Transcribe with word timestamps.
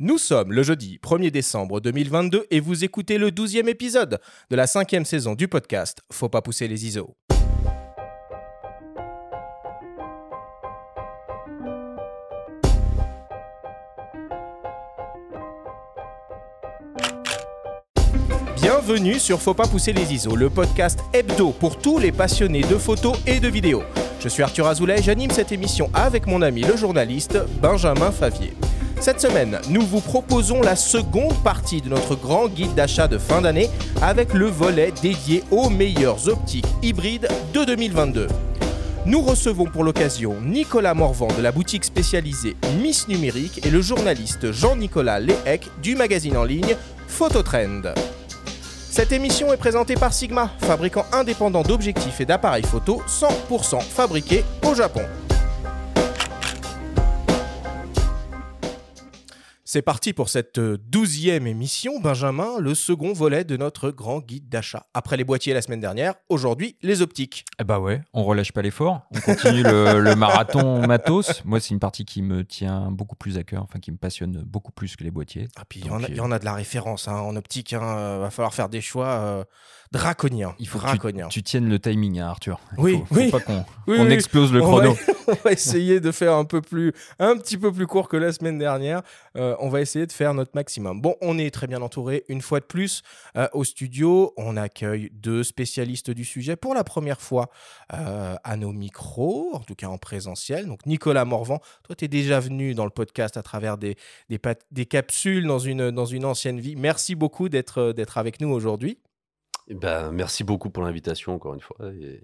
Nous 0.00 0.18
sommes 0.18 0.52
le 0.52 0.64
jeudi 0.64 0.98
1er 1.00 1.30
décembre 1.30 1.80
2022 1.80 2.46
et 2.50 2.58
vous 2.58 2.82
écoutez 2.82 3.16
le 3.16 3.30
12e 3.30 3.68
épisode 3.68 4.18
de 4.50 4.56
la 4.56 4.66
cinquième 4.66 5.04
saison 5.04 5.36
du 5.36 5.46
podcast 5.46 6.00
Faut 6.10 6.28
pas 6.28 6.42
pousser 6.42 6.66
les 6.66 6.84
ISO. 6.84 7.14
Bienvenue 18.56 19.20
sur 19.20 19.40
Faut 19.40 19.54
pas 19.54 19.68
pousser 19.68 19.92
les 19.92 20.12
ISO, 20.12 20.34
le 20.34 20.50
podcast 20.50 20.98
hebdo 21.12 21.52
pour 21.52 21.78
tous 21.78 22.00
les 22.00 22.10
passionnés 22.10 22.62
de 22.62 22.78
photos 22.78 23.16
et 23.28 23.38
de 23.38 23.46
vidéos. 23.46 23.84
Je 24.18 24.28
suis 24.28 24.42
Arthur 24.42 24.66
Azoulay 24.66 25.00
j'anime 25.02 25.30
cette 25.30 25.52
émission 25.52 25.88
avec 25.94 26.26
mon 26.26 26.42
ami 26.42 26.62
le 26.62 26.76
journaliste 26.76 27.38
Benjamin 27.62 28.10
Favier. 28.10 28.54
Cette 29.00 29.20
semaine, 29.20 29.60
nous 29.68 29.82
vous 29.82 30.00
proposons 30.00 30.62
la 30.62 30.76
seconde 30.76 31.36
partie 31.42 31.80
de 31.80 31.88
notre 31.88 32.14
grand 32.14 32.48
guide 32.48 32.74
d'achat 32.74 33.08
de 33.08 33.18
fin 33.18 33.42
d'année 33.42 33.68
avec 34.00 34.32
le 34.32 34.46
volet 34.46 34.92
dédié 35.02 35.42
aux 35.50 35.68
meilleures 35.68 36.28
optiques 36.28 36.66
hybrides 36.82 37.28
de 37.52 37.64
2022. 37.64 38.28
Nous 39.06 39.20
recevons 39.20 39.66
pour 39.66 39.84
l'occasion 39.84 40.36
Nicolas 40.40 40.94
Morvan 40.94 41.28
de 41.36 41.42
la 41.42 41.52
boutique 41.52 41.84
spécialisée 41.84 42.56
Miss 42.80 43.06
Numérique 43.06 43.64
et 43.66 43.70
le 43.70 43.82
journaliste 43.82 44.50
Jean-Nicolas 44.50 45.20
Lehec 45.20 45.68
du 45.82 45.94
magazine 45.94 46.38
en 46.38 46.44
ligne 46.44 46.74
Phototrend. 47.06 47.92
Cette 48.90 49.12
émission 49.12 49.52
est 49.52 49.58
présentée 49.58 49.96
par 49.96 50.14
Sigma, 50.14 50.50
fabricant 50.60 51.04
indépendant 51.12 51.62
d'objectifs 51.62 52.20
et 52.20 52.24
d'appareils 52.24 52.62
photo 52.62 53.02
100% 53.06 53.82
fabriqués 53.82 54.44
au 54.64 54.74
Japon. 54.74 55.02
C'est 59.74 59.82
parti 59.82 60.12
pour 60.12 60.28
cette 60.28 60.58
euh, 60.58 60.78
douzième 60.86 61.48
émission, 61.48 61.98
Benjamin, 61.98 62.60
le 62.60 62.76
second 62.76 63.12
volet 63.12 63.42
de 63.42 63.56
notre 63.56 63.90
grand 63.90 64.20
guide 64.20 64.48
d'achat. 64.48 64.86
Après 64.94 65.16
les 65.16 65.24
boîtiers 65.24 65.52
la 65.52 65.62
semaine 65.62 65.80
dernière, 65.80 66.14
aujourd'hui 66.28 66.76
les 66.82 67.02
optiques. 67.02 67.44
Eh 67.58 67.64
bah 67.64 67.80
ouais, 67.80 68.00
on 68.12 68.22
relâche 68.22 68.52
pas 68.52 68.62
l'effort, 68.62 69.00
on 69.10 69.18
continue 69.18 69.64
le, 69.64 69.98
le 69.98 70.14
marathon 70.14 70.78
matos. 70.86 71.44
Moi, 71.44 71.58
c'est 71.58 71.70
une 71.70 71.80
partie 71.80 72.04
qui 72.04 72.22
me 72.22 72.44
tient 72.44 72.92
beaucoup 72.92 73.16
plus 73.16 73.36
à 73.36 73.42
cœur, 73.42 73.64
enfin 73.64 73.80
qui 73.80 73.90
me 73.90 73.96
passionne 73.96 74.44
beaucoup 74.46 74.70
plus 74.70 74.94
que 74.94 75.02
les 75.02 75.10
boîtiers. 75.10 75.48
Ah 75.56 75.64
puis 75.68 75.80
il 75.80 75.86
y, 75.86 75.90
en 75.90 75.98
il 75.98 76.14
y 76.14 76.20
en 76.20 76.30
a 76.30 76.38
de 76.38 76.44
la 76.44 76.54
référence 76.54 77.08
hein, 77.08 77.16
en 77.16 77.34
optique, 77.34 77.72
hein, 77.72 77.82
euh, 77.82 78.18
va 78.20 78.30
falloir 78.30 78.54
faire 78.54 78.68
des 78.68 78.80
choix 78.80 79.08
euh, 79.08 79.44
draconiens. 79.98 80.54
Il 80.58 80.68
faut 80.68 80.78
que 80.78 80.84
draconiens. 80.84 81.28
tu 81.28 81.42
tiennes 81.42 81.68
le 81.68 81.78
timing, 81.78 82.18
hein, 82.20 82.26
Arthur. 82.28 82.60
Il 82.72 82.80
Oui, 82.80 82.92
faut, 82.98 83.04
faut 83.06 83.14
oui. 83.20 83.30
pas 83.30 83.40
qu'on 83.40 83.64
Oui, 83.86 84.00
explose 84.12 84.52
le 84.52 84.60
On 84.62 84.64
chrono. 84.66 84.92
va, 84.92 85.00
on 85.28 85.34
va 85.44 85.52
essayer 85.52 86.00
de 86.00 86.10
faire 86.12 86.34
un 86.34 86.44
peu 86.44 86.60
plus, 86.60 86.92
un 87.18 87.36
petit 87.36 87.56
peu 87.56 87.72
plus 87.72 87.86
court 87.86 88.08
que 88.08 88.16
la 88.16 88.32
semaine 88.32 88.58
dernière. 88.58 89.02
Euh, 89.36 89.56
on 89.58 89.68
va 89.68 89.80
essayer 89.80 90.06
de 90.06 90.12
faire 90.12 90.34
notre 90.34 90.52
maximum. 90.54 91.00
Bon, 91.00 91.16
on 91.20 91.38
est 91.38 91.50
très 91.52 91.66
bien 91.66 91.80
entouré. 91.82 92.24
Une 92.28 92.40
fois 92.42 92.60
de 92.60 92.64
plus, 92.64 93.02
euh, 93.36 93.48
au 93.52 93.64
studio, 93.64 94.32
on 94.36 94.56
accueille 94.56 95.10
deux 95.12 95.42
spécialistes 95.42 96.10
du 96.10 96.24
sujet 96.24 96.56
pour 96.56 96.74
la 96.74 96.84
première 96.84 97.20
fois 97.20 97.50
euh, 97.92 98.34
à 98.44 98.56
nos 98.56 98.72
micros, 98.72 99.50
en 99.54 99.60
tout 99.60 99.74
cas 99.74 99.86
en 99.88 99.98
présentiel. 99.98 100.66
Donc 100.66 100.86
Nicolas 100.86 101.24
Morvan, 101.24 101.60
toi, 101.82 101.94
tu 101.96 102.04
es 102.04 102.08
déjà 102.08 102.40
venu 102.40 102.74
dans 102.74 102.84
le 102.84 102.90
podcast 102.90 103.36
à 103.36 103.42
travers 103.42 103.78
des, 103.78 103.96
des, 104.28 104.38
pat- 104.38 104.64
des 104.70 104.86
capsules 104.86 105.46
dans 105.46 105.58
une, 105.58 105.90
dans 105.90 106.06
une 106.06 106.24
ancienne 106.24 106.60
vie. 106.60 106.76
Merci 106.76 107.14
beaucoup 107.14 107.48
d'être 107.48 107.94
avec 108.16 108.40
nous 108.40 108.48
aujourd'hui. 108.50 108.98
Eh 109.68 109.74
ben, 109.74 110.10
merci 110.12 110.44
beaucoup 110.44 110.70
pour 110.70 110.82
l'invitation, 110.82 111.34
encore 111.34 111.54
une 111.54 111.60
fois. 111.60 111.76
et 112.00 112.22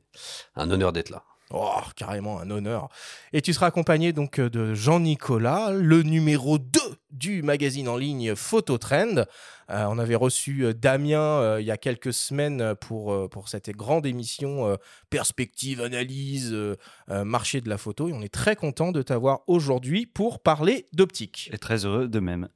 un 0.57 0.71
honneur 0.71 0.93
d'être 0.93 1.11
là. 1.11 1.25
Oh, 1.53 1.81
carrément 1.97 2.39
un 2.39 2.49
honneur. 2.49 2.89
Et 3.33 3.43
tu 3.43 3.53
seras 3.53 3.67
accompagné 3.67 4.13
donc 4.13 4.39
euh, 4.39 4.49
de 4.49 4.73
Jean-Nicolas, 4.73 5.73
le 5.73 6.03
numéro 6.05 6.59
2 6.59 6.79
du 7.11 7.43
magazine 7.43 7.89
en 7.89 7.97
ligne 7.97 8.37
Phototrend. 8.37 9.25
Euh, 9.71 9.85
on 9.89 9.99
avait 9.99 10.15
reçu 10.15 10.65
euh, 10.65 10.73
Damien 10.73 11.19
euh, 11.21 11.61
il 11.61 11.67
y 11.67 11.73
a 11.73 11.77
quelques 11.77 12.13
semaines 12.13 12.77
pour, 12.77 13.13
euh, 13.13 13.27
pour 13.27 13.49
cette 13.49 13.71
grande 13.71 14.07
émission 14.07 14.69
euh, 14.69 14.77
Perspective, 15.11 15.81
Analyse, 15.81 16.53
euh, 16.53 16.77
euh, 17.11 17.25
Marché 17.25 17.61
de 17.61 17.69
la 17.69 17.79
photo. 17.79 18.09
Et 18.09 18.13
on 18.13 18.23
est 18.23 18.33
très 18.33 18.55
content 18.55 18.93
de 18.93 19.03
t'avoir 19.03 19.41
aujourd'hui 19.49 20.07
pour 20.07 20.39
parler 20.39 20.87
d'optique. 20.93 21.51
Et 21.53 21.59
très 21.59 21.85
heureux 21.85 22.07
de 22.07 22.21
même. 22.21 22.49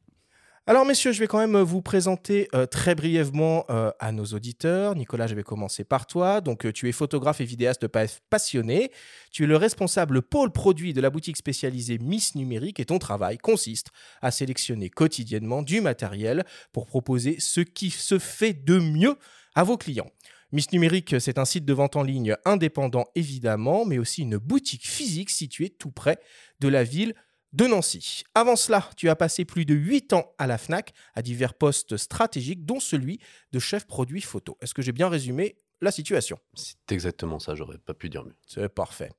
Alors 0.66 0.86
messieurs, 0.86 1.12
je 1.12 1.20
vais 1.20 1.26
quand 1.26 1.40
même 1.46 1.58
vous 1.58 1.82
présenter 1.82 2.48
euh, 2.54 2.64
très 2.64 2.94
brièvement 2.94 3.66
euh, 3.68 3.90
à 3.98 4.12
nos 4.12 4.24
auditeurs. 4.24 4.94
Nicolas, 4.94 5.26
je 5.26 5.34
vais 5.34 5.42
commencer 5.42 5.84
par 5.84 6.06
toi. 6.06 6.40
Donc 6.40 6.64
euh, 6.64 6.72
tu 6.72 6.88
es 6.88 6.92
photographe 6.92 7.42
et 7.42 7.44
vidéaste 7.44 7.86
pa- 7.86 8.06
passionné. 8.30 8.90
Tu 9.30 9.44
es 9.44 9.46
le 9.46 9.58
responsable 9.58 10.22
pôle 10.22 10.52
produit 10.52 10.94
de 10.94 11.02
la 11.02 11.10
boutique 11.10 11.36
spécialisée 11.36 11.98
Miss 11.98 12.34
Numérique 12.34 12.80
et 12.80 12.86
ton 12.86 12.98
travail 12.98 13.36
consiste 13.36 13.88
à 14.22 14.30
sélectionner 14.30 14.88
quotidiennement 14.88 15.60
du 15.60 15.82
matériel 15.82 16.46
pour 16.72 16.86
proposer 16.86 17.36
ce 17.40 17.60
qui 17.60 17.90
se 17.90 18.18
fait 18.18 18.54
de 18.54 18.78
mieux 18.78 19.18
à 19.54 19.64
vos 19.64 19.76
clients. 19.76 20.10
Miss 20.50 20.72
Numérique, 20.72 21.16
c'est 21.20 21.36
un 21.36 21.44
site 21.44 21.66
de 21.66 21.74
vente 21.74 21.96
en 21.96 22.02
ligne 22.02 22.36
indépendant 22.46 23.04
évidemment, 23.14 23.84
mais 23.84 23.98
aussi 23.98 24.22
une 24.22 24.38
boutique 24.38 24.86
physique 24.88 25.28
située 25.28 25.68
tout 25.68 25.90
près 25.90 26.18
de 26.60 26.68
la 26.68 26.84
ville 26.84 27.14
de 27.54 27.66
Nancy. 27.66 28.24
Avant 28.34 28.56
cela, 28.56 28.90
tu 28.96 29.08
as 29.08 29.16
passé 29.16 29.44
plus 29.44 29.64
de 29.64 29.74
8 29.74 30.12
ans 30.12 30.32
à 30.38 30.46
la 30.46 30.58
FNAC 30.58 30.92
à 31.14 31.22
divers 31.22 31.54
postes 31.54 31.96
stratégiques, 31.96 32.66
dont 32.66 32.80
celui 32.80 33.20
de 33.52 33.58
chef 33.60 33.86
produit 33.86 34.20
photo. 34.20 34.58
Est-ce 34.60 34.74
que 34.74 34.82
j'ai 34.82 34.92
bien 34.92 35.08
résumé 35.08 35.56
la 35.80 35.90
situation 35.90 36.38
C'est 36.54 36.92
exactement 36.92 37.38
ça, 37.38 37.54
j'aurais 37.54 37.78
pas 37.78 37.94
pu 37.94 38.08
dire 38.08 38.24
mieux. 38.24 38.34
C'est 38.46 38.68
parfait. 38.68 39.10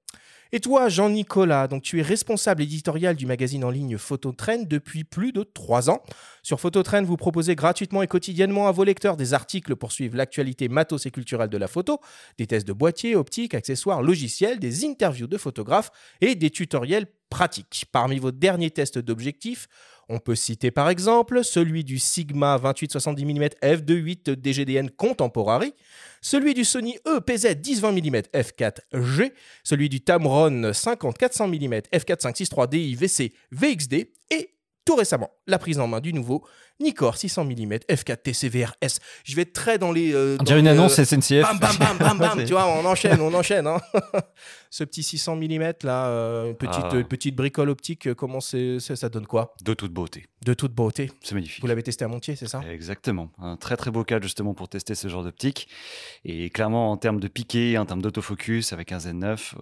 Et 0.51 0.59
toi, 0.59 0.89
Jean-Nicolas, 0.89 1.67
donc 1.67 1.83
tu 1.83 1.99
es 1.99 2.01
responsable 2.01 2.61
éditorial 2.61 3.16
du 3.16 3.25
magazine 3.25 3.63
en 3.63 3.69
ligne 3.69 3.97
Phototrend 3.97 4.63
depuis 4.63 5.03
plus 5.03 5.31
de 5.31 5.43
3 5.43 5.89
ans. 5.89 6.01
Sur 6.43 6.59
Phototrend, 6.59 7.03
vous 7.03 7.17
proposez 7.17 7.55
gratuitement 7.55 8.01
et 8.03 8.07
quotidiennement 8.07 8.67
à 8.67 8.71
vos 8.71 8.83
lecteurs 8.83 9.17
des 9.17 9.33
articles 9.33 9.75
pour 9.75 9.91
suivre 9.91 10.16
l'actualité 10.16 10.69
matos 10.69 11.05
et 11.05 11.11
culturelle 11.11 11.49
de 11.49 11.57
la 11.57 11.67
photo, 11.67 11.99
des 12.38 12.47
tests 12.47 12.67
de 12.67 12.73
boîtiers, 12.73 13.16
optiques, 13.16 13.53
accessoires, 13.53 14.01
logiciels, 14.01 14.59
des 14.59 14.85
interviews 14.85 15.27
de 15.27 15.37
photographes 15.37 15.91
et 16.22 16.35
des 16.35 16.51
tutoriels 16.51 17.07
pratiques. 17.29 17.85
Parmi 17.91 18.19
vos 18.19 18.31
derniers 18.31 18.72
tests 18.72 18.99
d'objectifs, 18.99 19.67
on 20.09 20.19
peut 20.19 20.35
citer 20.35 20.71
par 20.71 20.89
exemple 20.89 21.43
celui 21.43 21.83
du 21.83 21.99
Sigma 21.99 22.57
28-70 22.57 23.25
mm 23.25 23.43
f2.8 23.61 24.35
DGDN 24.35 24.89
Contemporary, 24.89 25.73
celui 26.21 26.53
du 26.53 26.63
Sony 26.63 26.97
EPZ 27.05 27.45
10-20 27.45 27.91
mm 27.91 28.21
f4G, 28.33 29.31
celui 29.63 29.89
du 29.89 30.01
Tamron 30.01 30.71
50-400 30.71 31.47
mm 31.47 31.81
f4.563 31.93 32.69
DI 32.69 32.95
VC 32.95 33.33
VXD 33.51 34.07
et 34.31 34.54
tout 34.85 34.96
récemment 34.96 35.31
la 35.47 35.57
prise 35.57 35.79
en 35.79 35.88
main 35.88 36.00
du 36.00 36.13
nouveau 36.13 36.46
Nikkor 36.79 37.18
600 37.18 37.46
mm 37.46 37.73
f4 37.90 38.18
TCVR-S. 38.22 39.00
Je 39.23 39.35
vais 39.35 39.44
être 39.44 39.53
très 39.53 39.78
dans 39.78 39.91
les... 39.94 40.13
euh, 40.13 40.38
dans 40.38 40.57
une 40.57 40.66
les, 40.66 40.72
annonce 40.72 41.00
euh, 41.00 41.06
SNCF. 41.06 41.41
Bam, 41.41 41.57
bam, 41.57 41.75
bam, 41.78 41.97
bam, 41.97 42.18
bam. 42.18 42.44
Tu 42.46 42.51
vois, 42.51 42.68
on 42.68 42.85
enchaîne, 42.85 43.19
on 43.22 43.34
enchaîne. 43.34 43.66
hein. 43.66 43.79
Ce 44.69 44.84
petit 44.84 45.01
600 45.03 45.38
mm 45.38 45.73
là, 45.84 46.07
euh, 46.07 46.53
petite, 46.53 46.84
Ah. 46.84 46.96
euh, 46.96 47.03
petite 47.03 47.34
bricole 47.35 47.69
optique, 47.69 48.07
euh, 48.07 48.13
comment 48.13 48.41
c'est- 48.41 48.79
ça 48.79 49.07
donne 49.07 49.25
quoi? 49.25 49.53
De 49.63 49.73
toute 49.73 49.94
beauté. 49.94 50.25
De 50.46 50.53
toute 50.53 50.73
beauté. 50.73 51.09
C'est 51.23 51.34
magnifique. 51.34 51.62
Vous 51.62 51.67
l'avez 51.67 51.81
testé 51.84 52.03
à 52.03 52.09
Montier, 52.09 52.35
c'est 52.35 52.47
ça? 52.47 52.62
Exactement. 52.69 53.31
Un 53.40 53.56
très 53.56 53.78
très 53.78 53.90
beau 53.91 54.03
cadre 54.03 54.23
justement 54.23 54.53
pour 54.53 54.67
tester 54.67 54.94
ce 54.96 55.07
genre 55.07 55.23
d'optique. 55.23 55.69
Et 56.25 56.50
clairement, 56.50 56.91
en 56.91 56.97
termes 56.97 57.22
de 57.22 57.29
piqué, 57.29 57.78
en 57.78 57.85
termes 57.85 58.02
d'autofocus, 58.02 58.73
avec 58.73 58.91
un 58.91 58.97
Z9, 58.97 59.53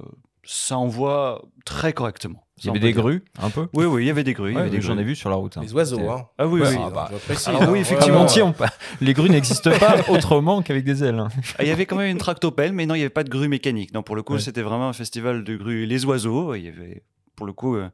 ça 0.43 0.77
envoie 0.77 1.41
très 1.65 1.93
correctement. 1.93 2.39
Il 2.59 2.67
y 2.67 2.69
avait 2.69 2.79
des 2.79 2.93
grues, 2.93 3.23
un 3.41 3.49
peu. 3.49 3.67
Oui, 3.73 3.85
oui, 3.85 4.03
il 4.03 4.07
y 4.07 4.09
avait 4.09 4.23
des 4.23 4.33
grues. 4.33 4.51
il 4.51 4.53
y 4.53 4.55
Ouais, 4.55 4.61
avait 4.61 4.69
des 4.69 4.79
J'en 4.81 4.97
ai 4.97 5.03
vu 5.03 5.15
sur 5.15 5.29
la 5.29 5.35
route. 5.35 5.57
hein. 5.57 5.61
Les 5.63 5.73
oiseaux, 5.73 6.07
hein. 6.09 6.27
Ah 6.37 6.47
oui, 6.47 6.61
Ouais, 6.61 6.69
oui. 6.69 6.75
ah 6.79 6.89
bah, 6.91 7.09
alors 7.47 7.61
hein. 7.61 7.65
oui, 7.65 7.71
Ouais, 7.73 7.79
effectivement, 7.81 8.25
ouais, 8.25 8.67
les 9.01 9.13
grues 9.13 9.29
n'existent 9.29 9.71
pas 9.77 9.95
autrement 10.09 10.61
qu'avec 10.61 10.85
des 10.85 11.03
ailes. 11.03 11.19
hein. 11.19 11.27
Ah, 11.57 11.63
Il 11.63 11.67
y 11.67 11.71
avait 11.71 11.85
quand 11.85 11.95
même 11.97 12.09
une 12.11 12.17
tractopelle, 12.19 12.71
mais 12.71 12.85
non, 12.85 12.93
il 12.95 12.99
n'y 12.99 13.03
avait 13.03 13.09
pas 13.09 13.23
de 13.23 13.29
grue 13.29 13.47
mécanique. 13.49 13.93
Non, 13.93 14.03
pour 14.03 14.15
le 14.15 14.21
coup, 14.23 14.33
Ouais. 14.33 14.39
c'était 14.39 14.61
vraiment 14.61 14.87
un 14.87 14.93
festival 14.93 15.43
de 15.43 15.55
grues 15.57 15.85
les 15.85 16.05
oiseaux. 16.05 16.53
Il 16.55 16.63
y 16.63 16.67
avait, 16.69 17.03
pour 17.43 17.47
le 17.47 17.51
coup, 17.53 17.75
euh, 17.75 17.89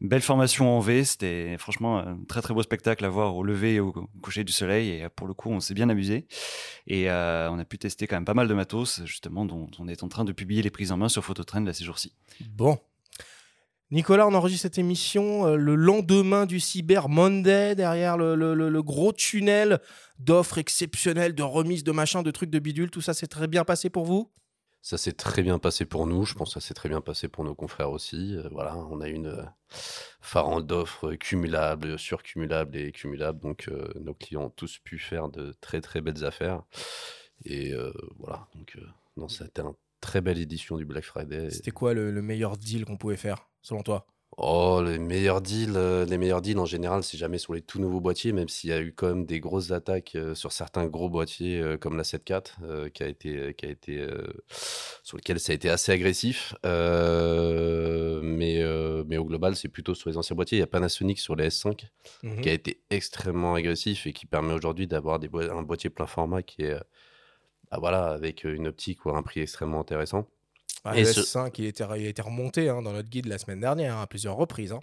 belle 0.00 0.22
formation 0.22 0.74
en 0.74 0.80
V. 0.80 1.04
C'était 1.04 1.56
franchement 1.58 1.98
un 1.98 2.18
très 2.26 2.40
très 2.40 2.54
beau 2.54 2.62
spectacle 2.62 3.04
à 3.04 3.10
voir 3.10 3.36
au 3.36 3.42
lever 3.42 3.74
et 3.74 3.80
au 3.80 3.92
coucher 4.22 4.44
du 4.44 4.52
soleil. 4.52 4.88
Et 4.88 5.04
euh, 5.04 5.08
pour 5.14 5.26
le 5.26 5.34
coup, 5.34 5.50
on 5.50 5.60
s'est 5.60 5.74
bien 5.74 5.90
amusé. 5.90 6.26
Et 6.86 7.10
euh, 7.10 7.50
on 7.50 7.58
a 7.58 7.66
pu 7.66 7.76
tester 7.76 8.06
quand 8.06 8.16
même 8.16 8.24
pas 8.24 8.32
mal 8.32 8.48
de 8.48 8.54
matos, 8.54 9.02
justement, 9.04 9.44
dont 9.44 9.68
on 9.78 9.88
est 9.88 10.02
en 10.02 10.08
train 10.08 10.24
de 10.24 10.32
publier 10.32 10.62
les 10.62 10.70
prises 10.70 10.90
en 10.90 10.96
main 10.96 11.10
sur 11.10 11.22
Phototrend 11.22 11.60
là, 11.60 11.74
ces 11.74 11.84
jours-ci. 11.84 12.14
Bon. 12.48 12.78
Nicolas, 13.90 14.26
on 14.26 14.32
enregistre 14.32 14.62
cette 14.62 14.78
émission 14.78 15.46
euh, 15.46 15.56
le 15.56 15.74
lendemain 15.74 16.46
du 16.46 16.58
Cyber 16.58 17.10
Monday, 17.10 17.74
derrière 17.74 18.16
le- 18.16 18.34
le 18.34 18.82
gros 18.82 19.12
tunnel 19.12 19.80
d'offres 20.18 20.56
exceptionnelles, 20.56 21.34
de 21.34 21.42
remises, 21.42 21.84
de 21.84 21.92
machins, 21.92 22.22
de 22.22 22.30
trucs, 22.30 22.50
de 22.50 22.58
bidules. 22.58 22.90
Tout 22.90 23.02
ça 23.02 23.12
s'est 23.12 23.26
très 23.26 23.48
bien 23.48 23.64
passé 23.64 23.90
pour 23.90 24.06
vous? 24.06 24.30
Ça 24.80 24.96
s'est 24.96 25.12
très 25.12 25.42
bien 25.42 25.58
passé 25.58 25.84
pour 25.84 26.06
nous, 26.06 26.24
je 26.24 26.34
pense 26.34 26.54
que 26.54 26.60
ça 26.60 26.66
s'est 26.66 26.74
très 26.74 26.88
bien 26.88 27.00
passé 27.00 27.28
pour 27.28 27.44
nos 27.44 27.54
confrères 27.54 27.90
aussi. 27.90 28.36
Euh, 28.36 28.48
voilà, 28.52 28.76
on 28.76 29.00
a 29.00 29.08
une 29.08 29.26
euh, 29.26 29.44
farande 30.20 30.66
d'offres 30.66 31.14
cumulables, 31.14 31.98
surcumulables 31.98 32.76
et 32.76 32.92
cumulables, 32.92 33.40
donc 33.40 33.68
euh, 33.68 33.92
nos 34.00 34.14
clients 34.14 34.44
ont 34.44 34.50
tous 34.50 34.78
pu 34.78 34.98
faire 34.98 35.28
de 35.28 35.54
très 35.60 35.80
très 35.80 36.00
belles 36.00 36.24
affaires. 36.24 36.62
Et 37.44 37.72
voilà, 38.18 38.48
donc 38.56 38.76
c'était 39.28 39.62
une 39.62 39.74
très 40.00 40.20
belle 40.20 40.38
édition 40.38 40.76
du 40.76 40.84
Black 40.84 41.04
Friday. 41.04 41.50
C'était 41.50 41.70
quoi 41.70 41.94
le 41.94 42.20
meilleur 42.20 42.56
deal 42.56 42.84
qu'on 42.84 42.96
pouvait 42.96 43.16
faire, 43.16 43.48
selon 43.62 43.82
toi? 43.82 44.06
Oh, 44.40 44.80
les 44.86 45.00
meilleurs 45.00 45.40
deals, 45.40 45.72
euh, 45.76 46.04
les 46.04 46.16
meilleurs 46.16 46.40
deals 46.40 46.60
en 46.60 46.64
général, 46.64 47.02
c'est 47.02 47.18
jamais 47.18 47.38
sur 47.38 47.54
les 47.54 47.60
tout 47.60 47.80
nouveaux 47.80 48.00
boîtiers, 48.00 48.30
même 48.32 48.48
s'il 48.48 48.70
y 48.70 48.72
a 48.72 48.80
eu 48.80 48.92
quand 48.92 49.08
même 49.08 49.26
des 49.26 49.40
grosses 49.40 49.72
attaques 49.72 50.14
euh, 50.14 50.36
sur 50.36 50.52
certains 50.52 50.86
gros 50.86 51.08
boîtiers 51.08 51.60
euh, 51.60 51.76
comme 51.76 51.96
la 51.96 52.04
7.4, 52.04 52.58
euh, 52.62 52.88
qui 52.88 53.02
a 53.02 53.08
été, 53.08 53.52
qui 53.54 53.66
a 53.66 53.68
été, 53.68 53.98
euh, 53.98 54.22
sur 55.02 55.16
lequel 55.16 55.40
ça 55.40 55.50
a 55.50 55.56
été 55.56 55.68
assez 55.68 55.90
agressif. 55.90 56.54
Euh, 56.64 58.20
mais, 58.22 58.62
mais 59.06 59.16
au 59.16 59.24
global, 59.24 59.56
c'est 59.56 59.68
plutôt 59.68 59.94
sur 59.94 60.08
les 60.08 60.16
anciens 60.16 60.36
boîtiers. 60.36 60.58
Il 60.58 60.60
y 60.60 60.64
a 60.64 60.68
Panasonic 60.68 61.18
sur 61.18 61.34
les 61.34 61.46
S5 61.48 61.88
Mhm. 62.22 62.40
qui 62.40 62.48
a 62.48 62.52
été 62.52 62.80
extrêmement 62.90 63.54
agressif 63.54 64.06
et 64.06 64.12
qui 64.12 64.26
permet 64.26 64.52
aujourd'hui 64.54 64.86
d'avoir 64.86 65.18
un 65.50 65.62
boîtier 65.62 65.90
plein 65.90 66.06
format 66.06 66.42
qui 66.44 66.62
est, 66.62 66.78
bah 67.70 67.78
voilà, 67.80 68.06
avec 68.12 68.44
une 68.44 68.68
optique 68.68 69.04
ou 69.06 69.10
un 69.10 69.22
prix 69.22 69.40
extrêmement 69.40 69.80
intéressant. 69.80 70.28
Ah, 70.92 70.96
Et 70.98 71.04
le 71.04 71.12
ce- 71.12 71.20
S5, 71.20 71.50
il, 71.58 71.66
était, 71.66 71.84
il 71.96 72.06
a 72.06 72.08
été 72.08 72.22
remonté 72.22 72.68
hein, 72.68 72.82
dans 72.82 72.92
notre 72.92 73.08
guide 73.08 73.26
la 73.26 73.38
semaine 73.38 73.60
dernière 73.60 73.96
hein, 73.96 74.02
à 74.02 74.06
plusieurs 74.06 74.36
reprises. 74.36 74.72
hein. 74.72 74.80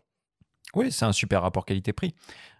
Oui, 0.74 0.92
c'est 0.92 1.06
un 1.06 1.14
super 1.14 1.42
rapport 1.42 1.66
qualité-prix. 1.66 2.14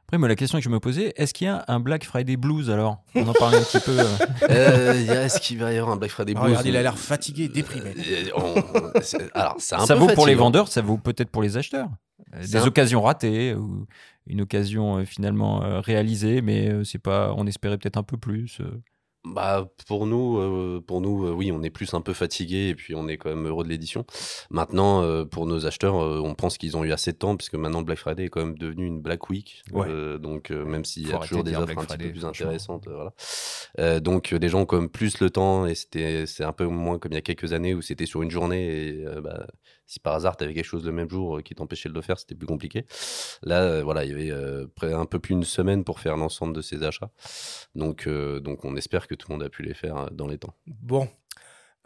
Après, 0.08 0.20
moi, 0.20 0.28
la 0.28 0.36
question 0.36 0.60
que 0.60 0.64
je 0.64 0.70
me 0.70 0.80
posais, 0.80 1.14
est-ce 1.18 1.34
qu'il 1.34 1.48
y 1.48 1.50
a 1.50 1.66
un 1.68 1.80
Black 1.80 2.04
Friday 2.06 2.38
Blues 2.38 2.70
alors? 2.70 3.04
On 3.16 3.28
en 3.28 3.34
parlait 3.34 3.58
un 3.58 3.64
petit 3.64 3.80
peu. 3.80 3.98
euh. 4.00 4.04
Euh, 4.52 4.94
il 4.96 5.06
y 5.06 5.10
a- 5.10 5.24
Est-ce 5.24 5.40
qu'il 5.40 5.58
va 5.58 5.74
y 5.74 5.78
avoir 5.78 5.94
un 5.96 5.98
Black 5.98 6.12
Friday 6.12 6.34
Ah, 6.36 6.40
Blues? 6.42 6.50
regarde, 6.52 6.68
il 6.68 6.78
a 6.78 6.84
l'air 6.84 6.98
fatigué, 6.98 7.48
déprimé. 7.50 7.94
Euh, 7.98 8.30
on- 8.36 9.02
c'est- 9.02 9.32
Alors, 9.36 9.56
c'est 9.58 9.76
un 9.76 9.86
ça 9.86 9.96
peu 9.96 10.02
vaut 10.02 10.08
pour 10.14 10.28
les 10.28 10.36
vendeurs, 10.36 10.68
ça 10.68 10.82
vaut 10.82 10.98
peut-être 10.98 11.30
pour 11.32 11.42
les 11.42 11.58
acheteurs. 11.58 11.90
Des 12.40 12.56
un- 12.56 12.66
occasions 12.68 13.02
ratées 13.02 13.56
ou 13.56 13.88
une 14.28 14.42
occasion 14.42 14.98
euh, 15.00 15.06
finalement 15.06 15.64
euh, 15.64 15.80
réalisée, 15.80 16.42
mais 16.42 16.70
euh, 16.70 16.84
c'est 16.84 17.00
pas. 17.00 17.34
On 17.36 17.48
espérait 17.48 17.78
peut-être 17.78 17.98
un 17.98 18.04
peu 18.04 18.18
plus. 18.18 18.60
Bah, 19.26 19.68
pour 19.88 20.06
nous, 20.06 20.38
euh, 20.38 20.84
pour 20.86 21.02
nous 21.02 21.26
euh, 21.26 21.32
oui, 21.32 21.52
on 21.52 21.64
est 21.64 21.72
plus 21.72 21.94
un 21.96 22.02
peu 22.02 22.14
fatigué 22.14 22.68
et 22.70 22.76
puis 22.76 22.94
on 22.94 23.08
est 23.08 23.18
quand 23.18 23.30
même 23.30 23.48
heureux 23.48 23.64
de 23.64 23.70
l'édition. 23.70 24.06
Maintenant, 24.52 25.02
euh, 25.02 25.26
pour 25.26 25.48
nos 25.48 25.66
acheteurs, 25.66 25.96
on 25.96 26.36
pense 26.36 26.58
qu'ils 26.58 26.78
ont 26.78 26.84
eu 26.84 26.92
assez 26.92 27.12
de 27.12 27.18
temps 27.18 27.36
puisque 27.36 27.56
maintenant 27.56 27.82
Black 27.82 27.98
Friday 27.98 28.26
est 28.26 28.30
quand 28.30 28.42
même 28.46 28.58
devenu 28.58 28.86
une 28.86 29.02
Black 29.02 29.30
Week. 29.30 29.64
Ouais. 29.72 30.20
Donc, 30.20 30.52
même 30.52 30.86
s'il 30.86 31.10
y 31.10 31.14
a 31.14 31.18
toujours 31.18 31.44
des 31.44 31.56
offres 31.56 31.66
Black 31.66 31.78
un 31.78 31.82
petit 31.82 31.88
Friday, 31.88 32.06
peu 32.06 32.12
plus 32.12 32.26
intéressantes, 32.26 32.88
voilà. 32.88 34.00
Donc, 34.00 34.30
les 34.30 34.48
gens 34.48 34.62
ont 34.62 34.66
quand 34.66 34.80
même 34.80 34.90
plus 34.90 35.20
le 35.20 35.30
temps 35.30 35.66
et 35.66 35.76
c'était, 35.76 36.26
c'est 36.28 36.44
un 36.44 36.54
peu 36.54 36.66
moins 36.66 37.00
comme 37.00 37.12
il 37.12 37.16
y 37.16 37.18
a 37.18 37.22
quelques 37.22 37.54
années 37.54 37.74
où 37.74 37.82
c'était 37.82 38.06
sur 38.06 38.22
une 38.22 38.32
journée 38.32 38.68
et 38.68 39.06
bah, 39.24 39.48
si 39.86 40.00
par 40.00 40.16
hasard 40.16 40.38
tu 40.38 40.44
avais 40.44 40.54
quelque 40.54 40.66
chose 40.66 40.86
le 40.86 40.92
même 40.92 41.10
jour 41.10 41.38
euh, 41.38 41.42
qui 41.42 41.56
t'empêchait 41.56 41.90
de 41.90 41.94
le 41.94 42.02
faire, 42.02 42.20
c'était 42.20 42.36
plus 42.36 42.48
compliqué. 42.48 42.86
Là, 43.44 43.62
euh, 43.62 43.84
voilà, 43.84 44.04
il 44.04 44.10
y 44.10 44.14
avait 44.14 44.32
euh, 44.32 44.68
un 44.82 45.06
peu 45.06 45.20
plus 45.20 45.36
d'une 45.36 45.44
semaine 45.44 45.84
pour 45.84 46.00
faire 46.00 46.18
l'ensemble 46.18 46.56
de 46.56 46.62
ces 46.62 46.84
achats. 46.84 47.12
Donc, 47.76 48.08
donc, 48.08 48.66
on 48.66 48.76
espère 48.76 49.08
que 49.08 49.16
tout 49.16 49.28
le 49.30 49.36
monde 49.36 49.44
a 49.44 49.50
pu 49.50 49.64
les 49.64 49.74
faire 49.74 50.10
dans 50.12 50.28
les 50.28 50.38
temps. 50.38 50.54
Bon. 50.68 51.08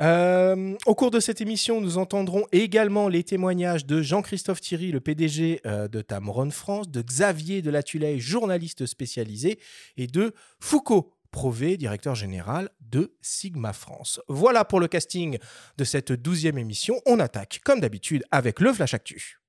Au 0.02 0.96
cours 0.96 1.12
de 1.12 1.20
cette 1.20 1.42
émission, 1.42 1.82
nous 1.82 1.98
entendrons 1.98 2.46
également 2.54 3.10
les 3.10 3.24
témoignages 3.24 3.86
de 3.86 4.02
Jean-Christophe 4.02 4.62
Thierry, 4.62 4.92
le 4.92 5.02
PDG 5.02 5.62
de 5.66 6.02
Tamron 6.02 6.52
France, 6.52 6.90
de 6.90 7.02
Xavier 7.02 7.62
de 7.62 7.82
Tuley, 7.82 8.18
journaliste 8.18 8.86
spécialisé, 8.86 9.60
et 9.98 10.08
de 10.08 10.34
Foucault 10.62 11.19
Prové, 11.32 11.78
directeur 11.78 12.16
général 12.16 12.70
de 12.80 13.16
Sigma 13.22 13.74
France. 13.74 14.20
Voilà 14.28 14.66
pour 14.66 14.80
le 14.80 14.88
casting 14.88 15.38
de 15.78 15.84
cette 15.84 16.12
douzième 16.12 16.58
émission. 16.58 17.00
On 17.06 17.20
attaque, 17.20 17.62
comme 17.64 17.80
d'habitude, 17.80 18.24
avec 18.32 18.60
le 18.60 18.74
Flash 18.74 18.94
Actu. 18.94 19.40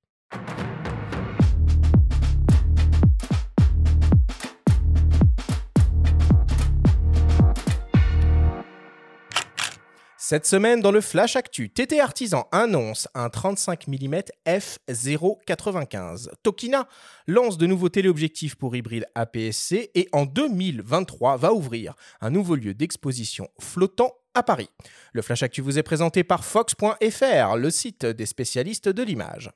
Cette 10.30 10.46
semaine, 10.46 10.80
dans 10.80 10.92
le 10.92 11.00
Flash 11.00 11.34
Actu, 11.34 11.70
TT 11.70 11.98
Artisan 11.98 12.46
annonce 12.52 13.08
un 13.16 13.28
35 13.28 13.88
mm 13.88 14.20
f0.95. 14.46 16.28
Tokina 16.44 16.86
lance 17.26 17.58
de 17.58 17.66
nouveaux 17.66 17.88
téléobjectifs 17.88 18.54
pour 18.54 18.76
hybride 18.76 19.06
APS-C 19.16 19.90
et 19.92 20.08
en 20.12 20.26
2023 20.26 21.36
va 21.36 21.52
ouvrir 21.52 21.96
un 22.20 22.30
nouveau 22.30 22.54
lieu 22.54 22.74
d'exposition 22.74 23.48
flottant 23.58 24.12
à 24.34 24.44
Paris. 24.44 24.70
Le 25.14 25.22
Flash 25.22 25.42
Actu 25.42 25.62
vous 25.62 25.80
est 25.80 25.82
présenté 25.82 26.22
par 26.22 26.44
Fox.fr, 26.44 27.56
le 27.56 27.70
site 27.70 28.06
des 28.06 28.26
spécialistes 28.26 28.88
de 28.88 29.02
l'image. 29.02 29.50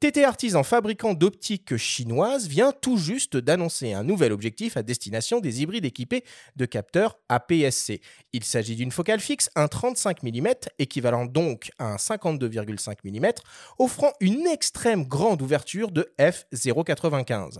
TT 0.00 0.24
Artisan, 0.24 0.62
fabricant 0.62 1.12
d'optiques 1.12 1.76
chinoise, 1.76 2.48
vient 2.48 2.72
tout 2.72 2.96
juste 2.96 3.36
d'annoncer 3.36 3.92
un 3.92 4.02
nouvel 4.02 4.32
objectif 4.32 4.78
à 4.78 4.82
destination 4.82 5.40
des 5.40 5.60
hybrides 5.60 5.84
équipés 5.84 6.24
de 6.56 6.64
capteurs 6.64 7.18
APS-C. 7.28 8.00
Il 8.32 8.42
s'agit 8.42 8.76
d'une 8.76 8.92
focale 8.92 9.20
fixe, 9.20 9.50
un 9.56 9.68
35 9.68 10.22
mm, 10.22 10.48
équivalent 10.78 11.26
donc 11.26 11.70
à 11.78 11.92
un 11.92 11.96
52,5 11.96 12.96
mm, 13.04 13.32
offrant 13.78 14.14
une 14.20 14.46
extrême 14.46 15.04
grande 15.04 15.42
ouverture 15.42 15.90
de 15.90 16.10
f0,95. 16.18 17.58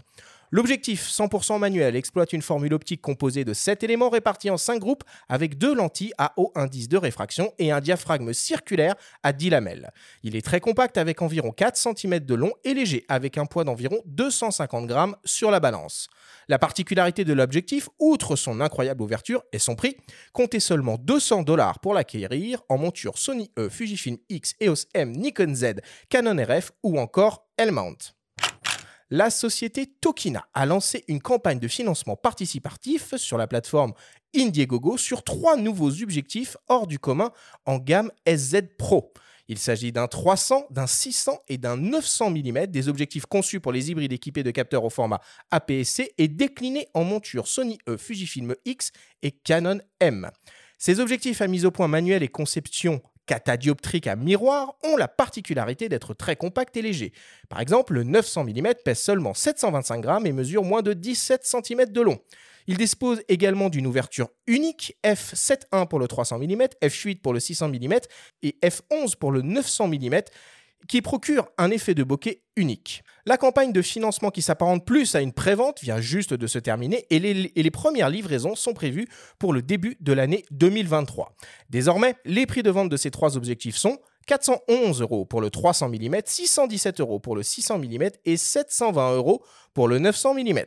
L'objectif 0.52 1.08
100% 1.08 1.60
manuel 1.60 1.94
exploite 1.94 2.32
une 2.32 2.42
formule 2.42 2.74
optique 2.74 3.00
composée 3.00 3.44
de 3.44 3.52
7 3.52 3.84
éléments 3.84 4.08
répartis 4.08 4.50
en 4.50 4.56
5 4.56 4.80
groupes 4.80 5.04
avec 5.28 5.58
deux 5.58 5.72
lentilles 5.72 6.12
à 6.18 6.32
haut 6.36 6.50
indice 6.56 6.88
de 6.88 6.96
réfraction 6.96 7.52
et 7.60 7.70
un 7.70 7.80
diaphragme 7.80 8.32
circulaire 8.32 8.96
à 9.22 9.32
10 9.32 9.50
lamelles. 9.50 9.92
Il 10.24 10.34
est 10.34 10.44
très 10.44 10.58
compact 10.58 10.98
avec 10.98 11.22
environ 11.22 11.52
4 11.52 11.76
cm 11.76 12.18
de 12.18 12.34
long 12.34 12.50
et 12.64 12.74
léger 12.74 13.04
avec 13.08 13.38
un 13.38 13.46
poids 13.46 13.62
d'environ 13.62 13.98
250 14.06 14.88
grammes 14.88 15.14
sur 15.24 15.52
la 15.52 15.60
balance. 15.60 16.08
La 16.48 16.58
particularité 16.58 17.24
de 17.24 17.32
l'objectif, 17.32 17.88
outre 18.00 18.34
son 18.34 18.60
incroyable 18.60 19.02
ouverture 19.02 19.44
et 19.52 19.60
son 19.60 19.76
prix, 19.76 19.96
comptez 20.32 20.58
seulement 20.58 20.96
200 20.98 21.44
dollars 21.44 21.78
pour 21.78 21.94
l'acquérir 21.94 22.62
en 22.68 22.76
monture 22.76 23.18
Sony 23.18 23.52
E, 23.56 23.68
Fujifilm 23.68 24.16
X, 24.28 24.56
EOS 24.60 24.86
M, 24.94 25.12
Nikon 25.12 25.54
Z, 25.54 25.74
Canon 26.08 26.42
RF 26.42 26.72
ou 26.82 26.98
encore 26.98 27.46
L-mount 27.56 28.19
la 29.10 29.30
société 29.30 29.86
Tokina 29.86 30.46
a 30.54 30.66
lancé 30.66 31.04
une 31.08 31.20
campagne 31.20 31.58
de 31.58 31.68
financement 31.68 32.16
participatif 32.16 33.16
sur 33.16 33.36
la 33.36 33.46
plateforme 33.46 33.92
Indiegogo 34.34 34.96
sur 34.96 35.24
trois 35.24 35.56
nouveaux 35.56 36.02
objectifs 36.02 36.56
hors 36.68 36.86
du 36.86 36.98
commun 36.98 37.32
en 37.66 37.78
gamme 37.78 38.12
SZ 38.26 38.62
Pro. 38.78 39.12
Il 39.48 39.58
s'agit 39.58 39.90
d'un 39.90 40.06
300, 40.06 40.66
d'un 40.70 40.86
600 40.86 41.40
et 41.48 41.58
d'un 41.58 41.76
900 41.76 42.30
mm, 42.30 42.66
des 42.66 42.88
objectifs 42.88 43.26
conçus 43.26 43.58
pour 43.58 43.72
les 43.72 43.90
hybrides 43.90 44.12
équipés 44.12 44.44
de 44.44 44.52
capteurs 44.52 44.84
au 44.84 44.90
format 44.90 45.20
APS-C 45.50 46.14
et 46.18 46.28
déclinés 46.28 46.86
en 46.94 47.02
monture 47.02 47.48
Sony 47.48 47.78
E, 47.88 47.96
Fujifilm 47.96 48.54
X 48.64 48.92
et 49.22 49.32
Canon 49.32 49.80
M. 49.98 50.30
Ces 50.78 51.00
objectifs 51.00 51.42
à 51.42 51.48
mise 51.48 51.66
au 51.66 51.72
point 51.72 51.88
manuel 51.88 52.22
et 52.22 52.28
conception 52.28 53.02
catadioptrique 53.30 54.08
à 54.08 54.16
miroir 54.16 54.74
ont 54.82 54.96
la 54.96 55.06
particularité 55.06 55.88
d'être 55.88 56.14
très 56.14 56.34
compacts 56.34 56.76
et 56.76 56.82
légers. 56.82 57.12
Par 57.48 57.60
exemple, 57.60 57.92
le 57.94 58.02
900 58.02 58.42
mm 58.42 58.74
pèse 58.84 58.98
seulement 58.98 59.34
725 59.34 60.00
grammes 60.00 60.26
et 60.26 60.32
mesure 60.32 60.64
moins 60.64 60.82
de 60.82 60.94
17 60.94 61.44
cm 61.44 61.84
de 61.92 62.00
long. 62.00 62.18
Il 62.66 62.76
dispose 62.76 63.22
également 63.28 63.68
d'une 63.68 63.86
ouverture 63.86 64.30
unique 64.48 64.96
f7.1 65.04 65.86
pour 65.86 66.00
le 66.00 66.08
300 66.08 66.40
mm, 66.40 66.62
f8 66.82 67.20
pour 67.20 67.32
le 67.32 67.38
600 67.38 67.68
mm 67.68 68.00
et 68.42 68.58
f11 68.64 69.16
pour 69.16 69.30
le 69.30 69.42
900 69.42 69.86
mm 69.86 70.22
qui 70.88 71.02
procure 71.02 71.48
un 71.58 71.70
effet 71.70 71.94
de 71.94 72.02
bokeh 72.02 72.42
unique. 72.56 73.02
La 73.26 73.36
campagne 73.36 73.72
de 73.72 73.82
financement 73.82 74.30
qui 74.30 74.42
s'apparente 74.42 74.84
plus 74.84 75.14
à 75.14 75.20
une 75.20 75.32
prévente 75.32 75.80
vient 75.82 76.00
juste 76.00 76.34
de 76.34 76.46
se 76.46 76.58
terminer 76.58 77.06
et 77.10 77.18
les, 77.18 77.52
et 77.54 77.62
les 77.62 77.70
premières 77.70 78.10
livraisons 78.10 78.54
sont 78.54 78.72
prévues 78.72 79.08
pour 79.38 79.52
le 79.52 79.62
début 79.62 79.96
de 80.00 80.12
l'année 80.12 80.44
2023. 80.50 81.34
Désormais, 81.68 82.16
les 82.24 82.46
prix 82.46 82.62
de 82.62 82.70
vente 82.70 82.88
de 82.88 82.96
ces 82.96 83.10
trois 83.10 83.36
objectifs 83.36 83.76
sont 83.76 83.98
411 84.26 85.00
euros 85.00 85.24
pour 85.24 85.40
le 85.40 85.50
300 85.50 85.88
mm, 85.88 86.16
617 86.24 87.00
euros 87.00 87.18
pour 87.18 87.36
le 87.36 87.42
600 87.42 87.78
mm 87.78 88.10
et 88.24 88.36
720 88.36 89.14
euros 89.16 89.42
pour 89.74 89.88
le 89.88 89.98
900 89.98 90.34
mm. 90.34 90.60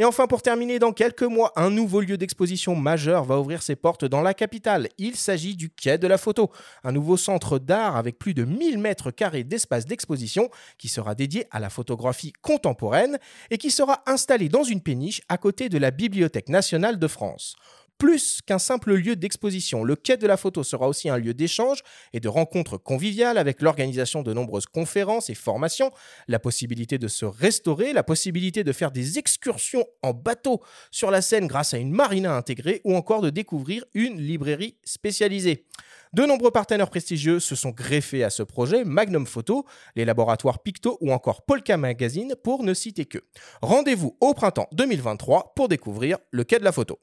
Et 0.00 0.04
enfin, 0.04 0.28
pour 0.28 0.42
terminer, 0.42 0.78
dans 0.78 0.92
quelques 0.92 1.24
mois, 1.24 1.52
un 1.56 1.70
nouveau 1.70 2.00
lieu 2.00 2.16
d'exposition 2.16 2.76
majeur 2.76 3.24
va 3.24 3.40
ouvrir 3.40 3.62
ses 3.62 3.74
portes 3.74 4.04
dans 4.04 4.22
la 4.22 4.32
capitale. 4.32 4.88
Il 4.96 5.16
s'agit 5.16 5.56
du 5.56 5.70
Quai 5.70 5.98
de 5.98 6.06
la 6.06 6.18
Photo, 6.18 6.52
un 6.84 6.92
nouveau 6.92 7.16
centre 7.16 7.58
d'art 7.58 7.96
avec 7.96 8.16
plus 8.16 8.32
de 8.32 8.44
1000 8.44 8.78
mètres 8.78 9.10
carrés 9.10 9.42
d'espace 9.42 9.86
d'exposition 9.86 10.50
qui 10.78 10.86
sera 10.86 11.16
dédié 11.16 11.46
à 11.50 11.58
la 11.58 11.68
photographie 11.68 12.32
contemporaine 12.42 13.18
et 13.50 13.58
qui 13.58 13.72
sera 13.72 14.04
installé 14.06 14.48
dans 14.48 14.62
une 14.62 14.82
péniche 14.82 15.20
à 15.28 15.36
côté 15.36 15.68
de 15.68 15.78
la 15.78 15.90
Bibliothèque 15.90 16.48
nationale 16.48 17.00
de 17.00 17.08
France. 17.08 17.56
Plus 17.98 18.42
qu'un 18.46 18.60
simple 18.60 18.94
lieu 18.94 19.16
d'exposition, 19.16 19.82
le 19.82 19.96
quai 19.96 20.16
de 20.16 20.26
la 20.28 20.36
photo 20.36 20.62
sera 20.62 20.86
aussi 20.86 21.08
un 21.08 21.18
lieu 21.18 21.34
d'échange 21.34 21.80
et 22.12 22.20
de 22.20 22.28
rencontres 22.28 22.78
conviviales 22.78 23.38
avec 23.38 23.60
l'organisation 23.60 24.22
de 24.22 24.32
nombreuses 24.32 24.66
conférences 24.66 25.30
et 25.30 25.34
formations, 25.34 25.90
la 26.28 26.38
possibilité 26.38 26.98
de 26.98 27.08
se 27.08 27.24
restaurer, 27.24 27.92
la 27.92 28.04
possibilité 28.04 28.62
de 28.62 28.70
faire 28.70 28.92
des 28.92 29.18
excursions 29.18 29.84
en 30.04 30.12
bateau 30.12 30.62
sur 30.92 31.10
la 31.10 31.20
Seine 31.20 31.48
grâce 31.48 31.74
à 31.74 31.78
une 31.78 31.90
marina 31.90 32.36
intégrée 32.36 32.80
ou 32.84 32.94
encore 32.94 33.20
de 33.20 33.30
découvrir 33.30 33.84
une 33.94 34.20
librairie 34.20 34.76
spécialisée. 34.84 35.66
De 36.12 36.24
nombreux 36.24 36.52
partenaires 36.52 36.90
prestigieux 36.90 37.40
se 37.40 37.56
sont 37.56 37.70
greffés 37.70 38.22
à 38.22 38.30
ce 38.30 38.44
projet, 38.44 38.84
Magnum 38.84 39.26
Photo, 39.26 39.66
les 39.96 40.04
laboratoires 40.04 40.60
Picto 40.60 40.98
ou 41.00 41.12
encore 41.12 41.42
Polka 41.42 41.76
Magazine 41.76 42.36
pour 42.44 42.62
ne 42.62 42.74
citer 42.74 43.06
que. 43.06 43.18
Rendez-vous 43.60 44.16
au 44.20 44.34
printemps 44.34 44.68
2023 44.70 45.54
pour 45.56 45.66
découvrir 45.66 46.18
le 46.30 46.44
quai 46.44 46.60
de 46.60 46.64
la 46.64 46.72
photo. 46.72 47.00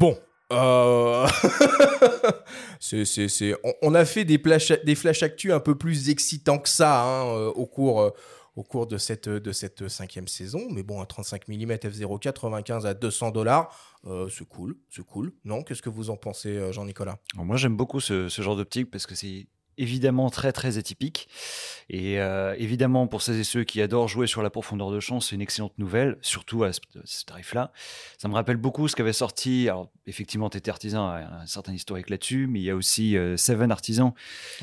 Bon. 0.00 0.18
euh, 0.50 1.28
On, 3.82 3.94
a 3.94 4.04
fait 4.06 4.24
des, 4.24 4.38
flash, 4.38 4.72
des 4.82 4.94
flash 4.94 5.22
actu 5.22 5.52
un 5.52 5.60
peu 5.60 5.76
plus 5.76 6.08
excitants 6.08 6.58
que 6.58 6.70
ça 6.70 7.02
hein, 7.02 7.26
euh, 7.26 7.50
au, 7.50 7.66
cours, 7.66 8.00
euh, 8.00 8.86
de 8.86 8.96
cette, 8.96 9.88
cinquième 9.88 10.26
saison. 10.26 10.66
Mais 10.70 10.82
bon, 10.82 11.02
un 11.02 11.04
35 11.04 11.48
mm 11.48 11.72
f0.95 11.72 12.86
à 12.86 12.94
200 12.94 13.30
dollars, 13.30 14.00
c'est 14.30 14.48
cool, 14.48 14.78
c'est 14.88 15.04
cool. 15.04 15.34
Non 15.44 15.62
Qu'est-ce 15.62 15.82
que 15.82 15.90
vous 15.90 16.08
en 16.08 16.16
pensez, 16.16 16.72
Jean-Nicolas? 16.72 17.18
Moi, 17.34 17.58
j'aime 17.58 17.76
beaucoup 17.76 18.00
ce 18.00 18.28
genre 18.28 18.56
d'optique 18.56 18.90
parce 18.90 19.06
que 19.06 19.14
c'est 19.14 19.48
évidemment 19.80 20.30
très 20.30 20.52
très 20.52 20.78
atypique. 20.78 21.28
Et 21.92 22.20
euh, 22.20 22.54
évidemment, 22.56 23.08
pour 23.08 23.20
celles 23.20 23.40
et 23.40 23.44
ceux 23.44 23.64
qui 23.64 23.82
adorent 23.82 24.06
jouer 24.06 24.28
sur 24.28 24.42
la 24.44 24.50
profondeur 24.50 24.92
de 24.92 25.00
champ, 25.00 25.18
c'est 25.18 25.34
une 25.34 25.40
excellente 25.40 25.72
nouvelle, 25.76 26.18
surtout 26.22 26.62
à 26.62 26.72
ce, 26.72 26.78
ce 27.04 27.24
tarif-là. 27.24 27.72
Ça 28.16 28.28
me 28.28 28.34
rappelle 28.34 28.58
beaucoup 28.58 28.86
ce 28.86 28.94
qu'avait 28.94 29.12
sorti. 29.12 29.68
Alors, 29.68 29.88
effectivement, 30.06 30.48
TT 30.50 30.70
Artisan 30.70 31.08
a 31.08 31.16
un 31.42 31.46
certain 31.46 31.72
historique 31.72 32.08
là-dessus, 32.08 32.46
mais 32.48 32.60
il 32.60 32.64
y 32.64 32.70
a 32.70 32.76
aussi 32.76 33.16
euh, 33.16 33.36
Seven 33.36 33.72
Artisan 33.72 34.14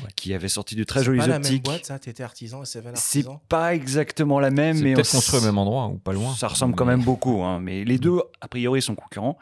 Ouais. 0.02 0.08
qui 0.16 0.32
avait 0.32 0.48
sorti 0.48 0.74
de 0.76 0.84
très 0.84 1.00
C'est 1.00 1.06
jolies 1.06 1.18
pas 1.18 1.26
la 1.26 1.32
même 1.34 1.42
optiques. 1.42 1.64
boîte, 1.64 1.84
ça 1.84 1.98
T'étais 1.98 2.22
artisan 2.22 2.62
et 2.62 2.66
Seven 2.66 2.92
C'est 2.96 3.18
artisan 3.18 3.42
pas 3.48 3.74
exactement 3.74 4.40
la 4.40 4.50
même, 4.50 4.76
C'est 4.76 4.84
mais 4.84 4.92
on 4.92 4.94
peut-être 4.96 5.10
construit 5.10 5.40
au 5.40 5.42
même 5.44 5.58
endroit 5.58 5.86
ou 5.88 5.98
pas 5.98 6.12
loin. 6.12 6.34
Ça 6.34 6.48
ressemble 6.48 6.74
quand 6.76 6.84
même 6.86 7.02
beaucoup, 7.02 7.42
hein, 7.42 7.58
mais 7.60 7.84
les 7.84 7.98
deux, 7.98 8.20
a 8.40 8.48
priori, 8.48 8.80
sont 8.80 8.94
concurrents. 8.94 9.36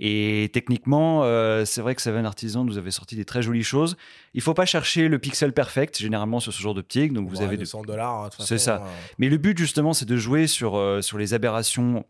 Et 0.00 0.50
techniquement, 0.52 1.22
euh, 1.24 1.64
c'est 1.64 1.80
vrai 1.82 1.94
que 1.94 2.02
Seven 2.02 2.26
Artisan 2.26 2.64
nous 2.64 2.78
avait 2.78 2.90
sorti 2.90 3.14
des 3.14 3.24
très 3.24 3.42
jolies 3.42 3.62
choses. 3.62 3.96
Il 4.34 4.40
faut 4.40 4.54
pas 4.54 4.66
chercher 4.66 5.01
le 5.08 5.18
pixel 5.18 5.52
perfect, 5.52 5.98
généralement, 5.98 6.40
sur 6.40 6.52
ce 6.52 6.60
genre 6.62 6.74
d'optique. 6.74 7.12
Donc, 7.12 7.28
vous 7.28 7.38
Ouais, 7.38 7.44
avez 7.44 7.56
de 7.56 7.62
200 7.62 7.82
dollars. 7.82 8.30
C'est 8.38 8.58
ça. 8.58 8.82
mais 9.18 9.28
le 9.28 9.36
but, 9.36 9.56
justement, 9.58 9.92
c'est 9.92 10.06
de 10.06 10.16
jouer 10.16 10.46
sur, 10.46 10.76
euh, 10.76 11.00
sur 11.02 11.18
les 11.18 11.34
aberrations 11.34 12.04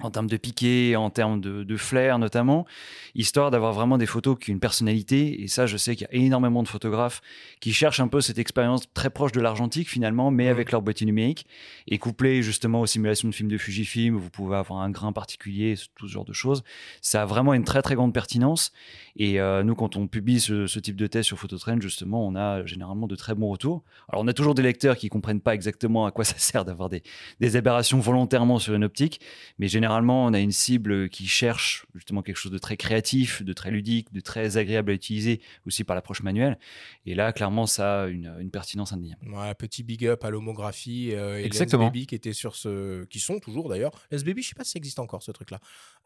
en 0.00 0.10
termes 0.10 0.26
de 0.26 0.36
piqué, 0.36 0.96
en 0.96 1.10
termes 1.10 1.40
de, 1.40 1.62
de 1.64 1.76
flair 1.76 2.18
notamment, 2.18 2.66
histoire 3.14 3.50
d'avoir 3.50 3.72
vraiment 3.72 3.98
des 3.98 4.06
photos 4.06 4.36
qui 4.40 4.50
ont 4.50 4.54
une 4.54 4.60
personnalité. 4.60 5.42
Et 5.42 5.48
ça, 5.48 5.66
je 5.66 5.76
sais 5.76 5.94
qu'il 5.94 6.08
y 6.10 6.16
a 6.16 6.20
énormément 6.20 6.62
de 6.62 6.68
photographes 6.68 7.20
qui 7.60 7.72
cherchent 7.72 8.00
un 8.00 8.08
peu 8.08 8.20
cette 8.20 8.38
expérience 8.38 8.82
très 8.94 9.10
proche 9.10 9.32
de 9.32 9.40
l'argentique 9.40 9.88
finalement, 9.88 10.30
mais 10.30 10.44
Mhm. 10.44 10.50
avec 10.50 10.72
leur 10.72 10.82
boîtier 10.82 11.06
numérique, 11.06 11.46
et 11.86 11.98
couplé 11.98 12.42
justement 12.42 12.80
aux 12.80 12.86
simulations 12.86 13.28
de 13.28 13.34
films 13.34 13.50
de 13.50 13.58
Fujifilm, 13.58 14.16
où 14.16 14.18
vous 14.18 14.30
pouvez 14.30 14.56
avoir 14.56 14.80
un 14.80 14.90
grain 14.90 15.12
particulier, 15.12 15.74
tout 15.94 16.08
ce 16.08 16.12
genre 16.12 16.24
de 16.24 16.32
choses. 16.32 16.64
Ça 17.00 17.22
a 17.22 17.26
vraiment 17.26 17.54
une 17.54 17.64
très 17.64 17.82
très 17.82 17.94
grande 17.94 18.14
pertinence. 18.14 18.72
Et 19.14 19.40
euh, 19.40 19.62
nous, 19.62 19.74
quand 19.74 19.94
on 19.96 20.08
publie 20.08 20.40
ce, 20.40 20.66
ce 20.66 20.80
type 20.80 20.96
de 20.96 21.06
test 21.06 21.26
sur 21.28 21.38
Phototrend, 21.38 21.80
justement, 21.80 22.26
on 22.26 22.34
a 22.34 22.64
généralement 22.64 23.06
de 23.06 23.14
très 23.14 23.34
bons 23.34 23.50
retours. 23.50 23.82
Alors, 24.08 24.24
on 24.24 24.26
a 24.26 24.32
toujours 24.32 24.54
des 24.54 24.62
lecteurs 24.62 24.96
qui 24.96 25.10
comprennent 25.10 25.42
pas 25.42 25.54
exactement 25.54 26.06
à 26.06 26.10
quoi 26.10 26.24
ça 26.32 26.38
sert 26.38 26.64
d'avoir 26.64 26.88
des, 26.88 27.02
des 27.40 27.56
aberrations 27.56 28.00
volontairement 28.00 28.58
sur 28.58 28.74
une 28.74 28.84
optique, 28.84 29.20
mais 29.58 29.68
généralement, 29.68 29.81
on 29.90 30.32
a 30.32 30.38
une 30.40 30.52
cible 30.52 31.08
qui 31.08 31.26
cherche 31.26 31.86
justement 31.94 32.22
quelque 32.22 32.36
chose 32.36 32.52
de 32.52 32.58
très 32.58 32.76
créatif, 32.76 33.42
de 33.42 33.52
très 33.52 33.70
ludique, 33.70 34.12
de 34.12 34.20
très 34.20 34.56
agréable 34.56 34.90
à 34.90 34.94
utiliser 34.94 35.40
aussi 35.66 35.84
par 35.84 35.96
l'approche 35.96 36.22
manuelle. 36.22 36.58
Et 37.06 37.14
là, 37.14 37.32
clairement, 37.32 37.66
ça 37.66 38.02
a 38.02 38.06
une, 38.08 38.34
une 38.40 38.50
pertinence 38.50 38.92
indéniable. 38.92 39.28
Ouais, 39.28 39.54
petit 39.54 39.82
big 39.82 40.06
up 40.06 40.24
à 40.24 40.30
l'homographie 40.30 41.10
euh, 41.12 41.38
et 41.40 41.44
Exactement. 41.44 41.86
Baby 41.86 42.06
qui 42.06 42.14
étaient 42.14 42.32
sur 42.32 42.56
ce, 42.56 43.04
qui 43.04 43.20
sont 43.20 43.38
toujours 43.38 43.68
d'ailleurs. 43.68 43.92
Les 44.10 44.22
Baby, 44.22 44.42
je 44.42 44.48
sais 44.48 44.54
pas 44.54 44.64
si 44.64 44.72
ça 44.72 44.78
existe 44.78 44.98
encore 44.98 45.22
ce 45.22 45.30
truc-là, 45.30 45.58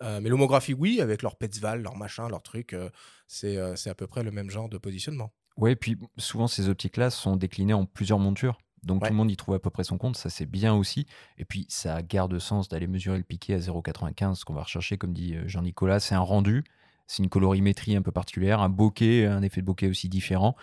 Euh, 0.02 0.20
mais 0.20 0.28
l'homographie, 0.28 0.74
oui, 0.74 1.00
avec 1.00 1.22
leur 1.22 1.36
Petzval, 1.36 1.82
leur 1.82 1.96
machin, 1.96 2.28
leur 2.28 2.42
truc, 2.42 2.72
euh, 2.72 2.90
c'est 3.26 3.56
euh, 3.56 3.74
c'est 3.76 3.90
à 3.90 3.94
peu 3.94 4.06
près 4.06 4.22
le 4.22 4.30
même 4.30 4.50
genre 4.50 4.68
de 4.68 4.78
positionnement. 4.78 5.32
Ouais, 5.56 5.72
et 5.72 5.76
puis 5.76 5.96
souvent 6.18 6.46
ces 6.48 6.68
optiques-là 6.68 7.10
sont 7.10 7.36
déclinées 7.36 7.72
en 7.72 7.86
plusieurs 7.86 8.18
montures. 8.18 8.58
Donc 8.86 9.02
Ouais. 9.02 9.08
tout 9.08 9.12
le 9.12 9.18
monde 9.18 9.30
y 9.30 9.36
trouve 9.36 9.54
à 9.54 9.58
peu 9.58 9.68
près 9.70 9.84
son 9.84 9.98
compte, 9.98 10.16
ça 10.16 10.30
c'est 10.30 10.46
bien 10.46 10.74
aussi. 10.74 11.06
Et 11.38 11.44
puis 11.44 11.66
ça 11.68 12.02
garde 12.02 12.38
sens 12.38 12.68
d'aller 12.68 12.86
mesurer 12.86 13.18
le 13.18 13.24
piqué 13.24 13.52
à 13.54 13.58
0,95, 13.58 14.34
ce 14.36 14.44
qu'on 14.44 14.54
va 14.54 14.62
rechercher, 14.62 14.96
comme 14.96 15.12
dit 15.12 15.34
euh, 15.34 15.46
Jean-Nicolas, 15.46 16.00
c'est 16.00 16.14
un 16.14 16.20
rendu, 16.20 16.64
c'est 17.06 17.22
une 17.22 17.28
colorimétrie 17.28 17.96
un 17.96 18.02
peu 18.02 18.12
particulière, 18.12 18.60
un 18.60 18.68
bokeh, 18.68 19.26
un 19.26 19.42
effet 19.42 19.60
de 19.60 19.66
bokeh 19.66 19.88
aussi 19.88 20.08
différent. 20.08 20.56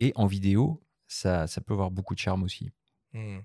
Et 0.00 0.12
en 0.16 0.26
vidéo, 0.26 0.82
ça, 1.06 1.46
ça 1.46 1.60
peut 1.60 1.72
avoir 1.72 1.90
beaucoup 1.90 2.14
de 2.14 2.20
charme 2.20 2.42
aussi. 2.42 2.70
Hmm. 3.14 3.38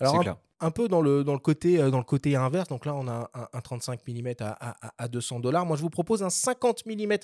Alors, 0.00 0.38
un, 0.60 0.70
peu 0.70 0.86
dans 0.88 1.00
le, 1.02 1.24
dans, 1.24 1.32
le 1.32 1.38
côté, 1.40 1.80
euh, 1.80 1.90
dans 1.90 1.98
le 1.98 2.04
côté 2.04 2.36
inverse, 2.36 2.68
donc 2.68 2.86
là, 2.86 2.94
on 2.94 3.08
a 3.08 3.28
un, 3.34 3.48
un 3.52 3.60
35 3.60 4.00
mm 4.06 4.28
à, 4.40 4.52
à- 4.86 4.94
à 4.96 5.08
200 5.08 5.40
dollars. 5.40 5.66
Moi, 5.66 5.76
je 5.76 5.82
vous 5.82 5.90
propose 5.90 6.22
un 6.22 6.30
50 6.30 6.86
mm 6.86 7.14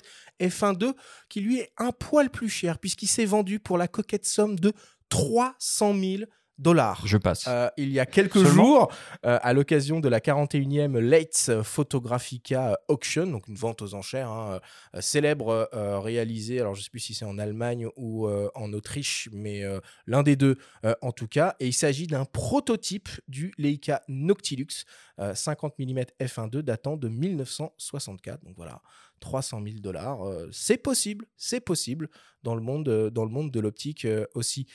f1.2 0.41 0.93
qui, 1.29 1.41
lui, 1.41 1.59
est 1.59 1.71
un 1.77 1.91
poil 1.91 2.29
plus 2.29 2.49
cher, 2.49 2.79
puisqu'il 2.79 3.07
s'est 3.07 3.25
vendu 3.25 3.59
pour 3.59 3.77
la 3.77 3.87
coquette 3.87 4.25
somme 4.25 4.59
de 4.59 4.73
300 5.09 5.93
000 5.93 6.23
dollars. 6.57 7.05
Je 7.05 7.17
passe. 7.17 7.45
Euh, 7.47 7.69
il 7.77 7.89
y 7.89 7.99
a 7.99 8.05
quelques 8.05 8.43
Seulement 8.43 8.63
jours, 8.63 8.91
euh, 9.25 9.39
à 9.41 9.53
l'occasion 9.53 9.99
de 9.99 10.09
la 10.09 10.19
41e 10.19 10.97
Leitz 10.99 11.51
Photographica 11.63 12.77
Auction, 12.87 13.27
donc 13.27 13.47
une 13.47 13.55
vente 13.55 13.81
aux 13.81 13.93
enchères 13.93 14.29
hein, 14.29 14.59
euh, 14.95 15.01
célèbre 15.01 15.69
réalisée, 15.73 16.59
alors 16.59 16.73
je 16.73 16.81
ne 16.81 16.83
sais 16.83 16.89
plus 16.89 16.99
si 16.99 17.13
c'est 17.13 17.25
en 17.25 17.37
Allemagne 17.37 17.87
ou 17.95 18.27
en 18.27 18.73
Autriche, 18.73 19.29
mais 19.31 19.63
l'un 20.07 20.23
des 20.23 20.35
deux 20.35 20.57
en 21.01 21.11
tout 21.11 21.27
cas. 21.27 21.55
Et 21.59 21.67
il 21.67 21.73
s'agit 21.73 22.07
d'un 22.07 22.25
prototype 22.25 23.09
du 23.27 23.53
Leica 23.57 24.01
Noctilux 24.07 24.85
euh, 25.19 25.33
50 25.33 25.79
mm 25.79 26.03
f1.2 26.19 26.61
datant 26.61 26.97
de 26.97 27.07
1964. 27.07 28.43
Donc 28.43 28.55
voilà, 28.57 28.81
300 29.19 29.61
000 29.63 29.79
dollars. 29.79 30.23
euh, 30.25 30.49
c'est 30.51 30.77
possible, 30.77 31.25
c'est 31.37 31.59
possible 31.59 32.09
dans 32.43 32.55
le 32.55 32.61
monde, 32.61 32.87
euh, 32.89 33.09
dans 33.09 33.23
le 33.23 33.31
monde 33.31 33.51
de 33.51 33.59
l'optique 33.59 34.05
euh, 34.05 34.25
aussi. 34.35 34.67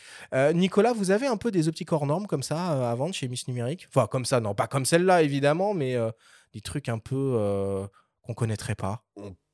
Nicolas, 0.54 0.92
vous 0.92 1.11
avez 1.11 1.26
un 1.26 1.37
peu 1.37 1.50
des 1.50 1.68
optiques 1.68 1.92
hors 1.92 2.06
normes 2.06 2.26
comme 2.26 2.42
ça 2.42 2.90
à 2.90 2.94
vendre 2.94 3.14
chez 3.14 3.28
Miss 3.28 3.47
Numérique? 3.49 3.87
Enfin, 3.88 4.06
comme 4.06 4.25
ça, 4.25 4.40
non, 4.40 4.54
pas 4.54 4.66
comme 4.66 4.85
celle-là 4.85 5.23
évidemment, 5.23 5.75
mais 5.75 5.97
des 6.52 6.61
trucs 6.61 6.88
un 6.88 6.99
peu 6.99 7.35
euh, 7.37 7.87
qu'on 8.23 8.35
connaîtrait 8.35 8.75
pas. 8.75 9.04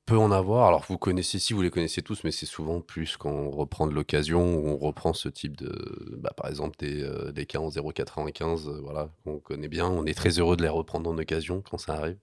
Peut 0.07 0.17
en 0.17 0.31
avoir. 0.31 0.69
Alors, 0.69 0.85
vous 0.89 0.99
connaissez, 0.99 1.39
si 1.41 1.53
vous 1.53 1.63
les 1.63 1.71
connaissez 1.71 2.01
tous, 2.01 2.23
mais 2.25 2.31
c'est 2.31 2.47
souvent 2.47 2.81
plus 2.81 3.17
quand 3.17 3.31
on 3.31 3.51
reprend 3.51 3.87
de 3.89 3.93
l'occasion 3.93 4.41
on 4.43 4.77
reprend 4.77 5.13
ce 5.13 5.29
type 5.29 5.57
de. 5.57 6.17
Bah, 6.19 6.33
par 6.37 6.49
exemple, 6.49 6.77
des, 6.79 7.03
euh, 7.03 7.33
des 7.33 7.45
cas 7.45 7.59
en 7.59 7.69
0,95, 7.71 8.69
euh, 8.69 8.81
voilà, 8.83 9.11
qu'on 9.25 9.39
connaît 9.39 9.69
bien. 9.69 9.87
On 9.89 10.07
est 10.07 10.15
très 10.15 10.39
heureux 10.39 10.57
de 10.57 10.63
les 10.63 10.69
reprendre 10.69 11.11
en 11.11 11.19
occasion 11.19 11.63
quand 11.69 11.79
ça 11.79 11.95
arrive. 11.95 12.17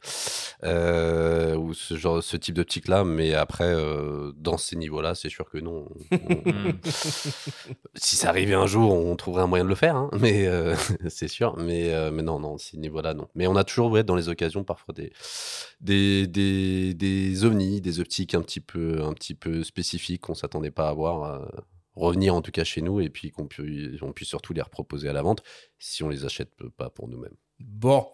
Euh, 0.63 1.55
ou 1.55 1.73
ce, 1.73 1.95
genre, 1.97 2.23
ce 2.23 2.37
type 2.37 2.55
d'optique-là. 2.55 3.03
Mais 3.03 3.33
après, 3.33 3.65
euh, 3.73 4.31
dans 4.37 4.57
ces 4.57 4.77
niveaux-là, 4.77 5.13
c'est 5.13 5.29
sûr 5.29 5.49
que 5.49 5.57
non. 5.57 5.89
On- 6.11 6.17
on- 6.45 6.73
si 7.95 8.15
ça 8.15 8.29
arrivait 8.29 8.53
un 8.55 8.65
jour, 8.65 8.93
on 8.93 9.15
trouverait 9.17 9.43
un 9.43 9.47
moyen 9.47 9.65
de 9.65 9.69
le 9.69 9.75
faire, 9.75 9.95
hein, 9.97 10.09
mais 10.19 10.47
c'est 11.09 11.27
sûr. 11.27 11.55
Mais, 11.57 11.93
mais 12.11 12.23
non, 12.23 12.39
non, 12.39 12.57
ces 12.57 12.77
niveaux-là, 12.77 13.13
non. 13.13 13.27
Mais 13.35 13.45
on 13.47 13.55
a 13.57 13.63
toujours, 13.63 13.91
ouais, 13.91 14.03
dans 14.03 14.15
les 14.15 14.29
occasions, 14.29 14.63
parfois 14.63 14.93
des, 14.93 15.11
des, 15.81 16.27
des, 16.27 16.93
des 16.93 17.43
ovnis, 17.45 17.72
des 17.81 17.99
optiques 17.99 18.35
un 18.35 18.41
petit 18.41 18.59
peu, 18.59 19.01
un 19.03 19.13
petit 19.13 19.35
peu 19.35 19.63
spécifiques 19.63 20.21
qu'on 20.21 20.35
s'attendait 20.35 20.71
pas 20.71 20.89
à 20.89 20.93
voir 20.93 21.23
euh, 21.23 21.45
revenir 21.95 22.35
en 22.35 22.41
tout 22.41 22.51
cas 22.51 22.63
chez 22.63 22.81
nous 22.81 22.99
et 23.01 23.09
puis 23.09 23.31
qu'on 23.31 23.47
pu- 23.47 23.97
on 24.01 24.11
puisse 24.13 24.29
surtout 24.29 24.53
les 24.53 24.61
reproposer 24.61 25.09
à 25.09 25.13
la 25.13 25.21
vente 25.21 25.43
si 25.79 26.03
on 26.03 26.09
les 26.09 26.25
achète 26.25 26.51
pas 26.77 26.89
pour 26.89 27.07
nous-mêmes. 27.07 27.35
Bon. 27.59 28.07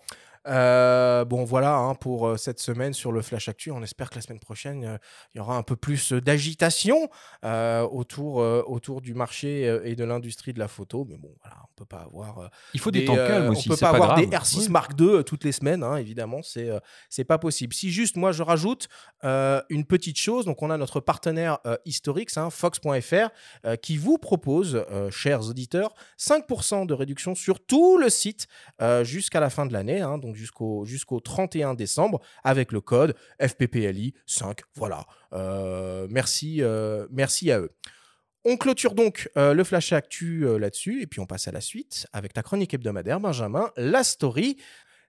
Euh, 0.48 1.26
bon, 1.26 1.44
voilà 1.44 1.76
hein, 1.76 1.96
pour 1.96 2.28
euh, 2.28 2.38
cette 2.38 2.60
semaine 2.60 2.94
sur 2.94 3.12
le 3.12 3.22
Flash 3.22 3.50
Actu. 3.50 3.72
On 3.72 3.84
espère 3.84 4.10
que 4.10 4.16
la 4.16 4.22
semaine 4.22 4.40
prochaine, 4.40 4.86
euh, 4.86 4.98
il 5.34 5.38
y 5.38 5.42
aura 5.42 5.58
un 5.58 5.64
peu 5.64 5.76
plus 5.76 6.14
d'agitation 6.14 7.10
euh, 7.46 7.82
autour, 7.82 8.38
autour 8.38 9.02
du 9.02 9.14
marché 9.14 9.80
et 9.84 9.96
de 9.96 10.04
l'industrie 10.04 10.54
de 10.54 10.60
la 10.60 10.68
photo. 10.68 11.06
Mais 11.08 11.18
bon, 11.18 11.34
voilà, 11.42 11.58
on 11.64 11.76
peut 11.76 11.86
pas 11.86 12.02
avoir. 12.02 12.50
Il 12.74 12.80
faut 12.80 12.92
des, 12.92 13.02
des, 13.02 13.06
temps 13.06 13.16
calmes 13.16 13.50
aussi, 13.50 13.70
On 13.70 13.74
peut 13.74 13.80
pas 13.80 13.92
pas, 13.92 13.96
avoir 13.96 14.16
grave. 14.16 14.30
des 14.30 14.36
R6 14.36 14.60
Ouais. 14.60 14.70
Mark 14.70 14.92
II 15.00 15.24
toutes 15.24 15.44
les 15.44 15.52
semaines, 15.52 15.84
hein, 15.84 15.96
évidemment, 15.96 16.42
c'est 16.44 16.70
c'est 17.10 17.24
pas 17.24 17.38
possible. 17.38 17.74
Si 17.74 17.92
juste 17.92 18.18
moi 18.18 18.32
je 18.32 18.44
rajoute 18.44 18.88
une 19.24 19.86
petite 19.86 20.18
chose, 20.18 20.46
donc 20.46 20.62
on 20.62 20.70
a 20.70 20.78
notre 20.78 21.00
partenaire 21.00 21.60
historique, 21.86 22.36
hein, 22.38 22.50
Fox.fr, 22.50 23.30
qui 23.82 23.98
vous 23.98 24.18
propose, 24.18 24.86
chers 25.10 25.48
auditeurs, 25.48 25.94
5% 26.20 26.86
de 26.86 26.94
réduction 26.94 27.36
sur 27.36 27.60
tout 27.60 27.98
le 27.98 28.10
site 28.10 28.48
jusqu'à 29.04 29.40
la 29.40 29.50
fin 29.50 29.66
de 29.66 29.74
l'année, 29.74 30.02
hein, 30.02 30.18
donc 30.30 30.36
jusqu'au 30.36 30.86
jusqu'au 30.86 31.20
31 31.20 31.74
décembre, 31.74 32.20
avec 32.44 32.72
le 32.72 32.82
code 32.82 33.16
FPPLI 33.42 34.14
5. 34.28 34.60
Voilà. 34.76 35.06
Euh, 35.34 36.08
merci, 36.10 36.62
euh, 36.62 37.08
merci 37.12 37.52
à 37.52 37.60
eux. 37.60 37.72
On 38.46 38.56
clôture 38.56 38.94
donc 38.94 39.30
euh, 39.38 39.54
le 39.54 39.64
flash 39.64 39.92
actu 39.92 40.46
là-dessus, 40.60 41.02
et 41.02 41.08
puis 41.08 41.20
on 41.20 41.26
passe 41.26 41.48
à 41.48 41.52
la 41.52 41.62
suite 41.62 42.08
avec 42.14 42.34
ta 42.34 42.44
chronique 42.44 42.74
hebdomadaire, 42.74 43.20
Benjamin, 43.20 43.72
la 43.76 44.04
story. 44.04 44.58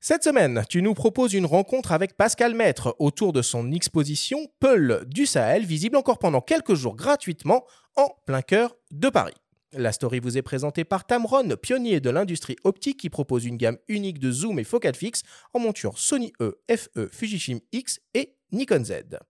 Cette 0.00 0.24
semaine, 0.24 0.64
tu 0.70 0.80
nous 0.80 0.94
proposes 0.94 1.34
une 1.34 1.44
rencontre 1.44 1.92
avec 1.92 2.16
Pascal 2.16 2.54
Maître 2.54 2.96
autour 2.98 3.34
de 3.34 3.42
son 3.42 3.70
exposition 3.70 4.38
Peul 4.58 5.04
du 5.06 5.26
Sahel, 5.26 5.66
visible 5.66 5.96
encore 5.96 6.18
pendant 6.18 6.40
quelques 6.40 6.74
jours 6.74 6.96
gratuitement 6.96 7.66
en 7.96 8.08
plein 8.24 8.40
cœur 8.40 8.76
de 8.90 9.10
Paris. 9.10 9.39
La 9.72 9.92
story 9.92 10.18
vous 10.18 10.36
est 10.36 10.42
présentée 10.42 10.82
par 10.84 11.06
Tamron, 11.06 11.56
pionnier 11.56 12.00
de 12.00 12.10
l'industrie 12.10 12.56
optique 12.64 12.98
qui 12.98 13.08
propose 13.08 13.44
une 13.44 13.56
gamme 13.56 13.78
unique 13.86 14.18
de 14.18 14.32
zoom 14.32 14.58
et 14.58 14.64
focale 14.64 14.96
fixe 14.96 15.22
en 15.54 15.60
monture 15.60 15.96
Sony 15.96 16.32
E, 16.40 16.60
FE, 16.68 17.08
Fujifilm 17.12 17.60
X 17.70 18.00
et 18.14 18.36
Nikon 18.50 18.84
Z. 18.84 19.20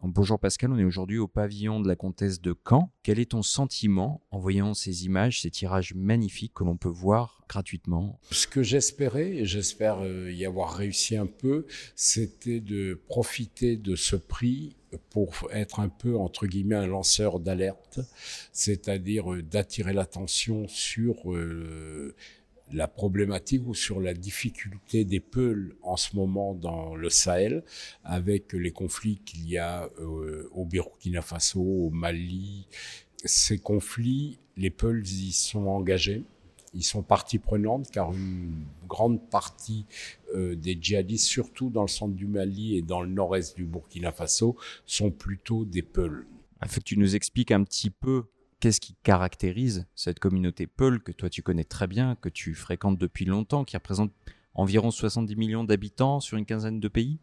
Bonjour 0.00 0.38
Pascal, 0.38 0.70
on 0.70 0.78
est 0.78 0.84
aujourd'hui 0.84 1.18
au 1.18 1.26
pavillon 1.26 1.80
de 1.80 1.88
la 1.88 1.96
comtesse 1.96 2.40
de 2.40 2.54
Caen. 2.68 2.92
Quel 3.02 3.18
est 3.18 3.32
ton 3.32 3.42
sentiment 3.42 4.22
en 4.30 4.38
voyant 4.38 4.72
ces 4.72 5.04
images, 5.04 5.42
ces 5.42 5.50
tirages 5.50 5.92
magnifiques 5.92 6.54
que 6.54 6.62
l'on 6.62 6.76
peut 6.76 6.88
voir 6.88 7.42
gratuitement? 7.48 8.20
Ce 8.30 8.46
que 8.46 8.62
j'espérais, 8.62 9.38
et 9.38 9.44
j'espère 9.44 9.98
euh, 10.04 10.30
y 10.30 10.46
avoir 10.46 10.72
réussi 10.72 11.16
un 11.16 11.26
peu, 11.26 11.66
c'était 11.96 12.60
de 12.60 12.94
profiter 13.08 13.76
de 13.76 13.96
ce 13.96 14.14
prix 14.14 14.76
pour 15.10 15.34
être 15.52 15.80
un 15.80 15.88
peu, 15.88 16.16
entre 16.16 16.46
guillemets, 16.46 16.76
un 16.76 16.86
lanceur 16.86 17.40
d'alerte, 17.40 17.98
c'est-à-dire 18.52 19.32
euh, 19.32 19.42
d'attirer 19.42 19.92
l'attention 19.92 20.68
sur 20.68 21.32
euh, 21.32 22.14
la 22.72 22.88
problématique 22.88 23.62
ou 23.66 23.74
sur 23.74 24.00
la 24.00 24.14
difficulté 24.14 25.04
des 25.04 25.20
Peuls 25.20 25.74
en 25.82 25.96
ce 25.96 26.16
moment 26.16 26.54
dans 26.54 26.94
le 26.94 27.10
Sahel, 27.10 27.64
avec 28.04 28.52
les 28.52 28.70
conflits 28.70 29.20
qu'il 29.24 29.48
y 29.48 29.58
a 29.58 29.88
euh, 30.00 30.48
au 30.52 30.64
Burkina 30.64 31.22
Faso, 31.22 31.60
au 31.60 31.90
Mali. 31.90 32.66
Ces 33.24 33.58
conflits, 33.58 34.38
les 34.56 34.70
Peuls 34.70 35.06
y 35.06 35.32
sont 35.32 35.66
engagés. 35.66 36.24
Ils 36.74 36.84
sont 36.84 37.02
partie 37.02 37.38
prenante 37.38 37.90
car 37.90 38.12
une 38.12 38.66
grande 38.86 39.30
partie 39.30 39.86
euh, 40.34 40.54
des 40.54 40.76
djihadistes, 40.80 41.26
surtout 41.26 41.70
dans 41.70 41.82
le 41.82 41.88
centre 41.88 42.14
du 42.14 42.26
Mali 42.26 42.76
et 42.76 42.82
dans 42.82 43.00
le 43.00 43.08
nord-est 43.08 43.56
du 43.56 43.64
Burkina 43.64 44.12
Faso, 44.12 44.56
sont 44.84 45.10
plutôt 45.10 45.64
des 45.64 45.82
Peuls. 45.82 46.26
Il 46.62 46.68
faut 46.68 46.80
que 46.80 46.84
tu 46.84 46.98
nous 46.98 47.16
expliques 47.16 47.52
un 47.52 47.64
petit 47.64 47.90
peu 47.90 48.24
qu'est-ce 48.60 48.80
qui 48.80 48.94
caractérise 49.02 49.86
cette 49.94 50.18
communauté 50.18 50.66
Peul 50.66 51.02
que 51.02 51.12
toi 51.12 51.30
tu 51.30 51.42
connais 51.42 51.64
très 51.64 51.86
bien, 51.86 52.16
que 52.20 52.28
tu 52.28 52.54
fréquentes 52.54 52.98
depuis 52.98 53.24
longtemps, 53.24 53.64
qui 53.64 53.76
représente 53.76 54.12
environ 54.54 54.90
70 54.90 55.36
millions 55.36 55.64
d'habitants 55.64 56.20
sur 56.20 56.36
une 56.36 56.46
quinzaine 56.46 56.80
de 56.80 56.88
pays? 56.88 57.18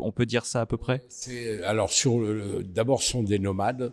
On 0.00 0.10
peut 0.10 0.26
dire 0.26 0.46
ça 0.46 0.62
à 0.62 0.66
peu 0.66 0.76
près? 0.76 1.04
Alors, 1.64 1.90
d'abord, 2.64 3.02
sont 3.02 3.22
des 3.22 3.38
nomades 3.38 3.92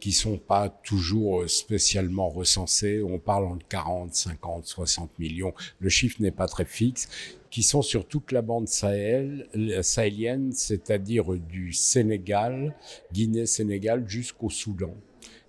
qui 0.00 0.12
sont 0.12 0.38
pas 0.38 0.68
toujours 0.68 1.48
spécialement 1.48 2.28
recensés. 2.28 3.02
On 3.02 3.18
parle 3.18 3.46
entre 3.46 3.66
40, 3.68 4.14
50, 4.14 4.64
60 4.64 5.18
millions. 5.18 5.52
Le 5.80 5.88
chiffre 5.88 6.22
n'est 6.22 6.30
pas 6.30 6.46
très 6.46 6.64
fixe. 6.64 7.08
Qui 7.50 7.62
sont 7.62 7.82
sur 7.82 8.06
toute 8.06 8.32
la 8.32 8.42
bande 8.42 8.68
sahélienne, 8.68 10.52
c'est-à-dire 10.52 11.32
du 11.32 11.72
Sénégal, 11.72 12.76
Guinée-Sénégal 13.12 14.08
jusqu'au 14.08 14.50
Soudan 14.50 14.94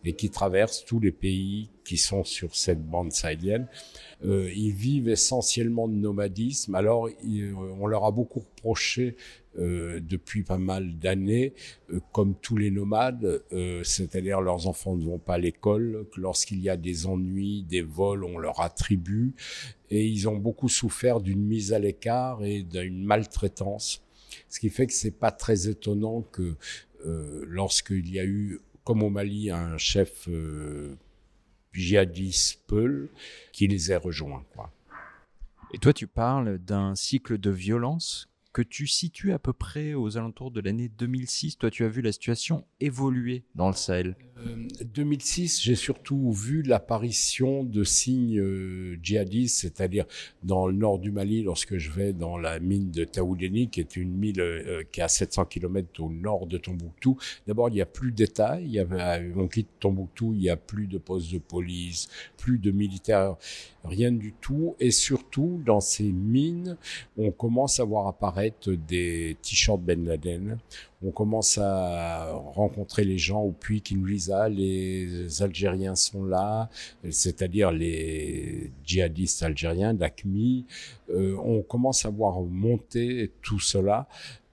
et 0.06 0.13
qui 0.13 0.29
traversent 0.29 0.86
tous 0.86 1.00
les 1.00 1.12
pays 1.12 1.70
qui 1.84 1.98
sont 1.98 2.24
sur 2.24 2.56
cette 2.56 2.86
bande 2.86 3.12
sahélienne. 3.12 3.68
Euh, 4.24 4.51
ils 4.56 4.74
vivent 4.74 5.10
essentiellement 5.10 5.88
de 5.88 5.96
nomadisme. 5.96 6.75
Alors, 6.75 7.10
on 7.79 7.88
leur 7.88 8.06
a 8.06 8.12
beaucoup 8.12 8.39
reproché 8.39 9.15
euh, 9.58 10.00
depuis 10.00 10.44
pas 10.44 10.58
mal 10.58 11.00
d'années, 11.00 11.53
euh, 11.91 12.00
comme 12.13 12.36
tous 12.36 12.56
les 12.56 12.72
nomades, 12.72 13.41
euh, 13.51 13.84
c'est-à-dire 13.84 14.41
leurs 14.41 14.68
enfants 14.68 14.96
ne 14.96 15.03
vont 15.03 15.18
pas 15.18 15.34
à 15.34 15.38
l'école, 15.38 16.06
que 16.13 16.22
lorsqu'il 16.22 16.62
y 16.62 16.70
a 16.70 16.77
des 16.77 17.08
ennuis, 17.08 17.63
des 17.63 17.82
vols, 17.82 18.24
on 18.24 18.38
leur 18.38 18.62
attribue, 18.62 19.34
et 19.89 20.06
ils 20.06 20.29
ont 20.29 20.38
beaucoup 20.38 20.70
souffert 20.70 21.20
d'une 21.20 21.41
mise 21.41 21.74
à 21.74 21.79
l'écart 21.79 22.44
et 22.44 22.62
d'une 22.62 23.03
maltraitance. 23.03 24.03
Ce 24.50 24.60
qui 24.60 24.70
fait 24.70 24.88
que 24.88 24.94
c'est 24.94 25.12
pas 25.12 25.32
très 25.32 25.68
étonnant 25.68 26.22
que 26.32 26.56
euh, 27.06 27.44
lorsqu'il 27.48 28.13
y 28.13 28.20
a 28.20 28.25
eu 28.25 28.60
comme 28.89 29.03
au 29.03 29.12
Mali, 29.12 29.51
un 29.51 29.77
chef 29.77 30.27
euh, 30.29 30.98
djihadiste 31.74 32.63
Peul 32.65 33.08
qui 33.53 33.67
les 33.67 33.91
a 33.91 34.00
rejoints. 34.00 34.43
Et 35.75 35.77
toi, 35.77 35.93
tu 35.93 36.08
parles 36.08 36.58
d'un 36.58 36.96
cycle 36.96 37.38
de 37.38 37.51
violence 37.51 38.29
que 38.51 38.63
tu 38.63 38.88
situes 38.88 39.31
à 39.31 39.38
peu 39.38 39.53
près 39.53 39.93
aux 39.93 40.17
alentours 40.17 40.50
de 40.50 40.60
l'année 40.60 40.89
2006. 40.89 41.60
Toi, 41.60 41.69
tu 41.69 41.86
as 41.86 41.88
vu 41.88 42.01
la 42.01 42.12
situation 42.12 42.65
évoluer 42.79 43.43
dans 43.53 43.67
le 43.67 43.75
Sahel. 43.75 44.15
2006, 44.93 45.60
euh, 45.60 45.63
j'ai 45.63 45.75
surtout 45.75 46.31
vu 46.31 46.62
l'apparition 46.62 47.63
de 47.63 47.84
signes 47.84 48.39
euh, 48.39 48.98
djihadistes, 49.01 49.58
c'est-à-dire 49.58 50.05
dans 50.43 50.67
le 50.67 50.74
nord 50.74 51.00
du 51.00 51.12
Mali, 51.12 51.43
lorsque 51.43 51.77
je 51.77 51.91
vais 51.91 52.13
dans 52.13 52.38
la 52.38 52.60
mine 52.60 52.91
de 52.91 53.03
Taoudeni, 53.03 53.70
qui 53.70 53.79
est 53.79 53.96
une 53.96 54.16
mine 54.16 54.40
euh, 54.40 54.83
qui 54.92 55.00
est 55.00 55.03
à 55.03 55.07
700 55.07 55.46
km 55.46 56.03
au 56.03 56.09
nord 56.09 56.48
de 56.48 56.57
Tombouctou. 56.57 57.18
D'abord, 57.48 57.70
il 57.70 57.75
n'y 57.75 57.81
a 57.81 57.85
plus 57.85 58.11
d'État. 58.11 58.59
Il 58.61 58.72
y 58.72 58.79
avait, 58.79 59.31
on 59.35 59.48
quitte 59.48 59.70
Tombouctou, 59.79 60.33
il 60.33 60.40
n'y 60.40 60.50
a 60.50 60.57
plus 60.57 60.87
de 60.87 60.98
postes 60.98 61.31
de 61.31 61.40
police, 61.40 62.09
plus 62.37 62.59
de 62.59 62.72
militaires, 62.72 63.35
rien 63.83 64.11
du 64.11 64.33
tout. 64.33 64.75
Et 64.79 64.92
surtout, 64.92 65.61
dans 65.66 65.79
ces 65.79 66.11
mines, 66.11 66.77
on 67.18 67.31
commence 67.31 67.79
à 67.79 67.83
voir 67.83 68.07
apparaître 68.07 68.72
des 68.72 69.37
t-shirts 69.42 69.81
Ben 69.81 70.05
Laden 70.05 70.57
on 71.01 71.12
commence 71.12 71.57
à 71.57 72.31
rencontrer 72.33 73.05
les 73.05 73.18
gens 73.18 73.42
au 73.42 73.51
puits 73.51 73.81
qui 73.81 73.96
nous 73.96 74.07
disent 74.07 74.31
ah, 74.31 74.50
les 74.50 75.42
Algériens 75.42 75.96
sont 75.96 76.25
là, 76.25 76.70
c'est-à-dire 77.09 77.72
les 77.72 78.72
djihadistes 78.85 79.44
algériens 79.44 79.94
d'ACMI. 79.94 80.66
Euh, 81.09 81.38
on 81.44 81.62
commence 81.62 82.05
à 82.05 82.09
voir 82.09 82.42
monter 82.42 83.31
tout 83.42 83.59
cela 83.59 84.07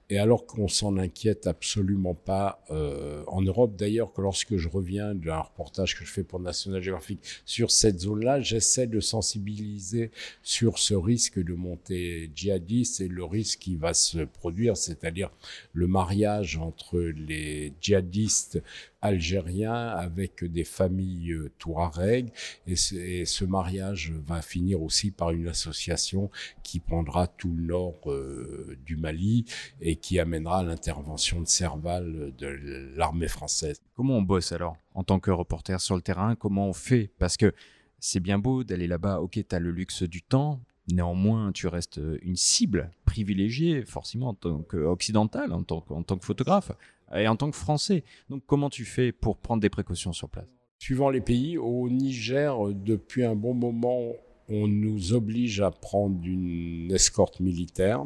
et 0.09 0.19
alors 0.19 0.45
qu'on 0.45 0.69
s'en 0.69 0.97
inquiète 0.97 1.47
absolument 1.47 2.15
pas 2.15 2.63
euh, 2.71 3.23
en 3.27 3.41
Europe, 3.41 3.75
d'ailleurs, 3.75 4.13
que 4.13 4.21
lorsque 4.21 4.55
je 4.55 4.69
reviens 4.69 5.13
d'un 5.13 5.39
reportage 5.39 5.97
que 5.97 6.05
je 6.05 6.11
fais 6.11 6.23
pour 6.23 6.39
National 6.39 6.81
Geographic 6.81 7.19
sur 7.45 7.71
cette 7.71 7.99
zone-là, 7.99 8.39
j'essaie 8.39 8.87
de 8.87 9.01
sensibiliser 9.01 10.11
sur 10.43 10.79
ce 10.79 10.93
risque 10.93 11.43
de 11.43 11.53
montée 11.53 12.31
djihadiste 12.33 13.01
et 13.01 13.09
le 13.09 13.25
risque 13.25 13.59
qui 13.59 13.75
va 13.75 13.93
se 13.93 14.19
produire, 14.19 14.77
c'est-à-dire 14.77 15.29
le 15.73 15.87
mariage 15.87 16.57
entre 16.57 16.99
les 16.99 17.73
djihadistes 17.81 18.61
algérien 19.01 19.73
avec 19.73 20.43
des 20.43 20.63
familles 20.63 21.31
euh, 21.31 21.51
touareg 21.57 22.31
et, 22.65 22.75
ce 22.75 23.45
mariage 23.45 24.13
va 24.25 24.41
finir 24.41 24.81
aussi 24.81 25.11
par 25.11 25.31
une 25.31 25.47
association 25.47 26.29
qui 26.63 26.79
prendra 26.79 27.27
tout 27.27 27.53
le 27.53 27.63
nord 27.63 28.11
euh, 28.11 28.77
du 28.85 28.97
Mali 28.97 29.45
et 29.81 29.95
qui 29.95 30.19
amènera 30.19 30.63
l'intervention 30.63 31.41
de 31.41 31.47
Serval 31.47 32.33
de 32.37 32.47
l'armée 32.95 33.27
française. 33.27 33.81
Comment 33.95 34.17
on 34.17 34.21
bosse 34.21 34.51
alors 34.51 34.77
en 34.93 35.03
tant 35.03 35.19
que 35.19 35.31
reporter 35.31 35.79
sur 35.79 35.95
le 35.95 36.01
terrain? 36.01 36.35
Comment 36.35 36.69
on 36.69 36.73
fait? 36.73 37.11
Parce 37.19 37.37
que 37.37 37.53
c'est 37.99 38.19
bien 38.19 38.37
beau 38.37 38.63
d'aller 38.63 38.87
là-bas, 38.87 39.21
ok, 39.21 39.43
tu 39.47 39.55
as 39.55 39.59
le 39.59 39.71
luxe 39.71 40.03
du 40.03 40.21
temps, 40.21 40.59
Néanmoins, 40.89 41.51
tu 41.51 41.67
restes 41.67 41.99
une 42.21 42.35
cible 42.35 42.91
privilégiée, 43.05 43.83
forcément 43.83 44.29
en 44.29 44.33
tant 44.33 44.59
qu'occidental, 44.61 45.51
en 45.51 45.63
tant, 45.63 45.83
en 45.89 46.03
tant 46.03 46.17
que 46.17 46.25
photographe 46.25 46.71
et 47.13 47.27
en 47.27 47.35
tant 47.35 47.51
que 47.51 47.57
Français. 47.57 48.03
Donc 48.29 48.43
comment 48.45 48.69
tu 48.69 48.85
fais 48.85 49.11
pour 49.11 49.37
prendre 49.37 49.61
des 49.61 49.69
précautions 49.69 50.13
sur 50.13 50.29
place? 50.29 50.47
Suivant 50.79 51.09
les 51.09 51.21
pays, 51.21 51.57
au 51.57 51.89
Niger, 51.89 52.55
depuis 52.73 53.25
un 53.25 53.35
bon 53.35 53.53
moment, 53.53 54.13
on 54.49 54.67
nous 54.67 55.13
oblige 55.13 55.59
à 55.61 55.71
prendre 55.71 56.23
une 56.25 56.91
escorte 56.91 57.39
militaire 57.39 58.05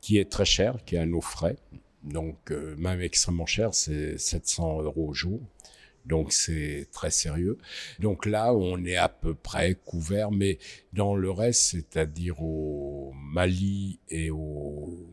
qui 0.00 0.18
est 0.18 0.30
très 0.30 0.44
chère, 0.44 0.84
qui 0.84 0.96
est 0.96 0.98
à 0.98 1.06
nos 1.06 1.20
frais. 1.20 1.56
Donc 2.02 2.50
euh, 2.50 2.74
même 2.76 3.00
extrêmement 3.00 3.46
cher, 3.46 3.74
c'est 3.74 4.18
700 4.18 4.82
euros 4.82 5.08
au 5.08 5.14
jour. 5.14 5.40
Donc 6.06 6.32
c'est 6.32 6.88
très 6.92 7.10
sérieux. 7.10 7.58
Donc 7.98 8.26
là, 8.26 8.54
on 8.54 8.84
est 8.84 8.96
à 8.96 9.08
peu 9.08 9.34
près 9.34 9.74
couvert, 9.74 10.30
mais 10.30 10.58
dans 10.92 11.14
le 11.14 11.30
reste, 11.30 11.62
c'est-à-dire 11.62 12.42
au 12.42 13.12
Mali 13.14 13.98
et 14.08 14.30
au 14.30 15.06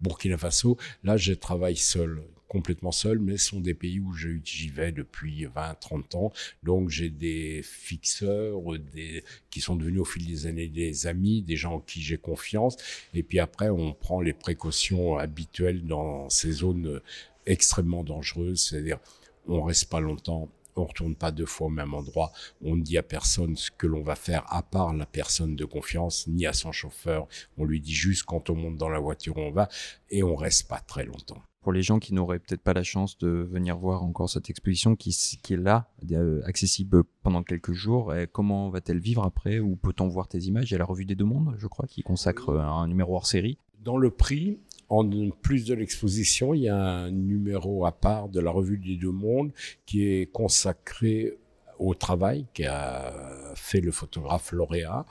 Burkina 0.00 0.38
Faso, 0.38 0.76
là, 1.02 1.16
je 1.16 1.32
travaille 1.32 1.76
seul 1.76 2.22
complètement 2.54 2.92
seul, 2.92 3.18
mais 3.18 3.36
ce 3.36 3.48
sont 3.48 3.60
des 3.60 3.74
pays 3.74 3.98
où 3.98 4.14
j'y 4.14 4.68
vais 4.68 4.92
depuis 4.92 5.44
20, 5.46 5.74
30 5.74 6.14
ans. 6.14 6.32
Donc 6.62 6.88
j'ai 6.88 7.10
des 7.10 7.62
fixeurs, 7.64 8.60
des, 8.92 9.24
qui 9.50 9.60
sont 9.60 9.74
devenus 9.74 10.02
au 10.02 10.04
fil 10.04 10.24
des 10.24 10.46
années 10.46 10.68
des 10.68 11.08
amis, 11.08 11.42
des 11.42 11.56
gens 11.56 11.74
en 11.74 11.80
qui 11.80 12.00
j'ai 12.00 12.16
confiance. 12.16 12.76
Et 13.12 13.24
puis 13.24 13.40
après, 13.40 13.70
on 13.70 13.92
prend 13.92 14.20
les 14.20 14.32
précautions 14.32 15.18
habituelles 15.18 15.84
dans 15.84 16.30
ces 16.30 16.52
zones 16.52 17.00
extrêmement 17.44 18.04
dangereuses, 18.04 18.68
c'est-à-dire 18.68 19.00
on 19.46 19.62
reste 19.62 19.88
pas 19.90 20.00
longtemps, 20.00 20.48
on 20.76 20.84
retourne 20.84 21.14
pas 21.14 21.30
deux 21.30 21.46
fois 21.46 21.68
au 21.68 21.70
même 21.70 21.94
endroit, 21.94 22.32
on 22.62 22.76
ne 22.76 22.82
dit 22.82 22.98
à 22.98 23.02
personne 23.02 23.56
ce 23.56 23.70
que 23.70 23.86
l'on 23.86 24.02
va 24.02 24.16
faire 24.16 24.44
à 24.52 24.62
part 24.62 24.92
la 24.94 25.06
personne 25.06 25.56
de 25.56 25.64
confiance, 25.64 26.26
ni 26.26 26.46
à 26.46 26.52
son 26.52 26.72
chauffeur, 26.72 27.26
on 27.58 27.64
lui 27.64 27.80
dit 27.80 27.94
juste 27.94 28.24
quand 28.24 28.50
on 28.50 28.56
monte 28.56 28.76
dans 28.76 28.88
la 28.88 28.98
voiture 28.98 29.36
on 29.36 29.50
va, 29.50 29.68
et 30.10 30.22
on 30.22 30.34
reste 30.34 30.68
pas 30.68 30.80
très 30.80 31.04
longtemps. 31.04 31.42
Pour 31.62 31.72
les 31.72 31.82
gens 31.82 31.98
qui 31.98 32.12
n'auraient 32.12 32.40
peut-être 32.40 32.60
pas 32.60 32.74
la 32.74 32.82
chance 32.82 33.16
de 33.16 33.28
venir 33.28 33.78
voir 33.78 34.02
encore 34.02 34.28
cette 34.28 34.50
exposition 34.50 34.96
qui, 34.96 35.16
qui 35.42 35.54
est 35.54 35.56
là, 35.56 35.88
euh, 36.12 36.42
accessible 36.44 37.04
pendant 37.22 37.42
quelques 37.42 37.72
jours, 37.72 38.12
comment 38.32 38.68
va-t-elle 38.68 38.98
vivre 38.98 39.24
après 39.24 39.60
Ou 39.60 39.74
peut-on 39.74 40.06
voir 40.08 40.28
tes 40.28 40.40
images? 40.40 40.70
Il 40.70 40.72
y 40.72 40.74
a 40.74 40.78
la 40.78 40.84
revue 40.84 41.06
des 41.06 41.14
deux 41.14 41.24
mondes, 41.24 41.54
je 41.56 41.66
crois, 41.66 41.86
qui 41.86 42.02
consacre 42.02 42.50
un 42.50 42.86
numéro 42.86 43.16
hors 43.16 43.26
série. 43.26 43.56
Dans 43.80 43.96
le 43.96 44.10
prix, 44.10 44.58
en 44.88 45.30
plus 45.30 45.64
de 45.64 45.74
l'exposition, 45.74 46.54
il 46.54 46.62
y 46.62 46.68
a 46.68 46.76
un 46.76 47.10
numéro 47.10 47.86
à 47.86 47.92
part 47.92 48.28
de 48.28 48.40
la 48.40 48.50
revue 48.50 48.78
des 48.78 48.96
deux 48.96 49.10
mondes 49.10 49.52
qui 49.86 50.04
est 50.04 50.30
consacré 50.30 51.38
au 51.78 51.94
travail 51.94 52.46
qu'a 52.54 53.12
fait 53.54 53.80
le 53.80 53.90
photographe 53.90 54.52
lauréat 54.52 55.06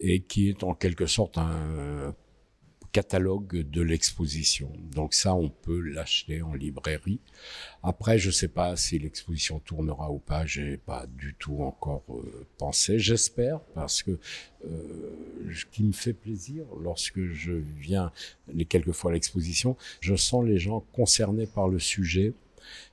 et 0.00 0.20
qui 0.20 0.48
est 0.48 0.64
en 0.64 0.74
quelque 0.74 1.06
sorte 1.06 1.38
un 1.38 2.14
catalogue 2.92 3.68
de 3.70 3.82
l'exposition. 3.82 4.72
Donc 4.94 5.14
ça, 5.14 5.34
on 5.34 5.48
peut 5.48 5.80
l'acheter 5.80 6.42
en 6.42 6.54
librairie. 6.54 7.20
Après, 7.82 8.18
je 8.18 8.30
sais 8.30 8.48
pas 8.48 8.76
si 8.76 8.98
l'exposition 8.98 9.60
tournera 9.60 10.10
ou 10.10 10.18
pas. 10.18 10.44
J'ai 10.46 10.76
pas 10.76 11.06
du 11.06 11.34
tout 11.38 11.62
encore 11.62 12.02
euh, 12.10 12.46
pensé. 12.58 12.98
J'espère 12.98 13.60
parce 13.74 14.02
que 14.02 14.18
euh, 14.64 15.48
ce 15.54 15.64
qui 15.66 15.84
me 15.84 15.92
fait 15.92 16.12
plaisir 16.12 16.64
lorsque 16.80 17.24
je 17.26 17.52
viens 17.52 18.12
les 18.52 18.64
quelques 18.64 18.92
fois 18.92 19.10
à 19.10 19.14
l'exposition, 19.14 19.76
je 20.00 20.14
sens 20.16 20.44
les 20.44 20.58
gens 20.58 20.80
concernés 20.92 21.46
par 21.46 21.68
le 21.68 21.78
sujet. 21.78 22.34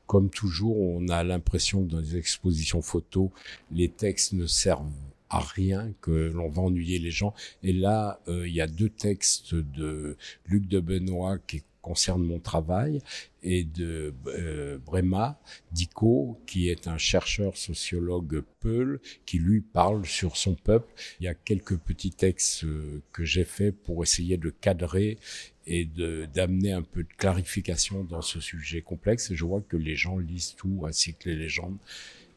Comme 0.06 0.30
toujours, 0.30 0.80
on 0.80 1.10
a 1.10 1.24
l'impression 1.24 1.84
que 1.84 1.92
dans 1.92 2.00
les 2.00 2.16
expositions 2.16 2.82
photos, 2.82 3.30
les 3.72 3.90
textes 3.90 4.32
ne 4.32 4.48
servent 4.48 4.90
à 5.30 5.40
rien, 5.40 5.94
que 6.02 6.32
l'on 6.34 6.50
va 6.50 6.62
ennuyer 6.62 7.00
les 7.00 7.12
gens. 7.12 7.34
Et 7.64 7.74
là, 7.74 8.20
euh, 8.28 8.48
il 8.48 8.54
y 8.54 8.62
a 8.62 8.68
deux 8.68 8.90
textes 8.90 9.56
de 9.56 10.18
Luc 10.46 10.68
de 10.68 10.80
Benoît 10.80 11.38
qui 11.40 11.64
concernent 11.88 12.26
mon 12.26 12.40
travail 12.40 13.00
et 13.44 13.64
de 13.64 14.14
euh, 14.28 14.78
Brema 14.86 15.40
Dico, 15.72 16.38
qui 16.46 16.68
est 16.68 16.88
un 16.88 16.98
chercheur 16.98 17.56
sociologue 17.56 18.44
Peul, 18.60 19.00
qui 19.26 19.40
lui 19.40 19.62
parle 19.62 20.06
sur 20.06 20.36
son 20.36 20.56
peuple. 20.56 20.92
Il 21.22 21.24
y 21.24 21.30
a 21.30 21.34
quelques 21.34 21.78
petits 21.78 22.12
textes 22.12 22.66
euh, 22.66 23.02
que 23.14 23.24
j'ai 23.24 23.46
faits 23.46 23.74
pour 23.84 24.04
essayer 24.04 24.36
de 24.36 24.50
cadrer 24.50 25.18
et 25.66 25.86
d'amener 26.34 26.72
un 26.72 26.82
peu 26.82 27.04
de 27.04 27.14
clarification 27.18 28.04
dans 28.04 28.22
ce 28.22 28.40
sujet 28.40 28.82
complexe. 28.82 29.34
Je 29.34 29.46
vois 29.46 29.62
que 29.62 29.78
les 29.78 29.96
gens 29.96 30.18
lisent 30.18 30.56
tout, 30.56 30.84
ainsi 30.88 31.14
que 31.14 31.30
les 31.30 31.36
légendes. 31.36 31.78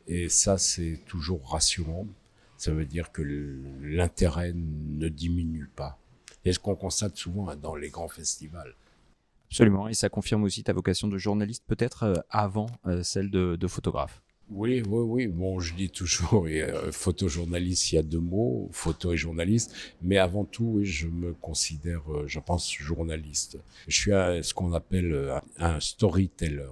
Et 0.07 0.29
ça, 0.29 0.59
c'est 0.59 0.99
toujours 1.07 1.49
rassurant 1.51 2.07
ça 2.61 2.73
veut 2.73 2.85
dire 2.85 3.11
que 3.11 3.23
l'intérêt 3.81 4.53
ne 4.55 5.09
diminue 5.09 5.71
pas. 5.75 5.99
Et 6.45 6.53
ce 6.53 6.59
qu'on 6.59 6.75
constate 6.75 7.17
souvent 7.17 7.55
dans 7.57 7.75
les 7.75 7.89
grands 7.89 8.09
festivals. 8.09 8.75
Absolument, 9.51 9.89
et 9.89 9.95
ça 9.95 10.11
confirme 10.11 10.45
aussi 10.45 10.63
ta 10.63 10.75
vocation 10.75 11.09
de 11.09 11.17
journaliste 11.17 11.65
peut-être 11.67 12.03
euh, 12.03 12.15
avant 12.29 12.67
euh, 12.87 13.03
celle 13.03 13.31
de, 13.31 13.67
photographe. 13.67 14.23
Oui, 14.51 14.83
oui, 14.87 15.03
oui. 15.07 15.27
Bon, 15.27 15.59
je 15.59 15.75
dis 15.75 15.89
toujours, 15.89 16.47
euh, 16.49 16.93
photojournaliste, 16.93 17.93
il 17.93 17.95
y 17.95 17.99
a 17.99 18.03
deux 18.03 18.21
mots, 18.21 18.69
photo 18.73 19.13
et 19.13 19.17
journaliste. 19.17 19.75
Mais 20.03 20.19
avant 20.19 20.45
tout, 20.45 20.81
je 20.83 21.09
me 21.09 21.33
considère, 21.33 22.03
je 22.27 22.41
pense, 22.41 22.71
journaliste. 22.73 23.59
Je 23.89 23.97
suis 23.97 24.11
ce 24.11 24.53
qu'on 24.53 24.73
appelle 24.75 25.41
un 25.59 25.81
storyteller. 25.81 26.71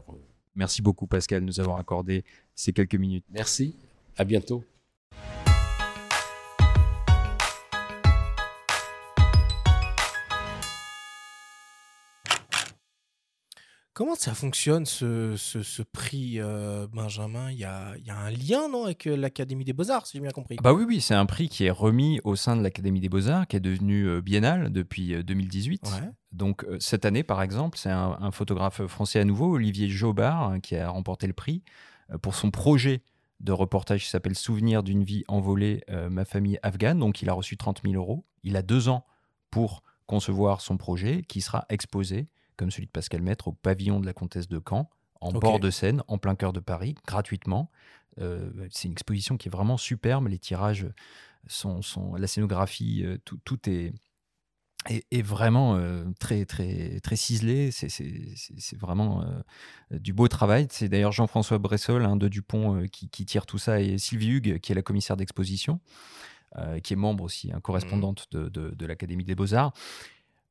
Merci 0.54 0.82
beaucoup, 0.82 1.06
Pascal, 1.06 1.40
de 1.40 1.46
nous 1.46 1.60
avoir 1.60 1.78
accordé 1.78 2.24
ces 2.54 2.72
quelques 2.72 2.96
minutes. 2.96 3.24
Merci. 3.30 3.74
À 4.16 4.24
bientôt. 4.24 4.64
Comment 13.98 14.14
ça 14.14 14.32
fonctionne 14.32 14.86
ce, 14.86 15.34
ce, 15.36 15.82
prix 15.82 16.34
euh, 16.38 16.86
Benjamin? 16.86 17.50
Il 17.50 17.58
y, 17.58 17.64
a, 17.64 17.96
il 17.98 18.06
y, 18.06 18.10
a, 18.10 18.16
un 18.16 18.30
lien 18.30 18.68
non, 18.68 18.84
avec 18.84 19.08
euh, 19.08 19.16
l'Académie 19.16 19.64
des 19.64 19.72
Beaux-Arts, 19.72 20.06
si 20.06 20.16
j'ai 20.16 20.22
bien 20.22 20.30
compris? 20.30 20.54
Ah 20.60 20.62
bah 20.62 20.72
oui, 20.72 20.84
oui, 20.86 21.00
c'est 21.00 21.16
un 21.16 21.26
prix 21.26 21.48
qui 21.48 21.64
est 21.64 21.70
remis 21.72 22.20
au 22.22 22.36
sein 22.36 22.54
de 22.56 22.62
l'Académie 22.62 23.00
des 23.00 23.08
Beaux-Arts, 23.08 23.48
qui 23.48 23.56
est 23.56 23.60
devenu 23.60 24.04
euh, 24.04 24.20
biennal 24.20 24.70
depuis 24.70 25.20
2018. 25.24 25.90
Donc 26.30 26.64
cette 26.78 27.06
année, 27.06 27.24
par 27.24 27.42
exemple, 27.42 27.76
c'est 27.76 27.90
un, 27.90 28.30
photographe 28.30 28.86
français 28.86 29.18
à 29.18 29.24
nouveau, 29.24 29.54
Olivier 29.54 29.88
Jobard, 29.88 30.44
hein, 30.44 30.60
qui 30.60 30.76
a 30.76 30.88
remporté 30.90 31.26
le 31.26 31.32
prix 31.32 31.64
pour 32.22 32.36
son 32.36 32.52
projet 32.52 33.02
de 33.40 33.50
reportage 33.50 34.04
qui 34.04 34.10
s'appelle 34.10 34.36
Souvenir 34.36 34.84
d'une 34.84 35.02
vie 35.02 35.24
envolée, 35.26 35.82
ma 36.08 36.24
famille 36.24 36.60
afghane. 36.62 37.00
Donc 37.00 37.20
il 37.20 37.28
a 37.30 37.32
reçu 37.32 37.56
30 37.56 37.80
000 37.82 37.96
euros. 37.96 38.24
Il 38.44 38.56
a 38.56 38.62
deux 38.62 38.88
ans 38.88 39.04
pour 39.50 39.82
concevoir 40.06 40.60
son 40.60 40.76
projet 40.76 41.22
qui 41.26 41.40
sera 41.40 41.66
exposé 41.68 42.28
comme 42.58 42.70
celui 42.70 42.86
de 42.86 42.92
Pascal 42.92 43.22
Maître, 43.22 43.48
au 43.48 43.52
pavillon 43.52 44.00
de 44.00 44.06
la 44.06 44.12
Comtesse 44.12 44.48
de 44.48 44.60
Caen, 44.68 44.90
en 45.20 45.32
bord 45.32 45.60
de 45.60 45.70
Seine, 45.70 46.02
en 46.08 46.18
plein 46.18 46.34
cœur 46.34 46.52
de 46.52 46.60
Paris, 46.60 46.94
gratuitement. 47.06 47.70
Euh, 48.20 48.50
c'est 48.70 48.88
une 48.88 48.92
exposition 48.92 49.36
qui 49.36 49.48
est 49.48 49.50
vraiment 49.50 49.76
superbe. 49.76 50.28
Les 50.28 50.38
tirages 50.38 50.86
sont, 51.46 51.82
sont 51.82 52.14
la 52.14 52.26
scénographie, 52.26 53.02
euh, 53.04 53.16
tout, 53.24 53.38
tout 53.44 53.68
est, 53.68 53.92
est, 54.88 55.22
vraiment 55.22 55.76
euh, 55.76 56.04
très, 56.18 56.44
très, 56.44 57.00
très 57.00 57.16
ciselé. 57.16 57.70
C'est 57.70 58.78
vraiment 58.78 59.24
du 59.90 60.12
beau 60.12 60.28
travail. 60.28 60.66
C'est 60.70 60.88
d'ailleurs 60.88 61.12
Jean-François 61.12 61.58
Bressol, 61.58 62.04
un 62.04 62.16
de 62.16 62.28
Dupont, 62.28 62.84
qui, 62.90 63.08
qui, 63.08 63.24
tire 63.24 63.46
tout 63.46 63.58
ça, 63.58 63.80
et 63.80 63.98
Sylvie 63.98 64.30
Hugues, 64.30 64.58
qui 64.58 64.72
est 64.72 64.74
la 64.74 64.82
commissaire 64.82 65.16
d'exposition, 65.16 65.80
qui 66.82 66.92
est 66.92 66.96
membre 66.96 67.24
aussi, 67.24 67.52
hein, 67.52 67.60
correspondante 67.60 68.26
mmh. 68.32 68.36
de, 68.36 68.48
de, 68.48 68.70
de 68.70 68.86
l'Académie 68.86 69.24
des 69.24 69.34
Beaux-Arts. 69.34 69.72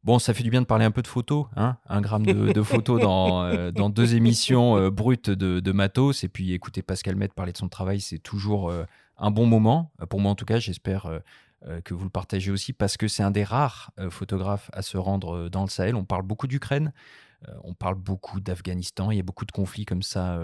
Bon, 0.04 0.20
ça 0.20 0.34
fait 0.34 0.44
du 0.44 0.50
bien 0.50 0.62
de 0.62 0.66
parler 0.66 0.86
un 0.86 0.92
peu 0.92 1.02
de 1.02 1.08
photos, 1.08 1.48
hein 1.56 1.78
un 1.88 2.02
gramme 2.02 2.26
de, 2.26 2.64
photos 2.64 3.02
dans, 3.02 3.44
euh, 3.44 3.72
dans 3.72 3.90
deux 3.90 4.16
émissions 4.16 4.78
euh, 4.78 4.90
brutes 4.90 5.30
de, 5.30 5.72
matos. 5.72 6.24
Et 6.24 6.30
puis 6.30 6.54
écouter 6.54 6.82
Pascal 6.82 7.16
Met 7.16 7.28
parler 7.30 7.52
de 7.52 7.58
son 7.58 7.68
travail, 7.68 8.00
c'est 8.00 8.20
toujours 8.20 8.70
euh, 8.70 8.86
un 9.18 9.32
bon 9.32 9.46
moment. 9.46 9.92
Pour 10.10 10.22
moi, 10.22 10.32
en 10.32 10.36
tout 10.36 10.46
cas, 10.46 10.60
j'espère 10.60 11.10
que 11.84 11.94
vous 11.94 12.04
le 12.04 12.10
partagez 12.10 12.52
aussi 12.52 12.72
parce 12.72 12.98
que 12.98 13.08
c'est 13.08 13.24
un 13.24 13.32
des 13.32 13.44
rares 13.44 13.92
photographes 14.12 14.70
à 14.74 14.84
se 14.84 14.96
rendre 14.96 15.50
dans 15.50 15.64
le 15.64 15.70
Sahel. 15.70 15.96
On 15.96 16.06
parle 16.06 16.22
beaucoup 16.22 16.46
d'Ukraine, 16.46 16.94
on 17.64 17.74
parle 17.74 17.96
beaucoup 17.96 18.40
d'Afghanistan. 18.40 19.10
Il 19.10 19.18
y 19.18 19.20
a 19.20 19.24
beaucoup 19.24 19.46
de 19.46 19.52
conflits 19.52 19.86
comme 19.86 20.04
ça 20.04 20.40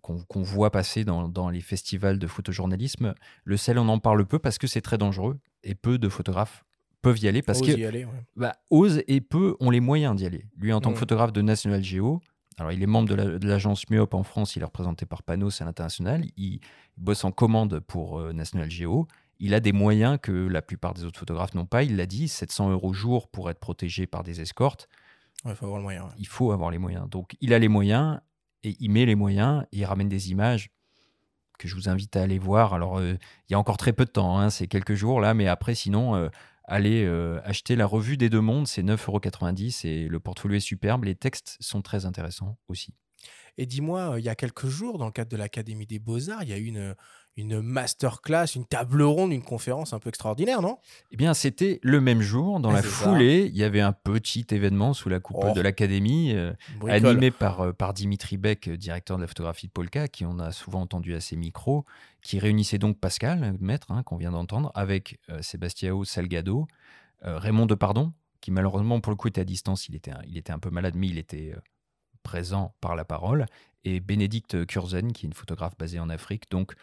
qu'on 0.00 0.42
voit 0.42 0.70
passer 0.70 1.04
dans, 1.04 1.28
dans, 1.28 1.50
les 1.50 1.60
festivals 1.60 2.18
de 2.18 2.26
photojournalisme. 2.26 3.14
Le 3.44 3.56
Sahel, 3.58 3.78
on 3.78 3.88
en 3.88 3.98
parle 3.98 4.24
peu 4.24 4.38
parce 4.38 4.56
que 4.56 4.66
c'est 4.66 4.80
très 4.80 4.96
dangereux 4.96 5.38
et 5.62 5.74
peu 5.74 5.98
de 5.98 6.08
photographes 6.08 6.64
peuvent 7.02 7.18
y 7.18 7.28
aller 7.28 7.42
parce 7.42 7.60
que 7.60 7.70
y 7.70 8.06
bah, 8.36 8.56
osent 8.70 9.02
et 9.06 9.20
peu 9.20 9.56
ont 9.60 9.70
les 9.70 9.80
moyens 9.80 10.16
d'y 10.16 10.26
aller. 10.26 10.46
Lui, 10.56 10.72
en 10.72 10.80
tant 10.80 10.92
que 10.92 10.98
photographe 10.98 11.32
de 11.32 11.42
National 11.42 11.82
Geo, 11.82 12.20
alors 12.58 12.72
il 12.72 12.82
est 12.82 12.86
membre 12.86 13.08
de 13.08 13.46
l'agence 13.46 13.84
la, 13.88 14.06
en 14.12 14.22
France, 14.22 14.56
il 14.56 14.62
est 14.62 14.64
représenté 14.64 15.06
par 15.06 15.22
Panos 15.22 15.60
à 15.60 15.64
l'international, 15.64 16.24
il, 16.36 16.60
bosse 16.96 17.22
en 17.24 17.30
commande 17.30 17.78
pour 17.78 18.18
euh, 18.18 18.32
National 18.32 18.68
Geo. 18.68 19.06
Il 19.38 19.54
a 19.54 19.60
des 19.60 19.70
moyens 19.70 20.18
que 20.20 20.32
la 20.32 20.62
plupart 20.62 20.94
des 20.94 21.04
autres 21.04 21.20
photographes 21.20 21.54
n'ont 21.54 21.66
pas. 21.66 21.84
Il 21.84 21.96
l'a 21.96 22.06
dit, 22.06 22.26
700 22.26 22.70
euros 22.70 22.92
jour 22.92 23.28
pour 23.28 23.50
être 23.50 23.60
protégé 23.60 24.08
par 24.08 24.24
des 24.24 24.40
escortes. 24.40 24.88
Il 25.44 25.54
faut 25.54 25.66
avoir 25.66 25.78
le 25.78 25.84
moyen. 25.84 26.08
Il 26.18 26.26
faut 26.26 26.50
avoir 26.50 26.72
les 26.72 26.78
moyens. 26.78 27.08
Donc 27.08 27.36
il 27.40 27.54
a 27.54 27.60
les 27.60 27.68
moyens 27.68 28.18
et 28.64 28.74
il 28.80 28.90
met 28.90 29.06
les 29.06 29.14
moyens 29.14 29.64
et 29.70 29.78
il 29.78 29.84
ramène 29.84 30.08
des 30.08 30.32
images 30.32 30.72
que 31.58 31.68
je 31.68 31.74
vous 31.74 31.88
invite 31.88 32.16
à 32.16 32.22
aller 32.22 32.38
voir. 32.38 32.72
Alors, 32.72 32.98
euh, 32.98 33.14
il 33.48 33.52
y 33.52 33.54
a 33.54 33.58
encore 33.58 33.76
très 33.76 33.92
peu 33.92 34.04
de 34.04 34.10
temps, 34.10 34.38
hein, 34.38 34.48
c'est 34.48 34.66
quelques 34.66 34.94
jours 34.94 35.20
là, 35.20 35.34
mais 35.34 35.48
après, 35.48 35.74
sinon, 35.74 36.14
euh, 36.14 36.28
allez 36.68 37.04
euh, 37.04 37.40
acheter 37.44 37.74
la 37.74 37.86
revue 37.86 38.16
des 38.16 38.28
deux 38.28 38.40
mondes, 38.40 38.66
c'est 38.66 38.82
9,90€ 38.82 39.86
et 39.86 40.06
le 40.06 40.20
portfolio 40.20 40.56
est 40.56 40.60
superbe. 40.60 41.04
Les 41.04 41.14
textes 41.16 41.56
sont 41.60 41.82
très 41.82 42.04
intéressants 42.06 42.58
aussi. 42.68 42.94
Et 43.58 43.66
dis-moi, 43.66 44.12
euh, 44.12 44.18
il 44.18 44.24
y 44.24 44.28
a 44.30 44.34
quelques 44.34 44.68
jours, 44.68 44.96
dans 44.96 45.06
le 45.06 45.12
cadre 45.12 45.30
de 45.30 45.36
l'Académie 45.36 45.86
des 45.86 45.98
Beaux-Arts, 45.98 46.42
il 46.44 46.48
y 46.48 46.52
a 46.52 46.58
eu 46.58 46.64
une, 46.64 46.94
une 47.38 47.60
masterclass, 47.60 48.56
une 48.56 48.66
table 48.66 49.00
ronde, 49.02 49.32
une 49.32 49.44
conférence 49.44 49.92
un 49.92 50.00
peu 50.00 50.08
extraordinaire, 50.08 50.60
non? 50.60 50.78
Eh 51.12 51.16
bien, 51.16 51.34
c'était 51.34 51.78
le 51.82 52.00
même 52.00 52.20
jour. 52.20 52.58
Dans 52.58 52.72
la 52.72 52.82
foulée, 52.82 53.48
il 53.52 53.56
y 53.56 53.62
avait 53.62 53.80
un 53.80 53.92
petit 53.92 54.44
événement 54.50 54.92
sous 54.92 55.08
la 55.08 55.20
coupe 55.20 55.36
oh. 55.40 55.52
de 55.52 55.60
l'Académie, 55.60 56.32
euh, 56.34 56.52
animé 56.88 57.30
par, 57.30 57.60
euh, 57.60 57.72
par 57.72 57.94
Dimitri 57.94 58.38
Beck, 58.38 58.68
directeur 58.68 59.18
de 59.18 59.22
la 59.22 59.28
photographie 59.28 59.68
de 59.68 59.72
Polka, 59.72 60.08
qui 60.08 60.26
on 60.26 60.40
a 60.40 60.50
souvent 60.50 60.80
entendu 60.80 61.14
à 61.14 61.20
ses 61.20 61.36
micros, 61.36 61.84
qui 62.22 62.40
réunissait 62.40 62.78
donc 62.78 62.98
Pascal, 62.98 63.56
maître, 63.60 63.86
hein, 63.90 64.02
qu'on 64.02 64.16
vient 64.16 64.32
d'entendre, 64.32 64.72
avec 64.74 65.20
euh, 65.30 65.40
Sebastiao 65.40 66.04
Salgado, 66.04 66.66
Raymond 67.22 67.66
Depardon, 67.66 68.12
qui 68.40 68.52
malheureusement, 68.52 69.00
pour 69.00 69.10
le 69.10 69.16
coup, 69.16 69.26
était 69.26 69.40
à 69.40 69.44
distance. 69.44 69.88
Il 69.88 69.96
était, 69.96 70.12
il 70.28 70.36
était 70.36 70.52
un 70.52 70.60
peu 70.60 70.70
malade, 70.70 70.94
mais 70.96 71.08
il 71.08 71.18
était 71.18 71.52
présent 72.28 72.74
par 72.82 72.94
la 72.94 73.06
parole, 73.06 73.46
et 73.84 74.00
Bénédicte 74.00 74.66
Kurzen, 74.66 75.12
qui 75.12 75.24
est 75.24 75.28
une 75.28 75.34
photographe 75.34 75.78
basée 75.78 75.98
en 75.98 76.10
Afrique. 76.10 76.50
Donc, 76.50 76.74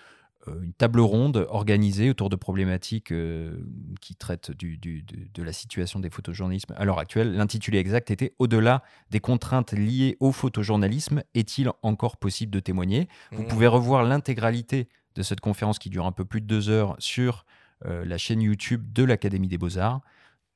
euh, 0.47 0.59
une 0.63 0.73
table 0.73 1.01
ronde 1.01 1.45
organisée 1.49 2.09
autour 2.09 2.29
de 2.29 2.35
problématiques 2.35 3.11
euh, 3.11 3.63
qui 4.01 4.15
traitent 4.15 4.49
du, 4.49 4.77
de, 4.77 5.43
la 5.43 5.53
situation 5.53 5.99
des 5.99 6.09
photojournalismes 6.09 6.73
à 6.75 6.83
l'heure 6.83 6.97
actuelle. 6.97 7.35
L'intitulé 7.35 7.77
exact 7.77 8.09
était 8.09 8.33
Au-delà 8.39 8.81
des 9.11 9.19
contraintes 9.19 9.73
liées 9.73 10.17
au 10.19 10.31
photojournalisme, 10.31 11.21
est-il 11.35 11.69
encore 11.83 12.17
possible 12.17 12.51
de 12.51 12.59
témoigner? 12.59 13.07
Vous 13.31 13.43
mmh. 13.43 13.47
pouvez 13.47 13.67
revoir 13.67 14.03
l'intégralité 14.03 14.89
de 15.13 15.21
cette 15.21 15.41
conférence 15.41 15.77
qui 15.77 15.91
dure 15.91 16.07
un 16.07 16.11
peu 16.11 16.25
plus 16.25 16.41
de 16.41 16.47
deux 16.47 16.69
heures 16.69 16.95
sur 16.97 17.45
euh, 17.85 18.03
la 18.03 18.17
chaîne 18.17 18.41
YouTube 18.41 18.91
de 18.93 19.03
l'Académie 19.03 19.47
des 19.47 19.59
Beaux-Arts. 19.59 20.01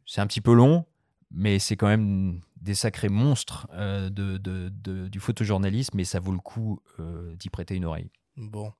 C'est 0.08 0.22
un 0.22 0.28
petit 0.28 0.42
peu 0.42 0.54
long, 0.54 0.86
mais 1.30 1.60
c'est 1.60 1.76
quand 1.76 1.88
même 1.88 2.42
des 2.62 2.76
sacrés 2.76 3.10
monstres 3.10 3.68
de, 3.74 5.08
du 5.08 5.20
photojournalisme 5.20 6.00
et 6.00 6.06
ça 6.06 6.20
vaut 6.20 6.32
le 6.32 6.40
coup 6.40 6.80
d'y 7.36 7.50
prêter 7.50 7.76
une 7.76 7.86
oreille. 7.86 8.12
Bon. 8.38 8.72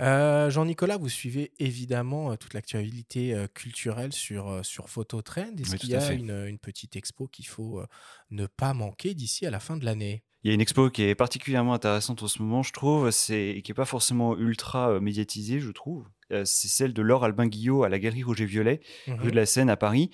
Euh, 0.00 0.50
Jean-Nicolas, 0.50 0.98
vous 0.98 1.08
suivez 1.08 1.52
évidemment 1.58 2.32
euh, 2.32 2.36
toute 2.36 2.52
l'actualité 2.52 3.34
euh, 3.34 3.46
culturelle 3.46 4.12
sur, 4.12 4.64
sur 4.64 4.90
Phototrend. 4.90 5.56
Est-ce 5.58 5.76
qu'il 5.76 5.90
y 5.90 5.96
a 5.96 6.12
une, 6.12 6.58
petite 6.58 6.96
expo 6.96 7.28
qu'il 7.28 7.46
faut 7.46 7.82
ne 8.30 8.46
pas 8.46 8.74
manquer 8.74 9.14
d'ici 9.14 9.46
à 9.46 9.50
la 9.50 9.60
fin 9.60 9.76
de 9.76 9.84
l'année? 9.84 10.24
Il 10.46 10.50
y 10.50 10.52
a 10.52 10.54
une 10.54 10.60
expo 10.60 10.90
qui 10.90 11.02
est 11.02 11.16
particulièrement 11.16 11.74
intéressante 11.74 12.22
en 12.22 12.28
ce 12.28 12.40
moment, 12.40 12.62
je 12.62 12.72
trouve, 12.72 13.10
c'est 13.10 13.60
qui 13.64 13.72
est 13.72 13.74
pas 13.74 13.84
forcément 13.84 14.36
ultra 14.38 14.90
euh, 14.92 15.00
médiatisée, 15.00 15.58
je 15.58 15.72
trouve. 15.72 16.06
Euh, 16.30 16.44
c'est 16.44 16.68
celle 16.68 16.92
de 16.92 17.02
Laure 17.02 17.24
Albin 17.24 17.48
Guillot 17.48 17.82
à 17.82 17.88
la 17.88 17.98
Galerie 17.98 18.22
Roger 18.22 18.44
Violet, 18.46 18.80
Mhm. 19.08 19.14
rue 19.22 19.30
de 19.32 19.34
la 19.36 19.44
Seine 19.44 19.68
à 19.68 19.76
Paris. 19.76 20.08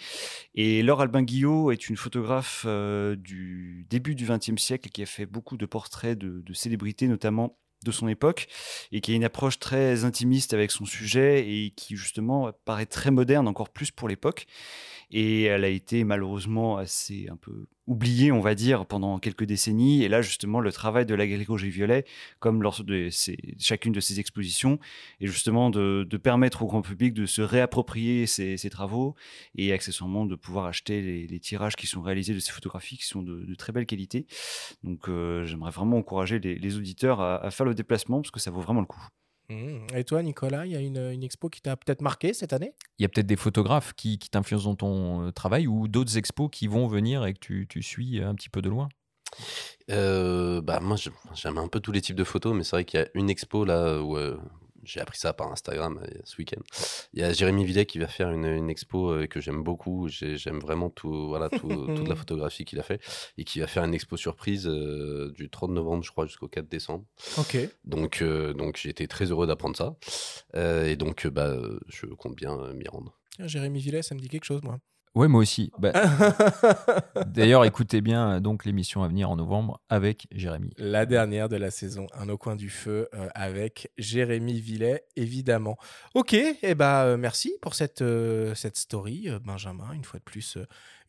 Et 0.55 0.83
Laure 0.83 1.03
Albin 1.03 1.23
Guillot 1.23 1.71
est 1.71 1.91
une 1.91 1.99
photographe 1.99 2.65
euh, 2.67 3.15
du 3.15 3.87
début 3.91 4.15
du 4.15 4.25
XXe 4.27 4.57
siècle 4.57 4.89
qui 4.89 5.03
a 5.03 5.07
fait 5.07 5.27
beaucoup 5.27 5.59
de 5.59 5.67
portraits 5.67 6.17
de, 6.17 6.41
de 6.41 6.53
célébrités, 6.55 7.09
notamment 7.09 7.59
de 7.85 7.91
son 7.91 8.09
époque, 8.09 8.47
et 8.91 9.03
qui 9.03 9.13
a 9.13 9.15
une 9.15 9.25
approche 9.25 9.59
très 9.59 10.05
intimiste 10.05 10.55
avec 10.55 10.71
son 10.71 10.87
sujet 10.87 11.47
et 11.47 11.73
qui 11.77 11.97
justement 11.97 12.53
paraît 12.65 12.87
très 12.87 13.11
moderne, 13.11 13.49
encore 13.49 13.69
plus 13.69 13.91
pour 13.91 14.09
l'époque. 14.09 14.47
Et 15.13 15.43
elle 15.43 15.65
a 15.65 15.69
été 15.69 16.05
malheureusement 16.05 16.79
assez 16.79 17.29
un 17.31 17.37
peu 17.37 17.67
oubliée, 17.87 18.33
on 18.33 18.41
va 18.41 18.55
dire, 18.55 18.87
pendant 18.87 19.19
quelques 19.19 19.45
décennies. 19.45 20.03
Et 20.03 20.09
là, 20.09 20.23
justement, 20.23 20.61
le 20.61 20.73
travail 20.73 21.05
de 21.05 21.15
la 21.15 21.27
Galerie 21.27 21.45
Roger 21.45 21.69
Violet, 21.69 22.05
comme 22.39 22.63
lors 22.63 22.83
de 22.83 23.09
chacune 23.59 23.93
de 23.93 24.01
ses 24.01 24.21
expositions, 24.21 24.79
est 25.21 25.27
justement 25.27 25.69
de, 25.69 26.07
permettre 26.23 26.63
au 26.63 26.67
grand 26.67 26.83
public 26.83 27.13
de 27.13 27.27
se 27.27 27.43
réapproprier 27.43 28.27
ses 28.27 28.71
travaux 28.71 29.15
et 29.55 29.73
accessoirement 29.73 30.25
de 30.25 30.35
pouvoir 30.35 30.67
acheter 30.67 31.27
les, 31.27 31.41
tirages 31.41 31.77
qui 31.77 31.87
sont 31.87 32.01
réalisés 32.01 32.35
de 32.35 32.39
ces 32.39 32.53
photographies 32.53 32.97
qui 32.97 33.07
sont 33.07 33.23
de, 33.23 33.55
très 33.55 33.73
belle 33.73 33.87
qualité. 33.87 34.27
Donc, 34.83 35.09
euh, 35.09 35.45
j'aimerais 35.45 35.73
vraiment 35.73 35.99
encourager 35.99 36.39
les, 36.39 36.77
auditeurs 36.77 37.21
à 37.21 37.51
faire 37.51 37.67
le 37.67 37.75
déplacement 37.75 38.23
parce 38.23 38.31
que 38.31 38.41
ça 38.41 38.51
vaut 38.51 38.61
vraiment 38.61 38.81
le 38.81 38.87
coup. 38.87 39.07
Mhm. 39.49 39.87
Et 39.95 40.05
toi, 40.05 40.23
Nicolas, 40.23 40.67
il 40.67 40.73
y 40.73 40.77
a 40.77 40.81
une, 40.81 40.97
une 40.99 41.23
expo 41.23 41.49
qui 41.49 41.61
t'a 41.61 41.77
peut-être 41.77 42.01
marqué 42.03 42.33
cette 42.33 42.53
année? 42.53 42.75
Il 42.99 43.03
y 43.03 43.07
a 43.07 43.09
peut-être 43.09 43.27
des 43.27 43.37
photographes 43.37 43.93
qui, 43.95 44.19
qui 44.19 44.31
t'influencent 44.31 44.65
dans 44.65 44.77
ton 44.77 45.27
euh, 45.29 45.31
travail 45.33 45.67
ou 45.67 45.89
d'autres 45.89 46.17
expos 46.17 46.49
qui 46.51 46.67
vont 46.69 46.87
venir 46.87 47.25
et 47.27 47.35
que 47.35 47.39
tu, 47.41 47.67
tu 47.69 47.83
suis 47.83 48.23
un 48.23 48.35
petit 48.35 48.49
peu 48.49 48.63
de 48.63 48.71
loin? 48.71 48.89
Euh, 49.91 50.61
bah 50.61 50.81
moi 50.81 50.97
je- 50.97 51.11
j'aime 51.35 51.59
un 51.59 51.69
peu 51.69 51.81
tous 51.81 51.93
les 51.93 52.01
types 52.01 52.17
de 52.17 52.25
photos, 52.25 52.55
mais 52.55 52.65
c'est 52.65 52.77
vrai 52.77 52.85
qu'il 52.85 53.01
y 53.01 53.03
a 53.03 53.09
une 53.15 53.31
expo 53.31 53.65
là 53.65 54.01
où 54.03 54.17
euh, 54.17 54.39
j'ai 54.83 55.01
appris 55.01 55.19
ça 55.19 55.33
par 55.33 55.51
Instagram 55.53 56.01
euh, 56.03 56.19
ce 56.25 56.37
week-end. 56.39 56.61
Il 57.13 57.21
y 57.21 57.23
a 57.23 57.33
Jérémy 57.33 57.65
Villet 57.65 57.87
qui 57.87 57.99
va 57.99 58.09
faire 58.09 58.31
une, 58.31 58.45
une 58.47 58.71
expo 58.71 59.11
euh, 59.13 59.27
que 59.27 59.41
j'aime 59.41 59.63
beaucoup. 59.63 60.09
J'ai- 60.09 60.37
J'aime 60.37 60.59
vraiment 60.61 60.91
tout, 60.91 61.29
voilà, 61.29 61.49
tout- 61.49 61.87
toute 61.97 62.09
la 62.09 62.17
photographie 62.17 62.65
qu'il 62.65 62.79
a 62.81 62.83
fait 62.83 63.01
et 63.39 63.45
qui 63.45 63.61
va 63.61 63.67
faire 63.67 63.85
une 63.85 63.95
expo 63.95 64.17
surprise 64.17 64.67
euh, 64.67 65.31
du 65.33 65.49
30 65.51 65.71
novembre, 65.71 66.03
je 66.05 66.11
crois, 66.11 66.27
jusqu'au 66.27 66.49
4 66.49 66.69
décembre. 66.69 67.05
Ok. 67.39 67.57
Donc, 67.85 68.23
donc 68.23 68.77
j'ai 68.77 68.89
été 68.91 69.07
très 69.09 69.27
heureux 69.31 69.47
d'apprendre 69.47 69.77
ça. 69.77 69.95
Et 70.87 70.97
donc, 70.97 71.27
bah, 71.27 71.57
je 71.89 72.07
compte 72.07 72.37
bien 72.37 72.73
m'y 72.75 72.89
rendre. 72.89 73.19
Tiens, 73.37 73.47
Jérémy 73.47 73.81
Villet, 73.81 74.03
ça 74.03 74.15
me 74.15 74.21
dit 74.21 74.29
quelque 74.29 74.45
chose, 74.45 74.63
moi. 74.63 74.79
Ouais, 75.15 75.29
moi 75.29 75.43
aussi. 75.43 75.71
Bah, 75.79 75.93
D'ailleurs, 77.27 77.67
écoutez 77.67 78.01
bien 78.01 78.37
euh, 78.37 78.41
donc 78.41 78.65
l'émission 78.65 79.03
à 79.03 79.09
venir 79.09 79.31
en 79.31 79.37
novembre 79.37 79.79
avec 79.91 80.27
Jérémy. 80.33 80.71
La 80.79 81.05
dernière 81.05 81.51
de 81.51 81.57
la 81.57 81.71
saison, 81.71 82.07
un 82.15 82.31
au 82.31 82.39
coin 82.39 82.57
du 82.57 82.71
feu 82.71 83.09
euh, 83.13 83.29
avec 83.35 83.93
Jérémy 83.99 84.59
Villet, 84.59 85.05
évidemment. 85.17 85.77
Ok, 86.15 86.33
et 86.33 86.57
eh 86.63 86.75
ben 86.75 87.05
euh, 87.05 87.17
merci 87.19 87.53
pour 87.61 87.75
cette, 87.75 88.01
euh, 88.01 88.55
cette 88.55 88.79
story, 88.79 89.29
Benjamin, 89.45 89.93
une 89.93 90.05
fois 90.05 90.19
de 90.19 90.25
plus, 90.25 90.57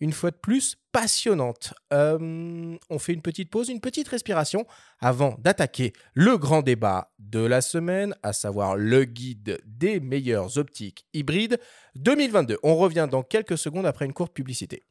une 0.03 0.11
fois 0.11 0.31
de 0.31 0.35
plus 0.35 0.75
passionnante. 0.91 1.73
Euh, 1.93 2.77
on 2.89 2.99
fait 2.99 3.13
une 3.13 3.21
petite 3.21 3.49
pause, 3.49 3.69
une 3.69 3.79
petite 3.79 4.09
respiration 4.09 4.65
avant 4.99 5.37
d'attaquer 5.39 5.93
le 6.13 6.37
grand 6.37 6.61
débat 6.61 7.13
de 7.19 7.39
la 7.39 7.61
semaine, 7.61 8.13
à 8.21 8.33
savoir 8.33 8.75
le 8.75 9.05
guide 9.05 9.61
des 9.65 10.01
meilleures 10.01 10.57
optiques 10.57 11.05
hybrides 11.13 11.57
2022. 11.95 12.57
On 12.63 12.75
revient 12.75 13.07
dans 13.09 13.23
quelques 13.23 13.57
secondes 13.57 13.85
après 13.85 14.03
une 14.03 14.11
courte 14.11 14.33
publicité. 14.33 14.83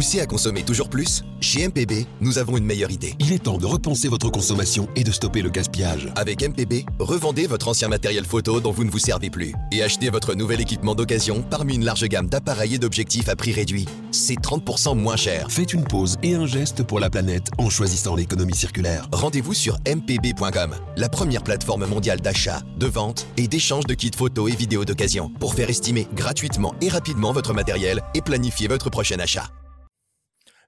Poussé 0.00 0.20
à 0.20 0.26
consommer 0.26 0.62
toujours 0.62 0.88
plus 0.88 1.24
Chez 1.42 1.68
MPB, 1.68 2.06
nous 2.22 2.38
avons 2.38 2.56
une 2.56 2.64
meilleure 2.64 2.90
idée. 2.90 3.14
Il 3.18 3.34
est 3.34 3.42
temps 3.42 3.58
de 3.58 3.66
repenser 3.66 4.08
votre 4.08 4.30
consommation 4.30 4.88
et 4.96 5.04
de 5.04 5.10
stopper 5.10 5.42
le 5.42 5.50
gaspillage. 5.50 6.08
Avec 6.16 6.42
MPB, 6.42 6.86
revendez 6.98 7.46
votre 7.46 7.68
ancien 7.68 7.88
matériel 7.88 8.24
photo 8.24 8.60
dont 8.60 8.70
vous 8.70 8.84
ne 8.84 8.90
vous 8.90 8.98
servez 8.98 9.28
plus 9.28 9.52
et 9.72 9.82
achetez 9.82 10.08
votre 10.08 10.34
nouvel 10.34 10.60
équipement 10.62 10.94
d'occasion 10.94 11.42
parmi 11.42 11.74
une 11.74 11.84
large 11.84 12.04
gamme 12.04 12.28
d'appareils 12.28 12.76
et 12.76 12.78
d'objectifs 12.78 13.28
à 13.28 13.36
prix 13.36 13.52
réduit. 13.52 13.84
C'est 14.10 14.40
30% 14.40 14.96
moins 14.96 15.16
cher. 15.16 15.50
Faites 15.50 15.74
une 15.74 15.84
pause 15.84 16.16
et 16.22 16.34
un 16.34 16.46
geste 16.46 16.82
pour 16.82 16.98
la 16.98 17.10
planète 17.10 17.50
en 17.58 17.68
choisissant 17.68 18.14
l'économie 18.14 18.56
circulaire. 18.56 19.06
Rendez-vous 19.12 19.52
sur 19.52 19.76
mpb.com, 19.86 20.76
la 20.96 21.08
première 21.10 21.42
plateforme 21.42 21.84
mondiale 21.84 22.22
d'achat, 22.22 22.62
de 22.78 22.86
vente 22.86 23.26
et 23.36 23.48
d'échange 23.48 23.84
de 23.84 23.92
kits 23.92 24.10
photos 24.16 24.50
et 24.50 24.56
vidéos 24.56 24.86
d'occasion 24.86 25.30
pour 25.40 25.52
faire 25.54 25.68
estimer 25.68 26.06
gratuitement 26.14 26.74
et 26.80 26.88
rapidement 26.88 27.32
votre 27.32 27.52
matériel 27.52 28.00
et 28.14 28.22
planifier 28.22 28.66
votre 28.66 28.88
prochain 28.88 29.18
achat. 29.18 29.50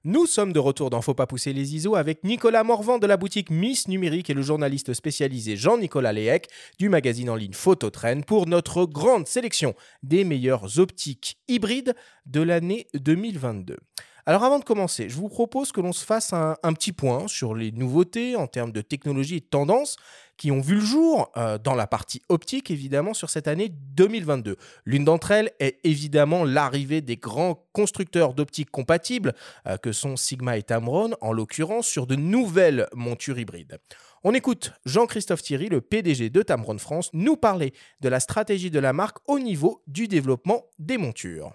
Nous 0.05 0.25
sommes 0.25 0.51
de 0.51 0.59
retour 0.59 0.89
dans 0.89 1.01
Faut 1.01 1.13
pas 1.13 1.27
pousser 1.27 1.53
les 1.53 1.75
ISO 1.75 1.95
avec 1.95 2.25
Nicolas 2.25 2.65
Morvan 2.65 2.99
de 2.99 3.07
la 3.07 3.15
boutique 3.15 3.49
Miss 3.49 3.87
Numérique 3.87 4.29
et 4.29 4.33
le 4.33 4.41
journaliste 4.41 4.93
spécialisé 4.93 5.55
Jean-Nicolas 5.55 6.11
Léhec 6.11 6.49
du 6.77 6.89
magazine 6.89 7.29
en 7.29 7.37
ligne 7.37 7.53
Phototrain 7.53 8.19
pour 8.19 8.45
notre 8.45 8.83
grande 8.85 9.27
sélection 9.27 9.75
des 10.03 10.25
meilleures 10.25 10.77
optiques 10.77 11.37
hybrides 11.47 11.95
de 12.25 12.41
l'année 12.41 12.87
2022. 12.95 13.77
Alors 14.25 14.45
avant 14.45 14.57
de 14.57 14.63
commencer, 14.63 15.09
je 15.09 15.15
vous 15.15 15.27
propose 15.27 15.73
que 15.73 15.81
l'on 15.81 15.91
se 15.91 16.05
fasse 16.05 16.31
un, 16.31 16.55
petit 16.73 16.93
point 16.93 17.27
sur 17.27 17.55
les 17.55 17.73
nouveautés 17.73 18.37
en 18.37 18.47
termes 18.47 18.71
de 18.71 18.79
technologie 18.79 19.35
et 19.35 19.39
de 19.41 19.45
tendances 19.45 19.97
qui 20.37 20.49
ont 20.49 20.61
vu 20.61 20.75
le 20.75 20.81
jour 20.81 21.29
euh, 21.35 21.57
dans 21.57 21.75
la 21.75 21.87
partie 21.87 22.21
optique, 22.29 22.71
évidemment, 22.71 23.13
sur 23.13 23.29
cette 23.29 23.49
année 23.49 23.69
2022. 23.69 24.55
L'une 24.85 25.03
d'entre 25.03 25.31
elles 25.31 25.51
est 25.59 25.77
évidemment 25.83 26.45
l'arrivée 26.45 27.01
des 27.01 27.17
grands 27.17 27.67
constructeurs 27.73 28.33
d'optique 28.33 28.71
compatibles 28.71 29.33
euh, 29.67 29.75
que 29.75 29.91
sont 29.91 30.15
Sigma 30.15 30.57
et 30.57 30.63
Tamron, 30.63 31.11
en 31.19 31.33
l'occurrence 31.33 31.87
sur 31.87 32.07
de 32.07 32.15
nouvelles 32.15 32.87
montures 32.93 33.37
hybrides. 33.37 33.77
On 34.23 34.33
écoute 34.33 34.71
Jean-Christophe 34.85 35.41
Thierry, 35.41 35.67
le 35.67 35.81
PDG 35.81 36.29
de 36.29 36.41
Tamron 36.43 36.77
France, 36.77 37.09
nous 37.11 37.35
parler 37.35 37.73
de 37.99 38.07
la 38.07 38.21
stratégie 38.21 38.71
de 38.71 38.79
la 38.79 38.93
marque 38.93 39.17
au 39.27 39.37
niveau 39.37 39.83
du 39.87 40.07
développement 40.07 40.63
des 40.79 40.97
montures. 40.97 41.51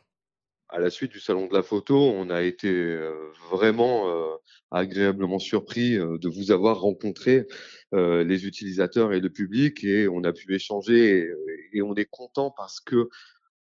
À 0.68 0.78
la 0.78 0.90
suite 0.90 1.12
du 1.12 1.20
salon 1.20 1.46
de 1.46 1.54
la 1.54 1.62
photo, 1.62 1.96
on 1.96 2.30
a 2.30 2.42
été 2.42 2.68
euh, 2.68 3.32
vraiment 3.50 4.10
euh, 4.10 4.36
agréablement 4.70 5.38
surpris 5.38 5.96
euh, 5.96 6.18
de 6.18 6.28
vous 6.28 6.50
avoir 6.50 6.80
rencontré 6.80 7.46
les 7.92 8.46
utilisateurs 8.46 9.14
et 9.14 9.20
le 9.20 9.30
public 9.30 9.82
et 9.82 10.08
on 10.08 10.22
a 10.22 10.34
pu 10.34 10.54
échanger 10.54 11.26
et, 11.72 11.80
on 11.80 11.94
est 11.94 12.04
content 12.04 12.52
parce 12.54 12.80
que 12.80 13.08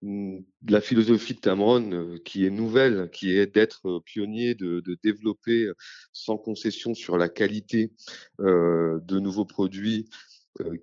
mm, 0.00 0.38
la 0.70 0.80
philosophie 0.80 1.34
de 1.34 1.40
Tamron 1.40 2.16
qui 2.24 2.46
est 2.46 2.50
nouvelle, 2.50 3.10
qui 3.12 3.36
est 3.36 3.54
d'être 3.54 4.00
pionnier, 4.06 4.54
de, 4.54 4.82
développer 5.02 5.68
sans 6.14 6.38
concession 6.38 6.94
sur 6.94 7.18
la 7.18 7.28
qualité 7.28 7.92
de 8.38 9.18
nouveaux 9.18 9.44
produits 9.44 10.08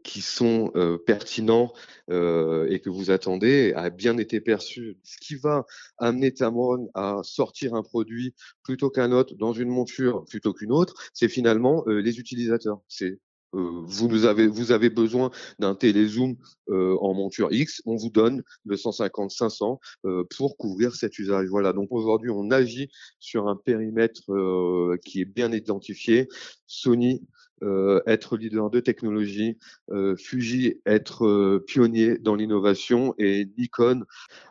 qui 0.03 0.21
sont 0.21 0.71
euh, 0.75 0.97
pertinents 0.97 1.73
euh, 2.10 2.67
et 2.69 2.79
que 2.79 2.89
vous 2.89 3.12
attendez 3.12 3.73
a 3.75 3.89
bien 3.89 4.17
été 4.17 4.41
perçu. 4.41 4.97
Ce 5.03 5.17
qui 5.17 5.36
va 5.36 5.65
amener 5.97 6.34
Tamron 6.34 6.89
à 6.93 7.21
sortir 7.23 7.73
un 7.75 7.84
produit 7.84 8.34
plutôt 8.63 8.89
qu'un 8.89 9.12
autre 9.12 9.36
dans 9.36 9.53
une 9.53 9.69
monture 9.69 10.25
plutôt 10.25 10.53
qu'une 10.53 10.71
autre, 10.71 10.95
c'est 11.13 11.29
finalement 11.29 11.84
euh, 11.88 12.01
les 12.01 12.19
utilisateurs. 12.19 12.81
C'est 12.88 13.19
euh, 13.53 13.84
vous 13.86 14.07
nous 14.07 14.25
avez 14.25 14.47
vous 14.47 14.71
avez 14.71 14.89
besoin 14.89 15.29
d'un 15.60 15.75
télézoom 15.75 16.38
euh, 16.69 16.97
en 17.01 17.13
monture 17.13 17.49
X, 17.51 17.81
on 17.86 17.95
vous 17.95 18.10
donne 18.10 18.43
le 18.65 18.75
150-500 18.75 19.79
euh, 20.05 20.23
pour 20.38 20.57
couvrir 20.57 20.95
cet 20.95 21.19
usage. 21.19 21.47
Voilà. 21.47 21.73
Donc 21.73 21.89
aujourd'hui, 21.91 22.29
on 22.29 22.49
agit 22.51 22.89
sur 23.19 23.47
un 23.47 23.57
périmètre 23.57 24.31
euh, 24.31 24.97
qui 25.03 25.21
est 25.21 25.25
bien 25.25 25.51
identifié. 25.51 26.29
Sony 26.65 27.21
euh, 27.63 28.02
être 28.08 28.38
leader 28.38 28.69
de 28.69 28.80
technologie, 28.80 29.58
euh, 29.91 30.15
Fuji 30.15 30.82
être 30.86 31.26
euh, 31.26 31.63
pionnier 31.65 32.17
dans 32.17 32.36
l'innovation 32.36 33.13
et 33.17 33.47
Nikon, 33.58 34.04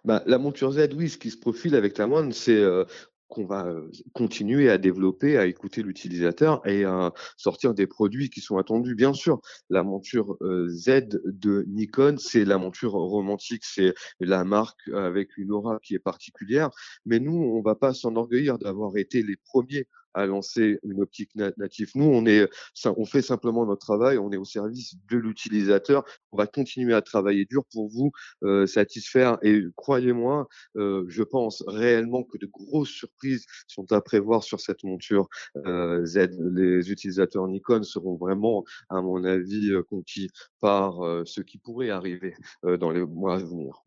bah, 0.04 0.22
la 0.26 0.38
monture 0.38 0.72
Z, 0.72 0.90
oui, 0.96 1.08
ce 1.08 1.18
qui 1.18 1.30
se 1.30 1.38
profile 1.38 1.74
avec 1.74 1.98
la 1.98 2.06
moine, 2.06 2.32
c'est 2.32 2.58
euh, 2.58 2.84
qu'on 3.28 3.46
va 3.46 3.72
continuer 4.12 4.70
à 4.70 4.76
développer, 4.76 5.38
à 5.38 5.46
écouter 5.46 5.82
l'utilisateur 5.84 6.66
et 6.66 6.84
à 6.84 7.12
sortir 7.36 7.74
des 7.74 7.86
produits 7.86 8.28
qui 8.28 8.40
sont 8.40 8.58
attendus. 8.58 8.96
Bien 8.96 9.12
sûr, 9.12 9.40
la 9.68 9.84
monture 9.84 10.36
Z 10.66 11.20
de 11.24 11.64
Nikon, 11.68 12.16
c'est 12.18 12.44
la 12.44 12.58
monture 12.58 12.90
romantique, 12.90 13.62
c'est 13.64 13.94
la 14.18 14.42
marque 14.42 14.88
avec 14.92 15.36
une 15.36 15.52
aura 15.52 15.78
qui 15.80 15.94
est 15.94 16.00
particulière, 16.00 16.70
mais 17.06 17.20
nous, 17.20 17.36
on 17.36 17.62
va 17.62 17.76
pas 17.76 17.94
s'enorgueillir 17.94 18.58
d'avoir 18.58 18.96
été 18.96 19.22
les 19.22 19.36
premiers 19.36 19.86
à 20.14 20.26
lancer 20.26 20.78
une 20.82 21.00
optique 21.02 21.30
na- 21.34 21.52
native. 21.56 21.90
Nous, 21.94 22.04
on 22.04 22.26
est, 22.26 22.48
on 22.84 23.04
fait 23.04 23.22
simplement 23.22 23.66
notre 23.66 23.84
travail, 23.84 24.18
on 24.18 24.30
est 24.32 24.36
au 24.36 24.44
service 24.44 24.94
de 25.08 25.16
l'utilisateur. 25.16 26.04
On 26.32 26.36
va 26.36 26.46
continuer 26.46 26.94
à 26.94 27.02
travailler 27.02 27.44
dur 27.44 27.64
pour 27.72 27.88
vous 27.88 28.12
euh, 28.42 28.66
satisfaire. 28.66 29.38
Et 29.42 29.62
croyez-moi, 29.76 30.48
euh, 30.76 31.04
je 31.08 31.22
pense 31.22 31.62
réellement 31.66 32.24
que 32.24 32.38
de 32.38 32.46
grosses 32.46 32.90
surprises 32.90 33.46
sont 33.66 33.90
à 33.92 34.00
prévoir 34.00 34.42
sur 34.42 34.60
cette 34.60 34.84
monture 34.84 35.28
euh, 35.66 36.04
Z. 36.04 36.30
Les 36.54 36.90
utilisateurs 36.90 37.46
Nikon 37.48 37.82
seront 37.82 38.16
vraiment, 38.16 38.64
à 38.88 39.00
mon 39.00 39.24
avis, 39.24 39.70
euh, 39.72 39.82
conquis 39.82 40.30
par 40.60 41.02
euh, 41.04 41.24
ce 41.24 41.40
qui 41.40 41.58
pourrait 41.58 41.90
arriver 41.90 42.34
euh, 42.64 42.76
dans 42.76 42.90
les 42.90 43.04
mois 43.04 43.36
à 43.36 43.38
venir. 43.38 43.82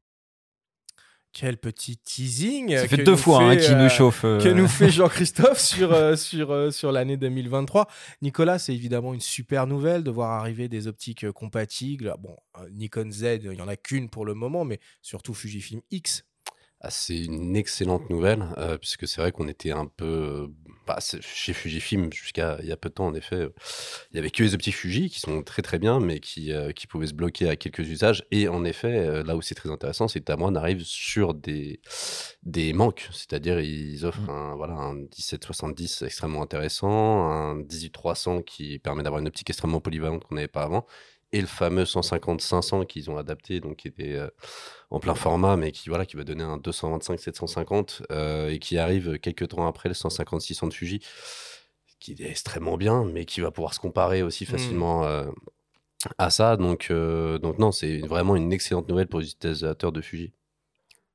Quel 1.34 1.58
petit 1.58 1.98
teasing 1.98 2.78
Ça 2.78 2.88
fait 2.88 2.98
que 2.98 3.02
deux 3.02 3.12
nous 3.14 3.18
fois 3.18 3.44
hein, 3.44 3.56
fait, 3.56 3.66
qu'il 3.66 3.74
euh, 3.74 3.84
nous 3.84 3.90
chauffe. 3.90 4.24
euh, 4.24 4.40
que 4.40 4.50
nous 4.50 4.68
fait 4.68 4.92
Jean-Christophe 4.92 5.60
sur, 5.60 5.92
euh, 5.92 6.16
sur, 6.16 6.52
euh, 6.52 6.70
sur 6.70 6.92
l'année 6.92 7.18
2023. 7.18 7.88
Nicolas, 8.22 8.60
c'est 8.60 8.74
évidemment 8.76 9.16
une 9.16 9.20
super 9.20 9.66
nouvelle 9.66 10.04
de 10.04 10.12
voir 10.12 10.32
arriver 10.40 10.70
des 10.70 10.86
optiques 10.88 11.24
euh, 11.24 11.32
compatibles. 11.32 12.14
Bon, 12.20 12.38
euh, 12.60 12.70
Nikon 12.72 13.10
Z, 13.10 13.40
il 13.44 13.50
n'y 13.50 13.62
en 13.62 13.68
a 13.68 13.76
qu'une 13.76 14.10
pour 14.10 14.26
le 14.26 14.36
moment, 14.36 14.64
mais 14.64 14.80
surtout 15.02 15.34
Fujifilm 15.34 15.82
X. 15.90 16.24
Ah, 16.86 16.90
c'est 16.92 17.18
une 17.18 17.56
excellente 17.56 18.10
nouvelle, 18.10 18.44
euh, 18.58 18.78
puisque 18.78 19.08
c'est 19.08 19.22
vrai 19.22 19.32
qu'on 19.32 19.48
était 19.48 19.72
un 19.72 19.86
peu. 19.86 20.06
euh, 20.06 20.48
bah, 20.86 21.00
chez 21.22 21.54
Fujifilm, 21.54 22.12
jusqu'à 22.12 22.58
il 22.62 22.68
y 22.68 22.74
a 22.74 22.78
peu 22.78 22.90
de 22.90 22.94
temps, 22.96 23.06
en 23.08 23.14
effet, 23.14 23.38
euh, 23.38 23.50
il 24.12 24.18
y 24.18 24.20
avait 24.20 24.30
que 24.30 24.44
les 24.44 24.54
optiques 24.54 24.76
Fuji 24.76 25.10
qui 25.10 25.22
sont 25.22 25.44
très 25.44 25.62
très 25.62 25.80
bien, 25.80 26.02
mais 26.02 26.20
qui, 26.20 26.52
euh, 26.52 26.74
qui 26.74 26.88
pouvaient 26.88 27.08
se 27.08 27.14
bloquer 27.14 27.48
à 27.48 27.56
quelques 27.56 27.88
usages. 27.88 28.26
Et 28.32 28.50
en 28.50 28.66
effet, 28.66 29.24
là 29.24 29.38
où 29.38 29.42
c'est 29.42 29.56
très 29.56 29.70
intéressant, 29.72 30.10
c'est 30.10 30.20
que 30.20 30.26
Tamron 30.26 30.56
arrive 30.56 30.84
sur 30.84 31.34
des, 31.34 31.80
des 32.44 32.74
manques. 32.74 33.08
C'est-à-dire, 33.14 33.60
ils 33.62 34.06
offrent 34.06 34.30
un, 34.30 34.56
voilà, 34.56 34.74
un 34.74 34.94
1770 34.96 36.02
extrêmement 36.02 36.42
intéressant, 36.42 37.30
un 37.32 37.56
18300 37.62 38.42
qui 38.42 38.80
permet 38.80 39.04
d'avoir 39.04 39.22
une 39.22 39.28
optique 39.28 39.50
extrêmement 39.50 39.80
polyvalente 39.82 40.26
qu'on 40.26 40.36
n'avait 40.36 40.48
pas 40.50 40.64
avant. 40.64 40.86
Et 41.34 41.42
le 41.42 41.48
fameux 41.48 41.84
150-500 41.84 42.86
qu'ils 42.86 43.10
ont 43.10 43.18
adapté, 43.18 43.60
donc 43.60 43.78
qui 43.78 43.88
était 43.90 44.14
euh, 44.14 44.30
en 44.92 45.00
plein 45.00 45.16
format, 45.16 45.58
mais 45.58 45.72
qui, 45.72 45.90
voilà, 45.90 46.06
qui 46.06 46.16
va 46.16 46.24
donner 46.24 46.44
un 46.44 46.58
225-750 46.58 48.04
euh, 48.12 48.50
et 48.50 48.60
qui 48.60 48.78
arrive 48.78 49.18
quelques 49.18 49.50
temps 49.50 49.68
après 49.68 49.90
le 49.90 49.96
150-600 49.96 50.70
de 50.70 50.74
Fuji, 50.74 51.00
qui 52.00 52.12
est 52.12 52.30
extrêmement 52.30 52.78
bien, 52.78 53.04
mais 53.06 53.26
qui 53.26 53.42
va 53.42 53.50
pouvoir 53.50 53.74
se 53.74 53.80
comparer 53.80 54.22
aussi 54.22 54.46
facilement 54.46 55.06
euh, 55.06 55.26
à 56.20 56.30
ça. 56.30 56.58
Donc, 56.58 56.90
euh, 56.92 57.40
donc 57.40 57.58
non, 57.58 57.72
c'est 57.72 58.00
vraiment 58.00 58.36
une 58.36 58.54
excellente 58.54 58.88
nouvelle 58.88 59.08
pour 59.08 59.20
les 59.20 59.32
utilisateurs 59.32 59.92
de 59.92 60.02
Fuji. 60.02 60.34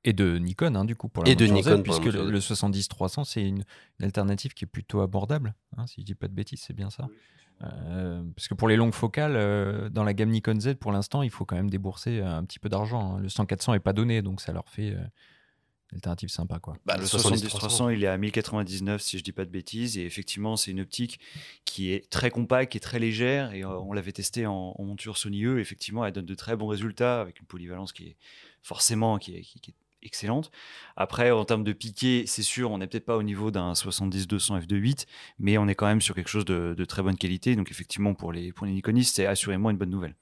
Et 0.02 0.12
de 0.12 0.38
Nikon, 0.38 0.74
hein, 0.74 0.84
du 0.84 0.96
coup, 0.96 1.08
pour 1.08 1.24
la 1.24 1.30
Et 1.30 1.36
de 1.36 1.46
Z, 1.46 1.52
Nikon 1.52 1.82
puisque 1.82 2.06
le, 2.06 2.26
Z. 2.26 2.30
le 2.30 2.38
70-300, 2.40 3.24
c'est 3.24 3.42
une, 3.42 3.64
une 3.98 4.04
alternative 4.04 4.54
qui 4.54 4.64
est 4.64 4.68
plutôt 4.68 5.00
abordable, 5.00 5.54
hein, 5.76 5.86
si 5.86 6.00
je 6.00 6.06
dis 6.06 6.14
pas 6.14 6.26
de 6.26 6.34
bêtises, 6.34 6.62
c'est 6.66 6.74
bien 6.74 6.90
ça? 6.90 7.06
Euh, 7.62 8.22
parce 8.36 8.46
que 8.48 8.54
pour 8.54 8.68
les 8.68 8.76
longues 8.76 8.94
focales, 8.94 9.34
euh, 9.36 9.88
dans 9.88 10.04
la 10.04 10.14
gamme 10.14 10.30
Nikon 10.30 10.60
Z, 10.60 10.74
pour 10.74 10.92
l'instant, 10.92 11.22
il 11.22 11.30
faut 11.30 11.44
quand 11.44 11.56
même 11.56 11.70
débourser 11.70 12.20
un 12.20 12.44
petit 12.44 12.58
peu 12.58 12.68
d'argent. 12.68 13.16
hein. 13.16 13.20
Le 13.20 13.28
100-400 13.28 13.74
est 13.74 13.80
pas 13.80 13.92
donné, 13.92 14.22
donc 14.22 14.40
ça 14.40 14.52
leur 14.52 14.68
fait 14.68 14.90
euh, 14.92 14.98
une 15.90 15.96
alternative 15.96 16.28
sympa, 16.28 16.60
quoi. 16.60 16.76
Bah, 16.86 16.96
le 16.98 17.04
70-300, 17.48 17.94
il 17.94 18.04
est 18.04 18.06
à 18.06 18.16
1099 18.18 19.00
si 19.02 19.18
je 19.18 19.24
dis 19.24 19.32
pas 19.32 19.44
de 19.44 19.50
bêtises. 19.50 19.96
Et 19.98 20.04
effectivement, 20.04 20.54
c'est 20.56 20.70
une 20.70 20.80
optique 20.80 21.18
qui 21.64 21.90
est 21.92 22.08
très 22.10 22.30
compacte, 22.30 22.70
qui 22.72 22.78
est 22.78 22.80
très 22.80 22.98
légère. 22.98 23.52
Et 23.54 23.64
euh, 23.64 23.78
on 23.80 23.92
l'avait 23.92 24.12
testé 24.12 24.46
en, 24.46 24.74
en 24.78 24.84
monture 24.84 25.16
Sony 25.18 25.44
E. 25.44 25.58
Effectivement, 25.58 26.04
elle 26.04 26.12
donne 26.12 26.26
de 26.26 26.34
très 26.34 26.56
bons 26.56 26.66
résultats 26.68 27.20
avec 27.20 27.40
une 27.40 27.46
polyvalence 27.46 27.92
qui 27.92 28.04
est 28.04 28.16
forcément 28.62 29.18
qui 29.18 29.34
est, 29.36 29.40
qui- 29.40 29.60
qui 29.60 29.70
est 29.72 29.74
excellente. 30.08 30.50
Après, 30.96 31.30
en 31.30 31.44
termes 31.44 31.64
de 31.64 31.72
piqué, 31.72 32.24
c'est 32.26 32.42
sûr, 32.42 32.72
on 32.72 32.78
n'est 32.78 32.88
peut-être 32.88 33.06
pas 33.06 33.16
au 33.16 33.22
niveau 33.22 33.50
d'un 33.52 33.72
70-200 33.72 34.60
f2.8, 34.66 35.06
mais 35.38 35.58
on 35.58 35.68
est 35.68 35.76
quand 35.76 35.86
même 35.86 36.00
sur 36.00 36.14
quelque 36.16 36.28
chose 36.28 36.44
de, 36.44 36.84
très 36.84 37.02
bonne 37.02 37.16
qualité. 37.16 37.54
Donc 37.54 37.70
effectivement, 37.70 38.14
pour 38.14 38.32
les, 38.32 38.52
pour 38.52 38.66
les 38.66 38.82
c'est 39.04 39.26
assurément 39.26 39.70
une 39.70 39.78
bonne 39.78 39.90
nouvelle. 39.90 40.16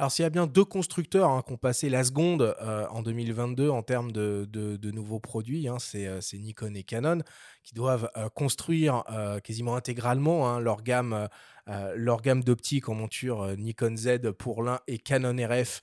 Alors, 0.00 0.12
s'il 0.12 0.22
y 0.22 0.26
a 0.26 0.30
bien 0.30 0.46
deux 0.46 0.64
constructeurs 0.64 1.28
hein, 1.28 1.42
qui 1.44 1.52
ont 1.52 1.56
passé 1.56 1.88
la 1.88 2.04
seconde 2.04 2.54
euh, 2.62 2.86
en 2.90 3.02
2022 3.02 3.68
en 3.68 3.82
termes 3.82 4.12
de, 4.12 4.78
nouveaux 4.92 5.18
produits, 5.18 5.66
hein, 5.66 5.78
c'est 5.80 6.06
euh, 6.06 6.20
c'est 6.20 6.38
Nikon 6.38 6.72
et 6.76 6.84
Canon 6.84 7.18
qui 7.64 7.74
doivent 7.74 8.08
euh, 8.16 8.28
construire 8.28 9.02
quasiment 9.42 9.74
intégralement 9.74 10.48
hein, 10.48 10.60
leur 10.60 10.82
gamme, 10.82 11.28
gamme 12.22 12.44
d'optique 12.44 12.88
en 12.88 12.94
monture 12.94 13.56
Nikon 13.58 13.96
Z 13.96 14.32
pour 14.38 14.62
l'un 14.62 14.78
et 14.86 14.98
Canon 14.98 15.36
RF 15.36 15.82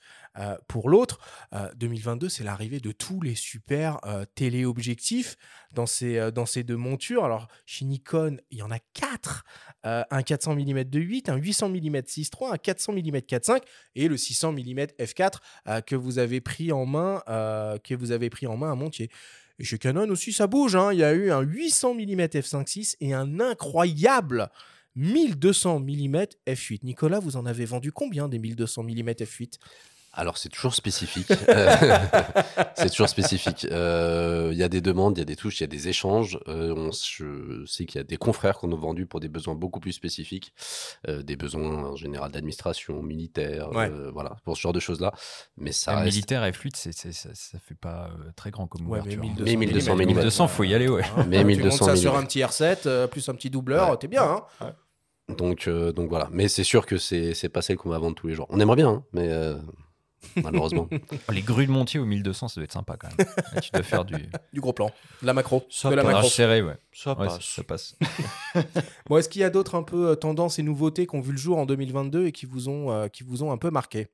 pour 0.68 0.88
l'autre. 0.88 1.18
Euh, 1.52 1.70
2022, 1.76 2.28
c'est 2.28 2.44
l'arrivée 2.44 2.80
de 2.80 2.92
tous 2.92 3.20
les 3.20 3.34
super 3.34 3.98
téléobjectifs 4.34 5.36
dans 5.72 5.86
ces 5.86 6.62
deux 6.64 6.76
montures. 6.76 7.24
Alors, 7.24 7.48
chez 7.64 7.84
Nikon, 7.84 8.38
il 8.50 8.58
y 8.58 8.62
en 8.62 8.70
a 8.70 8.78
quatre. 8.94 9.44
Euh, 9.86 10.02
un 10.10 10.22
400 10.22 10.56
mm 10.56 10.84
de 10.84 10.98
8, 10.98 11.28
un 11.28 11.36
800 11.36 11.68
mm 11.68 11.96
6.3, 12.00 12.52
un 12.52 12.58
400 12.58 12.92
mm 12.92 13.16
4.5 13.18 13.60
et 13.94 14.08
le 14.08 14.16
600 14.16 14.52
mm 14.52 14.80
f4 14.98 15.34
euh, 15.68 15.80
que 15.80 15.94
vous 15.94 16.18
avez 16.18 16.40
pris 16.40 16.72
en 16.72 16.86
main, 16.86 17.22
euh, 17.28 17.78
que 17.78 17.94
vous 17.94 18.10
avez 18.10 18.28
pris 18.28 18.46
en 18.46 18.56
main 18.56 18.72
à 18.72 18.74
Montier. 18.74 19.10
Et 19.58 19.64
chez 19.64 19.78
Canon 19.78 20.08
aussi, 20.10 20.32
ça 20.32 20.48
bouge. 20.48 20.74
hein. 20.74 20.92
Il 20.92 20.98
y 20.98 21.04
a 21.04 21.12
eu 21.12 21.30
un 21.30 21.40
800 21.40 21.94
mm 21.94 22.20
f5.6 22.20 22.96
et 23.00 23.14
un 23.14 23.38
incroyable 23.38 24.48
1200 24.96 25.80
mm 25.80 26.24
f8. 26.46 26.80
Nicolas, 26.82 27.20
vous 27.20 27.36
en 27.36 27.46
avez 27.46 27.64
vendu 27.64 27.92
combien 27.92 28.28
des 28.28 28.38
1200 28.38 28.82
mm 28.82 29.10
f8 29.10 29.54
Alors, 30.18 30.38
c'est 30.38 30.48
toujours 30.48 30.74
spécifique. 30.74 31.30
Euh, 31.48 31.70
c'est 32.74 32.88
toujours 32.90 33.08
spécifique. 33.08 33.66
Euh, 33.70 34.48
Il 34.52 34.58
y 34.58 34.62
a 34.62 34.68
des 34.68 34.80
demandes, 34.80 35.16
il 35.18 35.20
y 35.20 35.22
a 35.22 35.26
des 35.26 35.36
touches, 35.36 35.60
il 35.60 35.62
y 35.62 35.64
a 35.64 35.68
des 35.68 35.88
échanges. 35.88 36.38
Euh, 36.48 36.74
on, 36.74 36.90
je 36.90 37.64
sais 37.66 37.84
qu'il 37.84 37.98
y 37.98 38.00
a 38.00 38.04
des 38.04 38.16
confrères 38.16 38.58
qu'on 38.58 38.72
a 38.72 38.76
vendus 38.76 39.04
pour 39.06 39.20
des 39.20 39.28
besoins 39.28 39.54
beaucoup 39.54 39.78
plus 39.78 39.92
spécifiques, 39.92 40.54
euh, 41.08 41.22
des 41.22 41.36
besoins 41.36 41.90
en 41.90 41.96
général 41.96 42.32
d'administration, 42.32 43.02
militaire, 43.02 43.70
Ouais. 43.72 43.90
euh, 43.90 44.10
voilà, 44.10 44.36
pour 44.44 44.56
ce 44.56 44.62
genre 44.62 44.72
de 44.72 44.80
choses-là. 44.80 45.12
Mais 45.58 45.72
ça 45.72 45.92
reste. 45.96 46.06
militaire 46.06 46.42
F8, 46.44 46.70
c'est, 46.76 46.92
c'est- 46.92 47.12
ça, 47.12 47.28
ça 47.34 47.58
fait 47.58 47.74
pas 47.74 48.08
euh, 48.18 48.30
très 48.36 48.50
grand 48.50 48.66
comme 48.66 48.86
Ouais, 48.88 49.00
mais 49.04 49.16
ouverture. 49.16 49.44
1200 49.44 49.44
Mais 49.44 49.56
1200 49.56 49.94
mm. 49.96 50.06
1200, 50.06 50.48
faut 50.48 50.64
y 50.64 50.74
aller, 50.74 50.88
ouais. 50.88 51.02
Hein, 51.16 51.26
Mais 51.28 51.40
tu 51.40 51.44
1200 51.44 51.84
montes 51.86 51.94
ça 51.94 52.00
sur 52.00 52.16
un 52.16 52.24
petit 52.24 52.40
R7, 52.40 52.86
euh, 52.86 53.06
plus 53.06 53.28
un 53.28 53.34
petit 53.34 53.50
doubleur, 53.50 53.90
Ouais. 53.90 53.96
t'es 53.98 54.08
bien. 54.08 54.42
Hein 54.60 54.72
Donc, 55.36 55.66
euh, 55.68 55.92
donc 55.92 56.08
voilà. 56.08 56.28
Mais 56.32 56.48
c'est 56.48 56.64
sûr 56.64 56.86
que 56.86 56.96
c'est 56.98 57.34
c'est 57.34 57.48
pas 57.48 57.60
celle 57.60 57.76
qu'on 57.76 57.90
va 57.90 57.98
vendre 57.98 58.14
tous 58.14 58.28
les 58.28 58.34
jours. 58.34 58.46
On 58.50 58.60
aimerait 58.60 58.76
bien, 58.76 58.88
hein, 58.88 59.04
mais 59.12 59.28
euh, 59.30 59.56
malheureusement. 60.42 60.88
Les 61.32 61.42
grues 61.42 61.66
de 61.66 61.72
Montier 61.72 62.00
au 62.00 62.04
1200, 62.04 62.48
ça 62.48 62.54
doit 62.60 62.64
être 62.64 62.72
sympa 62.72 62.96
quand 62.96 63.08
même. 63.16 63.26
Là, 63.54 63.60
tu 63.60 63.70
dois 63.72 63.82
faire 63.82 64.04
du 64.04 64.14
du 64.52 64.60
gros 64.60 64.72
plan, 64.72 64.90
de 65.22 65.26
la 65.26 65.32
macro, 65.34 65.64
Ça 65.70 65.90
de 65.90 65.94
la 65.94 66.02
passe. 66.02 66.12
macro. 66.14 66.28
serré, 66.28 66.62
ouais. 66.62 66.76
Ça 66.92 67.18
Ouais, 67.18 67.26
passe. 67.26 67.40
ça 67.44 67.62
passe. 67.64 67.96
Bon, 69.08 69.16
est-ce 69.18 69.28
qu'il 69.28 69.40
y 69.40 69.44
a 69.44 69.50
d'autres 69.50 69.74
un 69.74 69.82
peu 69.82 70.08
euh, 70.10 70.14
tendances 70.14 70.58
et 70.58 70.62
nouveautés 70.62 71.06
qui 71.06 71.14
ont 71.16 71.20
vu 71.20 71.32
le 71.32 71.38
jour 71.38 71.58
en 71.58 71.66
2022 71.66 72.26
et 72.26 72.32
qui 72.32 72.46
vous 72.46 72.68
ont, 72.68 72.90
euh, 72.90 73.08
qui 73.08 73.22
vous 73.22 73.42
ont 73.42 73.52
un 73.52 73.58
peu 73.58 73.70
marqué? 73.70 74.08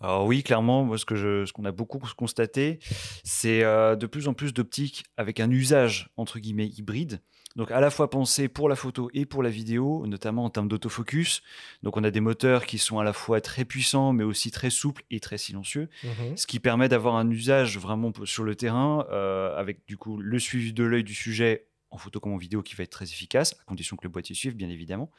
Alors 0.00 0.26
oui, 0.26 0.42
clairement, 0.44 0.84
moi, 0.84 0.96
ce 0.96 1.04
que 1.04 1.16
je, 1.16 1.44
ce 1.44 1.52
qu'on 1.52 1.64
a 1.64 1.72
beaucoup 1.72 1.98
constaté, 2.16 2.78
c'est 3.24 3.64
euh, 3.64 3.96
de 3.96 4.06
plus 4.06 4.28
en 4.28 4.34
plus 4.34 4.54
d'optiques 4.54 5.04
avec 5.16 5.40
un 5.40 5.50
usage 5.50 6.08
entre 6.16 6.38
guillemets 6.38 6.68
hybride. 6.68 7.20
Donc 7.56 7.70
à 7.70 7.80
la 7.80 7.90
fois 7.90 8.10
pensé 8.10 8.48
pour 8.48 8.68
la 8.68 8.76
photo 8.76 9.10
et 9.14 9.26
pour 9.26 9.42
la 9.42 9.50
vidéo, 9.50 10.06
notamment 10.06 10.44
en 10.44 10.50
termes 10.50 10.68
d'autofocus. 10.68 11.42
Donc 11.82 11.96
on 11.96 12.04
a 12.04 12.10
des 12.10 12.20
moteurs 12.20 12.66
qui 12.66 12.78
sont 12.78 12.98
à 12.98 13.04
la 13.04 13.12
fois 13.12 13.40
très 13.40 13.64
puissants, 13.64 14.12
mais 14.12 14.24
aussi 14.24 14.50
très 14.50 14.70
souples 14.70 15.02
et 15.10 15.20
très 15.20 15.38
silencieux, 15.38 15.88
ce 16.36 16.46
qui 16.46 16.60
permet 16.60 16.88
d'avoir 16.88 17.16
un 17.16 17.28
usage 17.30 17.78
vraiment 17.78 18.12
sur 18.24 18.44
le 18.44 18.54
terrain 18.54 19.06
euh, 19.10 19.56
avec 19.56 19.84
du 19.86 19.96
coup 19.96 20.18
le 20.18 20.38
suivi 20.38 20.72
de 20.72 20.84
l'œil 20.84 21.04
du 21.04 21.14
sujet 21.14 21.66
en 21.90 21.96
photo 21.96 22.20
comme 22.20 22.32
en 22.32 22.36
vidéo 22.36 22.62
qui 22.62 22.74
va 22.74 22.84
être 22.84 22.90
très 22.90 23.06
efficace, 23.06 23.56
à 23.60 23.64
condition 23.64 23.96
que 23.96 24.04
le 24.04 24.10
boîtier 24.10 24.34
suive, 24.34 24.54
bien 24.54 24.68
évidemment. 24.68 25.10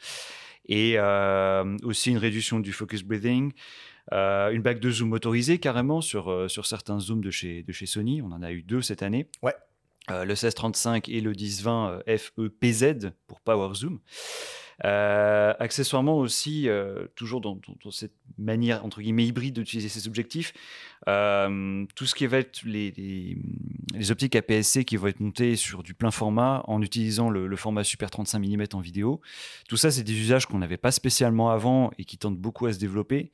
Et 0.68 0.94
euh, 0.98 1.78
aussi 1.84 2.12
une 2.12 2.20
réduction 2.20 2.60
du 2.60 2.72
focus 2.74 3.02
breathing, 3.02 3.54
euh, 4.12 4.52
une 4.52 4.62
bague 4.62 4.80
de 4.80 4.92
zoom 4.92 5.10
motorisée 5.10 5.58
carrément 5.58 6.00
sur, 6.00 6.50
sur 6.50 6.68
certains 6.68 7.00
zooms 7.00 7.24
de 7.24 7.32
chez, 7.32 7.63
de 7.63 7.72
chez 7.72 7.88
Sony. 7.88 8.22
On 8.22 8.32
en 8.32 8.44
a 8.44 8.52
eu 8.52 8.62
deux 8.62 8.84
cette 8.84 9.02
année. 9.02 9.28
Ouais. 9.42 9.56
Euh, 10.12 10.24
le 10.24 10.34
1635 10.34 11.10
et 11.10 11.22
le 11.22 11.32
1020 11.32 12.02
euh, 12.08 12.17
FEPZ 12.17 13.12
pour 13.28 13.41
Power 13.41 13.74
Zoom. 13.76 14.00
Euh, 14.86 15.54
accessoirement 15.60 16.18
aussi, 16.18 16.70
euh, 16.70 17.06
toujours 17.15 17.42
dans, 17.42 17.56
dans- 17.56 17.76
dans 17.84 17.92
cette 17.92 18.13
manière 18.38 18.86
entre 18.86 19.02
guillemets 19.02 19.26
hybride 19.26 19.56
d'utiliser 19.56 19.89
ces 19.89 20.08
objectifs, 20.08 20.54
euh, 21.08 21.86
tout 21.96 22.06
ce 22.06 22.15
qui 22.15 22.26
va 22.28 22.38
être 22.38 22.62
les, 22.63 22.92
les, 22.92 23.38
les 23.94 24.12
optiques 24.12 24.36
APS-C 24.36 24.86
qui 24.86 24.96
vont 24.96 25.08
être 25.08 25.20
montées 25.20 25.56
sur 25.58 25.84
du 25.84 25.94
plein 25.94 26.12
format 26.12 26.63
en 26.68 26.82
utilisant 26.82 27.30
le, 27.30 27.48
le 27.48 27.56
format 27.58 27.84
Super 27.84 28.10
35 28.10 28.39
mm 28.39 28.63
en 28.74 28.80
vidéo. 28.80 29.20
Tout 29.68 29.76
ça, 29.78 29.92
c'est 29.92 30.04
des 30.04 30.13
usages 30.18 30.46
qu'on 30.46 30.60
n'avait 30.60 30.78
pas 30.78 30.92
spécialement 30.92 31.50
avant 31.52 31.92
et 31.98 32.06
qui 32.06 32.18
tentent 32.18 32.38
beaucoup 32.38 32.65
à 32.65 32.72
se 32.74 32.80
développer. 32.80 33.32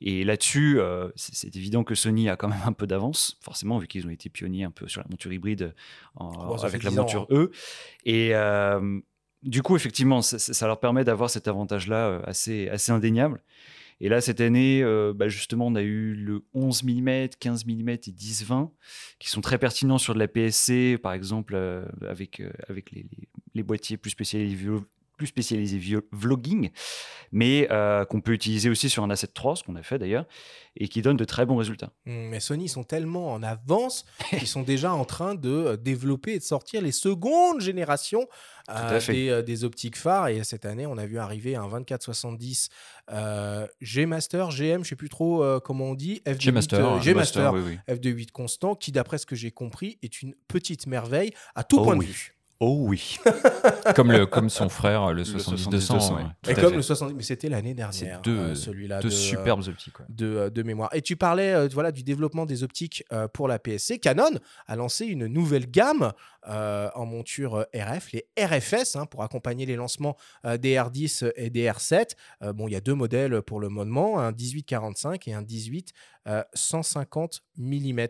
Et 0.00 0.24
là-dessus, 0.24 0.78
c'est 1.14 1.56
évident 1.56 1.82
que 1.84 1.94
Sony 1.94 2.28
a 2.28 2.36
quand 2.36 2.48
même 2.48 2.60
un 2.66 2.72
peu 2.72 2.86
d'avance, 2.86 3.38
forcément, 3.42 3.78
vu 3.78 3.86
qu'ils 3.86 4.06
ont 4.06 4.10
été 4.10 4.28
pionniers 4.28 4.64
un 4.64 4.70
peu 4.70 4.88
sur 4.88 5.00
la 5.00 5.06
monture 5.10 5.32
hybride 5.32 5.74
en- 6.16 6.30
avec 6.68 6.82
la 6.82 6.90
10 6.90 6.98
ans, 6.98 7.02
monture 7.02 7.26
E. 7.30 7.50
Et 8.04 8.34
euh, 8.34 9.00
du 9.42 9.62
coup, 9.62 9.76
effectivement, 9.76 10.22
ça, 10.22 10.66
leur 10.66 10.80
permet 10.80 11.04
d'avoir 11.04 11.30
cet 11.30 11.48
avantage-là 11.48 12.08
euh, 12.08 12.22
assez, 12.26 12.90
indéniable. 12.90 13.42
Et 14.00 14.08
là, 14.08 14.20
cette 14.20 14.40
année, 14.40 14.82
euh, 14.82 15.14
bah, 15.14 15.28
justement, 15.28 15.66
on 15.66 15.74
a 15.74 15.82
eu 15.82 16.14
le 16.14 16.44
11 16.52 16.82
mm, 16.82 17.28
15 17.40 17.64
mm 17.66 17.88
et 17.88 17.96
10-20 17.96 18.70
qui 19.18 19.30
sont 19.30 19.40
très 19.40 19.58
pertinents 19.58 19.98
sur 19.98 20.14
de 20.14 20.18
la 20.18 20.28
PSC, 20.28 20.98
par 20.98 21.12
exemple, 21.12 21.54
euh, 21.54 21.84
avec, 22.06 22.42
avec 22.68 22.92
les 23.54 23.62
boîtiers 23.62 23.96
plus 23.96 24.10
spécialisés, 24.10 24.68
plus 25.16 25.26
spécialisé 25.26 25.80
vlogging, 26.12 26.70
mais 27.32 27.68
euh, 27.70 28.04
qu'on 28.04 28.20
peut 28.20 28.32
utiliser 28.32 28.68
aussi 28.68 28.88
sur 28.88 29.02
un 29.02 29.10
Asset 29.10 29.28
3, 29.28 29.56
ce 29.56 29.64
qu'on 29.64 29.76
a 29.76 29.82
fait 29.82 29.98
d'ailleurs, 29.98 30.26
et 30.76 30.88
qui 30.88 31.02
donne 31.02 31.16
de 31.16 31.24
très 31.24 31.46
bons 31.46 31.56
résultats. 31.56 31.90
Mmh, 32.04 32.12
mais 32.28 32.40
Sony 32.40 32.68
sont 32.68 32.84
tellement 32.84 33.32
en 33.32 33.42
avance 33.42 34.04
qu'ils 34.30 34.46
sont 34.46 34.62
déjà 34.62 34.92
en 34.92 35.04
train 35.04 35.34
de 35.34 35.50
euh, 35.50 35.76
développer 35.76 36.34
et 36.34 36.38
de 36.38 36.44
sortir 36.44 36.82
les 36.82 36.92
secondes 36.92 37.60
générations 37.60 38.28
euh, 38.68 39.00
des, 39.06 39.42
des, 39.42 39.64
optiques 39.64 39.96
phares. 39.96 40.28
Et 40.28 40.42
cette 40.44 40.66
année, 40.66 40.86
on 40.86 40.98
a 40.98 41.06
vu 41.06 41.18
arriver 41.18 41.56
un 41.56 41.68
2470 41.68 42.68
G 43.80 44.06
Master, 44.06 44.50
GM, 44.50 44.82
je 44.82 44.88
sais 44.88 44.96
plus 44.96 45.08
trop 45.08 45.44
comment 45.60 45.86
on 45.86 45.94
dit, 45.94 46.20
2 46.26 46.52
Master, 46.52 47.00
G 47.00 47.14
Master, 47.14 47.54
f2.8 47.54 48.30
constant, 48.32 48.74
qui 48.74 48.92
d'après 48.92 49.18
ce 49.18 49.26
que 49.26 49.36
j'ai 49.36 49.52
compris 49.52 49.98
est 50.02 50.20
une 50.20 50.34
petite 50.48 50.86
merveille 50.86 51.32
à 51.54 51.62
tout 51.62 51.78
oh 51.78 51.84
point 51.84 51.96
de 51.96 52.02
vue. 52.02 52.35
Oh 52.58 52.78
oui. 52.80 53.18
comme, 53.94 54.12
le, 54.12 54.24
comme 54.24 54.48
son 54.48 54.70
frère, 54.70 55.12
le 55.12 55.24
70-200. 55.24 56.30
Et 56.48 56.54
comme 56.54 56.74
le 56.74 56.82
70, 56.82 57.14
mais 57.14 57.22
c'était 57.22 57.50
l'année 57.50 57.74
dernière, 57.74 58.22
deux, 58.22 58.36
euh, 58.36 58.54
celui-là. 58.54 59.00
Deux 59.00 59.08
de, 59.08 59.14
superbes 59.14 59.68
optiques. 59.68 59.94
De, 60.08 60.26
euh, 60.26 60.50
de, 60.50 60.62
mémoire. 60.62 60.88
Et 60.94 61.02
tu 61.02 61.16
parlais 61.16 61.52
euh, 61.52 61.68
voilà, 61.72 61.92
du 61.92 62.02
développement 62.02 62.46
des 62.46 62.62
optiques 62.62 63.04
pour 63.34 63.46
la 63.48 63.58
PSC. 63.58 63.98
Canon 63.98 64.38
a 64.66 64.76
lancé 64.76 65.04
une 65.04 65.26
nouvelle 65.26 65.70
gamme 65.70 66.12
en 66.46 67.06
monture 67.06 67.66
RF, 67.74 68.12
les 68.12 68.28
RFS, 68.38 68.96
hein, 68.96 69.06
pour 69.06 69.22
accompagner 69.22 69.66
les 69.66 69.76
lancements 69.76 70.16
des 70.44 70.74
R10 70.74 71.32
et 71.36 71.50
des 71.50 71.66
R7. 71.66 72.14
bon, 72.52 72.68
il 72.68 72.72
y 72.72 72.76
a 72.76 72.80
deux 72.80 72.94
modèles 72.94 73.42
pour 73.42 73.60
le 73.60 73.68
moment, 73.68 74.18
un 74.18 74.32
18-45 74.32 75.28
et 75.28 75.34
un 75.34 75.42
18 75.42 75.92
150 76.54 77.42
mm. 77.56 78.06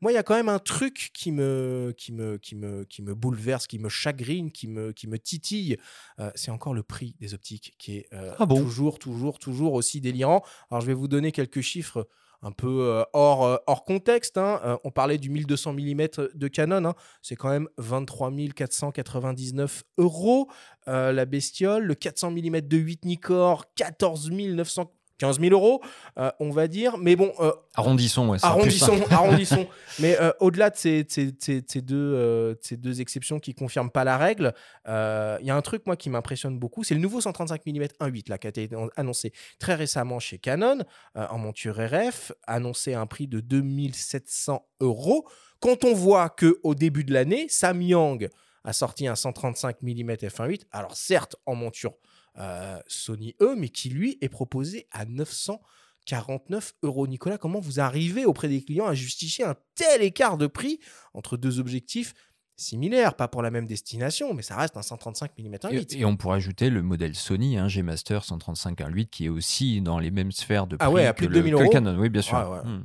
Moi, 0.00 0.12
il 0.12 0.14
y 0.14 0.18
a 0.18 0.22
quand 0.22 0.34
même 0.34 0.48
un 0.48 0.58
truc 0.58 1.10
qui 1.14 1.32
me, 1.32 1.94
qui 1.96 2.12
me, 2.12 2.36
qui 2.38 2.54
me, 2.54 2.84
qui 2.84 3.02
me 3.02 3.14
bouleverse, 3.14 3.66
qui 3.66 3.78
me 3.78 3.88
chagrine, 3.88 4.50
qui 4.50 4.68
me, 4.68 4.92
qui 4.92 5.06
me 5.06 5.18
titille. 5.18 5.78
Euh, 6.20 6.30
c'est 6.34 6.50
encore 6.50 6.74
le 6.74 6.82
prix 6.82 7.16
des 7.20 7.34
optiques 7.34 7.74
qui 7.78 7.96
est 7.96 8.08
euh, 8.12 8.34
ah 8.38 8.46
toujours, 8.46 8.98
toujours, 8.98 9.38
toujours 9.38 9.74
aussi 9.74 10.00
délirant. 10.00 10.42
Alors, 10.70 10.80
je 10.80 10.86
vais 10.86 10.94
vous 10.94 11.08
donner 11.08 11.32
quelques 11.32 11.60
chiffres 11.60 12.08
un 12.42 12.52
peu 12.52 12.82
euh, 12.82 13.02
hors, 13.12 13.60
hors 13.66 13.84
contexte. 13.84 14.38
Hein. 14.38 14.78
on 14.84 14.90
parlait 14.90 15.18
du 15.18 15.30
1200 15.30 15.72
mm 15.72 16.06
de 16.34 16.48
Canon. 16.48 16.84
Hein. 16.84 16.94
C'est 17.22 17.36
quand 17.36 17.50
même 17.50 17.68
23 17.78 18.30
499 18.54 19.84
euros 19.98 20.48
la 20.86 21.24
bestiole. 21.24 21.84
Le 21.84 21.94
400 21.94 22.30
mm 22.30 22.60
de 22.60 22.76
8 22.76 23.04
Nikkor, 23.04 23.64
14 23.74 24.30
900 24.30 24.92
15 25.18 25.40
000 25.40 25.52
euros, 25.52 25.80
euh, 26.18 26.30
on 26.40 26.50
va 26.50 26.68
dire. 26.68 26.98
Mais 26.98 27.16
bon. 27.16 27.32
Euh, 27.40 27.52
arrondissons, 27.74 28.28
ouais, 28.28 28.38
Arrondissons, 28.42 29.00
arrondissons. 29.10 29.66
Mais 30.00 30.18
euh, 30.20 30.32
au-delà 30.40 30.70
de 30.70 30.76
ces, 30.76 31.06
ces, 31.08 31.80
deux, 31.80 32.56
ces 32.60 32.76
deux 32.76 33.00
exceptions 33.00 33.38
qui 33.38 33.50
ne 33.50 33.56
confirment 33.56 33.90
pas 33.90 34.04
la 34.04 34.18
règle, 34.18 34.54
il 34.86 35.46
y 35.46 35.50
a 35.50 35.56
un 35.56 35.62
truc, 35.62 35.86
moi, 35.86 35.96
qui 35.96 36.10
m'impressionne 36.10 36.58
beaucoup. 36.58 36.84
C'est 36.84 36.94
le 36.94 37.00
nouveau 37.00 37.20
135 37.20 37.62
mm 37.66 37.84
1.8 38.00 38.30
là, 38.30 38.38
qui 38.38 38.46
a 38.46 38.50
été 38.50 38.68
annoncé 38.96 39.32
très 39.58 39.74
récemment 39.74 40.18
chez 40.18 40.38
Canon, 40.38 40.78
en 41.14 41.38
monture 41.38 41.76
RF, 41.76 42.32
annoncé 42.46 42.94
à 42.94 43.00
un 43.00 43.06
prix 43.06 43.28
de 43.28 43.40
2700 43.40 44.66
euros. 44.80 45.26
Quand 45.60 45.84
on 45.84 45.94
voit 45.94 46.28
qu'au 46.28 46.74
début 46.74 47.04
de 47.04 47.12
l'année, 47.12 47.46
Samyang 47.48 48.28
a 48.64 48.72
sorti 48.72 49.06
un 49.06 49.14
135 49.14 49.82
mm 49.82 50.12
f1.8, 50.12 50.62
alors 50.72 50.96
certes 50.96 51.36
en 51.46 51.54
monture 51.54 51.94
euh, 52.38 52.78
Sony 52.86 53.34
E, 53.40 53.54
mais 53.56 53.68
qui 53.68 53.88
lui 53.88 54.18
est 54.20 54.28
proposé 54.28 54.86
à 54.90 55.04
949 55.04 56.74
euros. 56.82 57.06
Nicolas, 57.06 57.38
comment 57.38 57.60
vous 57.60 57.80
arrivez 57.80 58.24
auprès 58.24 58.48
des 58.48 58.62
clients 58.62 58.86
à 58.86 58.94
justifier 58.94 59.44
un 59.44 59.56
tel 59.74 60.02
écart 60.02 60.38
de 60.38 60.46
prix 60.46 60.80
entre 61.12 61.36
deux 61.36 61.60
objectifs 61.60 62.14
similaires, 62.56 63.16
pas 63.16 63.28
pour 63.28 63.42
la 63.42 63.50
même 63.50 63.66
destination, 63.66 64.32
mais 64.34 64.42
ça 64.42 64.56
reste 64.56 64.76
un 64.76 64.82
135 64.82 65.32
mm 65.38 65.54
1.8. 65.54 65.98
Et, 65.98 66.04
on 66.04 66.16
pourrait 66.16 66.36
ajouter 66.36 66.70
le 66.70 66.82
modèle 66.82 67.14
Sony, 67.14 67.58
un 67.58 67.64
hein, 67.64 67.68
G 67.68 67.82
Master 67.82 68.24
135 68.24 68.78
1.8, 68.78 69.08
qui 69.08 69.26
est 69.26 69.28
aussi 69.28 69.80
dans 69.80 69.98
les 69.98 70.10
mêmes 70.10 70.32
sphères 70.32 70.66
de 70.66 70.76
prix 70.76 70.86
ah 70.86 70.90
ouais, 70.90 71.06
à 71.06 71.14
plus 71.14 71.26
que, 71.26 71.32
de 71.32 71.40
2000 71.40 71.54
le, 71.54 71.68
Canon, 71.68 71.98
oui, 71.98 72.08
bien 72.08 72.22
sûr. 72.22 72.38
Hmm. 72.64 72.84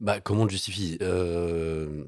Bah, 0.00 0.20
comment 0.20 0.42
on 0.42 0.48
justifie? 0.48 0.98
Euh, 1.00 2.04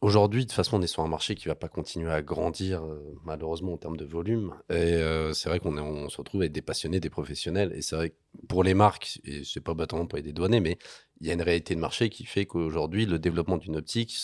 Aujourd'hui, 0.00 0.44
de 0.44 0.48
toute 0.48 0.56
façon, 0.56 0.78
on 0.78 0.82
est 0.82 0.86
sur 0.86 1.02
un 1.02 1.08
marché 1.08 1.34
qui 1.34 1.48
va 1.48 1.54
pas 1.54 1.68
continuer 1.68 2.10
à 2.10 2.22
grandir, 2.22 2.82
euh, 2.82 3.14
malheureusement, 3.24 3.74
en 3.74 3.76
termes 3.76 3.98
de 3.98 4.06
volume. 4.06 4.54
Et 4.70 4.74
euh, 4.74 5.34
c'est 5.34 5.50
vrai 5.50 5.60
qu'on 5.60 5.76
on 5.76 6.08
se 6.08 6.16
retrouve 6.16 6.40
avec 6.40 6.52
des 6.52 6.62
passionnés, 6.62 6.98
des 6.98 7.10
professionnels. 7.10 7.72
Et 7.74 7.82
c'est 7.82 7.94
vrai 7.96 8.10
que 8.10 8.16
pour 8.48 8.64
les 8.64 8.72
marques, 8.72 9.20
et 9.24 9.44
c'est 9.44 9.60
pas 9.60 9.74
bâtiment 9.74 10.06
pour 10.06 10.16
les 10.16 10.22
dédouaner, 10.22 10.60
mais 10.60 10.78
il 11.20 11.26
y 11.26 11.30
a 11.30 11.34
une 11.34 11.42
réalité 11.42 11.74
de 11.74 11.80
marché 11.80 12.08
qui 12.08 12.24
fait 12.24 12.46
qu'aujourd'hui, 12.46 13.04
le 13.04 13.18
développement 13.18 13.58
d'une 13.58 13.76
optique 13.76 14.14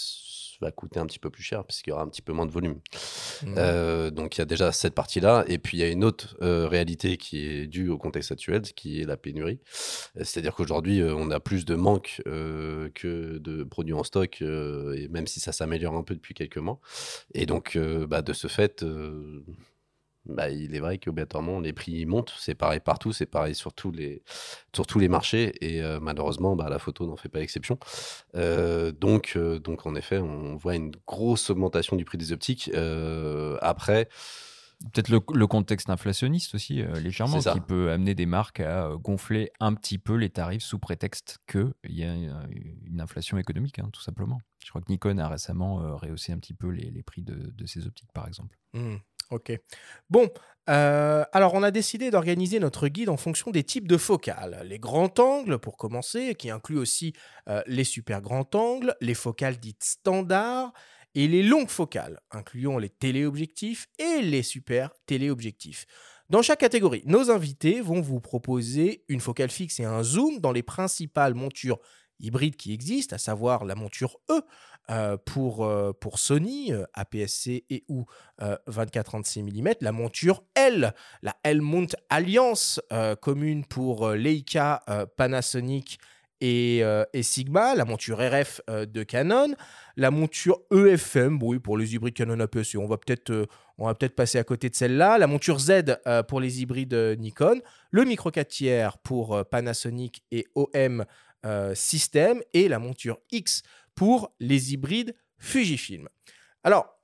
va 0.63 0.71
coûter 0.71 1.01
un 1.01 1.07
petit 1.07 1.19
peu 1.19 1.31
plus 1.31 1.43
cher 1.43 1.65
puisqu'il 1.65 1.91
y 1.91 1.93
aura 1.93 2.03
un 2.03 2.09
petit 2.09 2.23
peu 2.23 2.33
moins 2.33 2.47
de 2.47 2.51
volume. 2.51 2.81
Mmh. 3.43 3.55
Euh, 3.59 4.11
donc 4.11 4.37
il 4.37 4.41
y 4.41 4.43
a 4.43 4.47
déjà 4.47 4.73
cette 4.73 4.95
partie-là. 4.95 5.45
Et 5.49 5.59
puis 5.59 5.79
il 5.79 5.81
y 5.81 5.85
a 5.85 5.89
une 5.89 6.05
autre 6.05 6.37
euh, 6.43 6.67
réalité 6.67 7.17
qui 7.17 7.47
est 7.47 7.67
due 7.67 7.89
au 7.89 7.99
contexte 7.99 8.33
actuel, 8.33 8.63
qui 8.63 9.01
est 9.01 9.05
la 9.05 9.17
pénurie. 9.17 9.61
Euh, 10.17 10.25
c'est-à-dire 10.25 10.55
qu'aujourd'hui, 10.55 11.03
on 11.03 11.31
a 11.31 11.41
plus 11.41 11.65
de 11.65 11.75
manque 11.75 12.23
que 12.25 13.39
de 13.39 13.65
produits 13.65 13.95
en 13.95 14.05
stock, 14.05 14.43
et 14.43 15.09
même 15.09 15.27
si 15.27 15.41
ça 15.41 15.53
s'améliore 15.53 15.97
un 15.97 16.03
peu 16.03 16.15
depuis 16.15 16.35
quelques 16.35 16.59
mois. 16.59 16.81
Et 17.35 17.47
donc, 17.47 17.77
bah, 18.09 18.23
de 18.23 18.33
ce 18.33 18.49
fait, 18.49 18.85
bah, 20.27 20.51
il 20.51 20.75
est 20.75 20.79
vrai 20.79 20.99
qu'obligatoirement 20.99 21.61
les 21.61 21.73
prix 21.73 22.07
montent. 22.07 22.33
C'est 22.39 22.55
pareil 22.55 22.81
partout, 22.81 23.13
c'est 23.13 23.27
pareil 23.27 23.55
sur 23.55 23.73
tous 23.73 23.91
les, 23.91 24.23
sur 24.75 24.87
tous 24.87 24.99
les 24.99 25.09
marchés. 25.09 25.53
Et 25.61 25.83
euh, 25.83 25.99
malheureusement, 26.01 26.55
bah, 26.55 26.69
la 26.69 26.79
photo 26.79 27.07
n'en 27.07 27.17
fait 27.17 27.29
pas 27.29 27.41
exception. 27.41 27.79
Euh, 28.37 28.93
donc, 28.93 29.33
euh, 29.37 29.59
donc, 29.59 29.87
en 29.87 29.95
effet, 29.95 30.19
on 30.19 30.57
voit 30.57 30.77
une 30.77 30.93
grosse 31.07 31.51
augmentation 31.51 31.97
du 31.97 32.05
prix 32.05 32.19
des 32.19 32.33
optiques. 32.33 32.71
après. 33.61 34.09
Peut-être 34.93 35.11
le, 35.11 35.47
contexte 35.47 35.91
inflationniste 35.91 36.57
aussi, 36.57 36.83
légèrement, 37.01 37.39
qui 37.39 37.61
peut 37.61 37.93
amener 37.93 38.17
des 38.17 38.27
marques 38.27 38.59
à 38.59 38.91
gonfler 38.97 39.53
un 39.61 39.75
petit 39.75 39.97
peu 39.97 40.17
les 40.17 40.29
tarifs 40.29 40.65
sous 40.65 40.81
prétexte 40.81 41.39
qu'il 41.47 41.71
y 41.85 42.03
a 42.03 42.13
une 42.13 43.01
inflation 43.01 43.39
économique, 43.39 43.79
hein, 43.79 43.89
tout 43.93 44.03
simplement. 44.03 44.41
Je 44.65 44.71
crois 44.71 44.81
que 44.81 44.91
Nikon 44.91 45.19
a 45.19 45.29
récemment 45.29 45.77
rehaussé 45.99 46.33
un 46.33 46.39
petit 46.39 46.55
peu 46.55 46.67
les, 46.67 46.91
les 46.91 47.03
prix 47.05 47.23
de, 47.23 47.53
de, 47.55 47.67
ses 47.67 47.87
optiques, 47.87 48.11
par 48.13 48.27
exemple. 48.27 48.59
Mmh. 48.73 48.97
Ok. 49.33 49.51
Bon, 50.11 50.29
euh, 50.69 51.25
alors 51.33 51.55
on 51.55 51.63
a 51.63 51.71
décidé 51.71 52.11
d'organiser 52.11 52.61
notre 52.61 52.89
guide 52.89 53.09
en 53.09 53.17
fonction 53.17 53.51
des 53.51 53.65
types 53.65 53.89
de 53.89 53.97
focales. 53.97 54.61
Les 54.67 54.79
grands 54.79 55.13
angles, 55.19 55.59
pour 55.59 55.79
commencer, 55.79 56.35
qui 56.35 56.51
inclut 56.51 56.79
aussi 56.79 57.15
euh, 57.49 57.63
les 57.67 57.85
super 57.85 58.21
grands 58.21 58.49
angles, 58.55 58.95
les 59.01 59.15
focales 59.15 59.59
dites 59.59 59.85
standards, 59.85 60.73
et 61.15 61.29
les 61.29 61.43
longues 61.43 61.71
focales, 61.71 62.21
incluant 62.31 62.77
les 62.79 62.91
téléobjectifs 62.91 63.89
et 63.99 64.21
les 64.21 64.43
super 64.43 64.91
téléobjectifs. 65.07 65.87
Dans 66.29 66.43
chaque 66.43 66.61
catégorie, 66.61 67.03
nos 67.07 67.31
invités 67.31 67.81
vont 67.81 68.01
vous 68.03 68.21
proposer 68.21 69.05
une 69.09 69.21
focale 69.21 69.51
fixe 69.51 69.81
et 69.81 69.85
un 69.85 70.03
zoom 70.03 70.41
dans 70.41 70.53
les 70.53 70.63
principales 70.63 71.35
montures 71.35 71.81
hybrides 72.21 72.57
qui 72.57 72.73
existent, 72.73 73.17
à 73.17 73.19
savoir 73.19 73.65
la 73.65 73.75
monture 73.75 74.19
E, 74.31 74.41
euh, 74.91 75.17
pour, 75.17 75.65
euh, 75.65 75.93
pour 75.93 76.19
Sony, 76.19 76.73
euh, 76.73 76.85
APS-C 76.95 77.65
et 77.71 77.85
ou 77.89 78.05
24-36 78.69 79.45
mm, 79.45 79.75
la 79.81 79.93
monture 79.93 80.43
L, 80.57 80.93
la 81.23 81.37
L-Mount 81.45 81.95
Alliance 82.11 82.81
commune 83.21 83.65
pour 83.65 84.11
Leica, 84.11 84.83
Panasonic 85.17 86.01
et, 86.41 86.83
Sigma, 87.23 87.77
la 87.77 87.85
monture 87.85 88.19
RF 88.19 88.61
de 88.69 89.03
Canon, 89.05 89.55
la 89.97 90.11
monture 90.11 90.59
EFM, 90.73 91.41
oui, 91.41 91.61
pour 91.61 91.79
les 91.79 91.95
hybrides 91.95 92.15
Canon 92.15 92.41
APS-C, 92.41 92.79
on 92.79 92.89
va 92.89 92.99
peut-être 92.99 93.47
on 93.79 93.87
va 93.87 93.95
peut-être 93.95 94.17
passer 94.17 94.39
à 94.39 94.45
côté 94.45 94.69
de 94.69 94.75
celle-là, 94.75 95.19
la 95.19 95.29
monture 95.29 95.61
Z 95.61 96.01
pour 96.27 96.41
les 96.41 96.63
hybrides 96.63 97.17
Nikon, 97.21 97.61
le 97.93 98.05
micro 98.05 98.33
4 98.33 98.49
tiers 98.49 98.99
pour 98.99 99.45
Panasonic 99.49 100.25
et 100.33 100.49
OM 100.57 101.05
System 101.75 102.41
et 102.55 102.67
la 102.67 102.81
monture 102.81 103.21
X 103.31 103.63
pour 103.95 104.35
les 104.41 104.73
hybrides 104.73 105.15
Fujifilm. 105.39 106.09
Alors, 106.63 107.03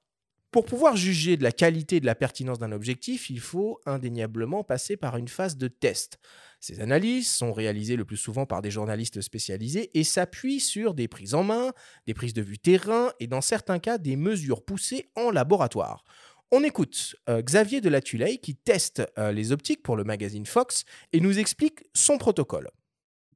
pour 0.51 0.65
pouvoir 0.65 0.97
juger 0.97 1.37
de 1.37 1.43
la 1.43 1.53
qualité 1.53 1.97
et 1.97 2.01
de 2.01 2.07
la 2.07 2.15
pertinence 2.15 2.59
d'un 2.59 2.73
objectif, 2.73 3.29
il 3.29 3.41
faut 3.41 3.81
indéniablement 3.85 4.65
passer 4.65 4.97
par 4.97 5.19
une 5.19 5.29
phase 5.29 5.59
de 5.59 5.69
test. 5.69 6.19
Ces 6.59 6.81
analyses 6.81 7.31
sont 7.31 7.53
réalisées 7.53 7.97
le 7.97 8.07
plus 8.07 8.17
souvent 8.17 8.47
par 8.47 8.63
des 8.63 8.71
journalistes 8.71 9.21
spécialisés 9.21 9.91
et 9.93 10.05
s'appuient 10.05 10.61
sur 10.61 10.95
des 10.95 11.07
prises 11.07 11.35
en 11.35 11.45
main, 11.45 11.73
des 12.07 12.15
prises 12.15 12.33
de 12.33 12.41
vue 12.41 12.59
terrain 12.59 13.13
et 13.21 13.27
dans 13.27 13.43
certains 13.43 13.79
cas 13.79 13.99
des 13.99 14.17
mesures 14.17 14.65
poussées 14.65 15.11
en 15.17 15.31
laboratoire. 15.31 16.03
On 16.51 16.65
écoute 16.65 17.15
euh, 17.29 17.43
Xavier 17.43 17.83
de 17.83 17.91
la 17.91 18.01
qui 18.01 18.57
teste 18.57 19.03
euh, 19.19 19.33
les 19.33 19.53
optiques 19.53 19.83
pour 19.83 19.97
le 19.97 20.05
magazine 20.05 20.47
Fox 20.47 20.85
et 21.13 21.21
nous 21.21 21.39
explique 21.39 21.85
son 21.93 22.17
protocole 22.17 22.71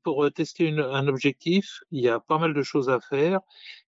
pour 0.03 0.31
tester 0.33 0.69
un 0.69 1.09
objectif, 1.09 1.81
il 1.91 2.01
y 2.01 2.09
a 2.09 2.21
pas 2.21 2.39
mal 2.39 2.55
de 2.55 2.63
choses 2.63 2.91
à 2.91 3.01
faire. 3.01 3.41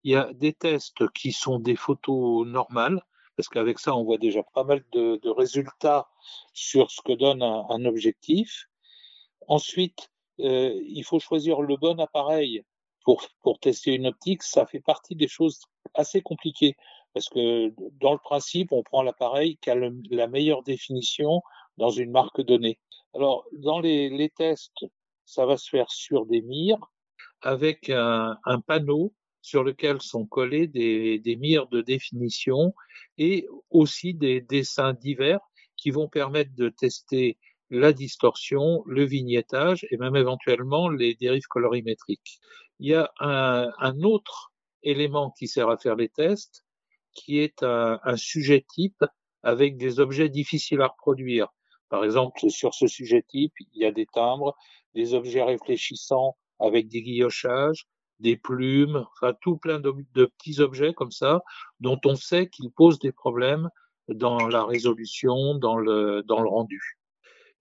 Il 0.03 0.13
y 0.13 0.17
a 0.17 0.33
des 0.35 0.53
tests 0.53 1.09
qui 1.13 1.33
sont 1.33 1.59
des 1.59 1.77
photos 1.77 2.47
normales, 2.47 3.03
parce 3.37 3.49
qu'avec 3.49 3.79
ça, 3.79 3.97
on 3.97 4.05
voit 4.05 4.19
déjà 4.19 4.43
pas 4.55 4.65
mal 4.65 4.85
de, 4.93 5.29
résultats 5.29 6.09
sur 6.53 6.91
ce 6.91 7.01
que 7.03 7.13
donne 7.13 7.43
un, 7.43 7.85
objectif. 7.85 8.69
Ensuite, 9.49 10.11
euh, 10.41 10.81
il 10.87 11.05
faut 11.05 11.21
choisir 11.21 11.61
le 11.61 11.77
bon 11.77 11.99
appareil 12.01 12.65
pour, 13.05 13.23
pour 13.43 13.59
tester 13.59 13.95
une 13.95 14.07
optique. 14.07 14.43
Ça 14.43 14.67
fait 14.67 14.81
partie 14.81 15.17
des 15.17 15.29
choses 15.29 15.63
assez 15.95 16.23
compliquées 16.23 16.77
Parce 17.13 17.29
que 17.29 17.73
dans 18.01 18.13
le 18.13 18.19
principe, 18.19 18.73
on 18.73 18.83
prend 18.83 19.03
l'appareil 19.03 19.59
qui 19.59 19.71
a 19.71 19.75
la 19.75 20.29
meilleure 20.29 20.63
définition 20.63 21.43
dans 21.77 21.91
une 21.91 22.11
marque 22.11 22.41
donnée. 22.41 22.79
Alors, 23.15 23.45
dans 23.53 23.81
les 23.81 24.33
tests, 24.37 24.85
ça 25.25 25.47
va 25.47 25.57
se 25.57 25.69
faire 25.69 25.91
sur 25.91 26.27
des 26.27 26.43
mires 26.43 26.91
avec 27.43 27.91
un, 27.91 28.37
panneau 28.67 29.13
sur 29.43 29.63
lequel 29.63 30.01
sont 30.01 30.25
collés 30.25 30.67
des, 30.67 31.19
des 31.19 31.37
mires 31.37 31.69
de 31.69 31.83
définition 31.83 32.75
et 33.19 33.47
aussi 33.71 34.15
des 34.15 34.41
dessins 34.41 34.95
divers 34.95 35.41
qui 35.77 35.91
vont 35.91 36.09
permettre 36.09 36.55
de 36.55 36.71
tester 36.71 37.37
la 37.71 37.93
distorsion, 37.93 38.83
le 38.87 39.05
vignettage 39.05 39.87
et 39.91 39.97
même 39.97 40.17
éventuellement 40.17 40.89
les 40.89 41.15
dérives 41.15 41.47
colorimétriques. 41.49 42.39
Il 42.79 42.89
y 42.89 42.95
a 42.95 43.13
un, 43.21 43.71
un 43.79 44.01
autre 44.03 44.53
élément 44.83 45.33
qui 45.39 45.49
sert 45.49 45.69
à 45.69 45.77
faire 45.77 45.97
les 45.97 46.09
tests, 46.09 46.65
qui 47.13 47.39
est 47.39 47.63
un, 47.63 48.01
un, 48.03 48.17
sujet 48.17 48.65
type 48.69 49.05
avec 49.43 49.77
des 49.77 50.01
objets 50.01 50.29
difficiles 50.29 50.81
à 50.83 50.89
reproduire. 50.89 51.49
Par 51.89 52.05
exemple, 52.05 52.39
sur 52.49 52.75
ce 52.75 52.87
sujet 52.87 53.23
type, 53.23 53.53
il 53.73 53.83
y 53.83 53.85
a 53.85 53.93
des 53.93 54.07
timbres, 54.07 54.57
des 54.95 55.15
objets 55.15 55.43
réfléchissants 55.43 56.37
avec 56.59 56.89
des 56.89 57.03
guillochages, 57.03 57.87
des 58.21 58.37
plumes, 58.37 59.05
enfin 59.13 59.35
tout 59.41 59.57
plein 59.57 59.81
de, 59.81 59.93
petits 60.15 60.61
objets 60.61 60.95
comme 60.95 61.11
ça, 61.11 61.43
dont 61.81 62.01
on 62.05 62.15
sait 62.15 62.49
qu'ils 62.49 62.71
posent 62.71 62.99
des 62.99 63.13
problèmes 63.13 63.69
dans 64.09 64.47
la 64.49 64.65
résolution, 64.65 65.55
dans 65.57 65.77
le, 65.77 66.23
dans 66.23 66.41
le 66.41 66.49
rendu. 66.49 66.99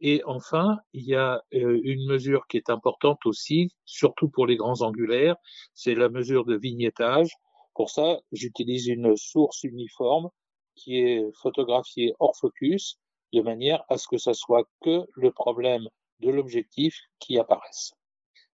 Et 0.01 0.21
enfin, 0.25 0.79
il 0.91 1.05
y 1.05 1.15
a 1.15 1.41
euh, 1.53 1.79
une 1.84 2.05
mesure 2.07 2.45
qui 2.47 2.57
est 2.57 2.69
importante 2.69 3.25
aussi, 3.25 3.71
surtout 3.86 4.27
pour 4.27 4.45
les 4.45 4.57
grands 4.57 4.81
angulaires, 4.81 5.38
c'est 5.73 5.95
la 5.95 6.09
mesure 6.09 6.45
de 6.45 6.57
vignettage. 6.57 7.31
Pour 7.73 7.89
ça, 7.89 8.19
j'utilise 8.31 8.88
une 8.88 9.15
source 9.15 9.63
uniforme 9.63 10.29
qui 10.75 10.99
est 10.99 11.23
photographiée 11.41 12.13
hors 12.19 12.36
focus, 12.36 12.99
de 13.31 13.41
manière 13.41 13.84
à 13.89 13.97
ce 13.97 14.07
que 14.07 14.17
ça 14.17 14.34
soit 14.34 14.67
que 14.81 15.05
le 15.15 15.31
problème 15.31 15.88
de 16.24 16.32
l'objectif 16.32 16.97
qui 17.19 17.38
apparaisse. 17.38 17.93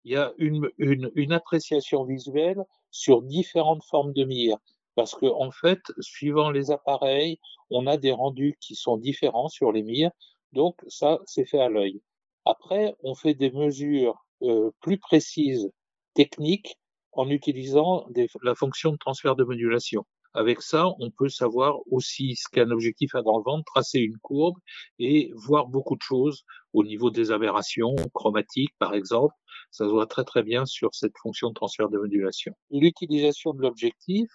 Il 0.03 0.13
y 0.13 0.17
a 0.17 0.33
une, 0.37 0.69
une, 0.77 1.11
une 1.15 1.33
appréciation 1.33 2.03
visuelle 2.03 2.63
sur 2.91 3.21
différentes 3.21 3.83
formes 3.83 4.13
de 4.13 4.23
mire 4.23 4.57
parce 4.99 5.15
que 5.15 5.27
en 5.27 5.49
fait, 5.49 5.79
suivant 6.01 6.51
les 6.51 6.71
appareils, 6.71 7.39
on 7.69 7.87
a 7.87 7.95
des 7.95 8.11
rendus 8.11 8.57
qui 8.59 8.75
sont 8.75 8.97
différents 8.97 9.47
sur 9.47 9.71
les 9.71 9.81
mires, 9.81 10.11
donc 10.51 10.75
ça, 10.89 11.19
c'est 11.25 11.45
fait 11.45 11.61
à 11.61 11.69
l'œil. 11.69 12.01
Après, 12.43 12.95
on 13.01 13.15
fait 13.15 13.33
des 13.33 13.49
mesures 13.49 14.25
euh, 14.41 14.71
plus 14.81 14.97
précises 14.97 15.71
techniques 16.15 16.77
en 17.13 17.29
utilisant 17.29 18.07
des, 18.09 18.27
la 18.43 18.55
fonction 18.55 18.91
de 18.91 18.97
transfert 18.97 19.37
de 19.37 19.45
modulation. 19.45 20.05
Avec 20.33 20.61
ça, 20.61 20.87
on 20.99 21.11
peut 21.11 21.29
savoir 21.29 21.77
aussi 21.89 22.35
ce 22.35 22.49
qu'un 22.51 22.69
objectif 22.69 23.15
a 23.15 23.21
dans 23.21 23.37
le 23.37 23.43
ventre, 23.43 23.63
tracer 23.73 23.99
une 23.99 24.17
courbe 24.17 24.57
et 24.99 25.31
voir 25.33 25.67
beaucoup 25.67 25.95
de 25.95 26.01
choses 26.01 26.43
au 26.73 26.83
niveau 26.83 27.09
des 27.09 27.31
aberrations 27.31 27.95
chromatiques, 28.13 28.73
par 28.79 28.93
exemple. 28.93 29.33
Ça 29.71 29.85
se 29.85 29.89
voit 29.89 30.07
très 30.07 30.23
très 30.23 30.43
bien 30.43 30.65
sur 30.65 30.89
cette 30.93 31.17
fonction 31.21 31.49
de 31.49 31.53
transfert 31.53 31.89
de 31.89 31.97
modulation. 31.97 32.53
L'utilisation 32.71 33.53
de 33.53 33.61
l'objectif, 33.61 34.29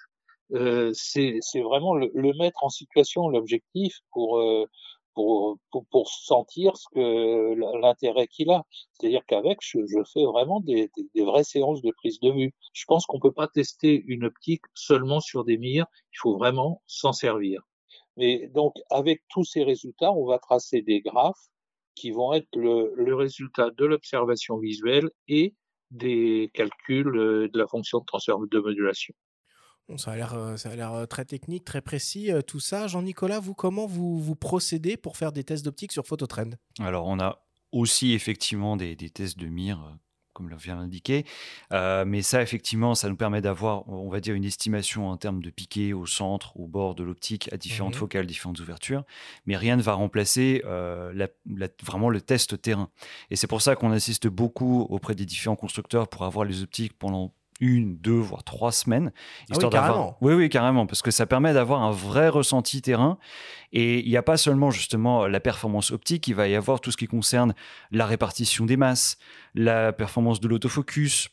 euh, 0.52 0.90
c'est 0.94 1.40
vraiment 1.62 1.94
le, 1.94 2.10
le, 2.14 2.32
mettre 2.34 2.62
en 2.64 2.68
situation 2.68 3.28
l'objectif 3.28 3.98
pour, 4.12 4.38
euh, 4.38 4.66
pour, 5.14 5.58
pour, 5.70 5.86
pour 5.86 6.08
sentir 6.08 6.76
ce 6.76 6.86
que 6.94 7.54
l'intérêt 7.80 8.26
qu'il 8.26 8.50
a. 8.50 8.64
C'est-à-dire 8.92 9.24
qu'avec, 9.26 9.58
je, 9.62 9.78
je, 9.86 10.02
fais 10.12 10.24
vraiment 10.24 10.60
des, 10.60 10.90
des, 11.14 11.24
vraies 11.24 11.44
séances 11.44 11.82
de 11.82 11.92
prise 11.92 12.20
de 12.20 12.30
vue. 12.30 12.52
Je 12.72 12.84
pense 12.86 13.06
qu'on 13.06 13.20
peut 13.20 13.32
pas 13.32 13.48
tester 13.48 14.04
une 14.06 14.24
optique 14.24 14.62
seulement 14.74 15.20
sur 15.20 15.44
des 15.44 15.56
mires. 15.56 15.86
Il 16.12 16.18
faut 16.18 16.36
vraiment 16.36 16.82
s'en 16.86 17.12
servir. 17.12 17.62
Mais 18.16 18.48
donc, 18.48 18.74
avec 18.90 19.22
tous 19.28 19.44
ces 19.44 19.64
résultats, 19.64 20.12
on 20.12 20.26
va 20.26 20.38
tracer 20.38 20.82
des 20.82 21.00
graphes 21.00 21.48
qui 21.94 22.10
vont 22.10 22.32
être 22.32 22.54
le, 22.56 22.92
le 22.96 23.14
résultat 23.14 23.70
de 23.70 23.84
l'observation 23.84 24.58
visuelle 24.58 25.10
et 25.28 25.54
des 25.90 26.50
calculs 26.54 27.16
euh, 27.16 27.48
de 27.48 27.58
la 27.58 27.66
fonction 27.66 28.00
de 28.00 28.04
transfert 28.04 28.38
de 28.38 28.58
modulation. 28.58 29.14
Bon, 29.88 29.98
ça 29.98 30.12
a 30.12 30.16
l'air, 30.16 30.34
euh, 30.34 30.56
ça 30.56 30.70
a 30.70 30.76
l'air 30.76 30.92
euh, 30.92 31.06
très 31.06 31.24
technique, 31.24 31.64
très 31.64 31.82
précis, 31.82 32.30
tout 32.46 32.60
ça. 32.60 32.86
Jean-Nicolas, 32.86 33.38
vous, 33.38 33.54
comment 33.54 33.86
vous, 33.86 34.18
vous 34.18 34.34
procédez 34.34 34.96
pour 34.96 35.16
faire 35.16 35.30
des 35.30 35.44
tests 35.44 35.64
d'optique 35.64 35.92
sur 35.92 36.06
Phototrend? 36.06 36.50
Alors, 36.80 37.06
on 37.06 37.20
a 37.20 37.44
aussi 37.70 38.12
effectivement 38.12 38.76
des, 38.76 38.96
des 38.96 39.10
tests 39.10 39.38
de 39.38 39.46
mire, 39.46 39.98
comme 40.34 40.50
le 40.50 40.56
vient 40.56 40.76
d'indiquer. 40.76 41.24
Euh, 41.72 42.04
mais 42.04 42.22
ça, 42.22 42.42
effectivement, 42.42 42.94
ça 42.94 43.08
nous 43.08 43.16
permet 43.16 43.40
d'avoir, 43.40 43.88
on 43.88 44.10
va 44.10 44.20
dire, 44.20 44.34
une 44.34 44.44
estimation 44.44 45.08
en 45.08 45.16
termes 45.16 45.42
de 45.42 45.50
piqué 45.50 45.94
au 45.94 46.04
centre, 46.04 46.56
au 46.58 46.66
bord 46.66 46.94
de 46.94 47.02
l'optique, 47.02 47.50
à 47.52 47.56
différentes 47.56 47.94
mmh. 47.94 47.98
focales, 47.98 48.26
différentes 48.26 48.60
ouvertures. 48.60 49.04
Mais 49.46 49.56
rien 49.56 49.76
ne 49.76 49.82
va 49.82 49.94
remplacer 49.94 50.62
euh, 50.66 51.12
la, 51.14 51.28
la, 51.46 51.68
vraiment 51.82 52.10
le 52.10 52.20
test 52.20 52.60
terrain. 52.60 52.90
Et 53.30 53.36
c'est 53.36 53.46
pour 53.46 53.62
ça 53.62 53.76
qu'on 53.76 53.92
assiste 53.92 54.26
beaucoup 54.26 54.82
auprès 54.90 55.14
des 55.14 55.24
différents 55.24 55.56
constructeurs 55.56 56.08
pour 56.08 56.24
avoir 56.24 56.44
les 56.44 56.62
optiques 56.62 56.98
pendant 56.98 57.32
une, 57.60 57.96
deux, 57.96 58.12
voire 58.12 58.44
trois 58.44 58.72
semaines. 58.72 59.12
Histoire 59.50 59.72
ah 59.74 59.76
oui, 59.76 59.86
carrément. 59.86 60.18
Oui, 60.20 60.34
oui, 60.34 60.48
carrément, 60.48 60.86
parce 60.86 61.02
que 61.02 61.10
ça 61.10 61.26
permet 61.26 61.52
d'avoir 61.52 61.82
un 61.82 61.90
vrai 61.90 62.28
ressenti 62.28 62.82
terrain. 62.82 63.18
Et 63.72 64.00
il 64.00 64.08
n'y 64.08 64.16
a 64.16 64.22
pas 64.22 64.36
seulement 64.36 64.70
justement 64.70 65.26
la 65.26 65.40
performance 65.40 65.90
optique, 65.90 66.28
il 66.28 66.34
va 66.34 66.48
y 66.48 66.54
avoir 66.54 66.80
tout 66.80 66.90
ce 66.90 66.96
qui 66.96 67.06
concerne 67.06 67.54
la 67.90 68.06
répartition 68.06 68.66
des 68.66 68.76
masses, 68.76 69.18
la 69.54 69.92
performance 69.92 70.40
de 70.40 70.48
l'autofocus. 70.48 71.28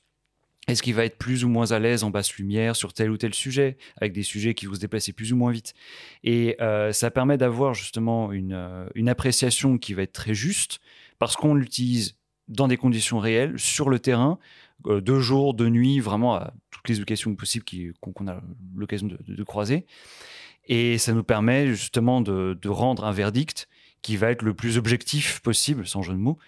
Est-ce 0.67 0.84
qu'il 0.84 0.93
va 0.93 1.05
être 1.05 1.17
plus 1.17 1.43
ou 1.43 1.49
moins 1.49 1.72
à 1.72 1.80
l'aise 1.80 2.03
en 2.03 2.11
basse 2.11 2.36
lumière 2.36 2.76
sur 2.76 2.93
tel 2.93 3.09
ou 3.09 3.17
tel 3.17 3.34
sujet, 3.34 3.78
avec 3.97 4.13
des 4.13 4.24
sujets 4.24 4.53
qui 4.53 4.67
vont 4.67 4.76
se 4.76 4.80
déplacer 4.80 5.11
plus 5.11 5.34
ou 5.34 5.36
moins 5.36 5.51
vite 5.51 5.74
Et 6.24 6.55
euh, 6.61 6.93
ça 6.93 7.09
permet 7.09 7.38
d'avoir 7.38 7.74
justement 7.74 8.32
une, 8.32 8.53
euh, 8.53 8.86
une 8.93 9.09
appréciation 9.09 9.80
qui 9.80 9.95
va 9.95 10.03
être 10.03 10.13
très 10.13 10.36
juste, 10.36 10.80
parce 11.17 11.36
qu'on 11.36 11.55
l'utilise 11.55 12.15
dans 12.47 12.67
des 12.67 12.78
conditions 12.78 13.17
réelles, 13.17 13.57
sur 13.57 13.89
le 13.89 13.99
terrain, 13.99 14.38
euh, 14.88 15.01
de 15.01 15.19
jour, 15.19 15.53
de 15.53 15.69
nuit, 15.69 15.99
vraiment 15.99 16.36
à 16.36 16.53
toutes 16.69 16.89
les 16.89 16.99
occasions 17.01 17.36
possibles 17.36 17.65
qu'on 17.99 18.27
a 18.27 18.41
l'occasion 18.75 19.07
de, 19.07 19.43
croiser. 19.43 19.86
Et 20.65 20.97
ça 20.97 21.13
nous 21.13 21.23
permet 21.23 21.67
justement 21.67 22.21
de, 22.21 22.67
rendre 22.67 23.05
un 23.05 23.11
verdict 23.11 23.67
qui 24.01 24.17
va 24.17 24.32
être 24.32 24.41
le 24.41 24.53
plus 24.53 24.77
objectif 24.77 25.41
possible, 25.41 25.86
sans 25.88 26.01
jeu 26.01 26.13
de 26.13 26.17
mots. 26.17 26.39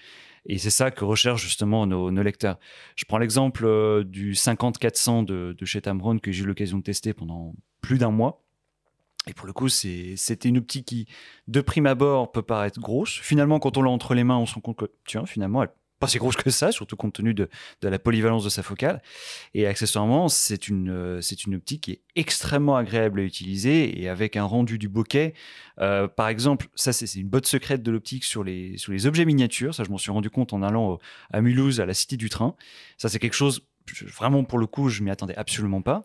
Et 0.46 0.58
c'est 0.58 0.72
ça 0.72 0.92
que 0.92 1.06
recherchent 1.06 1.44
justement 1.44 1.86
nos, 1.88 2.12
nos 2.12 2.22
lecteurs. 2.22 2.60
Je 2.96 3.06
prends 3.06 3.18
l'exemple 3.18 3.66
euh, 3.66 4.04
du 4.04 4.34
50-400 4.34 5.24
de, 5.24 5.56
de, 5.58 5.66
chez 5.66 5.82
Tamron 5.82 6.20
que 6.20 6.32
j'ai 6.32 6.44
eu 6.44 6.48
l'occasion 6.48 6.80
de 6.80 6.84
tester 6.84 7.14
pendant 7.14 7.56
plus 7.80 7.98
d'un 7.98 8.12
mois. 8.12 8.44
Et 9.28 9.34
pour 9.34 9.48
le 9.48 9.54
coup, 9.54 9.70
c'était 9.70 10.50
une 10.50 10.58
optique 10.58 10.86
qui, 10.86 11.08
de 11.48 11.62
prime 11.62 11.86
abord, 11.86 12.32
peut 12.32 12.42
paraître 12.42 12.80
grosse. 12.82 13.20
Finalement, 13.22 13.60
quand 13.60 13.78
on 13.78 13.82
l'a 13.82 13.90
entre 13.90 14.16
les 14.16 14.26
mains, 14.26 14.38
on 14.38 14.46
se 14.46 14.56
rend 14.56 14.62
compte 14.62 14.78
que, 14.78 14.92
tiens, 15.06 15.26
finalement, 15.26 15.64
elle 15.64 15.72
pas 16.00 16.08
si 16.08 16.18
grosse 16.18 16.36
que 16.36 16.50
ça, 16.50 16.72
surtout 16.72 16.96
compte 16.96 17.14
tenu 17.14 17.34
de, 17.34 17.50
de 17.82 17.88
la 17.88 18.00
polyvalence 18.00 18.44
de 18.44 18.50
sa 18.50 18.64
focale. 18.64 19.02
Et 19.54 19.66
accessoirement, 19.68 20.28
c'est 20.28 20.68
une, 20.68 20.90
euh, 20.90 21.22
c'est 21.22 21.46
une 21.46 21.56
optique 21.56 21.84
qui 21.84 21.92
est 21.92 22.02
extrêmement 22.16 22.76
agréable 22.76 23.20
à 23.22 23.24
utiliser 23.24 24.02
et 24.02 24.10
avec 24.10 24.36
un 24.36 24.44
rendu 24.44 24.78
du 24.78 24.90
bokeh. 24.90 25.34
Euh, 25.80 26.08
par 26.08 26.28
exemple, 26.28 26.68
ça, 26.76 26.92
c'est 26.94 27.12
une 27.16 27.30
botte 27.30 27.46
secrète 27.46 27.84
de 27.84 27.92
l'optique 27.92 28.24
sur 28.24 28.44
les, 28.44 28.78
sur 28.78 28.92
les 28.92 29.06
objets 29.06 29.26
miniatures. 29.26 29.74
Ça, 29.74 29.84
je 29.84 29.90
m'en 29.90 29.98
suis 29.98 30.12
rendu 30.12 30.30
compte 30.30 30.54
en 30.54 30.62
allant 30.62 31.00
à 31.32 31.42
Mulhouse, 31.42 31.80
à 31.80 31.86
la 31.86 31.94
Cité 31.94 32.18
du 32.18 32.30
Train. 32.30 32.56
Ça, 32.98 33.10
c'est 33.10 33.20
quelque 33.20 33.34
chose, 33.34 33.66
vraiment, 34.06 34.44
pour 34.44 34.60
le 34.60 34.68
coup, 34.68 34.90
je 34.90 35.04
m'y 35.04 35.10
attendais 35.10 35.36
absolument 35.36 35.82
pas. 35.82 36.04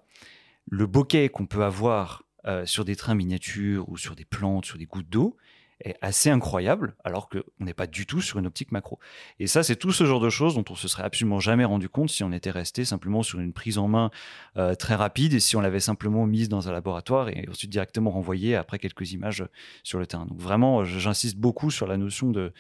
Le 0.71 0.87
bokeh 0.87 1.29
qu'on 1.31 1.47
peut 1.47 1.65
avoir 1.65 2.25
euh, 2.47 2.67
sur 2.67 2.85
des 2.85 2.95
trains 2.95 3.15
miniatures 3.15 3.89
ou 3.89 3.97
sur 3.97 4.15
des 4.15 4.25
plantes, 4.25 4.65
sur 4.65 4.79
des 4.79 4.87
gouttes 4.87 5.09
d'eau, 5.09 5.37
est 5.81 5.97
assez 6.01 6.31
incroyable, 6.31 6.95
alors 7.05 7.29
qu'on 7.29 7.43
n'est 7.61 7.75
pas 7.75 7.87
du 7.87 8.07
tout 8.07 8.21
sur 8.21 8.39
une 8.39 8.47
optique 8.47 8.73
macro. 8.73 8.99
Et 9.39 9.47
ça, 9.47 9.63
c'est 9.63 9.77
tout 9.77 9.93
ce 9.93 10.05
genre 10.05 10.21
de 10.21 10.31
choses 10.31 10.55
dont 10.55 10.65
on 10.71 10.75
se 10.75 10.89
serait 10.89 11.05
absolument 11.05 11.41
jamais 11.41 11.65
rendu 11.65 11.89
compte 11.89 12.11
si 12.11 12.25
on 12.25 12.33
était 12.33 12.51
resté 12.51 12.85
simplement 12.85 13.23
sur 13.23 13.41
une 13.41 13.53
prise 13.53 13.79
en 13.79 13.89
main 13.89 14.11
euh, 14.57 14.75
très 14.75 14.95
rapide 14.95 15.35
et 15.35 15.41
si 15.41 15.57
on 15.57 15.61
l'avait 15.61 15.81
simplement 15.81 16.27
mise 16.27 16.49
dans 16.49 16.69
un 16.69 16.73
laboratoire 16.73 17.29
et 17.29 17.47
ensuite 17.49 17.71
directement 17.71 18.11
renvoyée 18.11 18.57
après 18.57 18.79
quelques 18.79 19.13
images 19.13 19.45
sur 19.83 19.99
le 19.99 20.07
terrain. 20.07 20.27
Donc 20.27 20.39
vraiment, 20.39 20.85
j'insiste 20.85 21.37
beaucoup 21.37 21.71
sur 21.71 21.87
la 21.87 21.97
notion 21.97 22.31
de, 22.31 22.53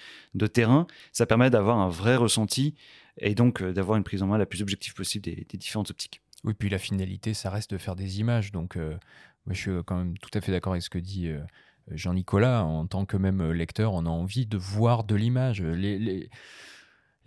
terrain. 0.46 0.86
Ça 1.12 1.26
permet 1.26 1.50
d'avoir 1.50 1.78
un 1.78 1.88
vrai 1.88 2.16
ressenti 2.16 2.74
et 3.18 3.34
donc 3.34 3.62
euh, 3.62 3.72
d'avoir 3.72 3.98
une 3.98 4.04
prise 4.04 4.22
en 4.22 4.26
main 4.26 4.38
la 4.38 4.46
plus 4.46 4.62
objective 4.62 4.94
possible 4.94 5.24
des, 5.24 5.44
différentes 5.54 5.90
optiques. 5.90 6.22
Oui, 6.44 6.54
puis 6.54 6.68
la 6.68 6.78
finalité, 6.78 7.34
ça 7.34 7.50
reste 7.50 7.72
de 7.72 7.78
faire 7.78 7.96
des 7.96 8.20
images. 8.20 8.52
Donc, 8.52 8.76
euh, 8.76 8.96
moi, 9.46 9.54
je 9.54 9.60
suis 9.60 9.70
quand 9.84 9.96
même 9.96 10.16
tout 10.18 10.30
à 10.34 10.40
fait 10.40 10.52
d'accord 10.52 10.72
avec 10.72 10.82
ce 10.82 10.90
que 10.90 10.98
dit 10.98 11.28
euh, 11.28 11.40
Jean-Nicolas, 11.90 12.64
en 12.64 12.86
tant 12.86 13.04
que 13.04 13.16
même 13.16 13.52
lecteur, 13.52 13.94
on 13.94 14.06
a 14.06 14.10
envie 14.10 14.46
de 14.46 14.56
voir 14.56 15.04
de 15.04 15.14
l'image. 15.14 15.62
Les, 15.62 15.98
les, 15.98 16.30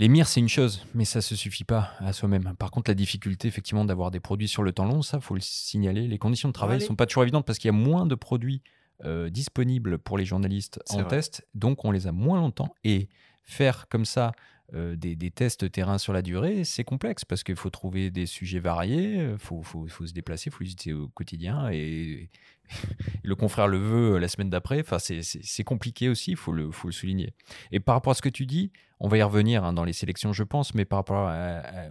les 0.02 0.08
mires, 0.08 0.28
c'est 0.28 0.40
une 0.40 0.50
chose, 0.50 0.84
mais 0.96 1.06
ça 1.06 1.20
ne 1.20 1.22
se 1.22 1.36
suffit 1.36 1.64
pas 1.64 1.92
à 2.00 2.12
soi-même. 2.12 2.56
Par 2.58 2.72
contre, 2.72 2.90
la 2.90 2.96
difficulté, 2.96 3.48
effectivement, 3.48 3.86
d'avoir 3.86 4.10
des 4.10 4.20
produits 4.20 4.48
sur 4.48 4.64
le 4.64 4.72
temps 4.72 4.86
long, 4.86 5.04
ça, 5.04 5.20
faut 5.20 5.36
le 5.36 5.42
signaler. 5.42 6.08
Les 6.08 6.18
conditions 6.18 6.50
de 6.50 6.54
travail 6.54 6.80
ne 6.80 6.84
sont 6.84 6.96
pas 6.96 7.06
toujours 7.06 7.22
évidentes 7.22 7.46
parce 7.46 7.60
qu'il 7.60 7.68
y 7.68 7.70
a 7.70 7.78
moins 7.78 8.08
de 8.08 8.16
produits 8.16 8.64
euh, 9.06 9.30
disponibles 9.30 10.00
pour 10.00 10.18
les 10.18 10.26
journalistes 10.26 10.80
en 10.90 11.02
vrai. 11.02 11.08
test, 11.08 11.48
donc 11.54 11.86
on 11.86 11.92
les 11.92 12.08
a 12.08 12.12
moins 12.12 12.40
longtemps. 12.40 12.74
Et 12.84 13.10
faire 13.44 13.88
comme 13.90 14.06
ça 14.06 14.32
euh, 14.74 14.96
des, 14.96 15.16
des, 15.16 15.30
tests 15.30 15.72
terrain 15.72 16.00
sur 16.00 16.14
la 16.14 16.24
durée, 16.24 16.64
c'est 16.64 16.84
complexe 16.84 17.24
parce 17.24 17.44
qu'il 17.44 17.56
faut 17.56 17.70
trouver 17.70 18.10
des 18.10 18.26
sujets 18.26 18.60
variés, 18.60 19.32
il 19.34 19.38
faut, 19.38 19.62
faut, 19.62 19.86
faut, 19.88 20.08
se 20.08 20.14
déplacer, 20.14 20.50
il 20.50 20.54
faut 20.54 20.64
les 20.64 20.72
utiliser 20.72 21.00
au 21.00 21.10
quotidien 21.10 21.70
et 21.72 22.32
le 23.24 23.36
confrère 23.36 23.68
le 23.68 23.78
veut 23.78 24.18
la 24.18 24.28
semaine 24.28 24.50
d'après. 24.50 24.82
Enfin, 24.82 24.98
c'est 25.00 25.64
compliqué 25.64 26.10
aussi, 26.10 26.32
il 26.32 26.38
faut 26.38 26.52
le, 26.52 26.72
faut 26.72 26.88
le 26.88 26.94
souligner. 26.94 27.34
Et 27.72 27.80
par 27.80 27.96
rapport 27.96 28.12
à 28.12 28.14
ce 28.16 28.22
que 28.22 28.30
tu 28.30 28.46
dis, 28.46 28.72
on 29.00 29.08
va 29.08 29.18
y 29.18 29.24
revenir 29.24 29.64
hein, 29.64 29.74
dans 29.74 29.84
les 29.84 29.94
sélections, 29.94 30.32
je 30.32 30.44
pense, 30.44 30.76
mais 30.76 30.86
par 30.86 31.00
rapport 31.00 31.32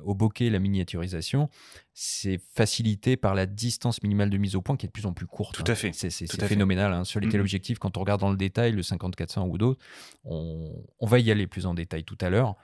au 0.05 0.15
bokeh, 0.15 0.49
la 0.49 0.61
miniaturisation, 0.61 1.49
c'est 1.93 2.41
facilité 2.55 3.17
par 3.17 3.35
la 3.35 3.47
distance 3.47 4.03
minimale 4.03 4.31
de 4.31 4.39
mise 4.39 4.55
au 4.55 4.63
point 4.63 4.77
qui 4.77 4.87
est 4.87 4.89
de 4.89 4.93
plus 4.93 5.07
en 5.07 5.13
plus 5.13 5.27
courte. 5.27 5.57
Tout 5.57 5.65
hein. 5.67 5.73
à 5.73 5.75
fait. 5.75 5.93
C'est 5.93 6.47
phénoménal. 6.47 6.93
Hein. 6.93 7.05
Sur 7.05 7.21
les 7.21 7.29
téléobjectifs, 7.29 7.79
quand 7.79 7.97
on 7.97 8.01
regarde 8.01 8.21
dans 8.21 8.31
le 8.31 8.37
détail, 8.37 8.73
le 8.73 8.83
50-400 8.83 9.49
ou 9.49 9.59
d'autres, 9.59 9.85
on, 10.25 10.73
on 10.99 11.07
va 11.07 11.19
y 11.19 11.31
aller 11.31 11.47
plus 11.47 11.67
en 11.67 11.75
détail 11.75 12.05
tout 12.05 12.19
à 12.21 12.31
l'heure 12.31 12.57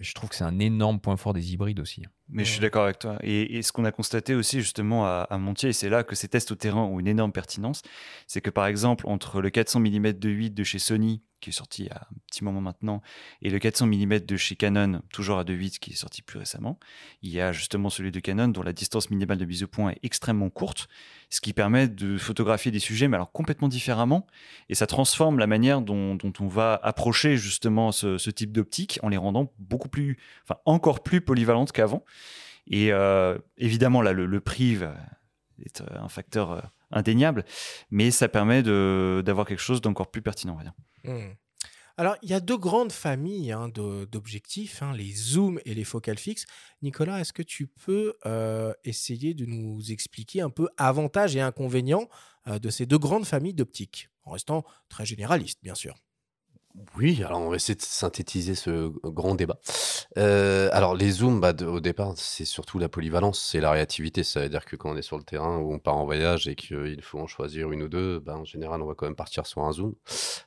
je 0.00 0.14
trouve 0.14 0.30
que 0.30 0.36
c'est 0.36 0.44
un 0.44 0.58
énorme 0.58 0.98
point 1.00 1.16
fort 1.16 1.32
des 1.32 1.52
hybrides 1.52 1.80
aussi. 1.80 2.04
Mais 2.32 2.44
je 2.44 2.50
suis 2.50 2.60
d'accord 2.60 2.84
avec 2.84 2.98
toi. 2.98 3.18
Et, 3.22 3.62
ce 3.62 3.72
qu'on 3.72 3.84
a 3.84 3.92
constaté 3.92 4.34
aussi 4.34 4.60
justement 4.60 5.04
à, 5.04 5.26
à 5.30 5.38
Montier, 5.38 5.70
et 5.70 5.72
c'est 5.72 5.88
là 5.88 6.04
que 6.04 6.14
ces 6.14 6.28
tests 6.28 6.52
au 6.52 6.54
terrain 6.54 6.82
ont 6.82 7.00
une 7.00 7.08
énorme 7.08 7.32
pertinence, 7.32 7.82
c'est 8.26 8.40
que 8.40 8.50
par 8.50 8.66
exemple 8.66 9.06
entre 9.06 9.40
le 9.40 9.50
400 9.50 9.80
mm 9.80 10.12
de 10.12 10.28
8 10.28 10.50
de 10.50 10.64
chez 10.64 10.78
Sony 10.78 11.22
qui 11.40 11.50
est 11.50 11.54
sorti 11.54 11.84
il 11.84 11.86
y 11.86 11.90
a 11.90 12.06
un 12.10 12.16
petit 12.26 12.44
moment 12.44 12.60
maintenant, 12.60 13.02
et 13.42 13.50
le 13.50 13.58
400 13.58 13.86
mm 13.86 14.20
de 14.20 14.36
chez 14.36 14.56
Canon, 14.56 15.02
toujours 15.10 15.38
à 15.38 15.44
2.8, 15.44 15.78
qui 15.78 15.92
est 15.92 15.96
sorti 15.96 16.22
plus 16.22 16.38
récemment. 16.38 16.78
Il 17.22 17.30
y 17.30 17.40
a 17.40 17.52
justement 17.52 17.90
celui 17.90 18.12
de 18.12 18.20
Canon, 18.20 18.48
dont 18.48 18.62
la 18.62 18.72
distance 18.72 19.10
minimale 19.10 19.38
de 19.38 19.44
mise 19.44 19.62
au 19.62 19.66
point 19.66 19.90
est 19.90 19.98
extrêmement 20.02 20.50
courte, 20.50 20.88
ce 21.30 21.40
qui 21.40 21.52
permet 21.52 21.88
de 21.88 22.18
photographier 22.18 22.70
des 22.70 22.78
sujets, 22.78 23.08
mais 23.08 23.16
alors 23.16 23.32
complètement 23.32 23.68
différemment, 23.68 24.26
et 24.68 24.74
ça 24.74 24.86
transforme 24.86 25.38
la 25.38 25.46
manière 25.46 25.80
dont, 25.80 26.18
on 26.40 26.48
va 26.48 26.78
approcher 26.82 27.36
justement 27.36 27.92
ce, 27.92 28.30
type 28.30 28.52
d'optique 28.52 28.98
en 29.02 29.08
les 29.08 29.16
rendant 29.16 29.52
beaucoup 29.58 29.88
plus, 29.88 30.18
enfin 30.44 30.60
encore 30.64 31.02
plus 31.02 31.20
polyvalentes 31.20 31.72
qu'avant. 31.72 32.04
Et 32.66 32.92
euh, 32.92 33.38
évidemment, 33.56 34.02
là, 34.02 34.12
le, 34.12 34.40
prix 34.40 34.78
est 35.64 35.82
un 35.94 36.08
facteur 36.08 36.52
euh, 36.52 36.60
indéniable, 36.90 37.44
mais 37.90 38.10
ça 38.10 38.28
permet 38.28 38.62
d'avoir 38.62 39.46
quelque 39.46 39.60
chose 39.60 39.80
d'encore 39.80 40.10
plus 40.10 40.22
pertinent. 40.22 40.58
Mmh. 41.04 41.18
Alors, 41.96 42.16
il 42.22 42.30
y 42.30 42.34
a 42.34 42.40
deux 42.40 42.56
grandes 42.56 42.92
familles 42.92 43.52
hein, 43.52 43.68
d'objectifs, 43.68 44.82
hein, 44.82 44.94
les 44.94 45.12
zooms 45.12 45.60
et 45.66 45.74
les 45.74 45.84
focales 45.84 46.18
fixes. 46.18 46.46
Nicolas, 46.80 47.20
est-ce 47.20 47.32
que 47.32 47.42
tu 47.42 47.66
peux 47.66 48.14
euh, 48.24 48.72
essayer 48.84 49.34
de 49.34 49.44
nous 49.44 49.92
expliquer 49.92 50.40
un 50.40 50.50
peu 50.50 50.68
avantages 50.78 51.36
et 51.36 51.40
inconvénients 51.40 52.08
de 52.46 52.70
ces 52.70 52.86
deux 52.86 52.98
grandes 52.98 53.26
familles 53.26 53.52
d'optiques, 53.52 54.08
en 54.24 54.30
restant 54.30 54.64
très 54.88 55.04
généraliste, 55.04 55.58
bien 55.62 55.74
sûr? 55.74 55.94
Oui, 56.96 57.22
alors 57.24 57.40
on 57.40 57.50
va 57.50 57.56
essayer 57.56 57.74
de 57.74 57.82
synthétiser 57.82 58.54
ce 58.54 58.88
grand 59.08 59.34
débat. 59.34 59.58
Euh, 60.18 60.68
alors 60.72 60.94
les 60.94 61.10
zooms, 61.10 61.40
bah, 61.40 61.52
au 61.66 61.80
départ, 61.80 62.12
c'est 62.16 62.44
surtout 62.44 62.78
la 62.78 62.88
polyvalence, 62.88 63.40
c'est 63.40 63.60
la 63.60 63.72
réactivité. 63.72 64.22
Ça 64.22 64.40
veut 64.40 64.48
dire 64.48 64.64
que 64.64 64.76
quand 64.76 64.90
on 64.90 64.96
est 64.96 65.02
sur 65.02 65.18
le 65.18 65.24
terrain 65.24 65.58
ou 65.58 65.72
on 65.72 65.78
part 65.78 65.96
en 65.96 66.04
voyage 66.04 66.46
et 66.46 66.54
qu'il 66.54 67.02
faut 67.02 67.18
en 67.18 67.26
choisir 67.26 67.72
une 67.72 67.82
ou 67.82 67.88
deux, 67.88 68.20
bah, 68.20 68.36
en 68.36 68.44
général, 68.44 68.82
on 68.82 68.86
va 68.86 68.94
quand 68.94 69.06
même 69.06 69.16
partir 69.16 69.46
sur 69.46 69.62
un 69.64 69.72
zoom. 69.72 69.94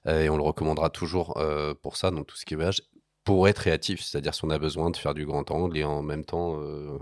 Euh, 0.07 0.24
et 0.24 0.30
on 0.30 0.38
le 0.38 0.43
recommandera 0.43 0.89
toujours 0.89 1.38
euh, 1.38 1.74
pour 1.74 1.97
ça, 1.97 2.09
donc 2.09 2.28
tout 2.28 2.38
ce 2.38 2.45
qui 2.45 2.53
est 2.53 2.57
voyage, 2.57 2.84
pour 3.26 3.47
être 3.47 3.59
réactif. 3.59 4.01
C'est-à-dire 4.01 4.34
si 4.34 4.45
on 4.45 4.49
a 4.49 4.59
besoin 4.59 4.91
de 4.91 4.97
faire 4.97 5.13
du 5.13 5.26
grand 5.26 5.49
angle 5.51 5.78
et 5.78 5.84
en 5.84 6.01
même 6.01 6.26
temps, 6.26 6.59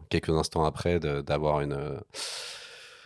quelques 0.09 0.29
instants 0.29 0.65
après, 0.65 0.99
d'avoir 0.99 1.61
une 1.61 1.99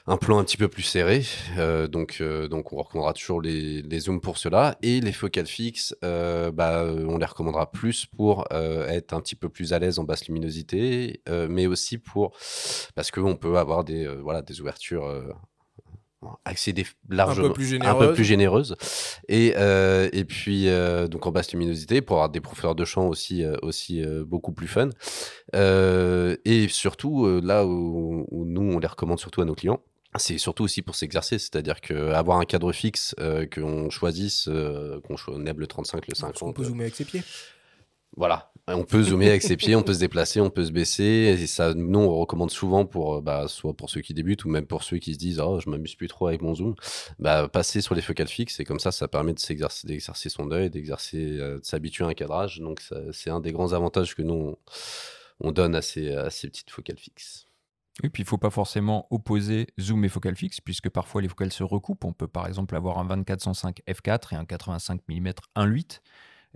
un 0.08 0.18
plan 0.18 0.38
un 0.38 0.43
petit 0.43 0.58
peu 0.58 0.68
plus 0.68 0.84
serré. 0.84 1.24
Euh, 1.58 1.88
donc, 1.88 2.18
euh, 2.22 2.47
donc, 2.47 2.74
on 2.74 2.78
recommandera 2.78 3.14
toujours 3.14 3.41
les, 3.41 3.82
les, 3.82 3.99
zooms 3.99 4.22
pour 4.22 4.38
cela. 4.38 4.78
Et 4.84 5.01
les 5.01 5.12
focales 5.12 5.47
fixes, 5.47 5.95
euh, 6.03 6.51
bah, 6.51 6.86
on 6.86 7.18
les 7.18 7.26
recommandera 7.26 7.72
plus 7.72 8.06
pour 8.06 8.45
être 8.51 9.14
un 9.14 9.22
petit 9.22 9.36
peu 9.36 9.49
plus 9.49 9.74
à 9.74 9.80
l'aise 9.80 9.99
en 9.99 10.03
basse 10.03 10.28
luminosité, 10.28 11.22
mais 11.49 11.68
aussi 11.68 11.97
pour 11.97 12.36
parce 12.95 13.12
qu'on 13.12 13.36
peut 13.36 13.58
avoir 13.58 13.84
des, 13.84 14.08
voilà, 14.08 14.41
des 14.41 14.62
ouvertures 14.62 15.12
accéder 16.43 16.86
largement 17.10 17.45
un 17.45 17.49
peu 17.49 17.53
plus 17.53 17.68
généreuses, 17.68 18.03
un 18.03 18.08
peu 18.08 18.14
plus 18.14 18.24
généreuses. 18.24 18.76
et 19.28 19.47
et 19.49 20.26
puis 20.26 20.68
donc 21.10 21.26
en 21.26 21.32
basse 21.32 21.51
luminosité 21.51 22.01
pour 22.01 22.18
avoir 22.18 22.30
des 22.30 22.41
profondeurs 22.41 22.76
de 22.76 22.86
champ 22.86 23.08
aussi 23.08 23.43
aussi 23.62 24.03
beaucoup 24.26 24.51
plus 24.51 24.68
fun 24.68 24.89
et 25.53 26.68
surtout 26.70 27.41
là 27.41 27.66
où, 27.66 28.26
où, 28.30 28.45
nous 28.45 28.74
on 28.74 28.80
les 28.80 28.88
recommande 28.88 29.20
surtout 29.20 29.41
à 29.41 29.45
nos 29.45 29.56
clients 29.56 29.82
c'est 30.18 30.38
surtout 30.38 30.63
aussi 30.63 30.82
pour 30.82 30.95
s'exercer, 30.95 31.39
c'est-à-dire 31.39 31.82
qu'avoir 31.82 32.39
un 32.39 32.45
cadre 32.45 32.72
fixe, 32.72 33.16
euh, 33.20 33.45
qu'on 33.45 33.89
choisisse, 33.89 34.47
euh, 34.47 34.99
qu'on 35.01 35.18
choisisse 35.18 35.53
le 35.55 35.68
35, 35.68 36.07
le 36.07 36.16
50. 36.16 36.49
On 36.49 36.53
peut 36.53 36.63
zoomer 36.63 36.84
avec 36.84 36.95
ses 36.95 37.05
pieds. 37.05 37.24
Voilà, 38.18 38.53
on 38.68 38.86
peut 38.86 39.03
zoomer 39.03 39.28
avec 39.28 39.41
ses 39.41 39.57
pieds, 39.57 39.76
on 39.76 39.84
peut 39.84 39.93
se 39.93 39.99
déplacer, 39.99 40.39
on 40.39 40.49
peut 40.49 40.63
se 40.63 40.72
baisser. 40.72 41.03
Et 41.38 41.47
ça, 41.47 41.74
nous, 41.74 41.99
on 41.99 42.16
recommande 42.16 42.49
souvent 42.49 42.86
pour, 42.86 43.16
euh, 43.16 43.22
bah, 43.22 43.47
soit 43.49 43.74
pour 43.74 43.89
ceux 43.89 43.99
qui 43.99 44.13
débutent 44.13 44.45
ou 44.45 44.49
même 44.49 44.66
pour 44.66 44.84
ceux 44.84 44.99
qui 44.99 45.13
se 45.13 45.20
disent, 45.20 45.41
oh, 45.41 45.59
je 45.59 45.70
m'amuse 45.70 45.95
plus 45.95 46.07
trop 46.07 46.28
avec 46.28 46.41
mon 46.41 46.55
zoom, 46.55 46.76
bah, 47.20 47.49
passer 47.49 47.82
sur 47.82 47.93
les 47.93 48.01
focales 48.01 48.30
fixes. 48.30 48.59
Et 48.61 48.63
comme 48.63 48.80
ça, 48.80 48.93
ça 48.93 49.09
permet 49.09 49.34
de 49.34 49.39
s'exercer, 49.39 49.86
d'exercer 49.86 50.30
son 50.30 50.49
œil, 50.51 50.70
d'exercer, 50.70 51.20
de 51.20 51.59
s'habituer 51.63 52.05
à 52.05 52.07
un 52.07 52.13
cadrage. 52.13 52.59
Donc, 52.61 52.82
c'est 53.11 53.30
un 53.30 53.41
des 53.41 53.51
grands 53.51 53.74
avantages 53.74 54.16
que 54.16 54.22
nous 54.22 54.55
on, 55.41 55.51
donne 55.51 55.76
à 55.76 55.82
ces, 55.82 56.13
à 56.13 56.30
ces 56.30 56.47
petites 56.47 56.72
focales 56.72 56.97
fixes. 56.97 57.47
Oui, 58.04 58.10
puis 58.10 58.24
il 58.24 58.26
ne 58.26 58.30
faut 58.30 58.38
pas 58.38 58.50
forcément 58.50 59.08
opposer 59.10 59.68
zoom 59.80 60.04
et 60.04 60.10
focale 60.10 60.36
fixe, 60.36 60.60
puisque 60.60 60.89
parfois 60.89 61.22
les 61.22 61.30
focales 61.30 61.54
se 61.54 61.64
recoupent. 61.64 62.04
On 62.04 62.12
peut 62.12 62.28
par 62.28 62.46
exemple 62.48 62.76
avoir 62.76 62.98
un 63.00 63.06
24-105 63.08 63.78
f4 63.88 64.34
et 64.34 64.36
un 64.36 64.46
85 64.46 65.02
mm 65.08 65.30
1.8. 65.56 66.02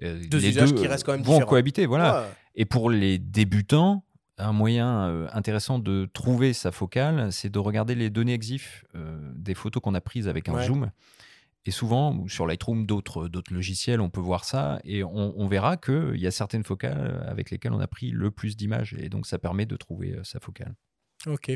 Euh, 0.04 0.22
deux 0.30 0.38
les 0.38 0.52
deux 0.52 0.66
qui 0.66 0.88
restent 0.88 1.06
quand 1.06 1.14
même 1.14 1.24
vont 1.24 1.40
cohabiter. 1.42 1.86
Voilà. 1.86 2.28
Et 2.56 2.66
pour 2.66 2.90
les 2.90 3.20
débutants, 3.20 4.04
un 4.38 4.52
moyen 4.52 5.08
euh, 5.08 5.28
intéressant 5.32 5.80
de 5.80 6.10
trouver 6.14 6.52
sa 6.52 6.72
focale, 6.72 7.32
c'est 7.32 7.50
de 7.50 7.60
regarder 7.60 7.96
les 7.96 8.10
données 8.10 8.34
EXIF 8.34 8.86
euh, 8.96 9.18
des 9.36 9.54
photos 9.54 9.82
qu'on 9.82 9.96
a 9.96 10.02
prises 10.02 10.28
avec 10.28 10.50
un 10.50 10.62
zoom. 10.64 10.92
Et 11.66 11.72
souvent, 11.72 12.26
sur 12.28 12.48
Lightroom, 12.48 12.86
d'autres 12.86 13.30
logiciels, 13.52 14.02
on 14.02 14.10
peut 14.10 14.22
voir 14.22 14.44
ça 14.44 14.80
et 14.84 15.04
on, 15.04 15.38
on 15.38 15.48
verra 15.48 15.78
qu'il 15.78 16.16
y 16.16 16.26
a 16.26 16.32
certaines 16.32 16.64
focales 16.64 17.24
avec 17.28 17.52
lesquelles 17.52 17.74
on 17.74 17.82
a 17.82 17.88
pris 17.88 18.12
le 18.12 18.32
plus 18.32 18.58
d'images. 18.58 18.96
Et 18.98 19.10
donc, 19.10 19.26
ça 19.26 19.38
permet 19.38 19.66
de 19.66 19.76
trouver 19.76 20.18
sa 20.24 20.40
focale. 20.40 20.74
Ok. 21.28 21.52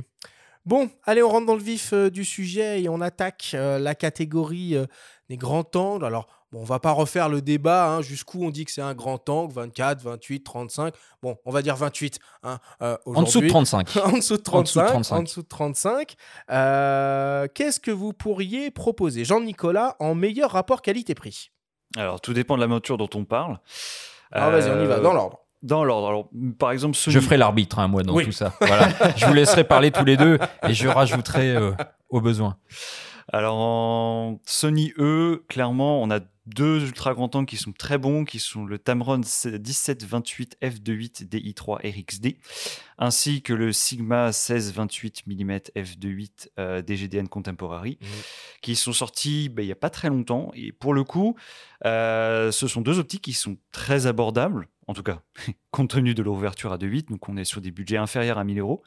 Bon, 0.65 0.89
allez, 1.03 1.21
on 1.21 1.29
rentre 1.29 1.45
dans 1.45 1.55
le 1.55 1.61
vif 1.61 1.91
euh, 1.91 2.09
du 2.09 2.23
sujet 2.23 2.81
et 2.81 2.87
on 2.87 3.01
attaque 3.01 3.51
euh, 3.53 3.77
la 3.79 3.95
catégorie 3.95 4.77
euh, 4.77 4.85
des 5.27 5.35
grands 5.35 5.69
angles. 5.75 6.05
Alors, 6.05 6.27
bon, 6.53 6.61
on 6.61 6.63
va 6.63 6.79
pas 6.79 6.91
refaire 6.91 7.27
le 7.27 7.41
débat 7.41 7.89
hein, 7.89 8.01
jusqu'où 8.01 8.45
on 8.45 8.49
dit 8.49 8.63
que 8.63 8.71
c'est 8.71 8.81
un 8.81 8.93
grand 8.93 9.27
angle, 9.27 9.53
24, 9.53 10.01
28, 10.01 10.41
35. 10.41 10.93
Bon, 11.21 11.37
on 11.43 11.51
va 11.51 11.61
dire 11.61 11.75
28. 11.75 12.17
Hein, 12.43 12.59
en 12.79 13.23
dessous 13.23 13.41
de 13.41 13.49
35. 13.49 13.97
en 14.05 14.11
dessous 14.13 14.37
de 14.37 14.41
35. 14.41 15.11
En 15.11 15.23
dessous 15.23 15.41
de 15.41 15.47
35. 15.47 16.15
Qu'est-ce 16.47 17.79
que 17.81 17.91
vous 17.91 18.13
pourriez 18.13 18.71
proposer, 18.71 19.25
Jean-Nicolas, 19.25 19.97
en 19.99 20.15
meilleur 20.15 20.51
rapport 20.51 20.81
qualité-prix 20.81 21.51
Alors, 21.97 22.21
tout 22.21 22.33
dépend 22.33 22.55
de 22.55 22.61
la 22.61 22.67
monture 22.67 22.97
dont 22.97 23.09
on 23.15 23.25
parle. 23.25 23.59
Ah, 24.31 24.49
vas-y, 24.49 24.71
on 24.71 24.81
y 24.81 24.87
va, 24.87 25.01
dans 25.01 25.13
l'ordre. 25.13 25.42
Dans 25.63 25.83
l'ordre. 25.85 26.07
Alors, 26.07 26.29
par 26.59 26.71
exemple, 26.71 26.97
Je 27.07 27.19
ferai 27.19 27.37
l'arbitre, 27.37 27.79
hein, 27.79 27.87
moi, 27.87 28.03
dans 28.03 28.19
tout 28.19 28.31
ça. 28.31 28.53
Voilà. 28.59 28.89
je 29.15 29.25
vous 29.25 29.33
laisserai 29.33 29.63
parler 29.63 29.91
tous 29.91 30.05
les 30.05 30.17
deux 30.17 30.37
et 30.67 30.73
je 30.73 30.87
rajouterai 30.87 31.55
euh, 31.55 31.71
au 32.09 32.21
besoin. 32.21 32.57
Alors, 33.31 33.55
en 33.55 34.41
Sony 34.45 34.93
E, 34.99 35.43
clairement, 35.47 36.03
on 36.03 36.11
a 36.11 36.19
deux 36.45 36.85
ultra 36.85 37.13
grands 37.13 37.29
angles 37.33 37.45
qui 37.45 37.57
sont 37.57 37.71
très 37.71 37.97
bons, 37.97 38.25
qui 38.25 38.39
sont 38.39 38.65
le 38.65 38.77
Tamron 38.77 39.19
1728 39.19 40.57
f2.8 40.61 41.29
DI3 41.29 41.77
RXD, 41.77 42.35
ainsi 42.97 43.41
que 43.41 43.53
le 43.53 43.71
Sigma 43.71 44.25
1628 44.25 45.23
mm 45.27 45.51
f2.8 45.75 46.81
DGDN 46.81 47.29
Contemporary, 47.29 47.97
mmh. 48.01 48.05
qui 48.61 48.75
sont 48.75 48.93
sortis 48.93 49.49
bah, 49.49 49.61
il 49.61 49.67
n'y 49.67 49.71
a 49.71 49.77
pas 49.77 49.89
très 49.89 50.09
longtemps. 50.09 50.51
Et 50.53 50.73
pour 50.73 50.93
le 50.93 51.03
coup, 51.03 51.35
euh, 51.85 52.51
ce 52.51 52.67
sont 52.67 52.81
deux 52.81 52.99
optiques 52.99 53.23
qui 53.23 53.33
sont 53.33 53.57
très 53.71 54.05
abordables 54.05 54.67
en 54.87 54.93
tout 54.93 55.03
cas, 55.03 55.21
compte 55.71 55.91
tenu 55.91 56.13
de 56.13 56.23
l'ouverture 56.23 56.73
à 56.73 56.77
2.8, 56.77 57.09
donc 57.09 57.27
on 57.29 57.37
est 57.37 57.45
sur 57.45 57.61
des 57.61 57.71
budgets 57.71 57.97
inférieurs 57.97 58.37
à 58.37 58.43
1000 58.43 58.59
euros. 58.59 58.83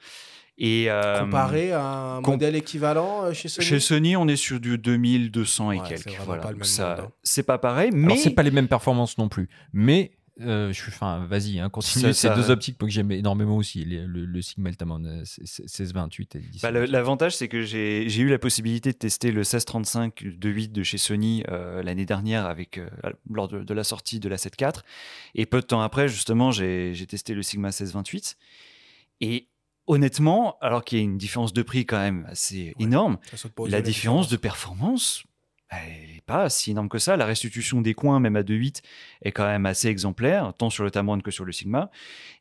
Et, 0.58 0.86
euh, 0.88 1.20
Comparé 1.20 1.72
à 1.72 1.82
un 1.82 2.20
modèle 2.22 2.56
équivalent 2.56 3.24
euh, 3.24 3.32
chez 3.34 3.48
Sony 3.48 3.66
Chez 3.66 3.78
Sony, 3.78 4.16
on 4.16 4.26
est 4.26 4.36
sur 4.36 4.58
du 4.58 4.78
2200 4.78 5.72
et 5.72 5.80
quelques. 5.80 6.16
Voilà. 6.24 6.42
Pas 6.44 6.52
ça, 6.62 6.96
hein. 6.98 7.08
c'est 7.22 7.42
pas 7.42 7.58
pareil, 7.58 7.90
mais. 7.92 8.16
C'est 8.16 8.30
pas 8.30 8.42
les 8.42 8.50
mêmes 8.50 8.68
performances 8.68 9.18
non 9.18 9.28
plus. 9.28 9.50
Mais 9.74 10.12
euh, 10.42 10.68
je 10.70 10.80
suis, 10.80 10.92
enfin, 10.92 11.24
vas-y, 11.26 11.58
hein, 11.58 11.70
continue. 11.70 12.12
C'est 12.12 12.34
deux 12.34 12.50
optiques 12.50 12.76
que 12.76 12.86
j'aime 12.88 13.10
énormément 13.10 13.56
aussi, 13.56 13.84
le, 13.84 14.06
le, 14.06 14.42
Sigma 14.42 14.68
Altamont 14.68 14.98
1628 14.98 16.36
et 16.36 16.42
bah, 16.62 16.70
L'avantage, 16.70 17.36
c'est 17.36 17.48
que 17.48 17.62
j'ai 17.62 18.18
eu 18.18 18.28
la 18.28 18.38
possibilité 18.38 18.92
de 18.92 18.98
tester 18.98 19.30
le 19.30 19.38
1635 19.38 20.22
2.8 20.22 20.72
de 20.72 20.82
chez 20.82 20.98
Sony 20.98 21.42
euh, 21.48 21.82
l'année 21.82 22.04
dernière 22.04 22.44
avec, 22.44 22.76
euh, 22.76 22.88
lors 23.30 23.48
de, 23.48 23.74
la 23.74 23.84
sortie 23.84 24.20
de 24.20 24.28
la 24.28 24.36
7.4. 24.36 24.80
Et 25.34 25.46
peu 25.46 25.60
de 25.60 25.66
temps 25.66 25.80
après, 25.80 26.06
justement, 26.08 26.50
j'ai 26.50 27.06
testé 27.08 27.32
le 27.32 27.42
Sigma 27.42 27.68
1628. 27.68 28.36
Et 29.22 29.48
honnêtement, 29.86 30.58
alors 30.60 30.84
qu'il 30.84 30.98
y 30.98 31.00
a 31.00 31.04
une 31.04 31.16
différence 31.16 31.54
de 31.54 31.62
prix 31.62 31.86
quand 31.86 31.98
même 31.98 32.26
assez 32.28 32.74
énorme, 32.78 33.18
la 33.66 33.80
différence 33.80 34.28
de 34.28 34.36
performance, 34.36 35.24
elle 35.70 36.14
n'est 36.14 36.15
pas 36.26 36.50
si 36.50 36.72
énorme 36.72 36.88
que 36.88 36.98
ça. 36.98 37.16
La 37.16 37.24
restitution 37.24 37.80
des 37.80 37.94
coins, 37.94 38.20
même 38.20 38.36
à 38.36 38.42
2.8, 38.42 38.82
est 39.22 39.32
quand 39.32 39.46
même 39.46 39.64
assez 39.66 39.88
exemplaire, 39.88 40.52
tant 40.58 40.70
sur 40.70 40.84
le 40.84 40.90
Tamron 40.90 41.20
que 41.20 41.30
sur 41.30 41.44
le 41.44 41.52
Sigma. 41.52 41.90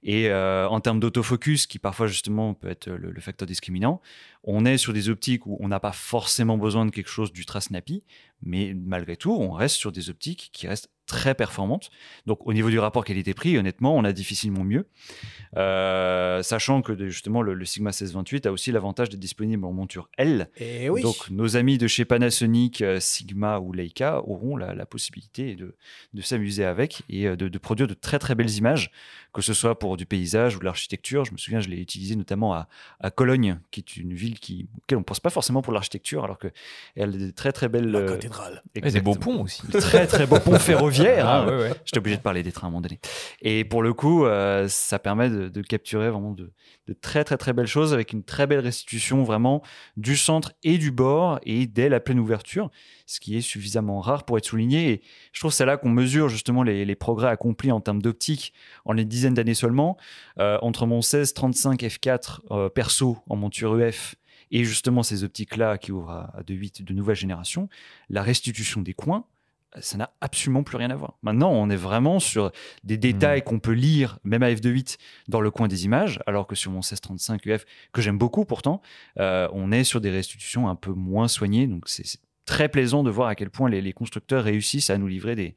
Et 0.03 0.29
euh, 0.29 0.67
en 0.67 0.81
termes 0.81 0.99
d'autofocus, 0.99 1.67
qui 1.67 1.79
parfois 1.79 2.07
justement 2.07 2.53
peut 2.53 2.69
être 2.69 2.89
le, 2.89 3.19
facteur 3.21 3.47
discriminant, 3.47 4.01
on 4.43 4.65
est 4.65 4.77
sur 4.77 4.93
des 4.93 5.09
optiques 5.09 5.45
où 5.45 5.57
on 5.59 5.67
n'a 5.67 5.79
pas 5.79 5.91
forcément 5.91 6.57
besoin 6.57 6.85
de 6.85 6.91
quelque 6.91 7.09
chose 7.09 7.31
d'ultra 7.31 7.61
snappy, 7.61 8.03
mais 8.43 8.73
malgré 8.75 9.15
tout, 9.15 9.31
on 9.31 9.51
reste 9.51 9.75
sur 9.75 9.91
des 9.91 10.09
optiques 10.09 10.49
qui 10.51 10.67
restent 10.67 10.89
très 11.05 11.35
performante. 11.35 11.89
Donc 12.25 12.45
au 12.45 12.53
niveau 12.53 12.69
du 12.69 12.79
rapport 12.79 13.05
qualité-prix, 13.05 13.57
honnêtement, 13.57 13.95
on 13.95 14.03
a 14.03 14.13
difficilement 14.13 14.63
mieux. 14.63 14.87
Euh, 15.57 16.43
sachant 16.43 16.81
que 16.81 17.09
justement 17.09 17.41
le, 17.41 17.63
Sigma 17.65 17.89
1628 17.89 18.45
a 18.45 18.51
aussi 18.51 18.71
l'avantage 18.71 19.09
d'être 19.09 19.19
disponible 19.19 19.65
en 19.65 19.71
monture 19.71 20.09
L. 20.17 20.49
Et 20.57 20.89
oui. 20.89 21.01
Donc 21.01 21.29
nos 21.29 21.55
amis 21.55 21.77
de 21.77 21.87
chez 21.87 22.05
Panasonic, 22.05 22.81
euh, 22.81 22.99
Sigma 22.99 23.59
ou 23.59 23.71
Leica 23.71 24.21
auront 24.25 24.57
la, 24.57 24.85
possibilité 24.85 25.55
de, 25.55 25.75
de 26.13 26.21
s'amuser 26.21 26.63
avec 26.63 27.01
et 27.09 27.27
euh, 27.27 27.35
de, 27.35 27.47
de, 27.47 27.57
produire 27.57 27.87
de 27.87 27.93
très 27.93 28.19
très 28.19 28.35
belles 28.35 28.51
images, 28.51 28.91
que 29.33 29.41
ce 29.41 29.53
soit 29.53 29.79
pour 29.79 29.97
du 29.97 30.05
paysage 30.05 30.55
ou 30.55 30.59
de 30.59 30.65
l'architecture. 30.65 31.25
Je 31.25 31.31
me 31.31 31.37
souviens, 31.37 31.59
je 31.59 31.69
l'ai 31.69 31.77
utilisé 31.77 32.15
notamment 32.15 32.53
à, 32.53 32.67
à, 32.99 33.11
Cologne, 33.11 33.59
qui 33.71 33.79
est 33.79 33.97
une 33.97 34.13
ville 34.13 34.39
qui, 34.39 34.67
auquel 34.77 34.97
on 34.97 35.01
ne 35.01 35.05
pense 35.05 35.19
pas 35.19 35.29
forcément 35.29 35.61
pour 35.61 35.73
l'architecture, 35.73 36.23
alors 36.23 36.37
qu'elle 36.37 36.53
a 36.97 37.07
des 37.07 37.33
très 37.33 37.51
très 37.51 37.69
belles... 37.69 37.89
La 37.89 38.03
cathédrale. 38.03 38.63
Et 38.75 38.81
des 38.81 39.01
beaux 39.01 39.15
ponts 39.15 39.43
aussi. 39.43 39.65
Très 39.67 40.07
très 40.07 40.27
beaux 40.27 40.39
ponts 40.39 40.59
ferroviaires 40.59 40.94
Ah, 40.99 41.45
ouais, 41.45 41.57
ouais. 41.57 41.73
J'étais 41.85 41.97
obligé 41.97 42.17
de 42.17 42.21
parler 42.21 42.43
des 42.43 42.51
trains 42.51 42.67
à 42.67 42.69
un 42.69 42.71
moment 42.71 42.81
donné. 42.81 42.99
Et 43.41 43.63
pour 43.63 43.83
le 43.83 43.93
coup, 43.93 44.25
euh, 44.25 44.67
ça 44.67 44.99
permet 44.99 45.29
de, 45.29 45.49
de, 45.49 45.61
capturer 45.61 46.09
vraiment 46.09 46.31
de, 46.31 46.51
de, 46.87 46.93
très 46.93 47.23
très 47.23 47.37
très 47.37 47.53
belles 47.53 47.67
choses 47.67 47.93
avec 47.93 48.13
une 48.13 48.23
très 48.23 48.47
belle 48.47 48.59
restitution 48.59 49.23
vraiment 49.23 49.61
du 49.97 50.15
centre 50.15 50.53
et 50.63 50.77
du 50.77 50.91
bord 50.91 51.39
et 51.43 51.67
dès 51.67 51.89
la 51.89 51.99
pleine 51.99 52.19
ouverture, 52.19 52.69
ce 53.05 53.19
qui 53.19 53.37
est 53.37 53.41
suffisamment 53.41 53.99
rare 53.99 54.25
pour 54.25 54.37
être 54.37 54.45
souligné. 54.45 54.89
Et 54.91 55.01
je 55.31 55.39
trouve 55.39 55.51
c'est 55.51 55.65
là 55.65 55.77
qu'on 55.77 55.89
mesure 55.89 56.29
justement 56.29 56.63
les, 56.63 56.95
progrès 56.95 57.27
accomplis 57.27 57.71
en 57.71 57.81
termes 57.81 58.01
d'optique 58.01 58.53
en 58.85 58.93
les 58.93 59.05
dizaines 59.05 59.33
d'années 59.33 59.53
seulement. 59.53 59.97
Euh, 60.39 60.57
entre 60.61 60.85
mon 60.85 60.99
16-35 60.99 61.79
f4 61.81 62.39
euh, 62.51 62.69
perso 62.69 63.17
en 63.29 63.35
monture 63.35 63.79
EF 63.81 64.15
et 64.51 64.63
justement 64.63 65.03
ces 65.03 65.23
optiques-là 65.23 65.77
qui 65.77 65.91
ouvrent 65.91 66.11
à, 66.11 66.37
à 66.37 66.41
2.8 66.43 66.83
de 66.83 66.93
nouvelle 66.93 67.15
génération, 67.15 67.69
la 68.09 68.21
restitution 68.21 68.81
des 68.81 68.93
coins, 68.93 69.25
ça 69.81 69.97
n'a 69.97 70.11
absolument 70.21 70.63
plus 70.63 70.77
rien 70.77 70.89
à 70.89 70.95
voir. 70.95 71.17
Maintenant, 71.23 71.51
on 71.51 71.69
est 71.69 71.75
vraiment 71.75 72.19
sur 72.19 72.51
des 72.83 72.97
détails 72.97 73.41
mmh. 73.41 73.43
qu'on 73.43 73.59
peut 73.59 73.73
lire, 73.73 74.19
même 74.23 74.43
à 74.43 74.51
f2.8, 74.51 74.97
dans 75.27 75.41
le 75.41 75.51
coin 75.51 75.67
des 75.67 75.85
images, 75.85 76.19
alors 76.27 76.47
que 76.47 76.55
sur 76.55 76.71
mon 76.71 76.77
1635 76.77 77.45
UF, 77.45 77.65
que 77.93 78.01
j'aime 78.01 78.17
beaucoup 78.17 78.45
pourtant, 78.45 78.81
euh, 79.19 79.47
on 79.53 79.71
est 79.71 79.83
sur 79.83 80.01
des 80.01 80.11
restitutions 80.11 80.69
un 80.69 80.75
peu 80.75 80.91
moins 80.91 81.27
soignées. 81.27 81.67
Donc, 81.67 81.87
c'est 81.87 82.19
très 82.45 82.69
plaisant 82.69 83.03
de 83.03 83.09
voir 83.09 83.27
à 83.27 83.35
quel 83.35 83.49
point 83.49 83.69
les, 83.69 83.81
les, 83.81 83.93
constructeurs 83.93 84.43
réussissent 84.43 84.89
à 84.89 84.97
nous 84.97 85.07
livrer 85.07 85.35
des, 85.35 85.55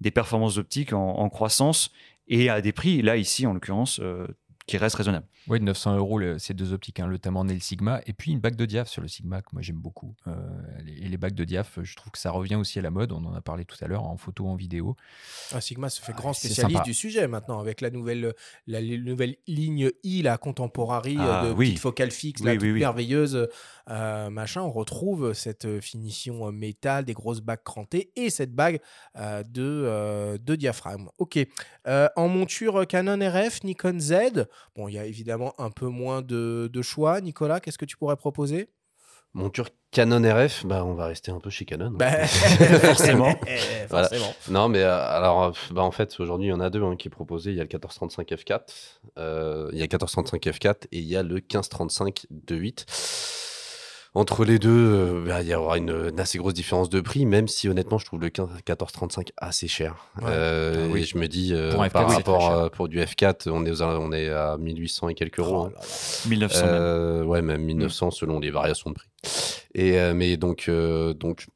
des 0.00 0.10
performances 0.10 0.56
optiques 0.56 0.92
en, 0.92 1.18
en, 1.18 1.28
croissance 1.28 1.90
et 2.28 2.48
à 2.48 2.60
des 2.60 2.72
prix, 2.72 3.02
là, 3.02 3.16
ici, 3.16 3.46
en 3.46 3.52
l'occurrence, 3.52 4.00
euh, 4.02 4.26
qui 4.66 4.76
reste 4.76 4.96
raisonnable. 4.96 5.26
Oui, 5.48 5.60
900 5.60 5.96
euros, 5.96 6.18
le, 6.18 6.38
ces 6.38 6.54
deux 6.54 6.72
optiques, 6.72 7.00
hein, 7.00 7.06
le 7.06 7.18
Tamron 7.18 7.48
et 7.48 7.54
le 7.54 7.60
Sigma. 7.60 8.00
Et 8.06 8.12
puis 8.12 8.32
une 8.32 8.40
bague 8.40 8.56
de 8.56 8.64
diaph 8.64 8.88
sur 8.88 9.02
le 9.02 9.08
Sigma, 9.08 9.42
que 9.42 9.48
moi 9.52 9.62
j'aime 9.62 9.76
beaucoup. 9.76 10.14
Euh, 10.26 10.34
et 10.86 11.08
les 11.08 11.16
bagues 11.16 11.34
de 11.34 11.44
diaph, 11.44 11.78
je 11.82 11.96
trouve 11.96 12.12
que 12.12 12.18
ça 12.18 12.30
revient 12.30 12.54
aussi 12.54 12.78
à 12.78 12.82
la 12.82 12.90
mode. 12.90 13.12
On 13.12 13.24
en 13.24 13.34
a 13.34 13.40
parlé 13.40 13.64
tout 13.64 13.76
à 13.80 13.88
l'heure, 13.88 14.04
en 14.04 14.16
photo, 14.16 14.46
en 14.46 14.54
vidéo. 14.54 14.96
Ah, 15.52 15.60
Sigma 15.60 15.88
se 15.88 16.00
fait 16.00 16.12
grand 16.12 16.32
spécialiste 16.32 16.84
du 16.84 16.94
sujet 16.94 17.26
maintenant, 17.26 17.58
avec 17.58 17.80
la 17.80 17.90
nouvelle, 17.90 18.34
la, 18.66 18.80
la 18.80 18.98
nouvelle 18.98 19.36
ligne 19.46 19.90
I, 20.04 20.22
la 20.22 20.38
Contemporary, 20.38 21.16
ah, 21.18 21.46
de 21.46 21.52
oui. 21.52 21.70
petite 21.70 21.80
focale 21.80 22.10
fixe, 22.10 22.40
oui, 22.40 22.46
là, 22.46 22.52
oui, 22.52 22.58
toute 22.58 22.68
oui. 22.68 22.80
merveilleuse. 22.80 23.48
Euh, 23.90 24.30
machin, 24.30 24.62
on 24.62 24.70
retrouve 24.70 25.32
cette 25.32 25.80
finition 25.80 26.50
métal, 26.52 27.04
des 27.04 27.12
grosses 27.14 27.40
bagues 27.40 27.62
crantées 27.64 28.10
et 28.16 28.30
cette 28.30 28.52
bague 28.52 28.80
euh, 29.16 29.42
de, 29.42 29.62
euh, 29.62 30.38
de 30.38 30.54
diaphragme. 30.54 31.08
Ok. 31.18 31.38
Euh, 31.86 32.08
en 32.16 32.28
monture 32.28 32.86
Canon 32.86 33.18
RF, 33.18 33.64
Nikon 33.64 33.98
Z, 33.98 34.46
bon, 34.76 34.88
il 34.88 34.94
y 34.94 34.98
a 34.98 35.04
évidemment 35.04 35.54
un 35.58 35.70
peu 35.70 35.86
moins 35.86 36.22
de, 36.22 36.70
de 36.72 36.82
choix. 36.82 37.20
Nicolas, 37.20 37.60
qu'est-ce 37.60 37.78
que 37.78 37.84
tu 37.84 37.96
pourrais 37.96 38.16
proposer? 38.16 38.68
Monture 39.34 39.70
Canon 39.90 40.22
RF, 40.22 40.66
bah 40.66 40.84
on 40.84 40.94
va 40.94 41.06
rester 41.06 41.30
un 41.30 41.40
peu 41.40 41.48
chez 41.48 41.64
Canon. 41.64 41.90
bah, 41.90 42.26
forcément. 42.26 43.34
Voilà. 43.88 44.08
forcément. 44.08 44.34
Non, 44.50 44.68
mais 44.68 44.80
euh, 44.80 44.94
alors, 44.94 45.54
bah, 45.70 45.82
en 45.82 45.90
fait, 45.90 46.18
aujourd'hui, 46.20 46.48
il 46.48 46.50
y 46.50 46.52
en 46.52 46.60
a 46.60 46.70
deux 46.70 46.82
hein, 46.82 46.96
qui 46.96 47.08
est 47.08 47.10
proposé. 47.10 47.50
Il 47.50 47.56
y 47.56 47.60
a 47.60 47.62
le 47.62 47.68
1435 47.68 48.28
F4, 48.28 48.60
euh, 49.18 49.68
il 49.72 49.78
y 49.78 49.82
a 49.82 49.84
le 49.84 49.88
1435 49.88 50.42
F4 50.44 50.74
et 50.92 50.98
il 50.98 51.04
y 51.04 51.16
a 51.16 51.22
le 51.22 51.34
1535 51.34 52.26
2.8. 52.30 52.84
Entre 54.14 54.44
les 54.44 54.58
deux, 54.58 54.68
euh, 54.70 55.24
bah, 55.26 55.40
il 55.40 55.48
y 55.48 55.54
aura 55.54 55.78
une, 55.78 55.88
une, 55.88 56.20
assez 56.20 56.36
grosse 56.36 56.52
différence 56.52 56.90
de 56.90 57.00
prix, 57.00 57.24
même 57.24 57.48
si 57.48 57.68
honnêtement, 57.68 57.96
je 57.96 58.04
trouve 58.04 58.20
le 58.20 58.28
15, 58.28 58.48
1435 58.50 59.32
assez 59.38 59.68
cher. 59.68 59.96
Ouais. 60.18 60.24
Euh, 60.28 60.86
Ah 60.86 60.92
oui. 60.92 61.00
Et 61.00 61.04
je 61.04 61.16
me 61.16 61.28
dis, 61.28 61.54
euh, 61.54 61.72
Pour 61.72 61.82
un 61.82 61.86
F4, 61.86 61.92
par 61.92 62.08
oui, 62.08 62.14
rapport 62.16 62.50
à, 62.52 62.68
pour 62.70 62.88
du 62.88 62.98
F4, 63.00 63.48
on 63.48 63.64
est, 63.64 63.70
aux, 63.70 63.82
on 63.82 64.12
est 64.12 64.28
à 64.28 64.58
1800 64.58 65.08
et 65.08 65.14
quelques 65.14 65.38
euros. 65.38 65.62
Oh 65.62 65.64
hein. 65.66 65.72
là 65.74 65.80
là. 65.80 65.86
1900 66.28 66.60
même. 66.66 66.74
Euh, 66.74 67.24
ouais, 67.24 67.40
même 67.40 67.62
1900 67.62 68.10
selon 68.10 68.38
les 68.38 68.50
variations 68.50 68.90
de 68.90 68.96
prix. 68.96 69.08
Et 69.74 69.96
mais 70.12 70.36
donc 70.36 70.68
donc 70.68 71.46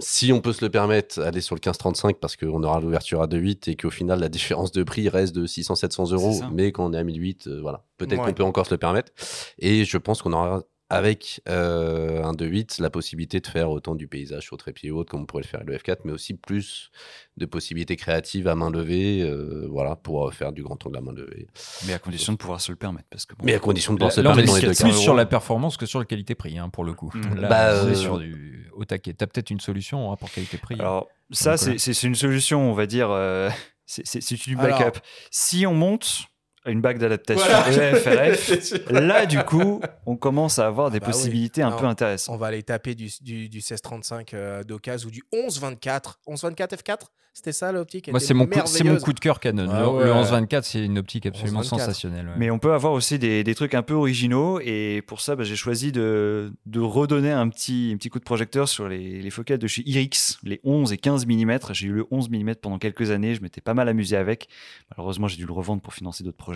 si 0.00 0.32
on 0.32 0.40
peut 0.40 0.52
se 0.52 0.64
le 0.64 0.70
permettre, 0.70 1.20
aller 1.20 1.40
sur 1.40 1.54
le 1.54 1.60
1535 1.60 2.18
parce 2.18 2.36
qu'on 2.36 2.62
aura 2.64 2.80
l'ouverture 2.80 3.22
à 3.22 3.26
2.8 3.26 3.70
et 3.70 3.76
qu'au 3.76 3.90
final 3.90 4.18
la 4.18 4.28
différence 4.28 4.72
de 4.72 4.82
prix 4.82 5.08
reste 5.08 5.34
de 5.34 5.46
600-700 5.46 6.12
euros, 6.12 6.40
mais 6.52 6.72
quand 6.72 6.84
on 6.84 6.92
est 6.92 6.98
à 6.98 7.04
1008, 7.04 7.46
euh, 7.46 7.60
voilà, 7.62 7.84
peut-être 7.96 8.20
Ouais. 8.20 8.26
qu'on 8.28 8.34
peut 8.34 8.42
encore 8.44 8.66
se 8.66 8.74
le 8.74 8.78
permettre. 8.78 9.12
Et 9.58 9.84
je 9.84 9.96
pense 9.98 10.20
qu'on 10.22 10.32
aura 10.32 10.62
avec 10.94 11.40
euh, 11.48 12.22
un 12.22 12.32
2.8 12.32 12.80
la 12.80 12.90
possibilité 12.90 13.40
de 13.40 13.46
faire 13.46 13.70
autant 13.70 13.94
du 13.94 14.08
paysage 14.08 14.44
sur 14.44 14.56
trépied 14.56 14.90
haute 14.90 15.08
comme 15.10 15.22
on 15.22 15.26
pourrait 15.26 15.42
le 15.42 15.48
faire 15.48 15.60
avec 15.60 15.68
le 15.70 15.76
F4, 15.94 15.98
mais 16.04 16.12
aussi 16.12 16.34
plus 16.34 16.90
de 17.36 17.46
possibilités 17.46 17.96
créatives 17.96 18.46
à 18.48 18.54
main 18.54 18.70
levée, 18.70 19.20
euh, 19.22 19.66
voilà, 19.70 19.96
pour 19.96 20.32
faire 20.32 20.52
du 20.52 20.62
grand 20.62 20.84
angle 20.86 20.96
à 20.96 21.00
main 21.00 21.12
levée. 21.12 21.48
Mais 21.86 21.92
à 21.94 21.98
condition 21.98 22.32
de 22.32 22.38
pouvoir 22.38 22.60
se 22.60 22.70
le 22.72 22.76
permettre. 22.76 23.06
Parce 23.10 23.26
que 23.26 23.34
bon, 23.34 23.44
Mais 23.44 23.54
à 23.54 23.58
condition 23.58 23.92
de 23.92 23.98
pouvoir 23.98 24.12
se 24.12 24.20
là, 24.20 24.30
est 24.30 24.34
permettre 24.34 24.48
dans 24.52 24.54
les 24.56 24.66
deux 24.68 24.74
plus 24.74 24.90
euros. 24.90 25.00
sur 25.00 25.14
la 25.14 25.26
performance 25.26 25.76
que 25.76 25.86
sur 25.86 25.98
la 25.98 26.04
qualité-prix, 26.04 26.58
hein, 26.58 26.68
pour 26.68 26.84
le 26.84 26.92
coup. 26.94 27.10
Mm. 27.14 27.34
Là, 27.40 27.48
Bah, 27.48 27.80
on 27.84 27.88
est 27.88 27.90
euh, 27.90 27.94
sur 27.94 28.18
du 28.18 28.70
au 28.74 28.84
taquet. 28.84 29.12
T'as 29.14 29.26
peut-être 29.26 29.50
une 29.50 29.60
solution 29.60 30.06
en 30.06 30.10
rapport 30.10 30.30
qualité-prix. 30.30 30.76
Alors, 30.80 31.08
ça, 31.30 31.56
c'est 31.56 31.78
c'est- 31.78 31.94
c'est 31.94 32.06
une 32.06 32.14
solution, 32.14 32.70
on 32.70 32.74
va 32.74 32.86
dire. 32.86 33.08
euh, 33.10 33.48
c'est 33.86 34.06
c'est- 34.06 34.20
c'est 34.20 34.36
du 34.36 34.56
Alors. 34.58 34.78
backup. 34.78 34.98
Si 35.30 35.66
on 35.66 35.74
monte 35.74 36.24
une 36.66 36.80
bague 36.80 36.98
d'adaptation 36.98 37.44
Voilà. 37.46 37.90
EFRF, 37.92 38.88
là, 38.90 39.26
du 39.26 39.38
coup, 39.44 39.80
on 40.06 40.16
commence 40.16 40.58
à 40.58 40.66
avoir 40.66 40.90
des 40.90 41.00
bah 41.00 41.06
oui. 41.08 41.12
possibilités 41.12 41.62
un 41.62 41.72
peu 41.72 41.84
intéressantes. 41.86 42.34
On 42.34 42.38
va 42.38 42.46
aller 42.48 42.62
taper 42.62 42.94
du, 42.94 43.10
du, 43.20 43.48
du 43.48 43.56
1635 43.58 44.34
euh, 44.34 44.62
d'occasion 44.64 45.08
ou 45.08 45.10
du 45.10 45.22
1124. 45.32 46.20
1124 46.26 46.74
F4 46.76 46.96
C'était 47.32 47.52
ça 47.52 47.72
l'optique? 47.72 48.08
Moi, 48.10 48.20
c'est 48.20 48.32
mon, 48.34 48.46
coup- 48.46 48.60
c'est 48.64 48.84
mon 48.84 48.96
coup 48.96 49.12
de 49.12 49.20
cœur 49.20 49.40
Canon. 49.40 49.68
Ah 49.70 49.80
le, 49.82 49.88
ouais. 49.88 50.04
le 50.04 50.12
1124, 50.14 50.64
c'est 50.64 50.84
une 50.84 50.98
optique 50.98 51.26
absolument 51.26 51.60
11-24. 51.62 51.64
sensationnelle. 51.64 52.26
ouais. 52.28 52.34
Mais 52.38 52.50
on 52.50 52.58
peut 52.58 52.72
avoir 52.72 52.92
aussi 52.92 53.18
des, 53.18 53.42
des 53.44 53.54
trucs 53.54 53.74
un 53.74 53.82
peu 53.82 53.94
originaux 53.94 54.60
et 54.60 55.02
pour 55.06 55.20
ça, 55.20 55.34
bah, 55.36 55.42
j'ai 55.44 55.56
choisi 55.56 55.90
de, 55.92 56.52
de 56.66 56.80
redonner 56.80 57.32
un 57.32 57.48
petit, 57.48 57.90
un 57.92 57.96
petit 57.96 58.08
coup 58.08 58.18
de 58.20 58.24
projecteur 58.24 58.68
sur 58.68 58.88
les, 58.88 59.20
les 59.20 59.30
focales 59.30 59.58
de 59.58 59.66
chez 59.66 59.82
Irix, 59.84 60.38
les 60.44 60.60
11 60.64 60.92
et 60.92 60.96
15 60.96 61.26
mm. 61.26 61.58
J'ai 61.72 61.88
eu 61.88 61.92
le 61.92 62.06
11 62.10 62.30
mm 62.30 62.54
pendant 62.62 62.78
quelques 62.78 63.10
années, 63.10 63.34
je 63.34 63.42
m'étais 63.42 63.60
pas 63.60 63.74
mal 63.74 63.88
amusé 63.88 64.16
avec. 64.16 64.48
Malheureusement, 64.96 65.26
j'ai 65.28 65.36
dû 65.36 65.44
le 65.46 65.52
revendre 65.52 65.82
pour 65.82 65.92
financer 65.92 66.22
d'autres 66.24 66.36
projets. 66.36 66.53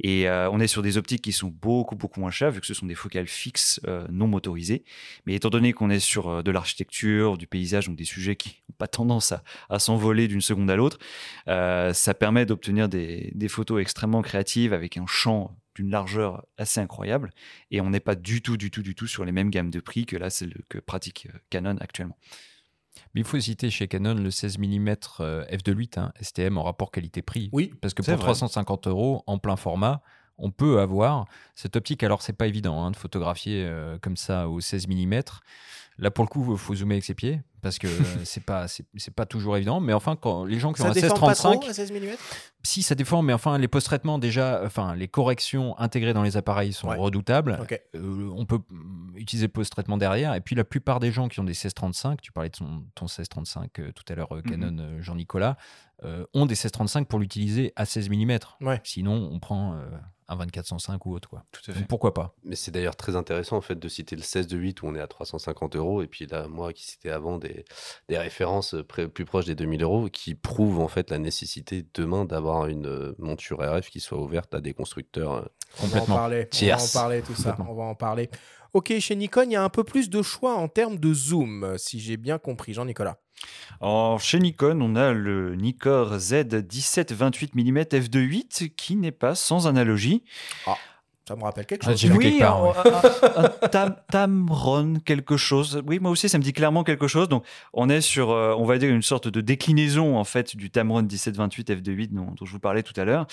Et 0.00 0.28
euh, 0.28 0.50
on 0.50 0.60
est 0.60 0.66
sur 0.66 0.82
des 0.82 0.96
optiques 0.96 1.22
qui 1.22 1.32
sont 1.32 1.48
beaucoup, 1.48 1.96
beaucoup 1.96 2.20
moins 2.20 2.30
chères 2.30 2.50
vu 2.50 2.60
que 2.60 2.66
ce 2.66 2.74
sont 2.74 2.86
des 2.86 2.94
focales 2.94 3.26
fixes 3.26 3.80
euh, 3.86 4.06
non 4.10 4.26
motorisées. 4.26 4.84
Mais 5.26 5.34
étant 5.34 5.50
donné 5.50 5.72
qu'on 5.72 5.90
est 5.90 6.00
sur 6.00 6.28
euh, 6.28 6.42
de 6.42 6.50
l'architecture, 6.50 7.38
du 7.38 7.46
paysage, 7.46 7.86
donc 7.86 7.96
des 7.96 8.04
sujets 8.04 8.36
qui 8.36 8.62
n'ont 8.68 8.76
pas 8.78 8.88
tendance 8.88 9.32
à, 9.32 9.42
à 9.68 9.78
s'envoler 9.78 10.28
d'une 10.28 10.40
seconde 10.40 10.70
à 10.70 10.76
l'autre, 10.76 10.98
ça 11.46 12.14
permet 12.14 12.46
d'obtenir 12.46 12.88
des, 12.88 13.30
des 13.34 13.48
photos 13.48 13.80
extrêmement 13.80 14.22
créatives 14.22 14.72
avec 14.72 14.96
un 14.96 15.06
champ 15.06 15.56
d'une 15.74 15.90
largeur 15.90 16.46
assez 16.56 16.80
incroyable 16.80 17.30
et 17.70 17.80
on 17.80 17.90
n'est 17.90 18.00
pas 18.00 18.14
du 18.14 18.42
tout 18.42 18.56
du 18.56 18.70
tout 18.70 18.82
du 18.82 18.94
tout 18.94 19.06
sur 19.06 19.24
les 19.24 19.32
mêmes 19.32 19.50
gammes 19.50 19.70
de 19.70 19.80
prix 19.80 20.06
que 20.06 20.16
là 20.16 20.30
celle 20.30 20.54
que 20.68 20.78
pratique 20.78 21.28
Canon 21.50 21.76
actuellement. 21.80 22.16
Mais 23.14 23.20
il 23.20 23.26
faut 23.26 23.38
citer 23.38 23.70
chez 23.70 23.88
Canon 23.88 24.14
le 24.14 24.30
16 24.30 24.58
mm 24.58 24.88
f2.8 24.88 26.00
hein, 26.00 26.12
STM 26.20 26.58
en 26.58 26.62
rapport 26.62 26.90
qualité-prix. 26.90 27.50
Oui, 27.52 27.72
Parce 27.80 27.94
que 27.94 28.02
pour 28.02 28.14
vrai. 28.14 28.22
350 28.22 28.86
euros 28.86 29.22
en 29.26 29.38
plein 29.38 29.56
format, 29.56 30.02
on 30.38 30.50
peut 30.50 30.80
avoir 30.80 31.26
cette 31.54 31.76
optique. 31.76 32.02
Alors, 32.02 32.22
c'est 32.22 32.32
pas 32.32 32.46
évident 32.46 32.84
hein, 32.84 32.90
de 32.90 32.96
photographier 32.96 33.64
euh, 33.66 33.98
comme 34.00 34.16
ça 34.16 34.48
au 34.48 34.60
16 34.60 34.88
mm. 34.88 35.22
Là, 35.98 36.10
pour 36.10 36.24
le 36.24 36.28
coup, 36.28 36.52
il 36.52 36.58
faut 36.58 36.74
zoomer 36.74 36.94
avec 36.94 37.04
ses 37.04 37.14
pieds 37.14 37.40
parce 37.62 37.78
que 37.78 37.86
euh, 37.86 37.90
c'est 38.24 38.44
pas 38.44 38.68
c'est 38.68 38.84
c'est 38.96 39.14
pas 39.14 39.26
toujours 39.26 39.56
évident. 39.56 39.80
Mais 39.80 39.92
enfin, 39.92 40.16
quand 40.16 40.44
les 40.44 40.58
gens 40.58 40.72
qui 40.72 40.82
ont 40.82 40.86
un 40.86 40.90
déforme 40.92 41.20
pas 41.20 41.32
16-35, 41.32 41.60
trop 41.60 41.68
à 41.68 41.72
16 41.72 41.92
mm 41.92 42.16
si 42.64 42.82
ça 42.82 42.94
déforme, 42.94 43.26
mais 43.26 43.32
enfin, 43.34 43.58
les 43.58 43.68
post-traitements 43.68 44.18
déjà, 44.18 44.62
enfin, 44.64 44.94
les 44.94 45.06
corrections 45.06 45.78
intégrées 45.78 46.14
dans 46.14 46.22
les 46.22 46.36
appareils 46.38 46.72
sont 46.72 46.88
Ouais. 46.88 46.96
redoutables. 46.96 47.58
Euh, 47.94 48.30
on 48.34 48.46
peut 48.46 48.60
utiliser 49.14 49.46
le 49.46 49.52
post-traitement 49.52 49.98
derrière. 49.98 50.34
Et 50.34 50.40
puis, 50.40 50.56
la 50.56 50.64
plupart 50.64 50.98
des 50.98 51.12
gens 51.12 51.28
qui 51.28 51.40
ont 51.40 51.44
des 51.44 51.50
1635, 51.50 52.22
tu 52.22 52.32
parlais 52.32 52.48
de 52.48 52.56
ton, 52.56 52.84
ton 52.94 53.04
1635 53.04 53.78
euh, 53.78 53.92
tout 53.92 54.04
à 54.10 54.16
l'heure, 54.16 54.34
euh, 54.34 54.40
Canon 54.40 54.98
Jean-Nicolas, 55.00 55.56
euh, 56.04 56.24
ont 56.32 56.46
des 56.46 56.54
1635 56.54 57.06
pour 57.06 57.18
l'utiliser 57.18 57.72
à 57.76 57.84
16 57.84 58.08
mm. 58.08 58.38
Ouais. 58.62 58.80
Sinon, 58.82 59.28
on 59.30 59.38
prend 59.38 59.74
euh, 59.74 59.84
un 60.28 60.36
2405 60.36 61.04
ou 61.06 61.14
autre. 61.14 61.28
Quoi. 61.28 61.44
Tout 61.52 61.70
à 61.70 61.74
Donc, 61.74 61.86
pourquoi 61.88 62.14
pas? 62.14 62.34
Mais 62.44 62.56
c'est 62.56 62.70
d'ailleurs 62.70 62.96
très 62.96 63.16
intéressant 63.16 63.56
en 63.56 63.60
fait 63.60 63.78
de 63.78 63.88
citer 63.88 64.16
le 64.16 64.22
16 64.22 64.46
de 64.46 64.56
8 64.56 64.82
où 64.82 64.86
on 64.86 64.94
est 64.94 65.00
à 65.00 65.06
350 65.06 65.76
euros 65.76 65.84
euros. 65.84 66.02
Et 66.02 66.06
puis 66.06 66.26
là, 66.26 66.46
moi 66.48 66.72
qui 66.72 66.84
citais 66.86 67.10
avant 67.10 67.38
des, 67.38 67.64
des 68.08 68.16
références 68.18 68.74
près- 68.88 69.08
plus 69.08 69.24
proches 69.24 69.44
des 69.46 69.54
2000 69.54 69.82
euros 69.82 70.08
qui 70.08 70.34
prouvent 70.34 70.80
en 70.80 70.88
fait 70.88 71.10
la 71.10 71.18
nécessité 71.18 71.84
demain 71.94 72.24
d'avoir 72.24 72.66
une 72.66 72.86
euh, 72.86 73.14
monture 73.18 73.58
RF 73.60 73.90
qui 73.90 74.00
soit 74.00 74.18
ouverte 74.20 74.54
à 74.54 74.60
des 74.60 74.72
constructeurs. 74.72 75.32
euh, 75.34 75.42
On 75.82 75.86
va 75.88 76.02
en 76.02 76.06
parler. 76.06 76.48
On 76.62 76.66
va 76.66 76.74
en 76.82 76.88
parler, 76.92 77.22
tout 77.22 77.34
ça. 77.34 77.50
Complètement. 77.50 77.72
On 77.72 77.76
va 77.76 77.84
en 77.84 77.94
parler. 77.94 78.30
Ok, 78.72 78.92
chez 78.98 79.14
Nikon, 79.14 79.44
il 79.44 79.52
y 79.52 79.56
a 79.56 79.62
un 79.62 79.68
peu 79.68 79.84
plus 79.84 80.10
de 80.10 80.20
choix 80.22 80.54
en 80.56 80.66
termes 80.68 80.98
de 80.98 81.12
zoom, 81.14 81.74
si 81.78 82.00
j'ai 82.00 82.16
bien 82.16 82.38
compris, 82.38 82.72
Jean-Nicolas. 82.72 83.18
Chez 84.20 84.38
Nikon, 84.38 84.80
on 84.80 84.96
a 84.96 85.12
le 85.12 85.56
Nikkor 85.56 86.18
Z 86.18 86.32
17-28 86.32 87.50
mm 87.54 87.78
f2.8 87.82 88.70
qui 88.74 88.96
n'est 88.96 89.12
pas 89.12 89.34
sans 89.34 89.66
analogie. 89.66 90.22
Ça 91.26 91.36
me 91.36 91.42
rappelle 91.42 91.64
quelque 91.64 91.86
Ah, 91.86 91.96
chose. 91.96 92.00
part, 92.38 92.86
un- 92.86 93.42
un- 93.42 93.44
un 93.64 93.68
Tam- 93.68 93.96
Tamron, 94.10 94.94
quelque 95.04 95.38
chose. 95.38 95.82
Oui, 95.86 95.98
moi 95.98 96.10
aussi, 96.10 96.28
ça 96.28 96.36
me 96.36 96.42
dit 96.42 96.52
clairement 96.52 96.84
quelque 96.84 97.08
chose. 97.08 97.30
Donc, 97.30 97.46
on 97.72 97.88
est 97.88 98.02
sur, 98.02 98.30
euh, 98.30 98.54
on 98.58 98.64
va 98.66 98.76
dire, 98.76 98.90
une 98.90 99.00
sorte 99.00 99.28
de 99.28 99.40
déclinaison, 99.40 100.18
en 100.18 100.24
fait, 100.24 100.54
du 100.54 100.68
Tamron 100.70 101.00
1728 101.02 101.70
f2.8 101.70 102.08
dont, 102.12 102.26
dont 102.32 102.44
je 102.44 102.52
vous 102.52 102.58
parlais 102.58 102.82
tout 102.82 102.92
à 103.00 103.04
l'heure. 103.06 103.26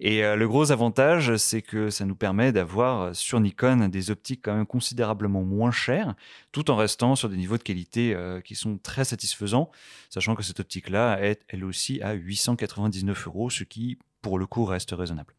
Et 0.00 0.22
euh, 0.22 0.36
le 0.36 0.46
gros 0.48 0.70
avantage, 0.70 1.36
c'est 1.36 1.62
que 1.62 1.88
ça 1.88 2.04
nous 2.04 2.14
permet 2.14 2.52
d'avoir 2.52 3.00
euh, 3.02 3.14
sur 3.14 3.40
Nikon 3.40 3.88
des 3.88 4.10
optiques 4.10 4.40
quand 4.44 4.54
même 4.54 4.66
considérablement 4.66 5.42
moins 5.42 5.70
chères, 5.70 6.14
tout 6.52 6.70
en 6.70 6.76
restant 6.76 7.16
sur 7.16 7.30
des 7.30 7.36
niveaux 7.38 7.56
de 7.56 7.62
qualité 7.62 8.12
euh, 8.14 8.42
qui 8.42 8.54
sont 8.54 8.76
très 8.76 9.04
satisfaisants, 9.06 9.70
sachant 10.10 10.34
que 10.34 10.42
cette 10.42 10.60
optique-là 10.60 11.18
est, 11.22 11.40
elle 11.48 11.64
aussi, 11.64 12.02
à 12.02 12.12
899 12.12 13.26
euros, 13.28 13.48
ce 13.48 13.64
qui, 13.64 13.98
pour 14.20 14.38
le 14.38 14.46
coup, 14.46 14.66
reste 14.66 14.90
raisonnable. 14.90 15.34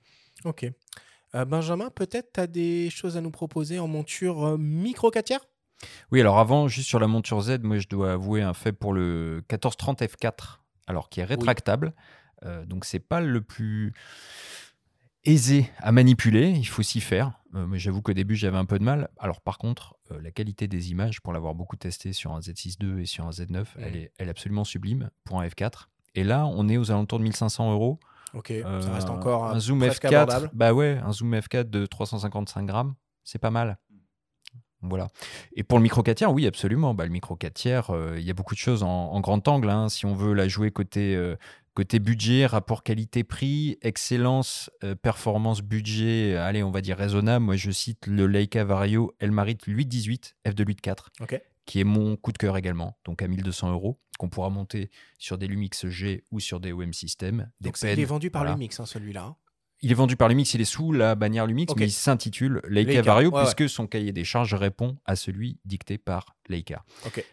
Ok. 0.45 0.65
Euh, 1.35 1.45
Benjamin, 1.45 1.89
peut-être 1.89 2.33
tu 2.33 2.39
as 2.39 2.47
des 2.47 2.89
choses 2.89 3.17
à 3.17 3.21
nous 3.21 3.31
proposer 3.31 3.79
en 3.79 3.87
monture 3.87 4.45
euh, 4.45 4.57
micro 4.57 5.11
4 5.11 5.25
tiers? 5.25 5.45
Oui, 6.11 6.19
alors 6.21 6.39
avant, 6.39 6.67
juste 6.67 6.87
sur 6.87 6.99
la 6.99 7.07
monture 7.07 7.41
Z, 7.41 7.59
moi 7.63 7.79
je 7.79 7.87
dois 7.87 8.13
avouer 8.13 8.41
un 8.41 8.53
fait 8.53 8.71
pour 8.71 8.93
le 8.93 9.43
1430 9.49 10.01
F4, 10.01 10.59
alors 10.87 11.09
qui 11.09 11.21
est 11.21 11.25
rétractable. 11.25 11.93
Euh, 12.43 12.65
donc 12.65 12.85
c'est 12.85 12.99
pas 12.99 13.21
le 13.21 13.41
plus 13.41 13.93
aisé 15.23 15.69
à 15.77 15.91
manipuler, 15.91 16.49
il 16.49 16.67
faut 16.67 16.83
s'y 16.83 17.01
faire. 17.01 17.33
Euh, 17.53 17.67
mais 17.67 17.79
j'avoue 17.79 18.01
qu'au 18.01 18.13
début 18.13 18.35
j'avais 18.35 18.57
un 18.57 18.65
peu 18.65 18.79
de 18.79 18.83
mal. 18.83 19.09
Alors 19.19 19.41
par 19.41 19.57
contre, 19.57 19.95
euh, 20.11 20.21
la 20.21 20.31
qualité 20.31 20.67
des 20.67 20.91
images, 20.91 21.21
pour 21.21 21.33
l'avoir 21.33 21.53
beaucoup 21.53 21.75
testé 21.75 22.13
sur 22.13 22.31
un 22.31 22.39
Z6 22.39 22.77
II 22.81 23.01
et 23.01 23.05
sur 23.05 23.25
un 23.25 23.31
Z9, 23.31 23.65
elle, 23.79 23.95
est, 23.95 24.11
elle 24.17 24.27
est 24.27 24.31
absolument 24.31 24.63
sublime 24.63 25.09
pour 25.23 25.39
un 25.39 25.47
F4. 25.47 25.87
Et 26.15 26.23
là, 26.23 26.45
on 26.45 26.67
est 26.67 26.77
aux 26.77 26.91
alentours 26.91 27.19
de 27.19 27.23
1500 27.23 27.71
euros. 27.71 27.99
Ok, 28.33 28.51
Euh, 28.51 28.81
ça 28.81 28.93
reste 28.93 29.09
encore 29.09 29.45
un 29.45 29.55
euh, 29.57 29.59
zoom 29.59 29.79
presque 29.79 30.03
F4. 30.05 30.15
abordable. 30.15 30.49
Bah 30.53 30.73
ouais, 30.73 30.99
un 31.03 31.11
zoom 31.11 31.33
F4 31.35 31.69
de 31.69 31.85
355 31.85 32.65
grammes, 32.65 32.95
c'est 33.23 33.39
pas 33.39 33.51
mal. 33.51 33.77
Voilà. 34.83 35.09
Et 35.55 35.61
pour 35.63 35.77
le 35.77 35.83
micro 35.83 36.01
4 36.01 36.17
tiers, 36.17 36.33
oui, 36.33 36.47
absolument. 36.47 36.95
Bah, 36.95 37.03
le 37.05 37.11
micro 37.11 37.35
4 37.35 37.53
tiers, 37.53 37.89
euh, 37.91 38.15
il 38.17 38.23
y 38.25 38.31
a 38.31 38.33
beaucoup 38.33 38.55
de 38.55 38.59
choses 38.59 38.81
en, 38.81 38.87
en 39.11 39.19
grand 39.19 39.47
angle. 39.47 39.69
hein. 39.69 39.89
Si 39.89 40.07
on 40.07 40.15
veut 40.15 40.33
la 40.33 40.47
jouer 40.47 40.71
côté, 40.71 41.15
euh, 41.15 41.35
côté 41.75 41.99
budget, 41.99 42.47
rapport 42.47 42.81
qualité-prix, 42.81 43.77
excellence, 43.83 44.71
euh, 44.83 44.95
performance, 44.95 45.61
budget, 45.61 46.33
euh, 46.33 46.43
allez, 46.43 46.63
on 46.63 46.71
va 46.71 46.81
dire 46.81 46.97
raisonnable. 46.97 47.45
Moi, 47.45 47.57
je 47.57 47.69
cite 47.69 48.07
le 48.07 48.25
Leica 48.25 48.63
Vario 48.63 49.13
Elmarit 49.19 49.57
818 49.67 50.35
f2.8.4, 50.47 51.09
Ok. 51.21 51.39
Qui 51.71 51.79
est 51.79 51.85
mon 51.85 52.17
coup 52.17 52.33
de 52.33 52.37
cœur 52.37 52.57
également, 52.57 52.97
donc 53.05 53.21
à 53.21 53.29
1200 53.29 53.71
euros, 53.71 53.97
qu'on 54.19 54.27
pourra 54.27 54.49
monter 54.49 54.91
sur 55.17 55.37
des 55.37 55.47
Lumix 55.47 55.87
G 55.87 56.25
ou 56.29 56.41
sur 56.41 56.59
des 56.59 56.73
OM 56.73 56.91
System. 56.91 57.49
Des 57.61 57.69
Donc, 57.69 57.81
il 57.81 57.97
est 57.97 58.03
vendu 58.03 58.29
par 58.29 58.41
voilà. 58.41 58.55
Lumix, 58.55 58.77
hein, 58.77 58.85
celui-là. 58.85 59.37
Il 59.79 59.89
est 59.89 59.95
vendu 59.95 60.17
par 60.17 60.27
Lumix, 60.27 60.53
il 60.53 60.59
est 60.59 60.65
sous 60.65 60.91
la 60.91 61.15
bannière 61.15 61.47
Lumix, 61.47 61.73
mais 61.77 61.85
il 61.85 61.91
s'intitule 61.91 62.61
Leica, 62.67 62.91
Leica, 62.91 63.01
Vario, 63.03 63.31
ouais, 63.31 63.43
puisque 63.43 63.69
son 63.69 63.87
cahier 63.87 64.11
des 64.11 64.25
charges 64.25 64.53
répond 64.53 64.97
à 65.05 65.15
celui 65.15 65.61
dicté 65.63 65.97
par 65.97 66.35
Leica. 66.49 66.83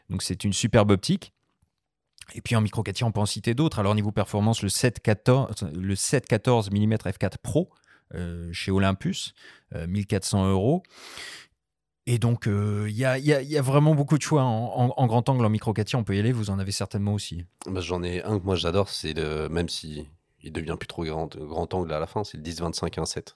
Donc 0.08 0.22
c'est 0.22 0.44
une 0.44 0.52
superbe 0.52 0.92
optique. 0.92 1.32
Et 2.36 2.40
puis 2.40 2.54
en 2.54 2.60
micro 2.60 2.84
4 2.84 2.94
tiers, 2.94 3.08
on 3.08 3.10
peut 3.10 3.18
en 3.18 3.26
citer 3.26 3.54
d'autres. 3.54 3.80
Alors 3.80 3.96
niveau 3.96 4.12
performance, 4.12 4.62
le 4.62 4.68
714, 4.68 5.72
le 5.74 5.96
714 5.96 6.70
mm 6.70 6.94
f4 6.94 7.38
Pro 7.42 7.72
euh, 8.14 8.50
chez 8.52 8.70
Olympus, 8.70 9.34
euh, 9.74 9.88
1400 9.88 10.48
euros. 10.48 10.84
Et 12.10 12.18
donc 12.18 12.46
euh, 12.46 12.86
il 12.88 12.96
y, 12.96 13.04
a, 13.04 13.18
il 13.18 13.26
y 13.26 13.58
a- 13.58 13.60
vraiment 13.62 13.94
beaucoup 13.94 14.16
de 14.16 14.22
choix 14.22 14.42
en, 14.42 15.06
grand 15.06 15.28
angle, 15.28 15.44
en 15.44 15.50
micro 15.50 15.74
4 15.74 15.86
tiers, 15.88 16.00
on 16.00 16.04
peut 16.04 16.16
y 16.16 16.18
aller, 16.18 16.32
vous 16.32 16.48
en 16.48 16.58
avez 16.58 16.72
certainement 16.72 17.12
aussi. 17.12 17.44
Bah, 17.66 17.82
J'en 17.82 18.02
ai 18.02 18.22
un 18.22 18.38
que 18.38 18.44
moi 18.44 18.56
j'adore, 18.56 18.88
c'est 18.88 19.14
même 19.50 19.68
si 19.68 20.08
il 20.42 20.50
devient 20.52 20.76
plus 20.80 20.86
trop 20.86 21.04
grand, 21.04 21.36
grand 21.36 21.74
angle 21.74 21.92
à 21.92 22.00
la 22.00 22.06
fin, 22.06 22.24
c'est 22.24 22.38
le 22.38 22.42
10-25 22.42 22.94
1.7. 22.96 23.34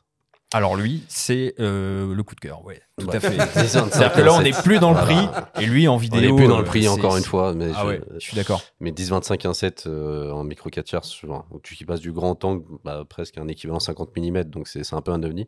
Alors 0.55 0.77
lui, 0.77 1.03
c'est 1.09 1.55
euh, 1.61 2.15
le 2.15 2.23
coup 2.23 2.35
de 2.35 2.41
cœur, 2.41 2.65
ouais, 2.65 2.83
tout 2.99 3.07
Ouais. 3.07 3.17
à 3.17 3.21
fait. 3.21 3.37
10-25 3.57 3.91
C'est-à-dire 3.91 4.13
que 4.13 4.21
là, 4.21 4.35
on 4.35 4.43
n'est 4.43 4.53
plus 4.53 4.79
dans 4.79 4.91
le 4.93 4.99
Voilà. 5.01 5.45
prix, 5.55 5.63
et 5.63 5.67
lui 5.67 5.89
en 5.89 5.95
On 5.95 5.97
vidéo. 5.97 6.21
n'est 6.21 6.37
plus 6.37 6.47
dans 6.47 6.59
le 6.59 6.63
euh, 6.65 6.67
prix 6.67 6.87
encore 6.89 7.17
une 7.17 7.25
fois, 7.25 7.55
mais 7.55 7.71
Ah 7.75 7.81
je- 7.83 7.87
ouais, 7.89 8.01
je 8.15 8.19
suis 8.19 8.37
d'accord. 8.37 8.61
Mais 8.81 8.91
10-25 8.91 9.47
1.7 9.47 9.85
euh, 9.87 10.31
en 10.31 10.45
micro 10.45 10.69
4 10.69 10.85
tiers, 10.85 11.05
souvent, 11.05 11.47
où 11.51 11.59
tu 11.61 11.75
qui 11.75 11.85
passes 11.87 12.01
du 12.01 12.13
grand 12.13 12.45
angle, 12.45 12.65
bah, 12.85 13.05
presque 13.09 13.39
un 13.39 13.49
équivalent 13.49 13.81
50 13.81 14.15
mm, 14.17 14.45
donc 14.45 14.69
c'est 14.69 14.93
un 14.93 15.01
peu 15.01 15.13
un 15.13 15.23
ovni, 15.23 15.47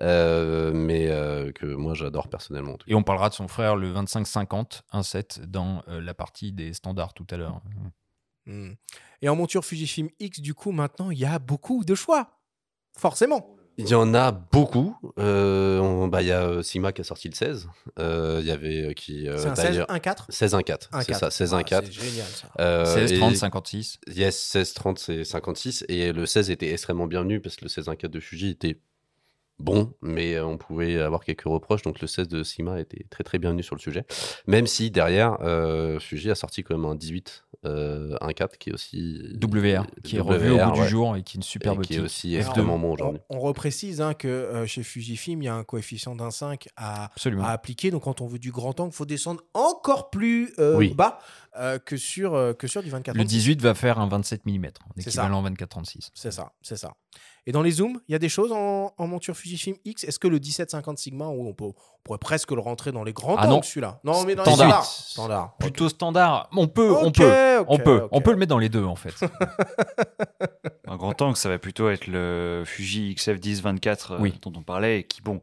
Euh, 0.00 0.72
mais 0.74 1.08
euh, 1.08 1.52
que 1.52 1.66
moi 1.66 1.94
j'adore 1.94 2.28
personnellement. 2.28 2.76
Et 2.86 2.94
on 2.94 3.02
parlera 3.02 3.28
de 3.28 3.34
son 3.34 3.48
frère, 3.48 3.76
le 3.76 3.92
25-50, 3.92 4.80
1.7, 4.92 5.44
dans 5.46 5.82
euh, 5.88 6.00
la 6.00 6.14
partie 6.14 6.52
des 6.52 6.72
standards 6.72 7.12
tout 7.12 7.26
à 7.30 7.36
l'heure. 7.36 7.60
Hmm. 8.46 8.72
Et 9.20 9.28
en 9.28 9.36
monture 9.36 9.64
Fujifilm 9.64 10.08
X, 10.20 10.40
du 10.40 10.54
coup, 10.54 10.72
maintenant, 10.72 11.10
il 11.10 11.18
y 11.18 11.26
a 11.26 11.38
beaucoup 11.38 11.84
de 11.84 11.94
choix. 11.94 12.30
Forcément. 12.96 13.54
Il 13.80 13.88
y 13.88 13.94
en 13.94 14.12
a 14.12 14.32
beaucoup. 14.32 14.96
Euh, 15.20 16.08
bah, 16.08 16.20
il 16.20 16.28
y 16.28 16.32
a 16.32 16.42
euh, 16.42 16.62
Sigma 16.62 16.90
qui 16.92 17.00
a 17.00 17.04
sorti 17.04 17.28
le 17.28 17.34
16. 17.34 17.68
Euh, 18.00 18.38
Il 18.42 18.46
y 18.46 18.50
avait 18.50 18.88
euh, 18.88 18.92
qui. 18.92 19.28
euh, 19.28 19.38
C'est 19.38 19.48
un 19.48 19.52
d'ailleurs- 19.54 19.86
16 19.88 19.96
1.4 19.98 20.26
16 20.28 20.54
1.4. 20.54 20.88
C'est 20.90 21.12
1.4. 21.12 21.18
ça, 21.18 21.30
16 21.30 21.54
Ah, 21.54 21.58
1.4. 21.58 21.84
C'est 21.86 21.92
génial, 21.92 22.26
ça. 22.26 22.48
Euh, 22.60 22.84
16, 22.84 23.12
et- 23.12 23.18
30, 23.18 23.36
56. 23.36 23.98
Yes, 24.08 24.36
16 24.36 24.74
30 24.74 24.98
c'est 24.98 25.24
56 25.24 25.84
et 25.88 26.12
le 26.12 26.26
16 26.26 26.50
était 26.50 26.72
extrêmement 26.72 27.06
bienvenu 27.06 27.40
parce 27.40 27.54
que 27.56 27.64
le 27.64 27.68
16 27.68 27.86
1.4 27.88 28.10
de 28.10 28.20
Fuji 28.20 28.50
était 28.50 28.80
bon, 29.58 29.94
mais 30.02 30.34
euh, 30.34 30.46
on 30.46 30.56
pouvait 30.56 31.00
avoir 31.00 31.24
quelques 31.24 31.42
reproches. 31.42 31.82
Donc 31.82 32.00
le 32.00 32.06
16 32.06 32.28
de 32.28 32.42
Sigma 32.42 32.80
était 32.80 33.06
très 33.10 33.24
très 33.24 33.38
bienvenu 33.38 33.62
sur 33.62 33.74
le 33.74 33.80
sujet. 33.80 34.04
Même 34.46 34.66
si 34.66 34.90
derrière, 34.90 35.38
euh, 35.40 35.98
Fuji 36.00 36.30
a 36.30 36.34
sorti 36.34 36.62
quand 36.62 36.76
même 36.76 36.86
un 36.86 36.94
18 36.94 37.44
euh, 37.64 38.16
1.4 38.20 38.56
qui 38.58 38.70
est 38.70 38.72
aussi 38.72 39.20
WR, 39.42 39.86
qui 40.04 40.16
est 40.16 40.20
revu 40.20 40.50
au 40.50 40.56
WR, 40.56 40.72
bout 40.72 40.82
du 40.82 40.88
jour 40.88 41.16
et 41.16 41.22
qui 41.22 41.36
est 41.36 41.38
une 41.38 41.42
superbe 41.42 41.80
Et 41.82 41.86
qui 41.86 41.94
est 41.94 41.98
optique. 41.98 42.04
aussi 42.04 42.36
extrêmement 42.36 42.78
bon 42.78 42.90
On, 42.90 42.92
aujourd'hui. 42.92 43.20
on 43.30 43.40
reprécise 43.40 44.00
hein, 44.00 44.14
que 44.14 44.28
euh, 44.28 44.66
chez 44.66 44.82
Fujifilm, 44.82 45.42
il 45.42 45.46
y 45.46 45.48
a 45.48 45.54
un 45.54 45.64
coefficient 45.64 46.14
d'un 46.14 46.30
5 46.30 46.68
à, 46.76 47.10
appliquer. 47.44 47.90
Donc, 47.90 48.04
quand 48.04 48.20
on 48.20 48.26
veut 48.26 48.38
du 48.38 48.52
grand 48.52 48.78
angle, 48.78 48.92
il 48.92 48.96
faut 48.96 49.06
descendre 49.06 49.42
encore 49.54 50.10
plus 50.10 50.52
euh, 50.58 50.76
Oui. 50.76 50.94
bas 50.94 51.18
euh, 51.58 51.78
que, 51.78 51.96
sur, 51.96 52.34
euh, 52.34 52.52
que 52.52 52.68
sur 52.68 52.82
du 52.82 52.90
24 52.90 53.16
Le 53.16 53.24
18 53.24 53.60
va 53.60 53.74
faire 53.74 53.98
un 53.98 54.06
27 54.06 54.46
mm, 54.46 54.66
en 54.66 55.00
équivalent 55.00 55.42
24-36. 55.42 56.10
C'est 56.14 56.30
ça, 56.30 56.52
c'est 56.62 56.76
ça. 56.76 56.94
Et 57.48 57.50
dans 57.52 57.62
les 57.62 57.70
zooms, 57.70 57.98
il 58.06 58.12
y 58.12 58.14
a 58.14 58.18
des 58.18 58.28
choses 58.28 58.52
en, 58.52 58.92
en 58.98 59.06
monture 59.06 59.34
Fujifilm 59.34 59.74
X? 59.86 60.04
Est-ce 60.04 60.18
que 60.18 60.28
le 60.28 60.38
1750 60.38 60.98
Sigma, 60.98 61.28
où 61.28 61.48
on, 61.48 61.54
peut, 61.54 61.64
on 61.64 61.74
pourrait 62.04 62.18
presque 62.18 62.50
le 62.50 62.60
rentrer 62.60 62.92
dans 62.92 63.04
les 63.04 63.14
grands 63.14 63.36
Ah 63.38 63.46
non. 63.46 63.54
angles, 63.56 63.64
celui-là? 63.64 64.00
Non, 64.04 64.22
mais 64.26 64.34
dans 64.34 64.44
les 64.44 64.52
Standard. 64.52 64.84
standards. 64.84 64.84
Standard. 64.84 65.56
Plutôt 65.56 65.88
standard. 65.88 66.50
On 66.54 66.68
peut, 66.68 66.92
on 66.92 67.10
peut, 67.10 67.64
on 67.66 67.78
peut, 67.78 68.06
on 68.12 68.20
peut 68.20 68.32
le 68.32 68.36
mettre 68.36 68.50
dans 68.50 68.58
les 68.58 68.68
deux 68.68 68.84
en 68.84 68.96
fait. 68.96 69.14
Un 70.86 70.96
grand 70.96 71.20
angle, 71.22 71.36
ça 71.38 71.48
va 71.48 71.58
plutôt 71.58 71.88
être 71.88 72.06
le 72.06 72.64
Fuji 72.66 73.14
XF10 73.14 73.62
24 73.62 74.12
euh, 74.12 74.16
Oui. 74.20 74.34
dont 74.42 74.52
on 74.54 74.62
parlait, 74.62 75.00
et 75.00 75.04
qui, 75.04 75.22
bon, 75.22 75.40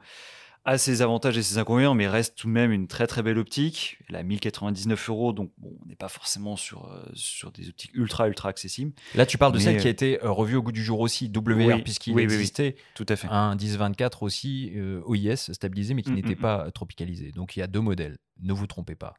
a 0.65 0.77
ses 0.79 1.01
avantages 1.03 1.37
et 1.37 1.43
ses 1.43 1.57
inconvénients, 1.59 1.93
mais 1.93 2.07
reste 2.07 2.35
tout 2.35 2.47
de 2.47 2.51
même 2.51 2.71
une 2.71 2.87
très 2.87 3.05
très 3.07 3.21
belle 3.21 3.37
optique. 3.37 3.99
Elle 4.09 4.15
a 4.15 4.23
1099 4.23 5.09
euros, 5.09 5.31
donc 5.31 5.51
bon, 5.59 5.71
on 5.81 5.85
n'est 5.87 5.95
pas 5.95 6.07
forcément 6.09 6.55
sur, 6.55 6.91
euh, 6.91 7.03
sur 7.13 7.51
des 7.51 7.69
optiques 7.69 7.91
ultra 7.93 8.27
ultra 8.27 8.49
accessibles. 8.49 8.91
Là, 9.13 9.25
tu 9.27 9.37
parles 9.37 9.51
de 9.53 9.57
Mais, 9.59 9.63
celle 9.63 9.77
qui 9.77 9.85
a 9.87 9.89
euh, 9.89 9.91
été 9.91 10.23
euh, 10.23 10.31
revue 10.31 10.55
au 10.55 10.63
goût 10.63 10.71
du 10.71 10.83
jour 10.83 10.99
aussi, 11.01 11.31
WR, 11.33 11.55
Oui, 11.55 11.81
puisqu'il 11.83 12.13
oui, 12.15 12.23
oui, 12.23 12.27
oui. 12.29 12.33
existait 12.35 12.75
Tout 12.95 13.05
à 13.09 13.15
fait. 13.15 13.27
un 13.29 13.55
1024 13.55 14.23
aussi 14.23 14.71
euh, 14.75 15.01
OIS 15.05 15.51
stabilisé, 15.53 15.93
mais 15.93 16.01
qui 16.01 16.11
Mm, 16.11 16.15
n'était 16.15 16.35
mm, 16.35 16.39
pas 16.41 16.71
tropicalisé. 16.71 17.31
Donc 17.31 17.55
il 17.55 17.59
y 17.59 17.63
a 17.63 17.67
deux 17.67 17.81
modèles. 17.81 18.17
Ne 18.41 18.51
vous 18.51 18.67
trompez 18.67 18.95
pas. 18.95 19.13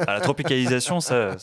À 0.00 0.12
la 0.14 0.20
tropicalisation, 0.20 1.00
ça, 1.00 1.36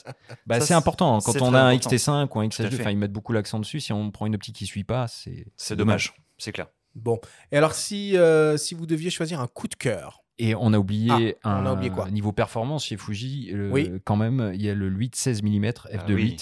Bah, 0.45 0.59
Ça, 0.59 0.67
c'est 0.67 0.73
important. 0.75 1.19
Quand 1.19 1.41
on 1.41 1.53
a 1.53 1.59
un 1.61 1.69
important. 1.73 1.89
XT5 1.89 2.27
ou 2.35 2.39
un 2.41 2.49
Tout 2.49 2.61
à 2.61 2.65
XH2, 2.65 2.69
fait. 2.69 2.81
enfin, 2.81 2.91
ils 2.91 2.97
mettent 2.97 3.11
beaucoup 3.13 3.33
l'accent 3.33 3.59
dessus. 3.59 3.79
Si 3.79 3.91
on 3.93 4.11
prend 4.11 4.25
une 4.27 4.35
optique 4.35 4.55
qui 4.57 4.65
suit 4.65 4.83
pas, 4.83 5.07
c'est 5.07 5.47
c'est 5.55 5.75
dommage. 5.75 6.13
C'est 6.37 6.51
clair. 6.51 6.67
Bon. 6.95 7.19
Et 7.51 7.57
alors, 7.57 7.73
si, 7.73 8.17
euh, 8.17 8.57
si 8.57 8.75
vous 8.75 8.85
deviez 8.85 9.09
choisir 9.09 9.39
un 9.41 9.47
coup 9.47 9.67
de 9.67 9.75
cœur, 9.75 10.23
Et 10.37 10.55
on 10.55 10.73
a 10.73 10.77
oublié 10.79 11.37
Ah, 11.43 11.49
on 11.49 11.49
un 11.49 11.65
a 11.67 11.73
oublié 11.73 11.89
quoi? 11.91 12.09
niveau 12.11 12.31
performance 12.31 12.85
chez 12.85 12.97
Fuji. 12.97 13.51
Oui. 13.71 13.89
Quand 14.05 14.15
même, 14.15 14.51
il 14.53 14.61
y 14.61 14.69
a 14.69 14.73
le 14.75 14.89
8-16 14.89 15.41
mm 15.43 15.71
Ah 15.91 15.97
f2.8 15.97 16.13
oui. 16.13 16.37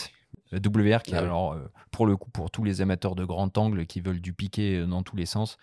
euh, 0.53 0.59
WR 0.59 1.03
qui 1.03 1.11
est 1.11 1.15
Ah 1.15 1.19
oui. 1.21 1.25
alors 1.25 1.53
euh, 1.53 1.67
pour 1.91 2.05
le 2.05 2.15
coup 2.17 2.29
pour 2.29 2.51
tous 2.51 2.63
les 2.63 2.81
amateurs 2.81 3.15
de 3.15 3.25
grand 3.25 3.57
angle 3.57 3.85
qui 3.85 4.01
veulent 4.01 4.21
du 4.21 4.33
piqué 4.33 4.77
euh, 4.79 4.85
dans 4.85 5.03
tous 5.03 5.15
les 5.15 5.25
sens, 5.25 5.57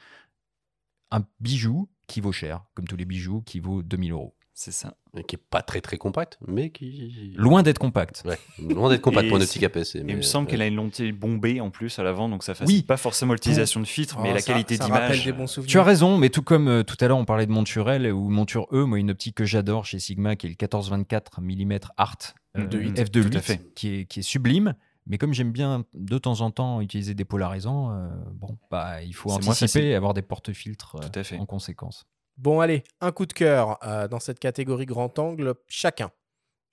un 1.11 1.25
bijou 1.41 1.89
qui 2.07 2.21
vaut 2.21 2.33
cher, 2.33 2.65
comme 2.75 2.87
tous 2.87 2.97
les 2.97 3.05
bijoux, 3.05 3.43
qui 3.43 3.61
vaut 3.61 3.83
2000 3.83 4.13
euros. 4.13 4.35
C'est 4.61 4.73
ça. 4.73 4.97
Et 5.17 5.23
qui 5.23 5.37
est 5.37 5.39
pas 5.51 5.63
très 5.63 5.81
très 5.81 5.99
compact, 5.99 6.37
mais 6.45 6.71
qui. 6.71 7.33
Loin 7.37 7.63
d'être 7.63 7.79
compact. 7.79 8.25
Ouais, 8.27 8.37
loin 8.59 8.89
d'être 8.91 9.01
compact 9.03 9.29
pour 9.29 9.37
une 9.37 9.45
c'est- 9.47 9.65
optique 9.65 9.95
mais, 10.05 10.13
il 10.13 10.17
me 10.17 10.23
semble 10.23 10.49
euh, 10.49 10.51
qu'elle 10.51 10.63
a 10.63 10.67
une 10.67 10.75
lentille 10.75 11.13
bombée 11.13 11.61
en 11.61 11.71
plus 11.71 11.97
à 12.01 12.03
l'avant, 12.03 12.29
donc 12.29 12.43
ça 12.43 12.55
facilite 12.57 12.83
Oui. 12.83 12.85
pas 12.85 12.97
forcément 12.97 13.35
l'utilisation 13.35 13.79
de 13.79 13.87
filtre, 13.87 14.19
mais 14.21 14.31
Oh, 14.33 14.35
la 14.35 14.41
ça- 14.41 14.53
qualité 14.53 14.77
d'image. 14.77 15.25
des 15.25 15.31
bons 15.33 15.47
souvenirs. 15.47 15.71
Tu 15.71 15.79
as 15.79 15.85
raison, 15.85 16.19
mais 16.19 16.29
tout 16.31 16.43
comme 16.43 16.67
euh, 16.67 16.83
tout 16.83 16.97
à 17.01 17.07
l'heure 17.07 17.19
on 17.19 17.25
parlait 17.25 17.47
de 17.47 17.53
Monturel 17.53 18.11
ou 18.13 18.29
Monture 18.31 18.67
E, 18.73 18.83
moi 18.85 18.99
une 18.99 19.13
optique 19.13 19.37
que 19.37 19.45
j'adore 19.45 19.85
chez 19.87 20.01
Sigma 20.01 20.35
qui 20.35 20.47
est 20.49 20.51
le 20.51 20.57
14-24 20.57 21.41
mm 21.41 21.79
Art 21.97 22.17
euh, 22.57 22.67
De 22.67 22.79
huit. 22.79 22.99
f2 22.99 23.31
Tout 23.31 23.39
à 23.39 23.41
fait. 23.41 23.73
qui 23.77 23.95
est, 23.95 24.05
qui 24.07 24.19
est 24.19 24.23
sublime. 24.25 24.75
Mais 25.07 25.19
comme 25.19 25.33
j'aime 25.33 25.53
bien 25.53 25.85
de 25.95 26.19
temps 26.19 26.41
en 26.41 26.51
temps 26.51 26.81
utiliser 26.81 27.15
des 27.15 27.25
polarisants, 27.25 27.93
euh, 27.93 28.09
bon, 28.35 28.59
bah, 28.73 29.03
il 29.05 29.15
faut 29.15 29.31
anticiper 29.31 29.87
et 29.91 29.95
avoir 29.95 30.15
des 30.15 30.21
porte-filtres 30.23 30.97
euh, 30.97 31.37
en 31.39 31.47
conséquence. 31.47 32.07
Bon, 32.39 32.61
allez, 32.61 32.85
un 33.01 33.11
coup 33.13 33.27
de 33.27 33.33
cœur 33.33 33.79
euh, 33.85 34.07
dans 34.09 34.21
cette 34.21 34.39
catégorie 34.39 34.87
grand 34.87 35.19
angle, 35.19 35.55
chacun. 35.67 36.11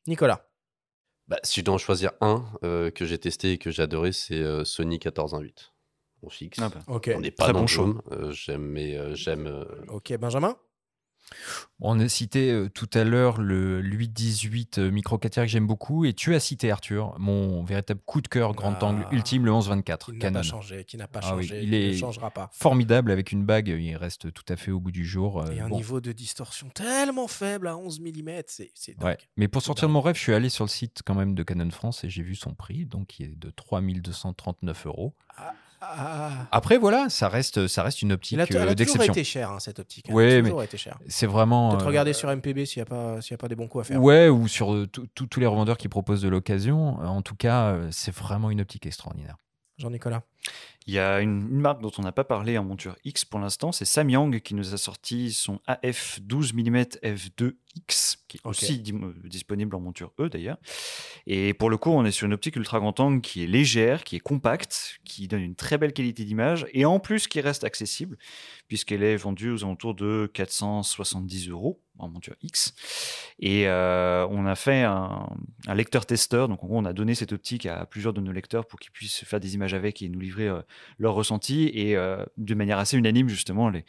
Nicolas. 0.08 0.48
bah, 1.28 1.40
si 1.44 1.60
je 1.62 1.66
dois 1.66 1.74
en 1.74 1.80
choisir 1.80 2.12
un 2.22 2.46
euh, 2.64 2.92
que 2.92 3.06
j'ai 3.06 3.18
testé 3.18 3.54
et 3.54 3.58
que 3.58 3.72
j'ai 3.72 3.82
adoré, 3.82 4.12
c'est 4.12 4.36
euh, 4.40 4.64
Sony 4.64 5.00
14-1.8. 5.00 5.72
On 6.22 6.30
fixe. 6.30 6.60
Ah 6.62 6.70
bah. 6.70 6.82
Ok. 6.88 7.12
On 7.16 7.20
n'est 7.20 7.32
pas 7.32 7.46
Très 7.46 7.54
dans 7.54 7.66
bon 7.66 8.02
euh, 8.12 8.32
j'aime, 8.32 8.62
mais 8.62 8.96
euh, 8.96 9.16
j'aime. 9.16 9.48
euh, 9.48 9.66
Ok, 9.88 10.16
Benjamin. 10.18 10.56
On 11.82 12.00
a 12.00 12.08
cité 12.08 12.52
euh, 12.52 12.70
tout 12.70 12.90
à 12.94 13.04
l'heure 13.04 13.42
le 13.42 13.82
8-18 13.84 14.80
euh, 14.80 14.92
micro 14.92 15.18
4 15.18 15.36
que 15.42 15.46
j'aime 15.48 15.68
beaucoup 15.68 16.06
et 16.06 16.14
tu 16.14 16.34
as 16.34 16.40
cité 16.40 16.72
Arthur, 16.72 17.16
mon 17.20 17.64
véritable 17.64 18.00
coup 18.06 18.22
de 18.22 18.28
cœur 18.28 18.54
grand 18.54 18.76
Ah. 18.82 18.86
angle 18.86 19.08
ultime, 19.12 19.46
le 19.46 19.52
11-24 19.52 20.06
Qui 20.06 20.12
n'a 20.14 20.20
Canon. 20.20 20.40
pas 20.40 20.44
changé, 20.44 20.84
qui 20.86 20.98
n'a 20.98 21.08
pas 21.08 21.20
Ah 21.24 21.36
oui, 21.36 21.44
changé, 21.48 21.64
il 21.64 21.74
est- 21.74 21.92
ne 21.92 21.98
changera 21.98 22.32
pas. 22.32 22.50
Formidable 22.54 23.12
avec 23.12 23.32
une 23.32 23.46
bague, 23.46 23.68
il 23.68 23.96
reste 23.98 24.32
tout 24.34 24.46
à 24.50 24.56
fait 24.56 24.72
au 24.72 24.80
bout 24.80 24.92
du 24.92 25.06
jour. 25.06 25.42
euh, 25.42 25.52
Et 25.52 25.60
un 25.60 25.68
bon. 25.68 25.76
niveau 25.76 26.00
de 26.00 26.12
distorsion 26.14 26.70
tellement 26.70 27.28
faible 27.28 27.68
à 27.68 27.76
11 27.76 28.00
mm, 28.00 28.42
c'est. 28.48 28.72
Ouais. 29.04 29.18
Mais 29.36 29.48
pour 29.50 29.62
sortir 29.62 29.88
de 29.90 29.94
mon 29.94 30.02
rêve, 30.02 30.16
je 30.16 30.22
suis 30.22 30.34
allé 30.34 30.50
sur 30.50 30.64
le 30.64 30.70
site 30.70 31.02
quand 31.06 31.16
même 31.16 31.36
de 31.36 31.44
Canon 31.44 31.70
France 31.72 32.04
et 32.06 32.10
j'ai 32.10 32.24
vu 32.24 32.36
son 32.36 32.54
prix, 32.54 32.86
donc 32.86 33.08
qui 33.08 33.24
est 33.24 33.36
de 33.38 33.50
3239 33.50 34.86
euros. 34.86 35.14
Ah, 35.38 35.54
Après, 36.52 36.78
voilà, 36.78 37.10
ça 37.10 37.30
reste, 37.30 37.68
ça 37.68 37.84
reste 37.84 38.02
une 38.02 38.12
optique 38.14 38.40
a, 38.40 38.44
elle 38.50 38.58
a 38.58 38.60
euh, 38.60 38.66
toujours 38.66 38.76
d'exception. 38.76 39.14
été 39.14 39.24
cher, 39.24 39.52
hein, 39.52 39.60
cette 39.60 39.80
optique. 39.80 40.06
Elle 40.10 40.16
Ouais, 40.16 40.36
a 40.38 40.42
mais 40.42 40.64
été 40.64 40.78
cher. 40.78 40.98
C'est 41.08 41.26
vraiment. 41.28 41.70
Peut-être 41.72 41.84
euh, 41.84 41.88
regarder 41.88 42.14
sur 42.14 42.30
MPB 42.30 42.66
s'il 42.66 42.80
n'y 42.82 42.84
a, 42.84 42.86
pas- 42.86 43.18
y 43.30 43.34
a 43.34 43.38
pas 43.38 43.48
des 43.48 43.56
bons 43.56 43.68
coups 43.68 43.84
à 43.86 43.88
faire. 43.88 44.02
Ouais, 44.02 44.30
ou 44.30 44.48
sur 44.48 44.74
euh, 44.74 44.88
tous 44.88 45.40
les 45.40 45.46
revendeurs 45.46 45.78
qui 45.78 45.88
proposent 45.88 46.22
de 46.22 46.30
l'occasion. 46.30 47.00
En 47.00 47.22
tout 47.22 47.36
cas, 47.36 47.76
c'est 47.92 48.14
vraiment 48.14 48.50
une 48.52 48.62
optique 48.62 48.86
extraordinaire. 48.86 49.36
Jean-Nicolas. 49.78 50.22
Il 50.88 50.94
y 50.94 51.00
a 51.00 51.20
une, 51.20 51.48
une 51.50 51.62
marque 51.62 51.82
dont 51.82 51.92
on 51.98 52.04
n'a 52.04 52.12
pas 52.12 52.24
parlé 52.24 52.58
en 52.58 52.64
monture 52.64 52.96
X 53.04 53.26
pour 53.26 53.40
l'instant, 53.40 53.72
c'est 53.72 53.86
Samyang 53.86 54.40
qui 54.40 54.54
nous 54.54 54.74
a 54.74 54.78
sorti 54.78 55.34
son 55.34 55.60
AF 55.66 56.20
12 56.22 56.54
mm 56.54 56.78
f2X, 57.04 58.18
qui 58.28 58.38
est 58.38 58.46
aussi 58.46 58.84
euh, 58.94 59.14
disponible 59.24 59.76
en 59.76 59.80
monture 59.80 60.14
E 60.20 60.30
d'ailleurs. 60.30 60.58
Et 61.26 61.56
pour 61.56 61.72
le 61.72 61.78
coup, 61.78 61.90
on 61.90 62.06
est 62.06 62.12
sur 62.12 62.28
une 62.28 62.34
optique 62.34 62.56
ultra 62.56 62.80
grand 62.80 63.00
angle 63.00 63.22
qui 63.22 63.44
est 63.44 63.48
légère, 63.48 64.04
qui 64.04 64.16
est 64.16 64.20
compacte, 64.20 65.00
qui 65.06 65.28
donne 65.28 65.42
une 65.42 65.56
très 65.56 65.80
belle 65.80 65.92
qualité 65.92 66.24
d'image 66.24 66.68
et 66.72 66.86
en 66.86 67.00
plus 67.00 67.28
qui 67.28 67.42
reste 67.42 67.64
accessible, 67.64 68.18
puisqu'elle 68.68 69.02
est 69.02 69.18
vendue 69.18 69.52
aux 69.52 69.64
alentours 69.64 69.96
de 69.96 70.30
470 70.34 71.50
euros 71.50 71.82
en 71.98 72.10
monture 72.10 72.36
X. 72.42 72.74
Et 73.40 73.68
euh, 73.68 74.28
on 74.30 74.46
a 74.46 74.56
fait 74.56 74.84
un, 74.84 75.30
un 75.68 75.74
lecteur 75.74 76.06
testeur, 76.06 76.48
donc 76.48 76.64
en 76.64 76.68
gros, 76.68 76.78
on 76.78 76.86
a 76.86 76.94
donné 76.94 77.16
cette 77.16 77.32
optique 77.32 77.66
à 77.66 77.86
plusieurs 77.86 78.14
de 78.14 78.22
nos 78.22 78.32
lecteurs 78.32 78.66
pour 78.66 78.80
qu'ils 78.80 78.92
puissent 78.92 79.24
faire 79.24 79.40
des 79.40 79.56
images 79.56 79.74
avec 79.74 80.02
et 80.02 80.10
nous 80.10 80.20
livrer 80.20 80.48
euh, 80.48 80.62
leur 80.98 81.14
ressenti. 81.14 81.70
Et 81.74 81.96
euh, 81.96 82.24
de 82.38 82.56
manière 82.56 82.78
assez 82.80 82.98
unanime, 82.98 83.30
justement, 83.30 83.70
les, 83.70 83.86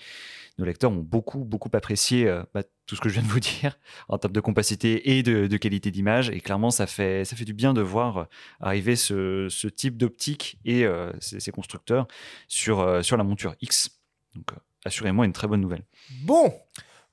nos 0.58 0.64
lecteurs 0.64 0.90
ont 0.90 0.96
beaucoup, 0.96 1.44
beaucoup 1.44 1.70
apprécié 1.72 2.26
euh, 2.26 2.42
bah, 2.54 2.62
tout 2.86 2.96
ce 2.96 3.00
que 3.00 3.08
je 3.08 3.14
viens 3.14 3.22
de 3.22 3.28
vous 3.28 3.40
dire 3.60 3.78
en 4.08 4.18
termes 4.18 4.32
de 4.32 4.40
compacité 4.40 5.16
et 5.16 5.22
de, 5.22 5.56
qualité 5.56 5.90
d'image. 5.90 6.30
Et 6.30 6.40
clairement, 6.40 6.70
ça 6.70 6.86
fait, 6.86 7.24
ça 7.24 7.36
fait 7.36 7.44
du 7.44 7.54
bien 7.54 7.74
de 7.74 7.80
voir 7.80 8.18
euh, 8.18 8.24
arriver 8.60 8.96
ce, 8.96 9.66
type 9.68 9.96
d'optique 9.96 10.58
et 10.64 10.86
ces, 11.20 11.50
constructeurs 11.50 12.06
sur, 12.48 13.04
sur 13.04 13.16
la 13.16 13.24
monture 13.24 13.54
X. 13.60 14.00
Donc, 14.34 14.50
assurément, 14.84 15.24
une 15.24 15.32
très 15.32 15.48
bonne 15.48 15.60
nouvelle. 15.60 15.84
Bon, 16.22 16.52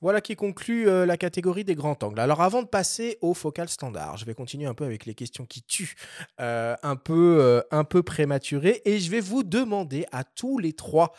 voilà 0.04 0.20
qui 0.20 0.36
conclut 0.36 0.86
euh, 0.86 1.06
la 1.06 1.16
catégorie 1.16 1.64
des 1.64 1.74
grands 1.74 1.96
angles. 2.02 2.20
Alors 2.20 2.42
avant 2.42 2.62
de 2.62 2.68
passer 2.68 3.16
au 3.22 3.32
focal 3.32 3.70
standard, 3.70 4.18
je 4.18 4.26
vais 4.26 4.34
continuer 4.34 4.66
un 4.66 4.74
peu 4.74 4.84
avec 4.84 5.06
les 5.06 5.14
questions 5.14 5.46
qui 5.46 5.62
tuent, 5.62 5.94
euh, 6.42 6.76
un, 6.82 6.96
peu, 6.96 7.38
euh, 7.40 7.62
un 7.70 7.84
peu 7.84 8.02
prématurées, 8.02 8.82
et 8.84 8.98
je 8.98 9.10
vais 9.10 9.22
vous 9.22 9.42
demander 9.42 10.04
à 10.12 10.22
tous 10.22 10.58
les 10.58 10.74
trois 10.74 11.14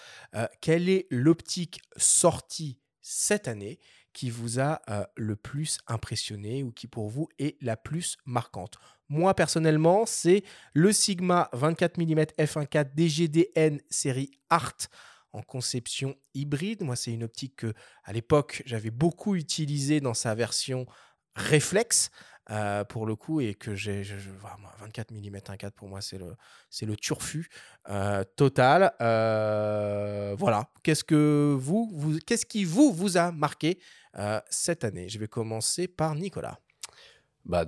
quelle 0.62 0.88
est 0.88 1.08
l'optique 1.10 1.82
sortie 1.98 2.78
cette 3.02 3.48
année 3.48 3.80
qui 4.14 4.30
vous 4.30 4.60
a 4.60 4.82
le 5.16 5.36
plus 5.36 5.80
impressionné 5.88 6.62
ou 6.62 6.72
qui 6.72 6.86
pour 6.86 7.10
vous 7.10 7.28
est 7.40 7.58
la 7.64 7.78
plus 7.78 8.18
marquante? 8.26 8.76
Moi 9.10 9.34
personnellement, 9.34 10.06
c'est 10.06 10.44
le 10.74 10.92
Sigma 10.92 11.50
24 11.54 11.98
mm 11.98 12.22
f1.4 12.38 12.94
DGDN 12.94 13.82
série 13.90 14.30
Art 14.52 14.78
en 15.36 15.42
conception 15.44 16.16
hybride. 16.34 16.82
Moi, 16.84 16.96
c'est 16.96 17.12
une 17.14 17.24
optique 17.24 17.56
que, 17.58 17.74
à 18.04 18.14
l'époque, 18.14 18.64
j'avais 18.66 18.92
beaucoup 18.92 19.36
utilisée 19.36 20.00
dans 20.02 20.14
sa 20.14 20.34
version 20.36 20.86
réflexe. 21.36 22.10
euh, 22.52 22.84
pour 22.84 23.08
le 23.08 23.16
coup, 23.16 23.42
et 23.42 23.56
que 23.56 23.74
j'ai. 23.74 24.04
je- 24.04 24.20
je- 24.20 24.30
voilà, 24.30 24.56
moi, 24.58 24.72
24 24.80 25.10
mm 25.12 25.36
1.4 25.38 25.72
pour 25.72 25.88
moi, 25.90 26.00
c'est 26.00 26.20
le, 26.20 26.36
c'est 26.70 26.86
le 26.86 26.96
turfu 26.96 27.50
euh, 27.90 28.24
total. 28.36 28.94
Euh, 29.02 30.36
voilà. 30.38 30.70
Qu'est-ce 30.84 31.04
que 31.04 31.56
vous, 31.60 31.90
vous, 31.92 32.20
qu'est-ce 32.20 32.46
qui 32.46 32.64
vous, 32.64 32.94
vous 32.94 33.18
a 33.18 33.32
marqué 33.32 33.80
cette 34.52 34.84
année? 34.84 35.10
Je 35.10 35.18
vais 35.18 35.28
commencer 35.28 35.88
par 35.88 36.14
Nicolas. 36.14 36.60
Bah, 37.46 37.66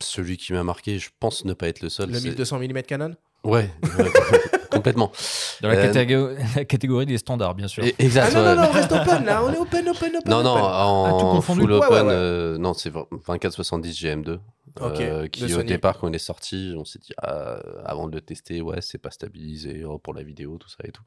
celui 0.00 0.36
qui 0.36 0.52
m'a 0.52 0.62
marqué, 0.62 1.00
je 1.00 1.10
pense 1.18 1.44
ne 1.44 1.52
pas 1.52 1.66
être 1.68 1.80
le 1.82 1.88
seul. 1.88 2.10
Le 2.10 2.14
c'est- 2.20 2.28
1200 2.28 2.60
mm 2.60 2.82
Canon? 2.82 3.16
Ouais, 3.42 3.68
ouais, 3.82 4.10
complètement. 4.70 5.12
Dans 5.60 5.68
la, 5.68 5.74
Euh, 5.76 5.92
catégo- 5.92 6.30
la 6.56 6.64
catégorie 6.64 7.06
des 7.06 7.18
standards, 7.18 7.54
bien 7.54 7.68
sûr. 7.68 7.84
Et- 7.84 7.94
Exact. 7.98 8.32
Ah 8.34 8.38
non, 8.38 8.40
ouais. 8.46 8.54
non, 8.56 8.62
non, 8.62 8.68
on 8.68 8.72
reste 8.72 8.92
open 8.92 9.24
là. 9.24 9.42
On 9.44 9.52
est 9.52 9.58
open, 9.58 9.88
open, 9.88 10.16
open. 10.16 10.30
Non, 10.30 10.42
non, 10.42 10.54
open. 10.54 10.64
en 10.64 11.38
Ah, 11.38 11.40
full 11.42 11.72
open, 11.72 11.90
ouais, 11.90 12.00
ouais. 12.02 12.12
euh, 12.12 12.58
non, 12.58 12.74
c'est 12.74 12.90
2470 12.92 13.92
GM2. 14.02 14.38
Ok, 14.80 15.00
euh, 15.00 15.22
de 15.22 15.26
qui 15.26 15.52
au 15.52 15.64
départ, 15.64 15.98
quand 15.98 16.06
il 16.06 16.14
est 16.14 16.18
sorti, 16.18 16.74
on 16.78 16.84
s'est 16.84 17.00
dit, 17.00 17.10
ah, 17.20 17.58
avant 17.84 18.06
de 18.06 18.14
le 18.14 18.20
tester, 18.20 18.60
ouais, 18.62 18.78
c'est 18.80 18.98
pas 18.98 19.10
stabilisé 19.10 19.82
oh, 19.84 19.98
pour 19.98 20.14
la 20.14 20.22
vidéo, 20.22 20.58
tout 20.58 20.68
ça 20.68 20.76
et 20.84 20.92
tout. 20.92 21.02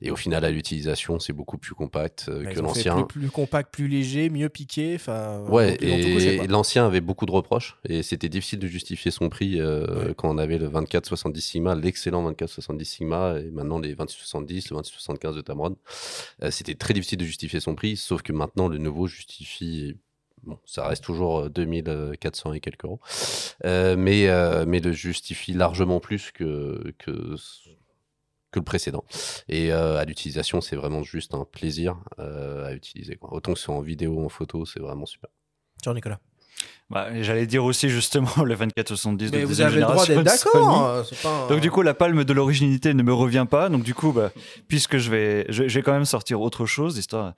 Et 0.00 0.10
au 0.10 0.16
final, 0.16 0.46
à 0.46 0.50
l'utilisation, 0.50 1.18
c'est 1.18 1.34
beaucoup 1.34 1.58
plus 1.58 1.74
compact 1.74 2.26
euh, 2.30 2.42
Bah, 2.42 2.52
que 2.54 2.60
l'ancien. 2.60 3.02
Plus, 3.02 3.20
plus 3.20 3.30
compact, 3.30 3.70
plus 3.70 3.86
léger, 3.86 4.30
mieux 4.30 4.48
piqué. 4.48 4.92
Enfin, 4.94 5.40
Ouais, 5.46 5.76
et 5.82 6.46
l'ancien 6.46 6.86
avait 6.86 7.02
beaucoup 7.02 7.26
de 7.26 7.32
reproches 7.32 7.76
et 7.86 8.02
c'était 8.02 8.30
difficile 8.30 8.58
de 8.60 8.66
justifier 8.66 9.10
son 9.10 9.28
prix 9.28 9.60
euh, 9.60 10.06
Ouais. 10.06 10.14
quand 10.16 10.30
on 10.34 10.38
avait 10.38 10.56
le 10.56 10.68
24-70 10.70 11.38
Sigma, 11.42 11.74
l'excellent 11.74 12.22
24-70 12.32 12.84
Sigma 12.84 13.01
et 13.02 13.50
maintenant 13.50 13.78
les 13.78 13.94
26-70, 13.94 14.72
le 14.72 14.80
26-75 14.80 15.34
de 15.34 15.40
Tamron. 15.40 15.76
Euh, 16.42 16.50
c'était 16.50 16.74
très 16.74 16.94
difficile 16.94 17.18
de 17.18 17.24
justifier 17.24 17.60
son 17.60 17.74
prix, 17.74 17.96
sauf 17.96 18.22
que 18.22 18.32
maintenant 18.32 18.68
le 18.68 18.78
nouveau 18.78 19.06
justifie. 19.06 19.96
Bon, 20.44 20.58
ça 20.64 20.88
reste 20.88 21.04
toujours 21.04 21.42
euh, 21.42 21.48
2400 21.48 22.54
et 22.54 22.60
quelques 22.60 22.84
euros, 22.84 23.00
Euh, 23.64 23.94
mais, 23.96 24.28
euh, 24.28 24.64
mais 24.66 24.80
le 24.80 24.90
justifie 24.92 25.52
largement 25.52 26.00
plus 26.00 26.32
que, 26.32 26.92
que, 26.98 27.36
le 28.54 28.62
précédent. 28.62 29.04
Et 29.48 29.72
euh, 29.72 29.98
à 29.98 30.04
l'utilisation, 30.04 30.60
c'est 30.60 30.76
vraiment 30.76 31.02
juste 31.02 31.34
un 31.34 31.44
plaisir 31.44 31.96
euh, 32.18 32.66
à 32.66 32.72
utiliser. 32.74 33.18
Autant 33.22 33.52
que 33.52 33.58
ce 33.58 33.66
soit 33.66 33.74
en 33.74 33.80
vidéo 33.80 34.14
ou 34.14 34.24
en 34.24 34.28
photo, 34.28 34.66
c'est 34.66 34.80
vraiment 34.80 35.06
super. 35.06 35.30
Ciao, 35.82 35.94
Nicolas. 35.94 36.18
Bah, 36.90 37.08
J'allais 37.22 37.46
dire 37.46 37.64
aussi 37.64 37.88
justement 37.88 38.30
le 38.44 38.54
2470 38.54 39.30
de 39.30 39.36
Mais 39.36 39.42
vous 39.44 39.48
deuxième 39.48 39.68
avez 39.68 39.76
le 39.76 39.82
droit 39.82 40.04
génération 40.04 40.22
d'être 40.22 40.44
d'accord. 40.44 40.96
un- 41.24 41.48
Donc 41.48 41.60
du 41.60 41.70
coup, 41.70 41.80
la 41.82 41.94
palme 41.94 42.22
de 42.24 42.32
l'originalité 42.34 42.92
ne 42.92 43.02
me 43.02 43.14
revient 43.14 43.46
pas. 43.48 43.68
Donc 43.70 43.82
du 43.82 43.94
coup, 43.94 44.12
bah, 44.12 44.30
puisque 44.68 44.98
je 44.98 45.10
vais, 45.10 45.46
je, 45.48 45.68
je 45.68 45.74
vais 45.78 45.82
quand 45.82 45.92
même 45.92 46.04
sortir 46.04 46.40
autre 46.42 46.66
chose, 46.66 46.98
histoire 46.98 47.32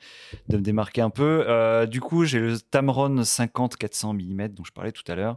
de 0.48 0.56
me 0.56 0.62
démarquer 0.62 1.02
un 1.02 1.10
peu. 1.10 1.44
Euh, 1.46 1.86
du 1.86 2.00
coup, 2.00 2.24
j'ai 2.24 2.40
le 2.40 2.58
Tamron 2.58 3.22
50-400 3.22 4.14
mm 4.14 4.48
dont 4.48 4.64
je 4.64 4.72
parlais 4.72 4.92
tout 4.92 5.04
à 5.06 5.14
l'heure. 5.14 5.36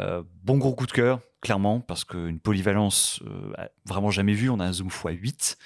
Euh, 0.00 0.22
bon 0.42 0.58
gros 0.58 0.74
coup 0.74 0.86
de 0.86 0.92
cœur, 0.92 1.20
clairement, 1.40 1.78
parce 1.78 2.04
qu'une 2.04 2.40
polyvalence 2.40 3.20
euh, 3.26 3.66
vraiment 3.84 4.10
jamais 4.10 4.32
vue. 4.32 4.50
On 4.50 4.58
a 4.58 4.64
un 4.64 4.72
zoom 4.72 4.88
x8 4.88 5.56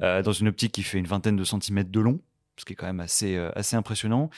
euh, 0.00 0.22
dans 0.22 0.32
une 0.32 0.48
optique 0.48 0.72
qui 0.72 0.82
fait 0.82 0.96
une 0.96 1.06
vingtaine 1.06 1.36
de 1.36 1.44
centimètres 1.44 1.90
de 1.90 2.00
long, 2.00 2.20
ce 2.58 2.64
qui 2.64 2.72
est 2.72 2.76
quand 2.76 2.86
même 2.86 3.00
assez, 3.00 3.36
euh, 3.36 3.50
assez 3.54 3.76
impressionnant. 3.76 4.30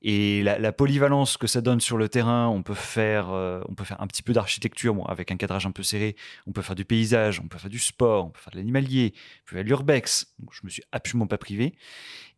Et 0.00 0.44
la, 0.44 0.72
polyvalence 0.72 1.36
que 1.36 1.48
ça 1.48 1.60
donne 1.60 1.80
sur 1.80 1.98
le 1.98 2.08
terrain, 2.08 2.48
on 2.48 2.62
peut 2.62 2.74
faire, 2.74 3.30
euh, 3.30 3.60
on 3.68 3.74
peut 3.74 3.82
faire 3.82 4.00
un 4.00 4.06
petit 4.06 4.22
peu 4.22 4.32
d'architecture 4.32 4.94
avec 5.10 5.32
un 5.32 5.36
cadrage 5.36 5.66
un 5.66 5.72
peu 5.72 5.82
serré. 5.82 6.14
On 6.46 6.52
peut 6.52 6.62
faire 6.62 6.76
du 6.76 6.84
paysage, 6.84 7.40
on 7.40 7.48
peut 7.48 7.58
faire 7.58 7.70
du 7.70 7.80
sport, 7.80 8.26
on 8.26 8.30
peut 8.30 8.38
faire 8.38 8.52
de 8.52 8.58
l'animalier, 8.58 9.12
on 9.12 9.50
peut 9.50 9.56
faire 9.56 9.64
de 9.64 9.68
l'urbex. 9.68 10.34
Je 10.52 10.60
me 10.62 10.70
suis 10.70 10.84
absolument 10.92 11.26
pas 11.26 11.38
privé. 11.38 11.74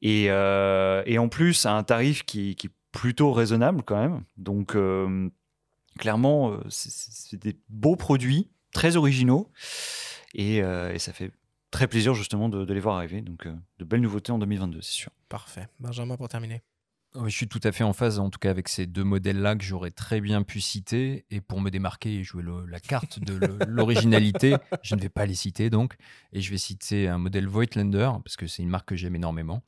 Et, 0.01 0.31
euh, 0.31 1.03
et 1.05 1.19
en 1.19 1.29
plus, 1.29 1.67
à 1.67 1.73
un 1.73 1.83
tarif 1.83 2.25
qui, 2.25 2.53
est 2.53 2.71
plutôt 2.93 3.31
raisonnable 3.33 3.83
quand 3.85 4.01
même. 4.01 4.25
Donc, 4.37 4.75
clairement, 5.99 6.59
c'est- 6.71 7.37
des 7.37 7.57
beaux 7.69 7.95
produits, 7.95 8.49
très 8.73 8.97
originaux. 8.97 9.53
Et 10.35 10.63
ça 10.97 11.13
fait 11.13 11.31
très 11.71 11.89
plaisir 11.89 12.15
justement 12.15 12.49
de, 12.49 12.65
de 12.65 12.75
les 12.75 12.81
voir 12.81 12.97
arriver. 12.97 13.21
Donc, 13.23 13.47
euh, 13.47 13.55
de 13.79 13.85
belles 13.85 14.01
nouveautés 14.01 14.33
en 14.33 14.39
2022, 14.39 14.81
c'est 14.83 14.93
sûr. 14.93 15.11
Parfait. 15.29 15.69
Benjamin, 15.79 16.17
pour 16.17 16.29
terminer. 16.29 16.63
Oui, 17.17 17.29
je 17.29 17.37
suis 17.37 17.49
tout 17.49 17.61
à 17.65 17.73
fait 17.73 17.83
en 17.83 17.93
phase, 17.93 18.21
en 18.21 18.31
tout 18.31 18.39
cas 18.39 18.51
avec 18.51 18.69
ces 18.69 18.87
deux 18.87 19.03
modèles-là 19.03 19.57
que 19.57 19.65
j'aurais 19.65 19.91
très 19.91 20.21
bien 20.21 20.45
pu 20.45 20.61
citer. 20.61 21.25
Et 21.31 21.41
pour 21.41 21.61
me 21.61 21.69
démarquer 21.71 22.15
et 22.21 22.23
jouer 22.23 22.43
le- 22.45 22.67
la 22.67 22.79
carte 22.79 23.19
de 23.19 23.35
l'originalité, 23.67 24.57
je 24.83 24.95
ne 24.95 25.01
vais 25.01 25.09
pas 25.09 25.27
les 25.27 25.35
citer 25.35 25.71
donc. 25.71 25.97
Et 26.33 26.41
je 26.41 26.51
vais 26.53 26.59
citer 26.59 27.09
un 27.09 27.19
modèle 27.19 27.49
Voigtlander, 27.49 28.11
parce 28.25 28.37
que 28.37 28.47
c'est 28.47 28.63
une 28.63 28.69
marque 28.69 28.89
que 28.91 28.97
j'aime 28.97 29.17
énormément, 29.17 29.65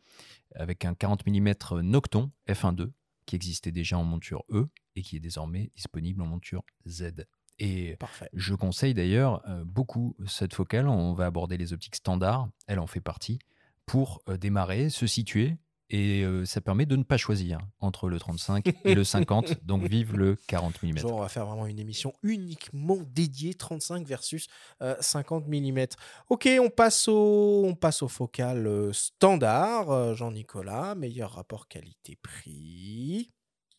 avec 0.54 0.84
un 0.84 0.94
40 0.94 1.26
mm 1.26 1.52
Nocton 1.82 2.30
F1.2 2.48 2.92
qui 3.26 3.34
existait 3.36 3.72
déjà 3.72 3.98
en 3.98 4.04
monture 4.04 4.44
E 4.50 4.68
et 4.94 5.02
qui 5.02 5.16
est 5.16 5.20
désormais 5.20 5.70
disponible 5.74 6.22
en 6.22 6.26
monture 6.26 6.62
Z. 6.86 7.24
Et 7.58 7.96
Parfait. 7.96 8.28
je 8.32 8.54
conseille 8.54 8.94
d'ailleurs 8.94 9.42
beaucoup 9.64 10.16
cette 10.26 10.54
focale. 10.54 10.88
On 10.88 11.12
va 11.12 11.26
aborder 11.26 11.56
les 11.56 11.72
optiques 11.72 11.96
standards, 11.96 12.48
elle 12.66 12.78
en 12.78 12.86
fait 12.86 13.00
partie, 13.00 13.38
pour 13.86 14.22
démarrer, 14.40 14.90
se 14.90 15.06
situer. 15.06 15.56
Et 15.94 16.24
ça 16.46 16.62
permet 16.62 16.86
de 16.86 16.96
ne 16.96 17.02
pas 17.02 17.18
choisir 17.18 17.58
entre 17.80 18.08
le 18.08 18.18
35 18.18 18.66
et 18.84 18.94
le 18.94 19.04
50. 19.04 19.62
Donc 19.64 19.82
vive 19.84 20.16
le 20.16 20.36
40 20.46 20.82
mm. 20.82 20.98
Genre, 20.98 21.12
on 21.12 21.20
va 21.20 21.28
faire 21.28 21.44
vraiment 21.44 21.66
une 21.66 21.78
émission 21.78 22.14
uniquement 22.22 22.98
dédiée 23.10 23.52
35 23.52 24.06
versus 24.06 24.48
euh, 24.80 24.96
50 25.00 25.46
mm. 25.46 25.84
Ok, 26.30 26.48
on 26.60 26.70
passe 26.70 27.08
au, 27.08 27.64
on 27.66 27.74
passe 27.74 28.02
au 28.02 28.08
focal 28.08 28.90
standard. 28.94 30.14
Jean-Nicolas, 30.14 30.94
meilleur 30.94 31.32
rapport 31.32 31.68
qualité-prix. 31.68 33.30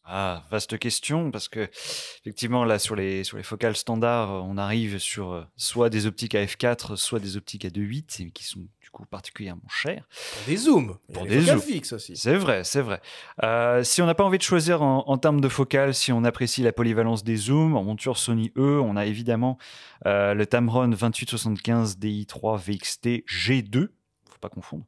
Ah, 0.05 0.43
vaste 0.51 0.77
question, 0.77 1.31
parce 1.31 1.47
que 1.47 1.69
effectivement, 2.21 2.65
là, 2.65 2.77
sur 2.77 2.95
les, 2.95 3.23
sur 3.23 3.37
les 3.37 3.43
focales 3.43 3.77
standards, 3.77 4.31
euh, 4.31 4.41
on 4.43 4.57
arrive 4.57 4.97
sur 4.99 5.31
euh, 5.31 5.43
soit 5.55 5.89
des 5.89 6.05
optiques 6.07 6.35
à 6.35 6.43
f4, 6.43 6.97
soit 6.97 7.19
des 7.19 7.37
optiques 7.37 7.63
à 7.63 7.69
2.8, 7.69 8.21
et 8.21 8.31
qui 8.31 8.43
sont 8.43 8.59
du 8.81 8.89
coup 8.91 9.05
particulièrement 9.05 9.67
chères. 9.69 10.05
Pour 10.33 10.45
des 10.45 10.57
zooms. 10.57 10.97
Pour 11.13 11.25
des 11.25 11.39
zooms. 11.39 11.61
fixes 11.61 11.93
aussi. 11.93 12.17
C'est 12.17 12.35
vrai, 12.35 12.65
c'est 12.65 12.81
vrai. 12.81 13.01
Euh, 13.43 13.83
si 13.83 14.01
on 14.01 14.05
n'a 14.05 14.13
pas 14.13 14.25
envie 14.25 14.37
de 14.37 14.43
choisir 14.43 14.81
en, 14.81 15.07
en 15.07 15.17
termes 15.17 15.39
de 15.39 15.47
focale, 15.49 15.93
si 15.93 16.11
on 16.11 16.25
apprécie 16.25 16.63
la 16.63 16.73
polyvalence 16.73 17.23
des 17.23 17.37
zooms, 17.37 17.77
en 17.77 17.83
monture 17.83 18.17
Sony 18.17 18.51
E, 18.57 18.81
on 18.81 18.97
a 18.97 19.05
évidemment 19.05 19.57
euh, 20.05 20.33
le 20.33 20.45
Tamron 20.45 20.89
2875 20.89 21.97
DI3 21.97 22.59
VXT 22.59 23.07
G2, 23.25 23.87
faut 23.87 23.89
pas 24.43 24.49
confondre, 24.49 24.83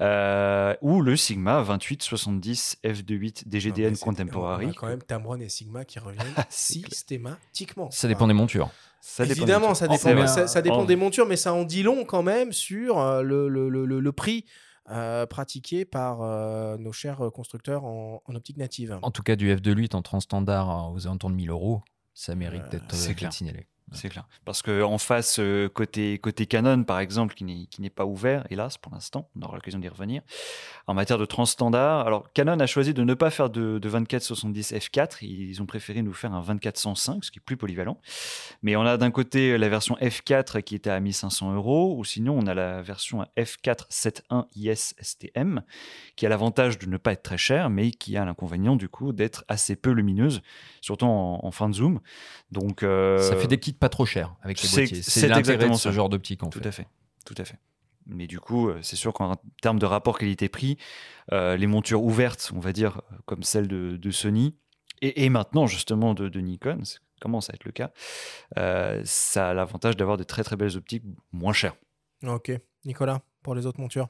euh, 0.00 0.74
ou 0.80 1.02
le 1.02 1.16
Sigma 1.16 1.62
2870 1.62 2.78
F28 2.84 3.44
Non, 3.44 3.50
DGDN 3.50 3.96
Contemporary. 3.98 4.66
On 4.66 4.70
a 4.70 4.72
quand 4.74 4.86
même 4.86 5.02
Tamron 5.02 5.40
et 5.40 5.48
Sigma 5.48 5.84
qui 5.84 5.98
reviennent 5.98 6.24
systématiquement. 6.48 7.90
Ça 7.90 8.08
dépend 8.08 8.26
des 8.26 8.34
montures. 8.34 8.70
Ça 9.00 9.24
dépend 9.26 9.42
Évidemment, 9.42 9.74
ça 9.74 9.86
dépend, 9.86 10.26
ça, 10.26 10.46
ça 10.46 10.62
dépend 10.62 10.78
En- 10.80 10.84
des 10.84 10.96
montures, 10.96 11.26
mais 11.26 11.36
ça 11.36 11.52
en 11.52 11.64
dit 11.64 11.82
long 11.82 12.04
quand 12.04 12.22
même 12.22 12.52
sur 12.52 12.98
euh, 12.98 13.22
le, 13.22 13.48
le- 13.48 13.68
le- 13.68 13.84
le- 13.84 14.00
le 14.00 14.12
prix 14.12 14.46
euh, 14.90 15.26
pratiqué 15.26 15.84
par 15.84 16.22
euh, 16.22 16.76
nos 16.78 16.92
chers 16.92 17.18
constructeurs 17.32 17.84
en, 17.84 18.22
en 18.24 18.34
optique 18.34 18.56
native. 18.56 18.98
En 19.02 19.10
tout 19.10 19.22
cas, 19.22 19.36
du 19.36 19.54
F2.8 19.54 19.94
en 19.94 20.02
transstandard 20.02 20.70
hein, 20.70 20.90
aux 20.94 21.06
alentours 21.06 21.30
de 21.30 21.34
1000 21.34 21.50
euros, 21.50 21.82
ça 22.14 22.34
mérite 22.34 22.68
d'être 22.70 22.94
c'est 22.94 23.14
clair. 23.14 23.28
d'être 23.30 23.36
signalé. 23.36 23.66
C'est 23.92 24.08
clair. 24.08 24.26
Parce 24.44 24.62
qu'en 24.62 24.98
face, 24.98 25.38
euh, 25.38 25.68
côté, 25.68 26.18
côté 26.18 26.46
Canon, 26.46 26.84
par 26.84 27.00
exemple, 27.00 27.34
qui 27.34 27.44
n'est 27.78 27.90
pas 27.90 28.06
ouvert, 28.06 28.46
hélas, 28.50 28.78
pour 28.78 28.92
l'instant, 28.92 29.28
on 29.36 29.42
aura 29.42 29.56
l'occasion 29.56 29.78
d'y 29.78 29.88
revenir. 29.88 30.22
En 30.86 30.94
matière 30.94 31.18
de 31.18 31.26
transstandard, 31.26 32.06
alors 32.06 32.32
Canon 32.32 32.58
a 32.60 32.66
choisi 32.66 32.94
de 32.94 33.04
ne 33.04 33.14
pas 33.14 33.30
faire 33.30 33.50
de, 33.50 33.78
de 33.78 33.90
24-70 33.90 34.74
f4, 34.74 35.18
ils 35.22 35.60
ont 35.62 35.66
préféré 35.66 36.02
nous 36.02 36.12
faire 36.12 36.32
un 36.32 36.42
24-105, 36.42 37.24
ce 37.24 37.30
qui 37.30 37.38
est 37.38 37.44
plus 37.44 37.56
polyvalent. 37.56 38.00
Mais 38.62 38.74
on 38.74 38.82
a 38.82 38.96
d'un 38.96 39.10
côté 39.10 39.56
la 39.58 39.68
version 39.68 39.96
f4 39.96 40.62
qui 40.62 40.74
était 40.74 40.90
à 40.90 40.98
1500 40.98 41.54
euros, 41.54 41.94
ou 41.96 42.04
sinon 42.04 42.36
on 42.38 42.46
a 42.46 42.54
la 42.54 42.82
version 42.82 43.24
f4 43.36 43.88
7.1 43.90 44.46
IS 44.56 44.94
STM, 45.00 45.62
qui 46.16 46.26
a 46.26 46.28
l'avantage 46.28 46.78
de 46.78 46.86
ne 46.86 46.96
pas 46.96 47.12
être 47.12 47.22
très 47.22 47.38
chère, 47.38 47.70
mais 47.70 47.90
qui 47.90 48.16
a 48.16 48.24
l'inconvénient 48.24 48.76
du 48.76 48.88
coup 48.88 49.12
d'être 49.12 49.44
assez 49.48 49.76
peu 49.76 49.90
lumineuse, 49.90 50.42
surtout 50.80 51.06
en, 51.06 51.40
en 51.42 51.50
fin 51.50 51.68
de 51.68 51.74
zoom. 51.74 52.00
Donc, 52.50 52.82
euh, 52.82 53.18
Ça 53.18 53.36
fait 53.36 53.46
des 53.46 53.58
kits 53.58 53.72
pas 53.84 53.88
trop 53.90 54.06
chers 54.06 54.34
avec 54.42 54.60
les 54.62 54.68
c'est- 54.68 54.76
boîtiers. 54.82 55.02
c'est 55.02 55.20
l'intérêt 55.28 55.38
exactement 55.40 55.72
de 55.74 55.78
ce 55.78 55.82
ça. 55.84 55.92
genre 55.92 56.08
d'optique 56.08 56.42
en 56.42 56.48
Tout 56.50 56.58
fait. 56.60 56.66
à 56.68 56.72
fait, 56.72 56.86
tout 57.26 57.34
à 57.38 57.44
fait. 57.44 57.58
Mais 58.06 58.26
du 58.26 58.38
coup, 58.38 58.68
euh, 58.68 58.78
c'est 58.82 58.96
sûr 58.96 59.12
qu'en 59.14 59.32
termes 59.62 59.78
de 59.78 59.86
rapport 59.86 60.18
qualité-prix, 60.18 60.76
euh, 61.32 61.56
les 61.56 61.66
montures 61.66 62.02
ouvertes, 62.02 62.52
on 62.54 62.60
va 62.60 62.72
dire, 62.72 63.00
euh, 63.12 63.16
comme 63.26 63.42
celle 63.42 63.66
de, 63.68 63.96
de 63.96 64.10
Sony, 64.10 64.56
et, 65.00 65.24
et 65.24 65.28
maintenant 65.30 65.66
justement 65.66 66.12
de, 66.14 66.28
de 66.28 66.40
Nikon, 66.40 66.84
ça 66.84 66.98
commence 67.20 67.48
à 67.48 67.54
être 67.54 67.64
le 67.64 67.72
cas, 67.72 67.92
euh, 68.58 69.00
ça 69.04 69.48
a 69.50 69.54
l'avantage 69.54 69.96
d'avoir 69.96 70.16
de 70.18 70.24
très 70.24 70.44
très 70.44 70.56
belles 70.56 70.76
optiques 70.76 71.04
moins 71.32 71.52
chères. 71.54 71.76
Ok. 72.26 72.52
Nicolas, 72.84 73.22
pour 73.42 73.54
les 73.54 73.64
autres 73.66 73.80
montures 73.80 74.08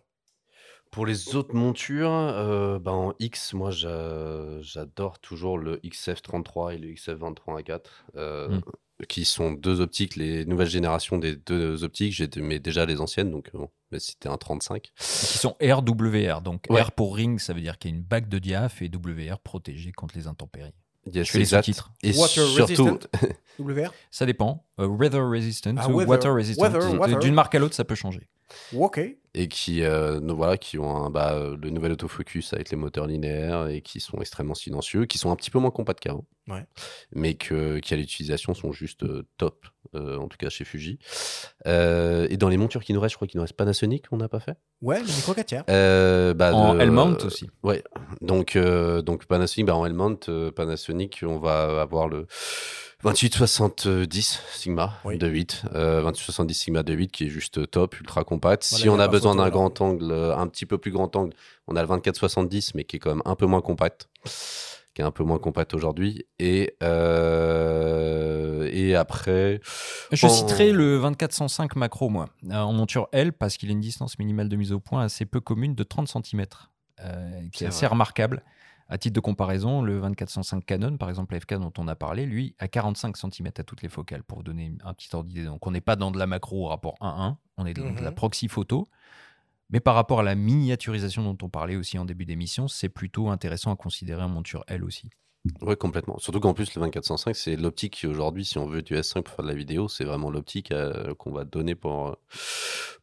Pour 0.91 1.07
les 1.07 1.35
autres 1.37 1.55
montures, 1.55 2.11
euh, 2.12 2.79
ben, 2.81 2.93
en 2.93 3.12
X, 3.20 3.53
moi 3.55 3.70
j'a- 3.70 4.61
j'adore 4.61 5.18
toujours 5.20 5.59
le 5.59 5.79
XF33 5.85 6.75
et 6.75 6.79
le 6.79 6.89
XF23 6.93 7.61
A4, 7.62 8.05
euh, 8.16 8.49
Mm. 8.49 8.61
Qui 9.09 9.24
sont 9.24 9.52
deux 9.52 9.80
optiques, 9.80 10.16
les 10.16 10.44
nouvelles 10.44 10.68
générations 10.68 11.18
des 11.18 11.36
deux 11.36 11.84
optiques. 11.84 12.12
J'ai 12.12 12.28
mais 12.38 12.59
déjà 12.59 12.86
les 12.86 13.00
anciennes, 13.00 13.30
donc 13.30 13.50
bon, 13.55 13.68
mais 13.90 13.98
c'était 13.98 14.28
un 14.28 14.36
35. 14.36 14.82
Qui 14.82 15.38
sont 15.38 15.57
RWR. 15.62 16.40
Donc 16.42 16.66
Ouais. 16.70 16.82
R 16.82 16.92
pour 16.92 17.16
ring, 17.16 17.38
ça 17.38 17.52
veut 17.52 17.61
dire 17.61 17.78
qu'il 17.78 17.90
y 17.90 17.94
a 17.94 17.96
une 17.96 18.02
bague 18.02 18.28
de 18.28 18.38
diaph 18.38 18.82
et 18.82 18.90
WR 18.94 19.38
protégé 19.38 19.92
contre 19.92 20.16
les 20.16 20.26
intempéries. 20.26 20.74
Yes, 21.12 21.26
Je 21.26 21.32
fais 21.32 21.38
les 21.40 21.44
sous-titres. 21.44 21.92
Et 22.02 22.12
Water 22.16 22.46
surtout, 22.46 22.98
WR 23.59 23.92
Ça 24.11 24.24
dépend. 24.24 24.64
Euh, 24.80 24.86
weather 24.86 25.28
resistant 25.28 25.74
Ah, 25.76 25.88
ou 25.90 25.98
weather- 26.00 26.09
water 26.09 26.34
resistant. 26.34 27.18
D'une 27.18 27.34
marque 27.34 27.55
à 27.55 27.59
l'autre, 27.59 27.74
ça 27.74 27.84
peut 27.84 27.94
changer. 27.94 28.26
Ok. 28.74 29.00
Et 29.37 29.49
qui, 29.49 29.82
euh, 29.82 30.20
voilà, 30.22 30.57
qui 30.57 30.78
ont 30.78 30.97
un, 30.97 31.11
bah, 31.11 31.32
euh, 31.35 31.57
le 31.61 31.70
nouvel 31.70 31.93
autofocus 31.93 32.53
avec 32.53 32.70
les 32.70 32.76
moteurs 32.76 33.07
linéaires 33.09 33.66
et 33.68 33.80
qui 33.80 33.99
sont 34.01 34.18
extrêmement 34.20 34.55
silencieux, 34.55 35.07
qui 35.07 35.18
sont 35.18 35.30
un 35.32 35.37
petit 35.37 35.51
peu 35.51 35.59
moins 35.59 35.70
compacts 35.72 36.01
qu'avant, 36.01 36.24
Ouais. 36.49 36.64
mais 37.12 37.35
que, 37.35 37.78
qui 37.80 37.95
à 37.95 37.97
l'utilisation 37.97 38.55
sont 38.55 38.70
juste 38.72 39.03
euh, 39.03 39.26
top, 39.39 39.66
euh, 39.97 40.18
en 40.18 40.28
tout 40.28 40.37
cas 40.37 40.51
chez 40.51 40.64
Fuji. 40.64 40.99
Euh, 41.66 42.28
et 42.30 42.37
dans 42.37 42.49
les 42.49 42.57
montures 42.57 42.85
qui 42.85 42.93
nous 42.93 43.01
restent, 43.01 43.14
je 43.14 43.16
crois 43.18 43.26
qu'il 43.26 43.39
nous 43.39 43.43
reste 43.43 43.57
Panasonic, 43.57 44.05
on 44.12 44.18
n'a 44.18 44.28
pas 44.28 44.41
fait. 44.41 44.57
Ouais, 44.82 45.01
le 45.01 45.07
micro 45.07 45.35
4 45.35 45.47
tiers. 45.47 45.64
Euh, 45.68 46.32
bah, 46.35 46.55
En 46.55 46.78
L-mount 46.78 47.16
aussi. 47.24 47.51
Ouais, 47.64 47.82
donc, 48.20 48.55
euh, 48.57 49.03
donc 49.03 49.26
Panasonic, 49.26 49.66
bah, 49.66 49.74
en 49.74 49.85
L-mount, 49.87 50.28
euh, 50.28 50.53
Panasonic, 50.53 51.20
on 51.26 51.39
va 51.39 51.80
avoir 51.82 52.07
le 52.09 52.26
2870 53.03 54.41
Sigma 54.55 54.95
Oui. 55.05 55.18
de 55.18 55.26
8, 55.26 55.62
euh, 55.74 56.01
2870 56.03 56.55
Sigma 56.55 56.82
de 56.82 56.93
8 56.95 57.12
qui 57.12 57.24
est 57.26 57.28
juste 57.28 57.70
top, 57.70 57.99
ultra 58.01 58.24
compact. 58.24 58.66
Voilà, 58.70 58.82
si 58.82 58.89
a 58.89 58.93
on 58.93 58.99
a 58.99 59.09
pas 59.09 59.24
besoin 59.29 59.37
d'un 59.45 59.51
grand 59.51 59.81
angle, 59.81 60.11
euh, 60.12 60.37
un 60.37 60.47
petit 60.47 60.66
peu 60.66 60.79
plus 60.79 60.91
grand 60.91 61.14
angle, 61.16 61.35
on 61.66 61.77
a 61.77 61.83
le 61.83 61.89
2470 61.89 62.75
mais 62.75 62.85
qui 62.85 62.97
est 62.97 62.99
quand 62.99 63.11
même 63.11 63.22
un 63.25 63.35
peu 63.37 63.47
moins 63.47 63.61
compact, 63.61 64.09
qui 64.95 65.03
est 65.03 65.05
un 65.05 65.11
peu 65.11 65.25
moins 65.25 65.39
compact 65.39 65.75
aujourd'hui. 65.75 66.27
Et, 66.39 66.77
euh, 66.83 68.68
et 68.72 68.95
après, 68.95 69.61
Je 70.12 70.27
en- 70.27 70.29
citerai 70.29 70.72
le 70.72 70.99
2405 70.99 71.77
macro, 71.77 72.09
moi, 72.09 72.29
euh, 72.51 72.55
en 72.57 72.72
monture 72.72 73.09
L, 73.12 73.33
parce 73.33 73.57
qu'il 73.57 73.68
a 73.70 73.72
une 73.72 73.81
distance 73.81 74.18
minimale 74.18 74.49
de 74.49 74.57
mise 74.57 74.72
au 74.72 74.81
point 74.81 75.03
assez 75.03 75.27
peu 75.27 75.41
commune 75.41 75.75
de 75.75 75.83
30 75.83 76.09
cm, 76.09 76.45
qui 77.53 77.64
est 77.64 77.66
assez 77.66 77.81
vrai. 77.87 77.89
remarquable. 77.89 78.43
À 78.89 78.99
titre 78.99 79.14
de 79.14 79.20
comparaison, 79.20 79.80
le 79.82 79.99
2405 80.01 80.64
Canon, 80.64 80.97
par 80.99 81.09
exemple, 81.09 81.32
la 81.35 81.41
FK 81.41 81.55
dont 81.55 81.72
on 81.78 81.89
a 81.89 81.97
parlé, 81.97 82.26
lui, 82.26 82.55
a 82.59 82.68
45 82.68 83.16
cm 83.16 83.49
à 83.57 83.62
toutes 83.62 83.80
les 83.82 83.89
focales, 83.89 84.22
pour 84.22 84.39
vous 84.39 84.45
donner 84.45 84.74
un 84.85 84.93
petit 84.93 85.09
ordre 85.14 85.28
d'idée. 85.28 85.45
Donc, 85.45 85.66
on 85.66 85.70
n'est 85.70 85.80
pas 85.80 85.97
dans 85.97 86.11
de 86.11 86.18
la 86.18 86.26
macro 86.26 86.66
au 86.66 86.68
rapport 86.68 86.97
1-1, 87.01 87.39
on 87.57 87.64
est 87.66 87.74
dans 87.74 87.91
de 87.93 88.01
la 88.03 88.11
Mhm. 88.11 88.14
proxy 88.14 88.49
photo. 88.49 88.87
Mais 89.70 89.80
par 89.80 89.95
rapport 89.95 90.20
à 90.20 90.22
la 90.22 90.35
miniaturisation 90.35 91.24
dont 91.24 91.39
on 91.47 91.49
parlait 91.49 91.76
aussi 91.76 91.99
en 91.99 92.05
début 92.05 92.26
d'émission, 92.26 92.68
c'est 92.68 92.91
plutôt 92.91 93.30
intéressant 93.30 93.72
à 93.72 93.76
considérer 93.76 94.22
en 94.22 94.28
monture 94.28 94.62
L 94.68 94.85
aussi. 94.85 95.09
Ouais, 95.62 95.76
complètement. 95.76 96.18
Surtout 96.18 96.40
qu'en 96.40 96.55
plus, 96.55 96.74
le 96.74 96.80
2405, 96.80 97.34
c'est 97.34 97.57
l'optique 97.57 97.95
qui 97.95 98.07
aujourd'hui, 98.07 98.45
si 98.45 98.59
on 98.59 98.66
veut 98.66 98.82
du 98.82 98.95
S5 98.95 99.22
pour 99.22 99.34
faire 99.34 99.45
de 99.45 99.51
la 99.51 99.57
vidéo, 99.57 99.88
c'est 99.88 100.05
vraiment 100.05 100.30
l'optique 100.30 100.72
euh, 100.72 101.14
qu'on 101.14 101.32
va 101.32 101.45
donner 101.45 101.74
pour, 101.74 102.09
euh, 102.09 102.14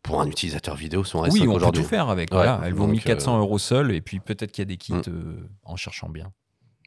pour 0.04 0.22
un 0.22 0.28
utilisateur 0.28 0.76
vidéo 0.76 1.04
sur 1.04 1.24
un 1.24 1.28
S5 1.28 1.34
Oui, 1.34 1.48
on 1.48 1.60
peut 1.60 1.72
tout 1.72 1.84
faire 1.84 2.10
avec. 2.10 2.32
Ouais, 2.32 2.38
voilà. 2.38 2.62
Elle 2.64 2.74
vaut 2.74 2.86
donc, 2.86 2.94
1400 2.94 3.36
euh, 3.36 3.40
euros 3.40 3.60
seul, 3.60 3.92
et 3.92 4.02
puis 4.02 4.20
peut-être 4.20 4.52
qu'il 4.52 4.62
y 4.62 4.68
a 4.68 4.70
des 4.70 4.78
kits 4.78 4.94
Mm. 4.94 5.02
euh, 5.08 5.50
en 5.64 5.76
cherchant 5.76 6.10
bien. 6.10 6.32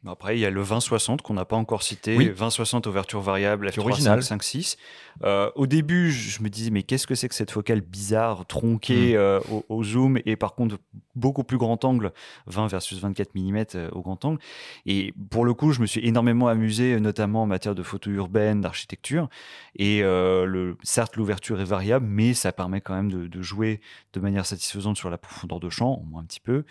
Après, 0.07 0.37
il 0.37 0.39
y 0.41 0.45
a 0.45 0.49
le 0.49 0.63
2060 0.63 1.21
qu'on 1.21 1.33
n'a 1.33 1.45
pas 1.45 1.55
encore 1.55 1.83
cité. 1.83 2.15
Oui. 2.17 2.25
2060 2.27 2.85
ouverture 2.87 3.21
variable, 3.21 3.69
Qui 3.71 3.79
est 3.79 3.83
f3, 3.83 3.85
original. 3.85 4.23
5, 4.23 4.43
6. 4.43 4.77
Euh, 5.23 5.49
au 5.55 5.65
début, 5.65 6.11
je 6.11 6.43
me 6.43 6.49
disais, 6.49 6.69
mais 6.71 6.83
qu'est-ce 6.83 7.07
que 7.07 7.15
c'est 7.15 7.29
que 7.29 7.35
cette 7.35 7.51
focale 7.51 7.81
bizarre, 7.81 8.45
tronquée 8.45 9.13
Mm. 9.13 9.17
euh, 9.17 9.39
au, 9.51 9.65
au 9.69 9.83
zoom 9.83 10.19
et 10.25 10.35
par 10.35 10.55
contre 10.55 10.77
beaucoup 11.15 11.43
plus 11.43 11.57
grand 11.57 11.83
angle, 11.85 12.11
20 12.47 12.67
versus 12.67 12.99
24 12.99 13.29
mm 13.35 13.63
euh, 13.75 13.89
au 13.93 14.01
grand 14.01 14.23
angle. 14.25 14.39
Et 14.85 15.13
pour 15.29 15.45
le 15.45 15.53
coup, 15.53 15.71
je 15.71 15.79
me 15.81 15.85
suis 15.85 16.05
énormément 16.05 16.47
amusé, 16.49 16.99
notamment 16.99 17.43
en 17.43 17.47
matière 17.47 17.73
de 17.75 17.83
photo 17.83 18.09
urbaine, 18.11 18.59
d'architecture. 18.61 19.29
Et 19.77 20.03
euh, 20.03 20.45
le, 20.45 20.77
certes, 20.83 21.15
l'ouverture 21.15 21.61
est 21.61 21.65
variable, 21.65 22.05
mais 22.09 22.33
ça 22.33 22.51
permet 22.51 22.81
quand 22.81 22.93
même 22.95 23.11
de, 23.11 23.27
de 23.27 23.41
jouer 23.41 23.79
de 24.13 24.19
manière 24.19 24.45
satisfaisante 24.45 24.97
sur 24.97 25.09
la 25.09 25.17
profondeur 25.17 25.59
de 25.59 25.69
champ, 25.69 25.93
au 26.01 26.03
moins 26.03 26.21
un 26.21 26.25
petit 26.25 26.39
peu. 26.41 26.65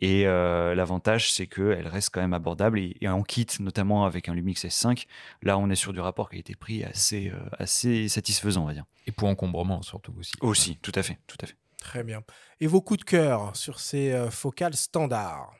Et 0.00 0.26
euh, 0.26 0.74
l'avantage, 0.74 1.32
c'est 1.32 1.46
qu'elle 1.46 1.86
reste 1.88 2.10
quand 2.12 2.20
même 2.22 2.32
abordable 2.34 2.71
et, 2.78 2.96
et 3.00 3.08
en 3.08 3.22
kit, 3.22 3.46
notamment 3.60 4.04
avec 4.04 4.28
un 4.28 4.34
Lumix 4.34 4.64
S5, 4.64 5.06
là, 5.42 5.58
on 5.58 5.70
est 5.70 5.74
sur 5.76 5.92
du 5.92 6.00
rapport 6.00 6.28
qualité-prix 6.30 6.84
assez, 6.84 7.30
euh, 7.30 7.38
assez 7.58 8.08
satisfaisant, 8.08 8.62
on 8.62 8.66
va 8.66 8.74
dire. 8.74 8.84
Et 9.06 9.12
pour 9.12 9.28
encombrement, 9.28 9.82
surtout 9.82 10.14
aussi. 10.18 10.32
Aussi, 10.40 10.76
tout 10.82 10.92
à 10.94 11.02
fait, 11.02 11.18
tout 11.26 11.38
à 11.42 11.46
fait. 11.46 11.56
Très 11.78 12.04
bien. 12.04 12.22
Et 12.60 12.66
vos 12.66 12.80
coups 12.80 13.00
de 13.00 13.04
cœur 13.04 13.56
sur 13.56 13.80
ces 13.80 14.12
euh, 14.12 14.30
focales 14.30 14.74
standards? 14.76 15.52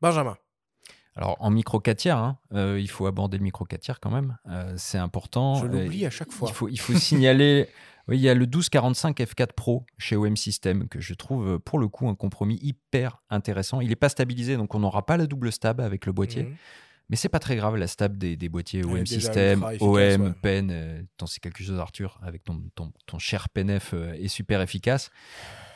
Benjamin 0.00 0.36
Alors 1.16 1.36
en 1.40 1.50
micro 1.50 1.80
4 1.80 1.96
tiers, 1.96 2.16
hein, 2.18 2.38
euh, 2.54 2.78
il 2.80 2.88
faut 2.88 3.06
aborder 3.06 3.38
le 3.38 3.42
micro 3.44 3.64
4 3.64 3.80
tiers 3.80 4.00
quand 4.00 4.10
même. 4.10 4.36
Euh, 4.48 4.74
c'est 4.76 4.98
important. 4.98 5.56
Je 5.56 5.66
Euh, 5.66 5.84
l'oublie 5.84 6.06
à 6.06 6.10
chaque 6.10 6.32
fois. 6.32 6.48
Il 6.50 6.54
faut, 6.54 6.68
il 6.68 6.78
faut 6.80 6.94
signaler. 6.94 7.68
Oui, 8.08 8.18
il 8.18 8.22
y 8.22 8.28
a 8.28 8.34
le 8.34 8.40
1245 8.40 9.18
F4 9.18 9.52
Pro 9.54 9.84
chez 9.98 10.16
OM 10.16 10.36
System 10.36 10.88
que 10.88 11.00
je 11.00 11.14
trouve 11.14 11.48
euh, 11.48 11.58
pour 11.58 11.78
le 11.78 11.88
coup 11.88 12.08
un 12.08 12.14
compromis 12.14 12.58
hyper 12.62 13.22
intéressant. 13.30 13.80
Il 13.80 13.88
n'est 13.88 13.96
pas 13.96 14.08
stabilisé, 14.08 14.56
donc 14.56 14.74
on 14.74 14.78
n'aura 14.78 15.04
pas 15.04 15.16
la 15.16 15.26
double 15.26 15.50
stab 15.50 15.80
avec 15.80 16.06
le 16.06 16.12
boîtier. 16.12 16.44
Mhm. 16.44 16.56
Mais 17.08 17.16
c'est 17.16 17.28
pas 17.28 17.38
très 17.38 17.54
grave, 17.54 17.76
la 17.76 17.86
stab 17.86 18.16
des, 18.16 18.36
des 18.36 18.48
boîtiers 18.48 18.84
OM 18.84 19.06
System, 19.06 19.64
OM, 19.80 19.90
ouais. 19.90 20.18
Pen, 20.42 20.70
euh, 20.72 21.02
t'en 21.16 21.26
sais 21.26 21.38
quelque 21.38 21.62
chose 21.62 21.78
Arthur, 21.78 22.18
avec 22.22 22.42
ton, 22.42 22.60
ton, 22.74 22.92
ton 23.06 23.18
cher 23.18 23.48
PenF 23.48 23.92
euh, 23.94 24.12
est 24.14 24.28
super 24.28 24.60
efficace. 24.60 25.10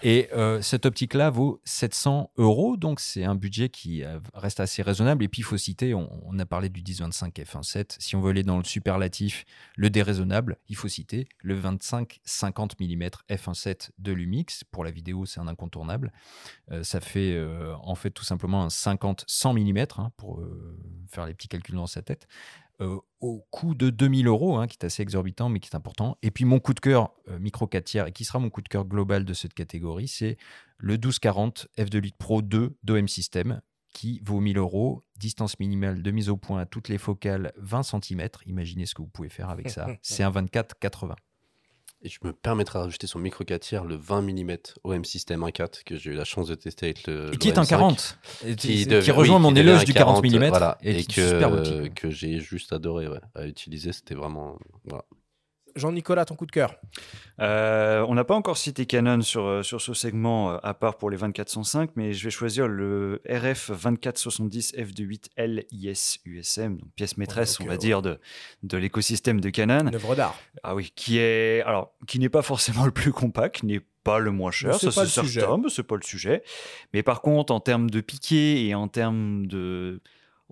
Et 0.03 0.29
euh, 0.33 0.63
cette 0.63 0.87
optique-là 0.87 1.29
vaut 1.29 1.61
700 1.65 2.31
euros, 2.39 2.77
donc 2.77 3.01
c'est 3.01 3.25
un 3.25 3.35
budget 3.35 3.69
qui 3.69 4.03
euh, 4.03 4.19
reste 4.35 4.61
assez 4.61 4.83
raisonnable. 4.83 5.25
Et 5.25 5.29
puis 5.29 5.41
il 5.41 5.45
faut 5.45 5.59
citer, 5.59 5.95
on, 5.95 6.39
a 6.39 6.47
parlé 6.47 6.71
du 6.71 6.83
10-25 6.83 7.33
f1.7, 7.33 7.97
si 7.99 8.17
on 8.17 8.23
veut 8.23 8.31
aller 8.31 8.43
dans 8.43 8.57
le 8.57 8.65
superlatif, 8.65 9.45
le 9.77 9.91
déraisonnable, 9.91 10.57
il 10.69 10.77
faut 10.77 10.89
citer 10.89 11.29
le 11.39 11.61
25-50 11.61 12.73
mm 12.81 13.11
f1.7 13.29 13.91
de 13.99 14.13
Lumix. 14.13 14.65
Pour 14.65 14.85
la 14.85 14.91
vidéo, 14.91 15.27
c'est 15.27 15.41
un 15.41 15.49
incontournable. 15.49 16.13
Euh, 16.71 16.83
ça 16.83 17.01
fait 17.01 17.39
en 17.83 17.95
fait 17.95 18.11
tout 18.11 18.25
simplement 18.25 18.65
un 18.65 18.69
50-100 18.69 19.53
mm 19.55 19.87
hein, 19.99 20.13
pour 20.17 20.43
faire 21.09 21.27
les 21.27 21.35
petits 21.35 21.49
calculs 21.49 21.75
dans 21.75 21.87
sa 21.87 22.03
tête. 22.03 22.27
Euh, 22.81 22.99
au 23.21 23.47
coût 23.51 23.75
de 23.75 23.91
2000 23.91 24.27
euros, 24.27 24.57
hein, 24.57 24.67
qui 24.67 24.77
est 24.81 24.87
assez 24.87 25.03
exorbitant, 25.03 25.49
mais 25.49 25.61
qui 25.61 25.69
est 25.71 25.77
important. 25.77 26.17
Et 26.23 26.31
puis 26.31 26.45
mon 26.45 26.59
coup 26.59 26.75
de 26.75 26.81
cœur 26.81 27.13
euh, 27.29 27.39
micro 27.39 27.67
4 27.67 27.85
tiers, 27.85 28.07
et 28.07 28.13
qui 28.13 28.25
sera 28.25 28.39
mon 28.39 28.51
coup 28.51 28.63
de 28.63 28.69
cœur 28.69 28.85
global 28.85 29.25
de 29.25 29.35
cette 29.35 29.55
catégorie, 29.55 30.09
c'est 30.09 30.37
le 30.79 30.95
1240 30.95 31.69
F2 31.79 32.13
Pro 32.19 32.43
2 32.43 32.77
d'OM 32.83 33.09
System, 33.09 33.61
qui 33.93 34.21
vaut 34.25 34.41
1000 34.41 34.59
euros. 34.59 35.05
Distance 35.19 35.59
minimale 35.59 36.03
de 36.03 36.11
mise 36.11 36.29
au 36.29 36.37
point 36.37 36.61
à 36.61 36.67
toutes 36.67 36.89
les 36.89 36.99
focales 36.99 37.53
20 37.59 37.83
cm. 37.83 38.29
Imaginez 38.47 38.87
ce 38.87 38.95
que 38.95 39.03
vous 39.03 39.09
pouvez 39.09 39.29
faire 39.29 39.51
avec 39.51 39.69
ça. 39.69 39.87
C'est 40.03 40.23
un 40.23 40.31
24-80. 40.31 41.15
Et 42.03 42.09
je 42.09 42.19
me 42.25 42.33
permettrai 42.33 42.79
de 42.79 42.85
rajouter 42.85 43.07
le 43.15 43.21
micro 43.21 43.45
4 43.45 43.61
tiers 43.61 43.85
le 43.85 43.95
20 43.95 44.23
mm 44.23 44.57
OM 44.85 45.05
System 45.05 45.43
1.4 45.43 45.85
que 45.85 45.99
j'ai 45.99 46.13
eu 46.13 46.15
la 46.15 46.25
chance 46.25 46.49
de 46.49 46.55
tester 46.55 46.87
avec 46.87 47.07
le. 47.07 47.35
Et 47.35 47.37
qui 47.37 47.49
est 47.49 47.59
un 47.59 47.63
l'OM5, 47.63 47.69
40. 47.69 48.19
Et 48.47 48.57
Qui, 48.57 48.85
rejoint 49.11 49.37
oui, 49.37 49.43
mon 49.43 49.55
éloge 49.55 49.85
du 49.85 49.93
40 49.93 50.25
mm. 50.25 50.49
Voilà. 50.49 50.79
Et, 50.83 51.01
Et, 51.01 51.05
que, 51.05 51.89
que 51.89 52.11
j'ai 52.11 52.41
juste 52.41 52.73
adoré 52.73 53.07
ouais, 53.07 53.21
à 53.35 53.47
utiliser. 53.47 53.93
C'était 53.93 54.15
vraiment. 54.15 54.59
Voilà. 54.85 55.05
Jean-Nicolas, 55.77 56.25
ton 56.25 56.35
coup 56.35 56.47
de 56.47 56.51
cœur. 56.51 56.77
Euh, 57.41 58.05
on 58.09 58.15
n'a 58.15 58.25
pas 58.25 58.35
encore 58.35 58.57
cité 58.57 58.87
Canon 58.87 59.23
sur, 59.23 59.45
euh, 59.45 59.63
sur 59.63 59.81
ce 59.81 59.95
segment, 59.95 60.53
euh, 60.53 60.59
à 60.63 60.75
part 60.75 60.97
pour 60.99 61.11
les 61.11 61.17
2405, 61.17 61.91
mais 61.97 62.13
je 62.13 62.25
vais 62.25 62.31
choisir 62.31 62.69
le 62.69 63.23
RF 63.29 63.71
2470 63.71 64.75
f2.8 64.75 65.29
LIS 65.39 66.21
USM, 66.25 66.77
donc 66.77 66.91
pièce 66.95 67.17
maîtresse, 67.17 67.61
on 67.61 67.65
va 67.65 67.73
ouais. 67.73 67.79
dire, 67.79 68.03
de, 68.03 68.19
de 68.63 68.77
l'écosystème 68.77 69.41
de 69.41 69.51
Canon. 69.51 69.89
Une 69.89 69.95
œuvre 69.95 70.15
d'art. 70.15 70.39
Ah 70.63 70.75
oui, 70.75 70.93
qui 70.95 71.19
est 71.19 71.63
alors 71.63 71.93
qui 72.07 72.19
n'est 72.19 72.29
pas 72.29 72.43
forcément 72.43 72.85
le 72.87 72.93
plus 72.93 73.13
compact, 73.13 73.57
qui 73.57 73.67
n'est 73.67 73.83
pas 74.05 74.19
le 74.19 74.31
moins 74.31 74.51
cher, 74.51 74.75
ça 74.75 74.87
pas 74.87 75.07
c'est 75.07 75.21
le 75.21 75.27
sujet. 75.27 75.41
certain, 75.41 75.59
mais 75.59 75.69
c'est 75.69 75.83
pas 75.83 75.97
le 75.97 76.03
sujet. 76.03 76.43
Mais 76.95 77.03
par 77.03 77.21
contre, 77.23 77.53
en 77.53 77.61
termes 77.61 77.91
de 77.91 78.01
piqué 78.01 78.67
et 78.67 78.75
en 78.75 78.89
termes 78.89 79.47
de 79.47 80.01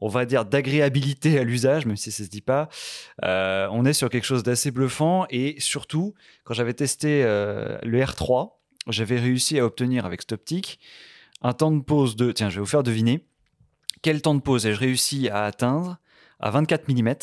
on 0.00 0.08
va 0.08 0.24
dire 0.24 0.44
d'agréabilité 0.44 1.38
à 1.38 1.44
l'usage, 1.44 1.86
même 1.86 1.96
si 1.96 2.10
ça 2.10 2.24
se 2.24 2.28
dit 2.28 2.40
pas, 2.40 2.68
euh, 3.24 3.68
on 3.72 3.84
est 3.84 3.92
sur 3.92 4.08
quelque 4.10 4.24
chose 4.24 4.42
d'assez 4.42 4.70
bluffant 4.70 5.26
et 5.30 5.56
surtout 5.58 6.14
quand 6.44 6.54
j'avais 6.54 6.74
testé 6.74 7.22
euh, 7.24 7.78
le 7.82 8.00
R3, 8.00 8.52
j'avais 8.88 9.18
réussi 9.18 9.58
à 9.58 9.64
obtenir 9.64 10.06
avec 10.06 10.22
cette 10.22 10.32
optique 10.32 10.78
un 11.42 11.52
temps 11.52 11.70
de 11.70 11.82
pause 11.82 12.16
de 12.16 12.32
tiens, 12.32 12.50
je 12.50 12.56
vais 12.56 12.60
vous 12.60 12.66
faire 12.66 12.82
deviner 12.82 13.24
quel 14.02 14.22
temps 14.22 14.34
de 14.34 14.40
pause 14.40 14.66
ai-je 14.66 14.78
réussi 14.78 15.28
à 15.28 15.44
atteindre 15.44 15.98
à 16.40 16.50
24 16.50 16.88
mm 16.88 17.14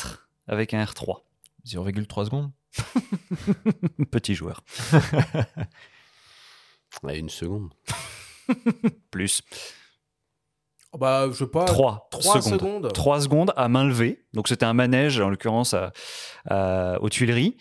avec 0.47 0.73
un 0.73 0.83
R3. 0.83 1.21
0,3 1.65 2.25
secondes. 2.25 2.51
Petit 4.11 4.35
joueur. 4.35 4.61
À 7.03 7.13
une 7.13 7.29
seconde. 7.29 7.73
Plus. 9.11 9.41
Oh 10.95 10.97
Bah, 10.97 11.27
je 11.29 11.33
sais 11.35 11.47
pas. 11.47 11.65
3, 11.65 12.07
trois 12.09 12.41
secondes. 12.41 12.59
secondes. 12.59 12.93
3 12.93 13.19
secondes 13.21 13.53
à 13.57 13.67
main 13.67 13.83
levée. 13.85 14.23
Donc 14.33 14.47
c'était 14.47 14.65
un 14.65 14.73
manège, 14.73 15.19
en 15.19 15.29
l'occurrence 15.29 15.73
à- 15.73 15.91
à- 16.49 16.97
aux 17.01 17.09
Tuileries. 17.09 17.57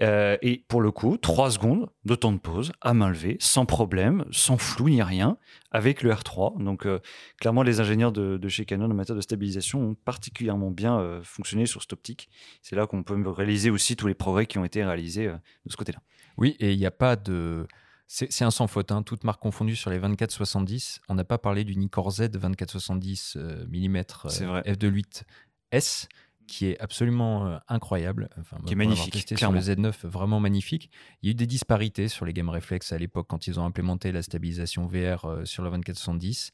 Euh, 0.00 0.36
et 0.42 0.64
pour 0.68 0.80
le 0.80 0.92
coup, 0.92 1.16
3 1.16 1.50
secondes 1.50 1.88
de 2.04 2.14
temps 2.14 2.30
de 2.30 2.38
pause 2.38 2.70
à 2.80 2.94
main 2.94 3.08
levée, 3.08 3.36
sans 3.40 3.66
problème, 3.66 4.24
sans 4.30 4.56
flou 4.56 4.88
ni 4.88 5.02
rien, 5.02 5.38
avec 5.72 6.02
le 6.02 6.12
R3. 6.12 6.62
Donc 6.62 6.86
euh, 6.86 7.00
clairement, 7.40 7.64
les 7.64 7.80
ingénieurs 7.80 8.12
de, 8.12 8.36
de 8.36 8.48
chez 8.48 8.64
Canon 8.64 8.84
en 8.84 8.94
matière 8.94 9.16
de 9.16 9.20
stabilisation 9.20 9.80
ont 9.80 9.94
particulièrement 9.96 10.70
bien 10.70 11.00
euh, 11.00 11.20
fonctionné 11.24 11.66
sur 11.66 11.82
cette 11.82 11.94
optique. 11.94 12.28
C'est 12.62 12.76
là 12.76 12.86
qu'on 12.86 13.02
peut 13.02 13.20
réaliser 13.28 13.70
aussi 13.70 13.96
tous 13.96 14.06
les 14.06 14.14
progrès 14.14 14.46
qui 14.46 14.58
ont 14.58 14.64
été 14.64 14.84
réalisés 14.84 15.26
euh, 15.26 15.34
de 15.66 15.72
ce 15.72 15.76
côté-là. 15.76 15.98
Oui, 16.36 16.54
et 16.60 16.70
il 16.72 16.78
n'y 16.78 16.86
a 16.86 16.92
pas 16.92 17.16
de. 17.16 17.66
C'est 18.10 18.42
un 18.44 18.50
sans 18.50 18.66
faute, 18.66 18.90
hein, 18.90 19.02
toutes 19.02 19.22
marques 19.24 19.42
confondues 19.42 19.76
sur 19.76 19.90
les 19.90 19.98
24-70. 19.98 21.00
On 21.10 21.14
n'a 21.14 21.24
pas 21.24 21.36
parlé 21.36 21.62
du 21.64 21.76
Nikkor 21.76 22.10
Z 22.10 22.20
24-70 22.38 23.34
euh, 23.36 23.66
mm 23.68 24.02
C'est 24.28 24.46
vrai. 24.46 24.62
f2.8S, 24.62 26.06
qui 26.46 26.66
est 26.68 26.80
absolument 26.80 27.46
euh, 27.46 27.58
incroyable. 27.68 28.30
Enfin, 28.40 28.56
Qui 28.64 28.72
est 28.72 28.76
magnifique, 28.76 29.12
testé 29.12 29.34
clairement. 29.34 29.60
sur 29.60 29.74
le 29.76 29.82
Z9, 29.82 30.06
vraiment 30.06 30.40
magnifique. 30.40 30.90
Il 31.22 31.26
y 31.26 31.30
a 31.30 31.32
eu 31.32 31.34
des 31.34 31.46
disparités 31.46 32.08
sur 32.08 32.24
les 32.24 32.32
Game 32.32 32.48
Reflex 32.48 32.92
à 32.92 32.98
l'époque 32.98 33.26
quand 33.28 33.46
ils 33.46 33.60
ont 33.60 33.64
implémenté 33.66 34.10
la 34.10 34.22
stabilisation 34.22 34.86
VR 34.86 35.26
euh, 35.26 35.44
sur 35.44 35.62
le 35.62 35.70
24-70. 35.70 36.50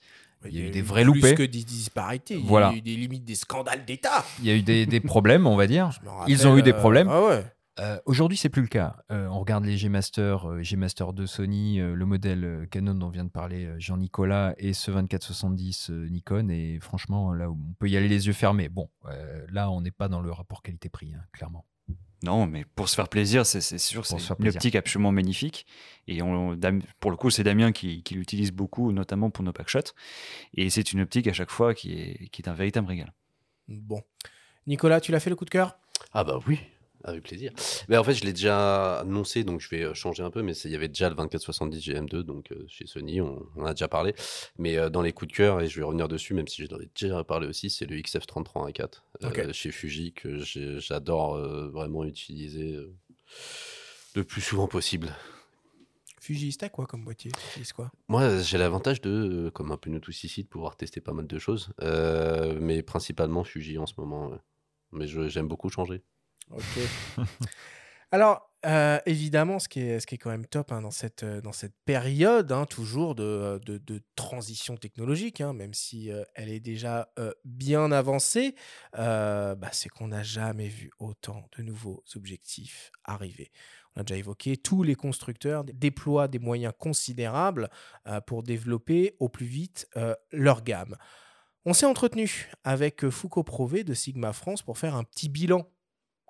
Il 0.46 0.54
y 0.54 0.60
a 0.60 0.66
eu 0.66 0.70
des 0.70 0.82
vrais 0.82 1.04
plus 1.04 1.14
loupés. 1.14 1.34
que 1.36 1.42
des 1.44 1.62
disparités. 1.62 2.34
Il 2.34 2.44
Voilà. 2.44 2.72
y 2.72 2.74
a 2.74 2.76
eu 2.78 2.82
des 2.82 2.96
limites, 2.96 3.24
des 3.24 3.36
scandales 3.36 3.84
d'État. 3.84 4.24
Il 4.40 4.46
y 4.46 4.50
a 4.50 4.56
eu 4.56 4.62
des, 4.62 4.84
des 4.86 5.00
problèmes, 5.00 5.46
on 5.46 5.56
va 5.56 5.66
dire. 5.66 5.90
Ils 6.26 6.46
ont 6.48 6.58
eu 6.58 6.62
des 6.62 6.72
euh, 6.72 6.78
problèmes. 6.78 7.08
Ah 7.08 7.22
ouais. 7.22 7.44
Euh, 7.80 7.98
Aujourd'hui, 8.06 8.36
c'est 8.38 8.50
plus 8.50 8.62
le 8.62 8.68
cas. 8.68 8.96
Euh, 9.10 9.26
on 9.26 9.40
regarde 9.40 9.64
les 9.64 9.76
G-Master, 9.76 10.48
euh, 10.48 10.62
G-Master 10.62 11.12
de 11.12 11.26
Sony, 11.26 11.80
euh, 11.80 11.94
le 11.94 12.06
modèle 12.06 12.68
Canon 12.70 12.94
dont 12.94 13.08
vient 13.08 13.24
de 13.24 13.30
parler 13.30 13.68
Jean-Nicolas 13.78 14.54
et 14.58 14.72
ce 14.72 14.92
2470 14.92 15.90
euh, 15.90 16.08
Nikon. 16.08 16.50
Et 16.50 16.78
franchement, 16.80 17.32
là, 17.32 17.50
on 17.50 17.74
peut 17.78 17.88
y 17.88 17.96
aller 17.96 18.08
les 18.08 18.26
yeux 18.28 18.32
fermés. 18.32 18.68
Bon, 18.68 18.90
euh, 19.06 19.44
là, 19.50 19.70
on 19.70 19.80
n'est 19.80 19.90
pas 19.90 20.08
dans 20.08 20.20
le 20.20 20.30
rapport 20.30 20.62
qualité-prix, 20.62 21.14
hein, 21.14 21.24
clairement. 21.32 21.64
Non, 22.22 22.46
mais 22.46 22.64
pour 22.64 22.88
se 22.88 22.94
faire 22.94 23.08
plaisir, 23.08 23.44
c'est 23.44 23.60
sûr, 23.60 24.06
c'est 24.06 24.16
une 24.38 24.48
optique 24.48 24.76
absolument 24.76 25.12
magnifique. 25.12 25.66
Et 26.06 26.22
on, 26.22 26.58
pour 26.98 27.10
le 27.10 27.18
coup, 27.18 27.28
c'est 27.28 27.42
Damien 27.42 27.70
qui, 27.72 28.02
qui 28.02 28.14
l'utilise 28.14 28.50
beaucoup, 28.50 28.92
notamment 28.92 29.28
pour 29.28 29.44
nos 29.44 29.52
packshots. 29.52 29.92
Et 30.54 30.70
c'est 30.70 30.92
une 30.94 31.02
optique 31.02 31.26
à 31.26 31.34
chaque 31.34 31.50
fois 31.50 31.74
qui 31.74 31.92
est, 31.92 32.28
qui 32.28 32.40
est 32.40 32.48
un 32.48 32.54
véritable 32.54 32.86
régal. 32.86 33.12
Bon. 33.68 34.00
Nicolas, 34.66 35.02
tu 35.02 35.12
l'as 35.12 35.20
fait 35.20 35.28
le 35.28 35.36
coup 35.36 35.44
de 35.44 35.50
cœur? 35.50 35.76
Ah 36.12 36.24
bah 36.24 36.38
oui, 36.46 36.60
avec 37.06 37.22
plaisir. 37.22 37.52
Mais 37.88 37.96
en 37.98 38.02
fait, 38.04 38.14
je 38.14 38.24
l'ai 38.24 38.32
déjà 38.32 39.00
annoncé, 39.00 39.44
donc 39.44 39.60
je 39.60 39.68
vais 39.68 39.82
euh, 39.82 39.94
changer 39.94 40.22
un 40.22 40.30
peu, 40.30 40.42
mais 40.42 40.52
il 40.56 40.70
y 40.70 40.74
avait 40.74 40.88
déjà 40.88 41.08
le 41.10 41.14
2470 41.14 41.78
GM2, 41.90 42.22
donc 42.22 42.50
euh, 42.50 42.64
chez 42.66 42.86
Sony, 42.86 43.20
on, 43.20 43.46
on 43.56 43.62
en 43.62 43.66
a 43.66 43.74
déjà 43.74 43.88
parlé. 43.88 44.14
Mais 44.58 44.76
euh, 44.78 44.88
dans 44.88 45.02
les 45.02 45.12
coups 45.12 45.30
de 45.30 45.36
cœur, 45.36 45.60
et 45.60 45.68
je 45.68 45.78
vais 45.78 45.84
revenir 45.84 46.08
dessus, 46.08 46.32
même 46.34 46.48
si 46.48 46.64
je 46.64 46.70
l'en 46.70 46.80
ai 46.80 46.88
déjà 46.98 47.22
parlé 47.22 47.46
aussi, 47.46 47.68
c'est 47.70 47.84
le 47.86 47.96
XF33 47.96 48.70
A4 48.72 49.02
euh, 49.22 49.28
Ok. 49.28 49.52
chez 49.52 49.70
Fuji, 49.70 50.12
que 50.14 50.38
j'adore 50.80 51.36
vraiment 51.70 52.04
utiliser 52.04 52.76
le 54.14 54.24
plus 54.24 54.40
souvent 54.40 54.66
possible. 54.68 55.14
Fuji, 56.20 56.52
c'était 56.52 56.70
quoi 56.70 56.86
comme 56.86 57.04
boîtier? 57.04 57.30
Quoi? 57.76 57.90
Moi, 58.08 58.38
j'ai 58.40 58.56
l'avantage 58.56 59.02
de, 59.02 59.50
comme 59.52 59.72
un 59.72 59.76
peu 59.76 59.90
nous 59.90 60.00
tous 60.00 60.24
ici, 60.24 60.42
de 60.44 60.48
pouvoir 60.48 60.76
tester 60.76 61.00
pas 61.02 61.12
mal 61.12 61.26
de 61.26 61.38
choses, 61.38 61.70
mais 62.60 62.82
principalement 62.82 63.44
Fuji 63.44 63.76
en 63.76 63.84
ce 63.86 63.92
moment. 63.98 64.30
ouais. 64.30 64.38
Mais 64.92 65.06
j'aime 65.28 65.48
beaucoup 65.48 65.68
changer. 65.68 66.02
Alors, 68.10 68.50
euh, 68.64 68.98
évidemment, 69.06 69.58
ce 69.58 69.68
qui, 69.68 69.80
est, 69.80 70.00
ce 70.00 70.06
qui 70.06 70.14
est 70.14 70.18
quand 70.18 70.30
même 70.30 70.46
top 70.46 70.72
hein, 70.72 70.80
dans, 70.82 70.90
cette, 70.90 71.24
euh, 71.24 71.40
dans 71.40 71.52
cette 71.52 71.74
période, 71.84 72.52
hein, 72.52 72.64
toujours 72.64 73.14
de, 73.14 73.60
de, 73.66 73.78
de 73.78 74.02
transition 74.14 74.76
technologique, 74.76 75.40
hein, 75.40 75.52
même 75.52 75.74
si 75.74 76.10
euh, 76.12 76.22
elle 76.34 76.48
est 76.48 76.60
déjà 76.60 77.08
euh, 77.18 77.32
bien 77.44 77.90
avancée, 77.92 78.54
euh, 78.98 79.54
bah, 79.54 79.70
c'est 79.72 79.88
qu'on 79.88 80.08
n'a 80.08 80.22
jamais 80.22 80.68
vu 80.68 80.90
autant 80.98 81.48
de 81.58 81.62
nouveaux 81.62 82.04
objectifs 82.14 82.92
arriver. 83.04 83.50
On 83.96 84.00
a 84.00 84.04
déjà 84.04 84.18
évoqué, 84.18 84.56
tous 84.56 84.82
les 84.82 84.94
constructeurs 84.94 85.64
déploient 85.64 86.28
des 86.28 86.38
moyens 86.38 86.72
considérables 86.78 87.68
euh, 88.06 88.20
pour 88.20 88.42
développer 88.42 89.16
au 89.20 89.28
plus 89.28 89.46
vite 89.46 89.88
euh, 89.96 90.14
leur 90.32 90.62
gamme. 90.62 90.96
On 91.64 91.72
s'est 91.72 91.86
entretenu 91.86 92.50
avec 92.64 93.04
euh, 93.04 93.10
Foucault 93.10 93.44
Prové 93.44 93.84
de 93.84 93.94
Sigma 93.94 94.32
France 94.32 94.62
pour 94.62 94.78
faire 94.78 94.96
un 94.96 95.04
petit 95.04 95.28
bilan 95.28 95.68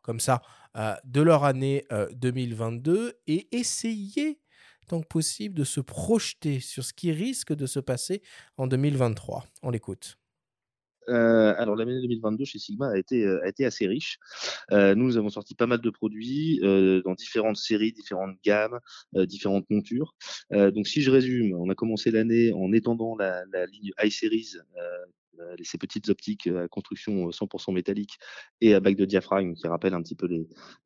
comme 0.05 0.21
ça 0.21 0.43
euh, 0.77 0.95
de 1.05 1.23
leur 1.23 1.43
année 1.43 1.85
euh, 1.91 2.09
2022 2.15 3.15
et 3.27 3.49
essayer 3.57 4.39
tant 4.87 5.01
que 5.01 5.09
possible 5.09 5.57
de 5.57 5.65
se 5.65 5.81
projeter 5.81 6.61
sur 6.61 6.85
ce 6.85 6.93
qui 6.93 7.11
risque 7.11 7.55
de 7.55 7.67
se 7.67 7.81
passer 7.81 8.23
en 8.59 8.67
2023. 8.67 9.45
On 9.63 9.71
l'écoute. 9.71 10.19
Euh, 11.09 11.55
alors 11.59 11.77
l'année 11.77 12.01
2022 12.01 12.45
chez 12.45 12.59
Sigma 12.59 12.91
a 12.91 12.97
été, 12.97 13.25
euh, 13.25 13.41
assez 13.61 13.87
riche. 13.87 14.19
Euh, 14.73 14.95
nous, 14.95 15.17
avons 15.17 15.29
sorti 15.29 15.55
pas 15.55 15.67
mal 15.67 15.81
de 15.81 15.91
produits 15.91 16.61
euh, 16.63 17.03
dans 17.03 17.15
différentes 17.15 17.57
séries, 17.57 17.93
différentes 17.93 18.37
gammes, 18.45 18.79
euh, 19.17 19.27
différentes 19.27 19.69
montures. 19.71 20.15
Euh, 20.53 20.71
donc 20.71 20.87
si 20.87 21.03
je 21.03 21.11
résume, 21.11 21.55
on 21.57 21.69
a 21.71 21.75
commencé 21.75 22.11
l'année 22.11 22.53
en 22.53 22.73
étendant 22.73 23.17
la, 23.17 23.45
la 23.53 23.67
ligne 23.67 23.91
iSeries 24.03 24.53
euh, 24.57 24.81
euh, 24.81 25.07
ces 25.63 25.79
petites 25.79 26.09
optiques 26.09 26.47
à 26.47 26.69
construction 26.69 27.31
100% 27.31 27.73
métallique 27.73 28.19
et 28.61 28.75
à 28.75 28.81
bac 28.81 28.97
de 28.97 29.05
diaphragme 29.05 29.55
qui 29.55 29.67
rappellent 29.67 29.95
un 29.95 30.03
petit 30.03 30.15
peu 30.15 30.29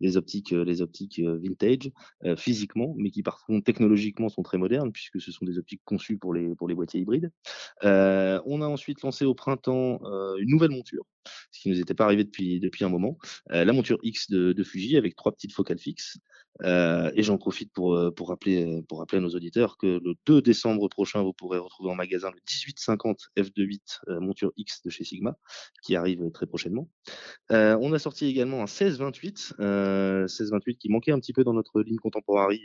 les, 0.00 0.16
optiques, 0.16 0.50
les 0.50 0.82
optiques 0.82 1.20
vintage 1.20 1.90
physiquement, 2.36 2.94
mais 2.96 3.10
qui 3.10 3.22
par 3.22 3.44
contre 3.44 3.64
technologiquement 3.64 4.28
sont 4.28 4.42
très 4.42 4.58
modernes 4.58 4.92
puisque 4.92 5.20
ce 5.20 5.32
sont 5.32 5.44
des 5.44 5.58
optiques 5.58 5.82
conçues 5.84 6.18
pour 6.18 6.34
les, 6.34 6.54
pour 6.54 6.68
les 6.68 6.74
boîtiers 6.74 7.00
hybrides. 7.00 7.30
on 7.82 8.62
a 8.62 8.66
ensuite 8.66 9.02
lancé 9.02 9.24
au 9.24 9.34
printemps 9.34 10.00
une 10.38 10.50
nouvelle 10.50 10.70
monture, 10.70 11.04
ce 11.50 11.60
qui 11.60 11.68
ne 11.68 11.74
nous 11.74 11.80
était 11.80 11.94
pas 11.94 12.04
arrivé 12.04 12.24
depuis, 12.24 12.60
depuis 12.60 12.84
un 12.84 12.88
moment, 12.88 13.18
la 13.48 13.72
monture 13.72 13.98
X 14.02 14.30
de, 14.30 14.62
Fuji 14.62 14.96
avec 14.96 15.16
trois 15.16 15.32
petites 15.32 15.52
focales 15.52 15.78
fixes. 15.78 16.18
Euh, 16.64 17.10
et 17.14 17.22
j'en 17.22 17.38
profite 17.38 17.72
pour, 17.72 17.94
euh, 17.94 18.10
pour, 18.10 18.28
rappeler, 18.28 18.64
euh, 18.64 18.82
pour 18.82 18.98
rappeler 18.98 19.18
à 19.18 19.20
nos 19.20 19.30
auditeurs 19.30 19.76
que 19.78 19.86
le 19.86 20.14
2 20.26 20.42
décembre 20.42 20.88
prochain, 20.88 21.22
vous 21.22 21.32
pourrez 21.32 21.58
retrouver 21.58 21.90
en 21.90 21.94
magasin 21.94 22.30
le 22.30 22.36
1850 22.36 23.28
F28 23.36 24.20
monture 24.20 24.52
X 24.56 24.82
de 24.82 24.90
chez 24.90 25.04
Sigma, 25.04 25.36
qui 25.82 25.94
arrive 25.94 26.30
très 26.32 26.46
prochainement. 26.46 26.88
on 27.50 27.92
a 27.92 27.98
sorti 27.98 28.26
également 28.26 28.58
un 28.58 28.66
1628, 28.66 29.54
1628 29.58 30.78
qui 30.78 30.88
manquait 30.88 31.12
un 31.12 31.20
petit 31.20 31.32
peu 31.32 31.44
dans 31.44 31.52
notre 31.52 31.80
ligne 31.82 31.98
contemporary 31.98 32.62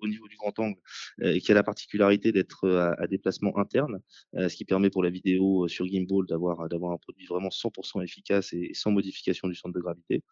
au 0.00 0.06
niveau 0.06 0.28
du 0.28 0.36
grand 0.36 0.56
angle, 0.58 0.78
et 1.22 1.40
qui 1.40 1.50
a 1.52 1.54
la 1.54 1.62
particularité 1.62 2.32
d'être 2.32 2.68
à, 2.68 3.06
déplacement 3.06 3.58
interne, 3.58 4.00
ce 4.34 4.54
qui 4.54 4.64
permet 4.64 4.90
pour 4.90 5.02
la 5.02 5.10
vidéo 5.10 5.68
sur 5.68 5.86
gimbal 5.86 6.26
d'avoir 6.28 6.68
d'avoir 6.68 6.92
un 6.92 6.98
produit 6.98 7.26
vraiment 7.26 7.48
100% 7.48 8.01
efficace 8.02 8.52
et, 8.52 8.70
sans 8.74 8.90
modification 8.90 9.48
du 9.48 9.54
centre 9.54 9.74
de 9.74 9.80
gravité. 9.80 10.22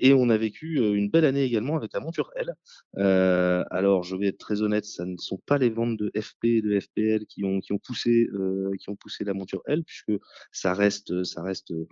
et 0.00 0.12
on 0.14 0.28
a 0.28 0.36
vécu 0.36 0.78
une 0.78 1.10
belle 1.10 1.24
année 1.24 1.42
également 1.42 1.76
avec 1.76 1.92
la 1.92 2.00
monture 2.00 2.30
L. 2.36 2.54
Euh, 2.98 3.64
alors, 3.70 4.02
je 4.02 4.16
vais 4.16 4.28
être 4.28 4.38
très 4.38 4.62
honnête, 4.62 4.84
ça 4.84 5.04
ne 5.04 5.16
sont 5.16 5.38
pas 5.46 5.58
les 5.58 5.70
ventes 5.70 5.96
de 5.96 6.10
FP 6.20 6.62
de 6.62 6.78
FPL 6.78 7.26
qui 7.26 7.44
ont, 7.44 7.60
qui 7.60 7.72
ont, 7.72 7.78
poussé, 7.78 8.28
euh, 8.32 8.70
qui 8.78 8.90
ont 8.90 8.96
poussé 8.96 9.24
la 9.24 9.34
monture 9.34 9.62
L, 9.66 9.84
puisque 9.84 10.12
ça 10.50 10.74
reste, 10.74 11.24
ça 11.24 11.42
reste 11.42 11.72
euh, 11.72 11.86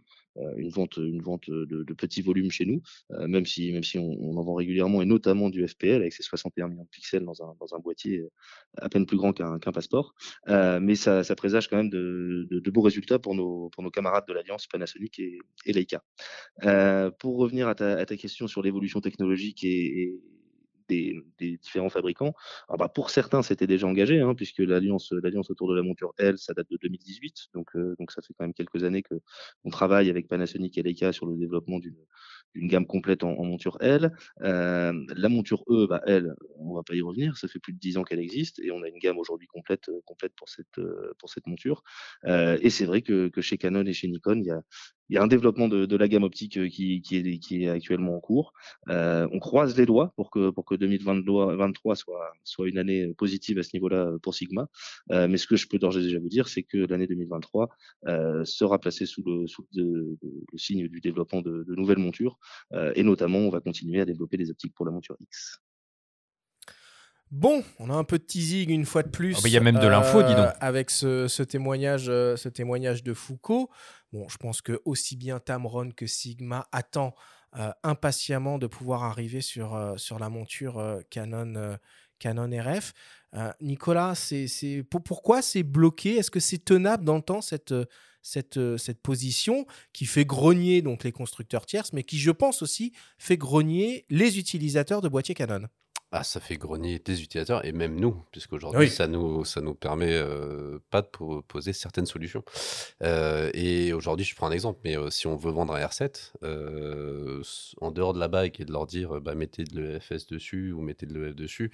une 0.57 0.71
vente, 0.71 0.97
une 0.97 1.23
vente 1.23 1.51
de, 1.51 1.65
de 1.65 1.95
petits 1.95 2.23
volumes 2.23 2.51
chez 2.51 2.65
nous, 2.65 2.83
euh, 3.13 3.27
même 3.27 3.47
si, 3.47 3.73
même 3.73 3.83
si 3.83 3.99
on, 3.99 4.37
en 4.37 4.43
vend 4.43 4.55
régulièrement 4.55 5.03
et 5.03 5.05
notamment 5.07 5.51
du 5.51 5.67
FPL 5.67 5.97
avec 5.97 6.13
ses 6.13 6.23
61 6.23 6.69
millions 6.69 6.85
de 6.85 6.89
pixels 6.89 7.25
dans 7.25 7.43
un, 7.43 7.55
dans 7.59 7.75
un 7.75 7.79
boîtier 7.79 8.25
à 8.79 8.89
peine 8.89 9.07
plus 9.07 9.17
grand 9.17 9.33
qu'un 9.33 9.59
qu'un 9.59 9.73
passeport. 9.73 10.15
Euh, 10.49 10.81
mais 10.81 10.95
ça, 10.95 11.25
ça, 11.25 11.35
présage 11.35 11.69
quand 11.69 11.77
même 11.77 11.91
de, 11.91 12.47
de, 12.51 12.71
beaux 12.71 12.83
résultats 12.83 13.19
pour 13.19 13.35
nos, 13.35 13.69
pour 13.71 13.83
nos 13.83 13.91
camarades 13.91 14.25
de 14.29 14.33
l'Alliance 14.33 14.67
Panasonic 14.67 15.19
et, 15.19 15.39
et 15.67 15.73
Leica. 15.73 16.03
pour 17.19 17.37
revenir 17.39 17.69
à 17.69 17.75
ta, 17.75 17.99
à 17.99 18.07
ta 18.07 18.17
question 18.17 18.47
sur 18.47 18.63
l'évolution 18.63 19.01
technologique 19.01 19.65
et 19.65 20.15
des, 20.91 21.59
différents 21.59 21.89
fabricants. 21.89 22.35
Alors 22.69 22.79
bah, 22.79 22.89
pour 22.89 23.11
certains, 23.11 23.43
c'était 23.43 23.67
déjà 23.67 23.87
engagé, 23.87 24.21
hein, 24.21 24.35
puisque 24.35 24.59
l'alliance, 24.59 25.13
autour 25.51 25.69
de 25.69 25.77
la 25.77 25.83
monture 25.83 26.13
L, 26.19 26.39
ça 26.39 26.53
date 26.55 26.69
de 26.71 26.79
2018, 26.81 27.49
donc, 27.55 27.69
euh, 27.77 27.95
donc 27.99 28.13
ça 28.13 28.23
fait 28.23 28.35
quand 28.37 28.45
même 28.45 28.55
quelques 28.55 28.85
années 28.85 29.03
que 29.03 29.15
on 29.65 29.71
travaille 29.71 30.11
avec 30.11 30.29
Panasonic 30.29 30.77
et 30.79 30.83
Leica 30.83 31.13
sur 31.13 31.27
le 31.27 31.37
développement 31.37 31.79
d'une, 31.79 31.97
gamme 32.57 32.87
complète 32.87 33.23
en, 33.25 33.45
monture 33.45 33.79
L. 33.81 34.13
Euh, 34.43 34.93
la 35.17 35.29
monture 35.29 35.63
E, 35.69 35.87
bah, 35.87 36.03
elle, 36.07 36.35
on 36.59 36.75
va 36.75 36.83
pas 36.83 36.95
y 36.95 37.03
revenir, 37.03 37.37
ça 37.37 37.49
fait 37.49 37.61
plus 37.61 37.73
de 37.73 37.79
10 37.79 37.97
ans 37.99 38.03
qu'elle 38.03 38.19
existe 38.19 38.59
et 38.59 38.73
on 38.73 38.83
a 38.83 38.89
une 38.89 38.99
gamme 38.99 39.19
aujourd'hui 39.19 39.47
complète, 39.47 39.91
complète 40.05 40.33
pour 40.37 40.49
cette, 40.49 40.79
euh, 40.79 41.13
pour 41.19 41.31
cette 41.31 41.47
monture. 41.47 41.83
et 42.27 42.71
c'est 42.71 42.85
vrai 42.85 43.03
que, 43.03 43.29
que, 43.29 43.41
chez 43.41 43.57
Canon 43.57 43.85
et 43.87 43.93
chez 43.93 44.09
Nikon, 44.09 44.41
il 44.41 44.47
y 44.47 44.51
a, 44.51 44.63
il 45.11 45.15
y 45.15 45.19
a 45.19 45.23
un 45.23 45.27
développement 45.27 45.69
de, 45.69 45.85
de 45.85 45.97
la 45.97 46.09
gamme 46.09 46.23
optique 46.23 46.69
qui, 46.71 47.03
qui, 47.03 47.17
est, 47.17 47.39
qui 47.39 47.65
est 47.65 47.69
actuellement 47.69 48.17
en 48.17 48.21
cours. 48.21 48.55
on 48.89 49.39
croise 49.41 49.77
les 49.77 49.85
doigts 49.85 50.13
pour 50.17 50.31
que, 50.31 50.51
pour 50.51 50.65
que 50.65 50.75
2023 50.75 51.97
soit, 51.97 52.33
soit 52.45 52.69
une 52.69 52.79
année 52.79 53.13
positive 53.19 53.59
à 53.59 53.63
ce 53.63 53.71
niveau-là 53.75 54.13
pour 54.23 54.35
Sigma. 54.35 54.69
mais 55.11 55.37
ce 55.37 55.47
que 55.47 55.57
je 55.57 55.67
peux 55.69 55.79
d'ores 55.79 55.99
et 55.99 56.03
déjà 56.03 56.19
vous 56.19 56.29
dire, 56.29 56.49
c'est 56.49 56.63
que 56.63 56.79
l'année 56.79 57.07
2023 57.07 57.69
sera 58.45 58.79
placée 58.79 59.07
sous 59.07 59.23
le, 59.27 59.47
sous 59.47 59.67
le, 59.75 60.17
le 60.23 60.59
signe 60.59 60.89
du 60.89 61.01
développement 61.01 61.43
de, 61.43 61.65
de 61.67 61.75
nouvelles 61.75 61.99
montures 61.99 62.39
euh, 62.73 62.93
et 62.95 63.03
notamment, 63.03 63.39
on 63.39 63.51
va 63.51 63.61
continuer 63.61 64.01
à 64.01 64.05
développer 64.05 64.37
des 64.37 64.51
optiques 64.51 64.75
pour 64.75 64.87
la 64.87 64.93
monture 64.93 65.17
X. 65.21 65.61
Bon, 67.31 67.63
on 67.79 67.91
a 67.91 67.95
un 67.95 68.03
peu 68.03 68.19
de 68.19 68.25
teasing 68.25 68.71
une 68.71 68.85
fois 68.85 69.05
de 69.05 69.09
plus. 69.09 69.37
Ah 69.39 69.41
bah, 69.43 69.49
il 69.49 69.53
y 69.53 69.57
a 69.57 69.61
même 69.61 69.79
de 69.79 69.87
l'info, 69.87 70.23
dis 70.23 70.35
donc. 70.35 70.47
Euh, 70.47 70.53
avec 70.61 70.91
ce, 70.91 71.43
témoignage, 71.45 72.07
euh, 72.09 72.35
ce 72.37 72.49
témoignage 72.49 73.05
de 73.05 73.15
Foucault. 73.15 73.71
Bon, 74.13 74.29
je 74.29 74.37
pense 74.39 74.61
que 74.61 74.81
aussi 74.85 75.17
bien 75.17 75.39
Tamron 75.39 75.91
que 75.91 76.07
Sigma 76.07 76.69
attend 76.73 77.15
impatiemment 77.83 78.59
de 78.59 78.67
pouvoir 78.67 79.03
arriver 79.05 79.41
sur, 79.41 79.95
sur 79.97 80.19
la 80.19 80.29
monture 80.29 81.01
Canon, 81.11 81.79
Canon 82.21 82.51
RF. 82.51 82.93
Nicolas, 83.61 84.15
c'est, 84.15 84.85
pourquoi 84.89 85.43
c'est 85.43 85.65
bloqué? 85.65 86.17
Est-ce 86.17 86.31
que 86.31 86.41
c'est 86.41 86.65
tenable 86.65 87.05
dans 87.05 87.17
le 87.17 87.23
temps 87.23 87.41
euh, 88.57 88.77
cette 88.77 89.03
position 89.03 89.67
qui 89.93 90.07
fait 90.07 90.25
grogner 90.25 90.83
donc 90.83 91.05
les 91.05 91.13
constructeurs 91.13 91.67
tierces, 91.67 91.93
mais 91.93 92.05
qui, 92.05 92.19
je 92.19 92.31
pense 92.31 92.63
aussi, 92.63 92.93
fait 93.19 93.37
grogner 93.37 94.05
les 94.11 94.39
utilisateurs 94.39 95.01
de 95.01 95.09
boîtiers 95.09 95.35
Canon? 95.35 95.67
Ah, 96.13 96.25
ça 96.25 96.41
fait 96.41 96.57
grogner 96.57 96.99
des 96.99 97.23
utilisateurs 97.23 97.65
et 97.65 97.71
même 97.71 97.95
nous, 97.95 98.25
puisqu'aujourd'hui, 98.33 98.91
ça 98.91 99.07
nous, 99.07 99.45
ça 99.45 99.61
nous 99.61 99.75
permet 99.75 100.13
euh, 100.13 100.81
pas 100.91 101.03
de 101.03 101.07
proposer 101.07 101.73
certaines 101.73 102.07
solutions. 102.07 102.43
Euh, 103.03 103.49
et 103.55 103.93
aujourd'hui, 103.93 104.25
je 104.25 104.35
prends 104.35 104.49
un 104.49 104.53
exemple, 104.53 104.81
mais 104.83 104.97
si 105.11 105.29
on 105.29 105.37
veut 105.37 105.53
vendre 105.53 105.75
un 105.75 105.81
R7, 105.81 106.33
en 107.81 107.91
dehors 107.93 108.13
de 108.13 108.19
la 108.19 108.29
bague 108.29 108.57
et 108.59 108.65
de 108.65 108.73
leur 108.73 108.87
dire 108.87 109.21
bah, 109.21 109.37
mettez 109.37 109.63
de 109.63 109.81
l'EFS 109.81 110.27
dessus 110.27 110.73
ou 110.73 110.81
mettez 110.81 111.07
de 111.07 111.17
l'EF 111.17 111.37
dessus, 111.37 111.71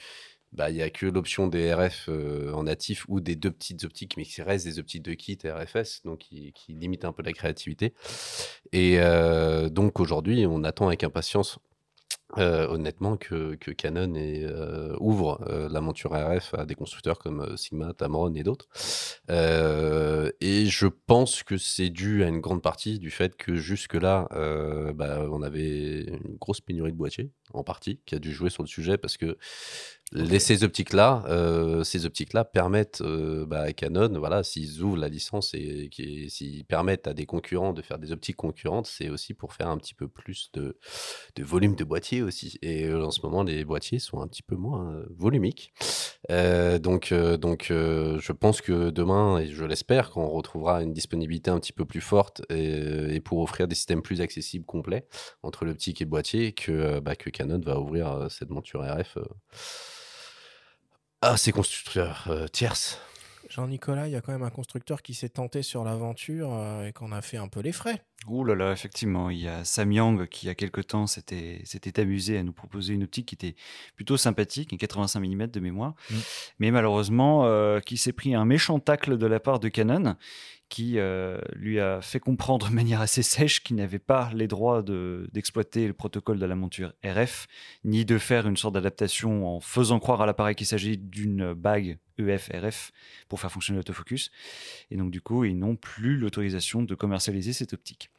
bah, 0.52 0.70
il 0.70 0.76
n'y 0.76 0.82
a 0.82 0.90
que 0.90 1.06
l'option 1.06 1.48
des 1.48 1.72
RF 1.74 2.08
euh, 2.08 2.52
en 2.52 2.64
natif 2.64 3.04
ou 3.08 3.20
des 3.20 3.36
deux 3.36 3.50
petites 3.50 3.84
optiques, 3.84 4.16
mais 4.16 4.24
qui 4.24 4.40
restent 4.42 4.64
des 4.64 4.78
optiques 4.78 5.02
de 5.02 5.12
kit 5.12 5.38
RFS, 5.44 6.02
donc 6.04 6.20
qui, 6.20 6.52
qui 6.52 6.72
limitent 6.72 7.04
un 7.04 7.12
peu 7.12 7.22
la 7.22 7.32
créativité. 7.32 7.92
Et 8.72 8.98
euh, 8.98 9.68
donc 9.68 10.00
aujourd'hui, 10.00 10.46
on 10.46 10.64
attend 10.64 10.86
avec 10.86 11.04
impatience 11.04 11.58
euh, 12.38 12.66
honnêtement 12.68 13.16
que, 13.16 13.54
que 13.54 13.70
Canon 13.70 14.14
ouvre 15.00 15.40
la 15.70 15.80
monture 15.80 16.12
RF 16.12 16.54
à 16.54 16.64
des 16.66 16.74
constructeurs 16.74 17.18
comme 17.18 17.56
Sigma, 17.56 17.92
Tamron 17.92 18.34
et 18.34 18.42
d'autres. 18.42 18.68
Et 20.46 20.66
je 20.66 20.86
pense 20.86 21.42
que 21.42 21.58
c'est 21.58 21.90
dû 21.90 22.22
à 22.22 22.28
une 22.28 22.40
grande 22.40 22.62
partie 22.62 22.98
du 22.98 23.10
fait 23.10 23.36
que 23.36 23.56
jusque-là, 23.56 24.28
bah, 24.94 25.26
on 25.30 25.42
avait 25.42 26.02
une 26.02 26.36
grosse 26.38 26.60
pénurie 26.60 26.92
de 26.92 26.96
boîtiers, 26.96 27.30
en 27.52 27.64
partie, 27.64 28.00
qui 28.06 28.14
a 28.14 28.18
dû 28.18 28.32
jouer 28.32 28.50
sur 28.50 28.62
le 28.62 28.68
sujet 28.68 28.96
parce 28.96 29.16
que 29.16 29.36
les, 30.12 30.38
ces 30.38 30.62
optiques-là, 30.62 31.24
euh, 31.26 31.82
ces 31.82 32.06
optiques-là 32.06 32.44
permettent 32.44 33.00
euh, 33.00 33.44
bah, 33.44 33.62
à 33.62 33.72
Canon, 33.72 34.16
voilà, 34.18 34.44
s'ils 34.44 34.80
ouvrent 34.80 34.98
la 34.98 35.08
licence 35.08 35.52
et 35.52 35.90
s'ils 36.28 36.64
permettent 36.64 37.08
à 37.08 37.14
des 37.14 37.26
concurrents 37.26 37.72
de 37.72 37.82
faire 37.82 37.98
des 37.98 38.12
optiques 38.12 38.36
concurrentes, 38.36 38.86
c'est 38.86 39.08
aussi 39.08 39.34
pour 39.34 39.52
faire 39.52 39.66
un 39.66 39.76
petit 39.78 39.94
peu 39.94 40.06
plus 40.06 40.50
de, 40.52 40.78
de 41.34 41.42
volume 41.42 41.74
de 41.74 41.82
boîtier 41.82 42.22
aussi. 42.22 42.56
Et 42.62 42.84
euh, 42.84 43.04
en 43.04 43.10
ce 43.10 43.20
moment, 43.22 43.42
les 43.42 43.64
boîtiers 43.64 43.98
sont 43.98 44.20
un 44.20 44.28
petit 44.28 44.44
peu 44.44 44.54
moins 44.54 44.92
euh, 44.92 45.06
volumiques. 45.18 45.72
Euh, 46.30 46.78
donc, 46.78 47.12
donc 47.12 47.66
je 47.68 48.32
pense 48.32 48.60
que 48.60 48.90
demain, 48.90 49.38
et 49.40 49.48
je 49.48 49.64
l'espère, 49.64 50.10
qu'on 50.10 50.35
retrouvera 50.36 50.82
une 50.82 50.92
disponibilité 50.92 51.50
un 51.50 51.58
petit 51.58 51.72
peu 51.72 51.84
plus 51.84 52.00
forte 52.00 52.42
et, 52.50 53.14
et, 53.14 53.20
pour 53.20 53.40
offrir 53.40 53.68
des 53.68 53.74
systèmes 53.74 54.02
plus 54.02 54.20
accessibles, 54.20 54.64
complets 54.64 55.06
entre 55.42 55.64
l'optique 55.64 56.00
et 56.00 56.04
le 56.04 56.10
boîtier, 56.10 56.52
que, 56.52 57.00
bah, 57.00 57.16
que 57.16 57.30
Canon 57.30 57.60
va 57.60 57.80
ouvrir 57.80 58.26
cette 58.30 58.50
monture 58.50 58.82
RF 58.82 59.18
ah, 61.22 61.36
c'est 61.36 61.50
constructeur 61.50 62.26
euh, 62.28 62.46
tierce. 62.46 63.00
Jean-Nicolas, 63.48 64.08
il 64.08 64.12
y 64.12 64.16
a 64.16 64.20
quand 64.20 64.32
même 64.32 64.42
un 64.42 64.50
constructeur 64.50 65.02
qui 65.02 65.14
s'est 65.14 65.28
tenté 65.28 65.62
sur 65.62 65.84
l'aventure 65.84 66.52
euh, 66.52 66.86
et 66.86 66.92
qu'on 66.92 67.12
a 67.12 67.22
fait 67.22 67.36
un 67.36 67.48
peu 67.48 67.60
les 67.60 67.72
frais. 67.72 68.02
Ouh 68.26 68.44
là 68.44 68.54
là, 68.54 68.72
effectivement, 68.72 69.30
il 69.30 69.38
y 69.38 69.48
a 69.48 69.64
Samyang 69.64 70.26
qui, 70.26 70.46
il 70.46 70.48
y 70.48 70.50
a 70.50 70.54
quelque 70.54 70.80
temps, 70.80 71.06
s'était 71.06 72.00
amusé 72.00 72.38
à 72.38 72.42
nous 72.42 72.52
proposer 72.52 72.94
une 72.94 73.04
optique 73.04 73.26
qui 73.26 73.34
était 73.34 73.54
plutôt 73.94 74.16
sympathique, 74.16 74.72
une 74.72 74.78
85 74.78 75.20
mm 75.20 75.46
de 75.46 75.60
mémoire, 75.60 75.94
mm. 76.10 76.14
mais 76.58 76.70
malheureusement, 76.70 77.46
euh, 77.46 77.80
qui 77.80 77.96
s'est 77.96 78.12
pris 78.12 78.34
un 78.34 78.44
méchant 78.44 78.80
tacle 78.80 79.18
de 79.18 79.26
la 79.26 79.38
part 79.38 79.60
de 79.60 79.68
Canon 79.68 80.16
qui 80.68 80.98
euh, 80.98 81.38
lui 81.54 81.78
a 81.78 82.00
fait 82.00 82.18
comprendre 82.18 82.68
de 82.68 82.74
manière 82.74 83.00
assez 83.00 83.22
sèche 83.22 83.62
qu'il 83.62 83.76
n'avait 83.76 84.00
pas 84.00 84.30
les 84.34 84.48
droits 84.48 84.82
d'exploiter 84.82 85.86
le 85.86 85.92
protocole 85.92 86.38
de 86.38 86.46
la 86.46 86.56
monture 86.56 86.92
RF, 87.04 87.46
ni 87.84 88.04
de 88.04 88.18
faire 88.18 88.48
une 88.48 88.56
sorte 88.56 88.74
d'adaptation 88.74 89.46
en 89.46 89.60
faisant 89.60 90.00
croire 90.00 90.22
à 90.22 90.26
l'appareil 90.26 90.56
qu'il 90.56 90.66
s'agit 90.66 90.98
d'une 90.98 91.54
bague 91.54 91.98
EF-RF 92.18 92.92
pour 93.28 93.40
faire 93.40 93.50
fonctionner 93.50 93.78
l'autofocus. 93.78 94.30
Et 94.90 94.96
donc 94.96 95.10
du 95.10 95.20
coup, 95.20 95.44
ils 95.44 95.58
n'ont 95.58 95.76
plus 95.76 96.16
l'autorisation 96.16 96.82
de 96.82 96.94
commercialiser 96.94 97.52
cette 97.52 97.72
optique. 97.72 98.10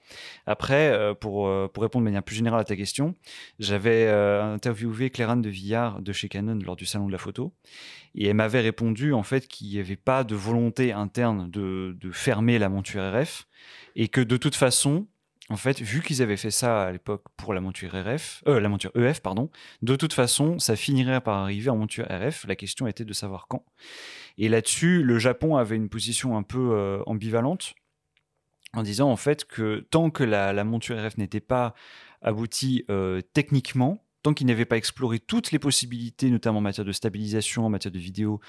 Après, 0.46 0.90
euh, 0.92 1.14
pour, 1.14 1.48
euh, 1.48 1.68
pour, 1.68 1.84
répondre 1.84 2.04
de 2.04 2.06
manière 2.06 2.24
plus 2.24 2.36
générale 2.36 2.62
à 2.62 2.64
ta 2.64 2.76
question, 2.76 3.16
j'avais 3.60 4.08
interviewé 4.08 5.10
Clérane 5.10 5.42
de 5.42 5.50
Villard 5.50 6.02
de 6.02 6.14
chez 6.14 6.30
Canon 6.30 6.60
lors 6.64 6.76
du 6.76 6.86
salon 6.86 7.08
de 7.08 7.12
la 7.12 7.18
photo, 7.18 7.54
et 8.16 8.28
elle 8.28 8.36
m'avait 8.36 8.62
répondu 8.62 9.14
en 9.14 9.24
fait 9.24 9.48
qu'il 9.48 9.68
n'y 9.68 9.80
avait 9.80 9.96
pas 9.96 10.24
de 10.24 10.36
volonté 10.36 10.92
interne 10.92 11.50
de, 11.50 11.96
fermer 12.12 12.58
la 12.58 12.70
monture 12.70 13.02
RF 13.02 13.48
et 13.96 14.08
que 14.08 14.22
de 14.22 14.38
toute 14.38 14.56
façon, 14.56 15.08
en 15.50 15.56
fait, 15.56 15.82
vu 15.82 16.02
qu'ils 16.02 16.22
avaient 16.22 16.38
fait 16.38 16.52
ça 16.52 16.84
à 16.88 16.92
l'époque 16.92 17.24
pour 17.38 17.54
la 17.54 17.62
monture 17.62 17.92
RF, 17.94 18.44
euh, 18.48 18.60
la 18.60 18.68
monture 18.68 18.92
EF, 18.96 19.22
pardon, 19.22 19.50
de 19.82 19.96
toute 19.96 20.12
façon, 20.12 20.60
ça 20.60 20.76
finirait 20.76 21.22
par 21.22 21.38
arriver 21.38 21.70
en 21.70 21.78
monture 21.78 22.06
RF. 22.10 22.46
La 22.48 22.58
question 22.58 22.86
était 22.86 23.06
de 23.06 23.14
savoir 23.14 23.48
quand. 23.48 23.64
Et 24.38 24.50
là-dessus, 24.50 25.04
le 25.04 25.20
Japon 25.20 25.56
avait 25.56 25.78
une 25.78 25.88
position 25.88 26.38
un 26.38 26.44
peu 26.44 26.72
euh, 26.74 27.02
ambivalente 27.06 27.76
en 28.74 28.84
disant 28.84 29.10
en 29.10 29.16
fait 29.16 29.46
que 29.46 29.86
tant 29.90 30.10
que 30.10 30.26
la, 30.26 30.64
monture 30.66 30.98
RF 31.02 31.18
n'était 31.18 31.40
pas 31.40 31.74
aboutie 32.22 32.84
euh, 32.90 33.22
techniquement, 33.34 34.04
tant 34.24 34.34
qu'il 34.34 34.48
n'avait 34.48 34.66
pas 34.66 34.76
exploré 34.76 35.20
toutes 35.20 35.54
les 35.54 35.60
possibilités, 35.60 36.30
notamment 36.30 36.58
en 36.58 36.62
matière 36.62 36.86
de 36.86 36.92
stabilisation, 36.92 37.66
en 37.66 37.70
matière 37.70 37.94
de 37.94 38.00
vidéo, 38.00 38.42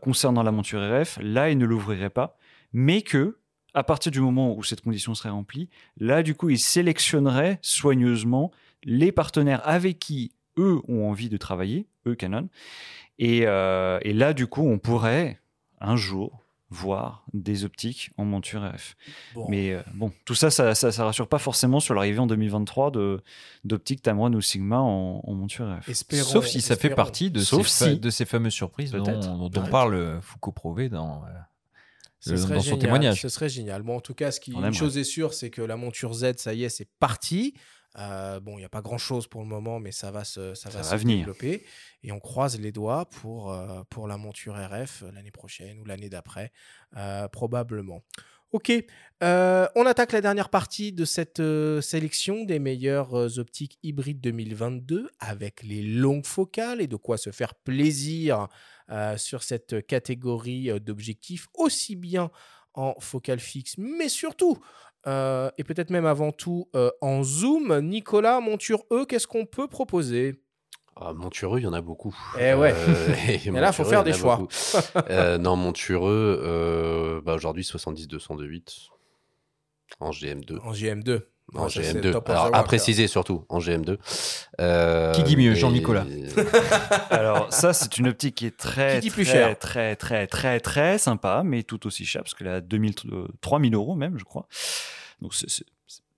concernant 0.00 0.44
la 0.44 0.52
monture 0.52 0.80
RF, 0.80 1.18
là, 1.20 1.50
il 1.50 1.58
ne 1.58 1.66
l'ouvrirait 1.66 2.10
pas, 2.10 2.38
mais 2.72 3.02
que 3.02 3.38
à 3.76 3.84
partir 3.84 4.10
du 4.10 4.20
moment 4.20 4.56
où 4.56 4.64
cette 4.64 4.80
condition 4.80 5.14
serait 5.14 5.28
remplie, 5.30 5.68
là, 5.98 6.22
du 6.24 6.34
coup, 6.34 6.50
il 6.50 6.58
sélectionnerait 6.58 7.58
soigneusement 7.62 8.50
les 8.82 9.12
partenaires 9.12 9.60
avec 9.68 9.98
qui 9.98 10.32
eux 10.58 10.80
ont 10.88 11.08
envie 11.08 11.28
de 11.28 11.36
travailler, 11.36 11.86
eux 12.06 12.14
Canon, 12.14 12.48
et, 13.18 13.42
euh, 13.46 13.98
et 14.02 14.12
là, 14.12 14.32
du 14.32 14.46
coup, 14.46 14.62
on 14.66 14.78
pourrait 14.78 15.38
un 15.80 15.96
jour 15.96 16.42
voir 16.70 17.24
des 17.32 17.64
optiques 17.64 18.10
en 18.16 18.24
monture 18.24 18.62
RF. 18.62 18.96
Bon. 19.34 19.46
Mais 19.48 19.72
euh, 19.72 19.82
bon, 19.94 20.10
tout 20.24 20.34
ça, 20.34 20.50
ça, 20.50 20.74
ça, 20.74 20.90
ça 20.90 21.04
rassure 21.04 21.28
pas 21.28 21.38
forcément 21.38 21.78
sur 21.78 21.94
l'arrivée 21.94 22.18
en 22.18 22.26
2023 22.26 22.90
de 22.90 23.22
d'optiques 23.64 24.02
Tamron 24.02 24.32
ou 24.32 24.40
Sigma 24.40 24.78
en, 24.80 25.20
en 25.24 25.32
monture 25.34 25.66
RF. 25.78 25.88
Espérons- 25.88 26.24
Sauf 26.28 26.46
si 26.46 26.60
ça 26.60 26.74
fait 26.76 26.90
partie 26.90 27.30
de, 27.30 27.38
Sauf 27.40 27.68
ces, 27.68 27.84
fa- 27.84 27.90
si. 27.92 28.00
de 28.00 28.10
ces 28.10 28.24
fameuses 28.24 28.52
surprises 28.54 28.90
dont, 28.90 29.04
Peut-être. 29.04 29.36
dont 29.36 29.50
on 29.62 29.66
parle 29.68 30.18
Foucault 30.22 30.50
Prouvé 30.52 30.88
dans, 30.88 31.22
euh, 31.24 31.28
Ce 32.20 32.36
serait 32.36 32.54
son 32.56 32.60
génial, 32.62 32.78
témoignage. 32.80 33.20
Ce 33.22 33.28
serait 33.28 33.48
génial. 33.48 33.82
Bon, 33.82 33.96
en 33.96 34.00
tout 34.00 34.14
cas, 34.14 34.30
ce 34.32 34.40
qui, 34.40 34.52
On 34.54 34.58
une 34.58 34.64
aimerait. 34.66 34.72
chose 34.78 34.98
est 34.98 35.04
sûre, 35.04 35.34
c'est 35.34 35.50
que 35.50 35.62
la 35.62 35.76
monture 35.76 36.12
Z, 36.14 36.34
ça 36.38 36.54
y 36.54 36.64
est, 36.64 36.68
c'est 36.68 36.88
parti. 36.98 37.54
Euh, 37.98 38.40
bon, 38.40 38.54
il 38.54 38.58
n'y 38.58 38.64
a 38.64 38.68
pas 38.68 38.82
grand-chose 38.82 39.26
pour 39.26 39.40
le 39.42 39.46
moment, 39.46 39.80
mais 39.80 39.92
ça 39.92 40.10
va 40.10 40.24
se, 40.24 40.54
ça 40.54 40.68
va 40.70 40.82
Ça 40.82 40.90
va 40.90 40.96
venir. 40.96 41.18
développer. 41.18 41.64
Et 42.02 42.12
on 42.12 42.18
croise 42.20 42.58
les 42.60 42.72
doigts 42.72 43.06
pour, 43.08 43.52
euh, 43.52 43.82
pour 43.90 44.06
la 44.08 44.18
monture 44.18 44.54
RF 44.54 45.04
l'année 45.14 45.30
prochaine 45.30 45.78
ou 45.78 45.84
l'année 45.84 46.08
d'après, 46.10 46.52
euh, 46.96 47.26
probablement. 47.28 48.02
Ok, 48.52 48.70
on 49.20 49.86
attaque 49.86 50.12
la 50.12 50.20
dernière 50.20 50.48
partie 50.50 50.92
de 50.92 51.04
cette 51.04 51.42
sélection 51.82 52.44
des 52.44 52.58
meilleures 52.58 53.38
optiques 53.38 53.76
hybrides 53.82 54.20
2022 54.20 55.10
avec 55.18 55.62
les 55.62 55.82
longues 55.82 56.24
focales 56.24 56.80
et 56.80 56.86
de 56.86 56.96
quoi 56.96 57.18
se 57.18 57.30
faire 57.32 57.54
plaisir 57.54 58.46
euh, 58.90 59.16
sur 59.16 59.42
cette 59.42 59.86
catégorie 59.86 60.70
euh, 60.70 60.78
d'objectifs, 60.78 61.46
aussi 61.54 61.96
bien 61.96 62.30
en 62.74 62.94
focale 63.00 63.40
fixe, 63.40 63.74
mais 63.78 64.08
surtout, 64.08 64.58
euh, 65.06 65.50
et 65.58 65.64
peut-être 65.64 65.90
même 65.90 66.06
avant 66.06 66.32
tout, 66.32 66.68
euh, 66.74 66.90
en 67.00 67.22
zoom. 67.22 67.80
Nicolas, 67.80 68.40
monture 68.40 68.84
E, 68.92 69.04
qu'est-ce 69.04 69.26
qu'on 69.26 69.46
peut 69.46 69.68
proposer? 69.68 70.34
Ah, 70.98 71.12
montureux, 71.12 71.60
il 71.60 71.64
y 71.64 71.66
en 71.66 71.74
a 71.74 71.82
beaucoup. 71.82 72.16
Eh 72.40 72.54
ouais. 72.54 72.74
et 73.28 73.46
Et 73.46 73.50
là, 73.50 73.72
faut 73.72 73.84
faire 73.84 73.92
il 74.04 74.08
y 74.08 74.12
en 74.12 74.12
des 74.12 74.12
choix. 74.14 74.46
Euh, 75.10 75.36
non, 75.36 75.54
montureux, 75.56 76.40
euh, 76.42 77.20
bah, 77.22 77.34
aujourd'hui 77.34 77.64
70-200 77.64 78.36
de 78.36 78.46
8 78.46 78.88
en 80.00 80.10
GM2. 80.10 80.58
En 80.62 80.72
GM2. 80.72 81.22
En 81.54 81.62
Ouais, 81.64 81.70
ça, 81.70 81.80
c'est 81.82 81.94
GM2. 82.00 82.10
top 82.12 82.28
of 82.28 82.34
the 82.34 82.38
Alors, 82.38 82.54
à 82.56 82.64
préciser 82.64 83.06
surtout, 83.06 83.44
en 83.48 83.60
GM2. 83.60 83.98
Euh, 84.60 85.12
Qui 85.12 85.22
dit 85.22 85.36
mieux, 85.36 85.52
et- 85.52 85.54
Jean-Nicolas 85.56 86.04
Alors 87.10 87.52
ça, 87.52 87.72
c'est 87.72 87.98
une 87.98 88.08
optique 88.08 88.34
qui 88.34 88.46
est 88.46 88.56
très, 88.56 88.96
Qui 88.96 89.00
dit 89.02 89.08
très, 89.10 89.14
plus 89.14 89.24
cher 89.24 89.58
très, 89.58 89.94
très, 89.96 90.26
très, 90.26 90.58
très 90.60 90.98
sympa, 90.98 91.42
mais 91.44 91.62
tout 91.62 91.86
aussi 91.86 92.04
cher 92.04 92.22
parce 92.22 92.34
qu'elle 92.34 92.48
est 92.48 92.50
à 92.50 92.60
2000, 92.60 92.94
euh, 93.12 93.28
3000 93.42 93.74
euros 93.74 93.94
même, 93.94 94.18
je 94.18 94.24
crois. 94.24 94.48
Donc 95.22 95.34
c'est- 95.34 95.64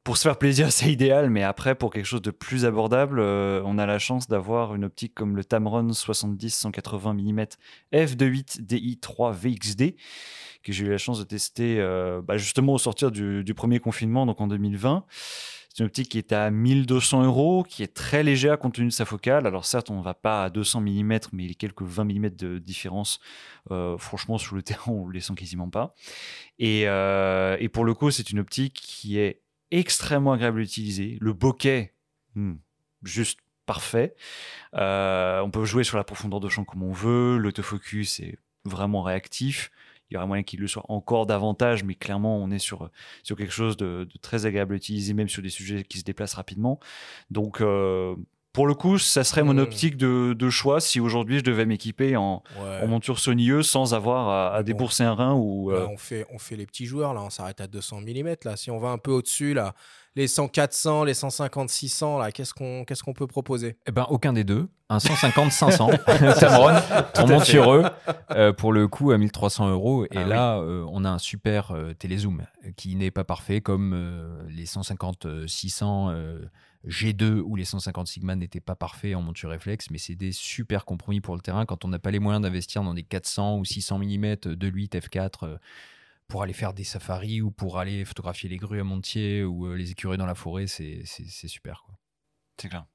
pour 0.08 0.16
se 0.16 0.22
faire 0.22 0.38
plaisir, 0.38 0.72
c'est 0.72 0.90
idéal, 0.90 1.28
mais 1.28 1.42
après 1.42 1.74
pour 1.74 1.92
quelque 1.92 2.06
chose 2.06 2.22
de 2.22 2.30
plus 2.30 2.64
abordable, 2.64 3.20
euh, 3.20 3.60
on 3.66 3.76
a 3.76 3.84
la 3.84 3.98
chance 3.98 4.26
d'avoir 4.26 4.74
une 4.74 4.86
optique 4.86 5.14
comme 5.14 5.36
le 5.36 5.44
Tamron 5.44 5.88
70-180 5.88 7.12
mm 7.12 7.44
f2.8 7.92 8.62
DI3 8.66 9.34
VXD 9.34 9.96
que 10.62 10.72
j'ai 10.72 10.86
eu 10.86 10.88
la 10.88 10.96
chance 10.96 11.18
de 11.18 11.24
tester 11.24 11.78
euh, 11.78 12.22
bah, 12.22 12.38
justement 12.38 12.72
au 12.72 12.78
sortir 12.78 13.10
du, 13.10 13.52
premier 13.54 13.80
confinement, 13.80 14.24
donc 14.24 14.40
en 14.40 14.46
2020. 14.46 15.04
C'est 15.10 15.80
une 15.80 15.86
optique 15.86 16.08
qui 16.08 16.16
est 16.16 16.32
à 16.32 16.50
1200 16.50 17.24
euros, 17.24 17.62
qui 17.62 17.82
est 17.82 17.94
très 17.94 18.22
légère 18.22 18.58
compte 18.58 18.76
tenu 18.76 18.86
de 18.86 18.92
sa 18.92 19.04
focale. 19.04 19.46
Alors 19.46 19.66
certes, 19.66 19.90
on 19.90 19.98
ne 19.98 20.02
va 20.02 20.14
pas 20.14 20.44
à 20.44 20.48
200 20.48 20.80
mm, 20.80 21.18
mais 21.34 21.48
les 21.48 21.54
quelques 21.54 21.82
20 21.82 22.04
mm 22.04 22.30
de 22.30 22.58
différence, 22.58 23.20
euh, 23.70 23.98
franchement, 23.98 24.38
sur 24.38 24.56
le 24.56 24.62
terrain, 24.62 24.90
on 24.90 25.08
ne 25.08 25.12
les 25.12 25.20
sent 25.20 25.34
quasiment 25.36 25.68
pas. 25.68 25.94
Et, 26.58 26.84
et 26.84 27.68
pour 27.68 27.84
le 27.84 27.92
coup, 27.92 28.10
c'est 28.10 28.30
une 28.30 28.38
optique 28.38 28.72
qui 28.72 29.18
est 29.18 29.42
extrêmement 29.70 30.32
agréable 30.32 30.60
à 30.60 30.62
utiliser. 30.62 31.18
Le 31.20 31.32
bokeh, 31.32 31.94
hmm, 32.34 32.54
juste 33.02 33.40
parfait. 33.66 34.14
Euh, 34.74 35.40
on 35.40 35.50
peut 35.50 35.64
jouer 35.64 35.84
sur 35.84 35.98
la 35.98 36.04
profondeur 36.04 36.40
de 36.40 36.48
champ 36.48 36.64
comme 36.64 36.82
on 36.82 36.92
veut. 36.92 37.36
L'autofocus 37.36 38.20
est 38.20 38.38
vraiment 38.64 39.02
réactif. 39.02 39.70
Il 40.10 40.14
y 40.14 40.16
aurait 40.16 40.26
moyen 40.26 40.42
qu'il 40.42 40.60
le 40.60 40.66
soit 40.66 40.86
encore 40.88 41.26
davantage, 41.26 41.84
mais 41.84 41.94
clairement, 41.94 42.38
on 42.38 42.50
est 42.50 42.58
sur, 42.58 42.90
sur 43.22 43.36
quelque 43.36 43.52
chose 43.52 43.76
de, 43.76 44.08
très 44.22 44.46
agréable 44.46 44.72
à 44.72 44.76
utiliser, 44.76 45.12
même 45.12 45.28
sur 45.28 45.42
des 45.42 45.50
sujets 45.50 45.84
qui 45.84 45.98
se 45.98 46.04
déplacent 46.04 46.34
rapidement. 46.34 46.80
Donc, 47.30 47.60
euh, 47.60 48.16
pour 48.58 48.66
le 48.66 48.74
coup, 48.74 48.98
ça 48.98 49.22
serait 49.22 49.44
mon 49.44 49.56
optique 49.56 49.96
de, 49.96 50.32
de 50.32 50.50
choix 50.50 50.80
si 50.80 50.98
aujourd'hui 50.98 51.38
je 51.38 51.44
devais 51.44 51.64
m'équiper 51.64 52.16
en, 52.16 52.42
Ouais. 52.60 52.80
en 52.82 52.88
monture 52.88 53.20
Sony 53.20 53.50
E 53.52 53.62
sans 53.62 53.94
avoir 53.94 54.28
à, 54.28 54.52
à 54.54 54.58
Bon. 54.58 54.66
débourser 54.66 55.04
un 55.04 55.14
rein 55.14 55.34
ou. 55.34 55.70
Là, 55.70 55.76
euh, 55.78 55.86
on, 55.88 55.96
fait, 55.96 56.26
on 56.34 56.38
fait 56.40 56.56
les 56.56 56.66
petits 56.66 56.86
joueurs, 56.86 57.14
là, 57.14 57.22
on 57.22 57.30
s'arrête 57.30 57.60
à 57.60 57.68
200 57.68 58.00
mm. 58.00 58.34
Là. 58.44 58.56
Si 58.56 58.70
on 58.72 58.78
va 58.78 58.88
un 58.88 58.98
peu 58.98 59.12
au-dessus, 59.12 59.54
là, 59.54 59.74
les 60.16 60.26
100 60.26 60.48
400, 60.48 61.04
les 61.04 61.14
150 61.14 61.70
600, 61.70 62.18
là, 62.18 62.32
qu'est-ce 62.32 62.52
qu'on 62.52 62.84
qu'est-ce 62.84 63.04
qu'on 63.04 63.12
peut 63.12 63.28
proposer? 63.28 63.76
Eh 63.86 63.92
ben, 63.92 64.06
aucun 64.10 64.32
des 64.32 64.42
deux. 64.42 64.66
Un 64.90 64.98
150-500 64.98 66.34
Tamron 66.40 66.80
en 67.18 67.26
montureux 67.28 67.84
euh, 68.32 68.52
pour 68.52 68.72
le 68.72 68.88
coup 68.88 69.12
à 69.12 69.18
1300 69.18 69.68
euros. 69.70 70.04
Et 70.06 70.08
Ah 70.16 70.22
oui. 70.24 70.28
là, 70.30 70.56
euh, 70.58 70.84
on 70.90 71.04
a 71.04 71.10
un 71.10 71.18
super 71.18 71.70
euh, 71.72 71.92
télézoom 71.92 72.42
qui 72.76 72.96
n'est 72.96 73.10
pas 73.12 73.22
parfait 73.24 73.60
comme 73.60 73.92
euh, 73.94 74.42
les 74.48 74.64
150-600 74.64 76.10
euh, 76.10 76.38
G2 76.86 77.40
ou 77.40 77.56
les 77.56 77.64
150 77.64 78.06
Sigma 78.06 78.36
n'étaient 78.36 78.60
pas 78.60 78.76
parfaits 78.76 79.14
en 79.14 79.22
monture 79.22 79.50
réflexe, 79.50 79.90
mais 79.90 79.98
c'est 79.98 80.14
des 80.14 80.32
super 80.32 80.84
compromis 80.84 81.20
pour 81.20 81.34
le 81.34 81.40
terrain 81.40 81.66
quand 81.66 81.84
on 81.84 81.88
n'a 81.88 81.98
pas 81.98 82.10
les 82.10 82.20
moyens 82.20 82.42
d'investir 82.42 82.82
dans 82.82 82.94
des 82.94 83.02
400 83.02 83.58
ou 83.58 83.64
600 83.64 83.98
mm 83.98 84.36
de 84.36 84.68
8 84.68 84.94
f4 84.94 85.30
euh, 85.42 85.58
pour 86.28 86.42
aller 86.42 86.52
faire 86.52 86.74
des 86.74 86.84
safaris 86.84 87.42
ou 87.42 87.50
pour 87.50 87.78
aller 87.78 88.04
photographier 88.04 88.48
les 88.48 88.58
grues 88.58 88.80
à 88.80 88.84
Montier 88.84 89.42
ou 89.44 89.66
euh, 89.66 89.74
les 89.74 89.90
écureuils 89.90 90.18
dans 90.18 90.26
la 90.26 90.34
forêt, 90.34 90.66
c'est 90.66 91.04
super. 91.04 91.86
C'est 92.60 92.68
clair. 92.68 92.86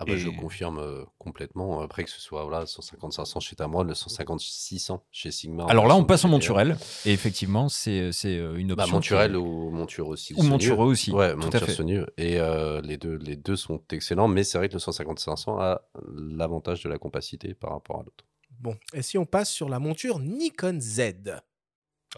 Ah 0.00 0.04
bah, 0.04 0.16
je 0.16 0.28
Et- 0.28 0.32
confirme 0.36 0.78
euh, 0.78 1.04
complètement. 1.18 1.80
Après 1.80 2.04
que 2.04 2.10
ce 2.10 2.20
soit 2.20 2.44
voilà, 2.44 2.64
150-500 2.66 3.40
chez 3.40 3.56
Tamron, 3.56 3.82
le 3.82 3.94
150-600 3.94 5.00
chez 5.10 5.32
Sigma. 5.32 5.66
Alors 5.68 5.88
là, 5.88 5.96
on 5.96 6.04
passe 6.04 6.24
en 6.24 6.28
monturel. 6.28 6.76
Et 7.04 7.12
effectivement, 7.12 7.68
c'est 7.68 8.12
c'est, 8.12 8.38
euh, 8.38 8.54
une 8.56 8.74
Bah, 8.74 8.84
option. 8.84 8.96
monturel 8.96 9.32
qui- 9.32 9.36
ou 9.38 9.70
monture 9.70 10.06
aussi. 10.06 10.34
Ou 10.36 10.44
montureux 10.44 10.86
aussi, 10.86 11.10
Ouais, 11.10 11.32
tout 11.32 11.40
à 11.40 11.44
monture. 11.60 12.06
Et 12.16 12.38
euh, 12.38 12.80
les, 12.82 12.96
deux, 12.96 13.16
les 13.16 13.34
deux 13.34 13.56
sont 13.56 13.82
excellents, 13.90 14.28
mais 14.28 14.44
c'est 14.44 14.56
vrai 14.58 14.68
que 14.68 14.74
le 14.74 14.78
150-500 14.78 15.58
a 15.58 15.82
l'avantage 16.14 16.84
de 16.84 16.88
la 16.88 16.98
compacité 16.98 17.54
par 17.54 17.70
rapport 17.72 17.96
à 17.96 18.04
l'autre. 18.04 18.24
Bon, 18.60 18.76
et 18.94 19.02
si 19.02 19.18
on 19.18 19.26
passe 19.26 19.50
sur 19.50 19.68
la 19.68 19.80
monture 19.80 20.20
Nikon 20.20 20.78
Z? 20.80 21.00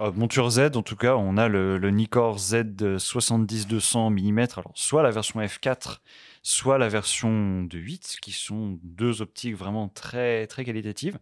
Euh, 0.01 0.13
monture 0.13 0.49
Z, 0.51 0.77
en 0.77 0.83
tout 0.83 0.97
cas, 0.97 1.17
on 1.17 1.37
a 1.37 1.49
le, 1.49 1.77
le 1.79 1.91
Nikkor 1.91 2.39
Z 2.39 2.63
70-200 2.99 4.11
mm. 4.11 4.39
Alors, 4.57 4.71
soit 4.75 5.03
la 5.03 5.11
version 5.11 5.41
F4, 5.41 6.01
soit 6.43 6.79
la 6.79 6.89
version 6.89 7.65
de 7.65 7.77
8, 7.79 8.17
qui 8.23 8.33
sont 8.33 8.79
deux 8.83 9.21
optiques 9.21 9.55
vraiment 9.57 9.89
très, 9.89 10.47
très 10.47 10.65
qualitatives. 10.65 11.19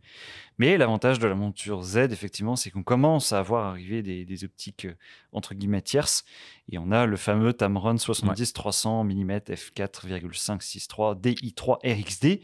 Mais 0.58 0.76
l'avantage 0.78 1.18
de 1.18 1.26
la 1.26 1.34
monture 1.34 1.82
Z, 1.82 1.96
effectivement, 2.12 2.54
c'est 2.56 2.70
qu'on 2.70 2.82
commence 2.84 3.32
à 3.32 3.42
voir 3.42 3.66
arriver 3.66 4.02
des, 4.02 4.24
des 4.24 4.44
optiques 4.44 4.84
euh, 4.84 4.94
entre 5.32 5.54
guillemets 5.54 5.82
tierces. 5.82 6.24
Et 6.70 6.78
on 6.78 6.92
a 6.92 7.06
le 7.06 7.16
fameux 7.16 7.52
Tamron 7.52 7.94
70-300 7.94 9.04
mm 9.04 9.38
f4,563 9.54 11.20
DI3 11.20 11.78
RXD. 11.84 12.40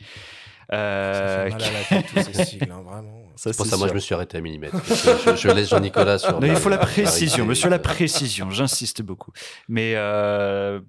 Ça 0.71 1.45
fait 1.45 1.51
mal 1.51 1.63
à 1.63 1.71
la 1.73 1.85
tête, 1.85 2.07
tous 2.13 2.23
ces 2.33 2.45
sigles, 2.45 2.71
hein, 2.73 2.83
vraiment. 2.83 3.23
ça, 3.37 3.53
C'est 3.53 3.57
pour 3.57 3.67
ça, 3.67 3.77
moi, 3.77 3.87
je 3.89 3.95
me 3.95 3.99
suis 3.99 4.15
arrêté 4.15 4.39
à 4.39 4.41
millimètre. 4.41 4.77
je, 4.87 5.37
je- 5.37 5.49
laisse 5.49 5.69
Jean-Nicolas 5.69 6.19
sur. 6.19 6.41
Non, 6.41 6.47
il 6.47 6.57
faut 6.57 6.71
la 6.71 6.77
la 6.77 6.83
précision, 6.87 7.45
monsieur, 7.45 7.69
la 7.69 7.79
précision, 7.79 8.51
j'insiste 8.51 9.03
beaucoup. 9.03 9.31
Mais 9.69 9.93
euh, 9.97 10.81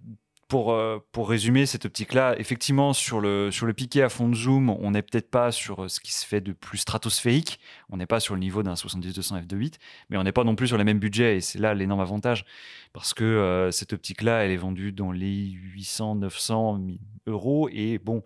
pour, 0.47 0.73
euh, 0.73 0.99
pour 1.11 1.29
résumer 1.29 1.65
cette 1.65 1.85
optique-là, 1.85 2.35
effectivement, 2.37 2.93
sur 2.93 3.19
le, 3.19 3.49
sur 3.51 3.65
le 3.65 3.73
piqué 3.73 4.03
à 4.03 4.09
fond 4.09 4.29
de 4.29 4.35
zoom, 4.35 4.69
on 4.69 4.91
n'est 4.91 5.01
peut-être 5.01 5.29
pas 5.31 5.51
sur 5.51 5.83
euh, 5.85 5.87
ce 5.87 5.99
qui 5.99 6.13
se 6.13 6.25
fait 6.25 6.41
de 6.41 6.53
plus 6.53 6.77
stratosphérique, 6.77 7.59
on 7.89 7.97
n'est 7.97 8.05
pas 8.05 8.19
sur 8.19 8.35
le 8.35 8.39
niveau 8.39 8.61
d'un 8.61 8.75
70-200 8.75 9.47
f2.8, 9.47 9.73
mais 10.09 10.17
on 10.17 10.23
n'est 10.23 10.31
pas 10.31 10.43
non 10.43 10.55
plus 10.55 10.67
sur 10.67 10.77
les 10.77 10.83
mêmes 10.83 10.99
budgets, 10.99 11.37
et 11.37 11.41
c'est 11.41 11.57
là 11.57 11.73
l'énorme 11.73 11.99
avantage, 11.99 12.45
parce 12.93 13.13
que 13.13 13.23
euh, 13.23 13.71
cette 13.71 13.93
optique-là, 13.93 14.45
elle 14.45 14.51
est 14.51 14.57
vendue 14.57 14.91
dans 14.91 15.11
les 15.11 15.57
800-900 15.75 16.97
euros, 17.25 17.67
et 17.71 17.97
bon, 17.97 18.23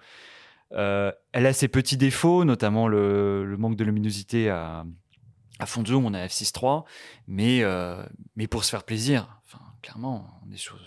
elle 0.71 1.45
a 1.45 1.53
ses 1.53 1.67
petits 1.67 1.97
défauts, 1.97 2.43
notamment 2.43 2.87
le, 2.87 3.55
manque 3.57 3.75
de 3.75 3.83
luminosité 3.83 4.49
à, 4.49 4.85
fond 5.65 5.83
de 5.83 5.87
zoom, 5.87 6.05
on 6.05 6.13
a 6.13 6.27
f6.3, 6.27 6.83
mais, 7.27 7.63
mais 8.35 8.47
pour 8.47 8.65
se 8.65 8.69
faire 8.69 8.83
plaisir, 8.83 9.41
clairement, 9.81 10.27
on 10.45 10.51
est 10.51 10.57
sur 10.57 10.77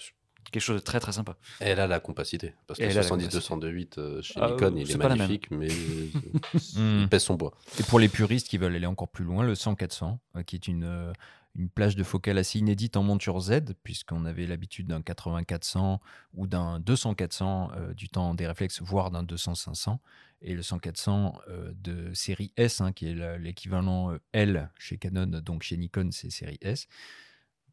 quelque 0.53 0.63
chose 0.63 0.77
de 0.77 0.85
très 0.85 1.01
très 1.01 1.13
sympa. 1.13 1.37
Et 1.61 1.65
elle 1.65 1.81
a 1.81 1.87
la 1.89 1.99
compacité. 1.99 2.55
Parce 2.69 2.79
que 2.79 2.85
elle 2.85 2.93
a 2.93 2.95
la 2.95 3.03
70 3.03 3.25
compacité. 3.25 3.39
208 3.41 3.99
euh, 3.99 4.23
chez 4.23 4.35
Ah, 4.41 4.51
Nikon, 4.51 4.77
euh, 4.77 4.81
il 4.81 4.91
est 4.91 4.97
même. 4.97 5.09
magnifique, 5.19 5.51
mais 5.51 5.67
Hmm. 6.77 7.01
il 7.03 7.09
pèse 7.09 7.23
son 7.25 7.37
poids. 7.37 7.53
Et 7.81 7.83
pour 7.83 7.99
les 7.99 8.09
puristes 8.09 8.49
qui 8.49 8.59
veulent 8.59 8.75
aller 8.77 8.87
encore 8.87 9.09
plus 9.09 9.25
loin, 9.25 9.43
le 9.43 9.55
100-400, 9.55 10.19
euh, 10.37 10.43
qui 10.45 10.55
est 10.57 10.69
une, 10.69 10.85
euh, 10.85 11.13
une 11.55 11.69
plage 11.69 11.97
de 11.97 12.03
focale 12.05 12.39
assez 12.39 12.59
inédite 12.59 12.97
en 12.97 13.03
monture 13.03 13.39
Z, 13.41 13.75
puisqu'on 13.83 14.25
avait 14.25 14.47
l'habitude 14.47 14.87
d'un 14.87 15.01
80-400 15.01 15.99
ou 16.35 16.47
d'un 16.47 16.81
200-400 16.81 17.71
euh, 17.77 17.95
du 17.95 18.09
temps 18.09 18.35
des 18.35 18.47
réflexes, 18.47 18.81
voire 18.81 19.11
d'un 19.11 19.23
200-500. 19.25 19.99
Et 20.45 20.55
le 20.55 20.63
100-400 20.63 21.35
euh, 21.49 21.73
de 21.77 22.13
série 22.15 22.53
S, 22.57 22.81
hein, 22.81 22.93
qui 22.93 23.07
est 23.09 23.39
l'équivalent 23.39 24.13
euh, 24.13 24.19
L 24.33 24.71
chez 24.79 24.97
Canon, 24.99 25.27
donc 25.27 25.63
chez 25.63 25.77
Nikon, 25.77 26.09
c'est 26.11 26.31
série 26.31 26.59
S. 26.63 26.89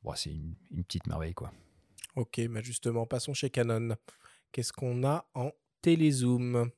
Bon, 0.03 0.13
c'est 0.15 0.29
une, 0.31 0.53
une 0.71 0.83
petite 0.83 1.07
merveille, 1.07 1.33
quoi. 1.33 1.51
Ok, 2.19 2.41
bah 2.49 2.59
justement, 2.61 3.05
passons 3.05 3.33
chez 3.33 3.49
Canon. 3.49 3.95
Qu'est-ce 4.51 4.73
qu'on 4.73 5.05
a 5.05 5.25
en 5.35 5.51
télézoom 5.81 6.69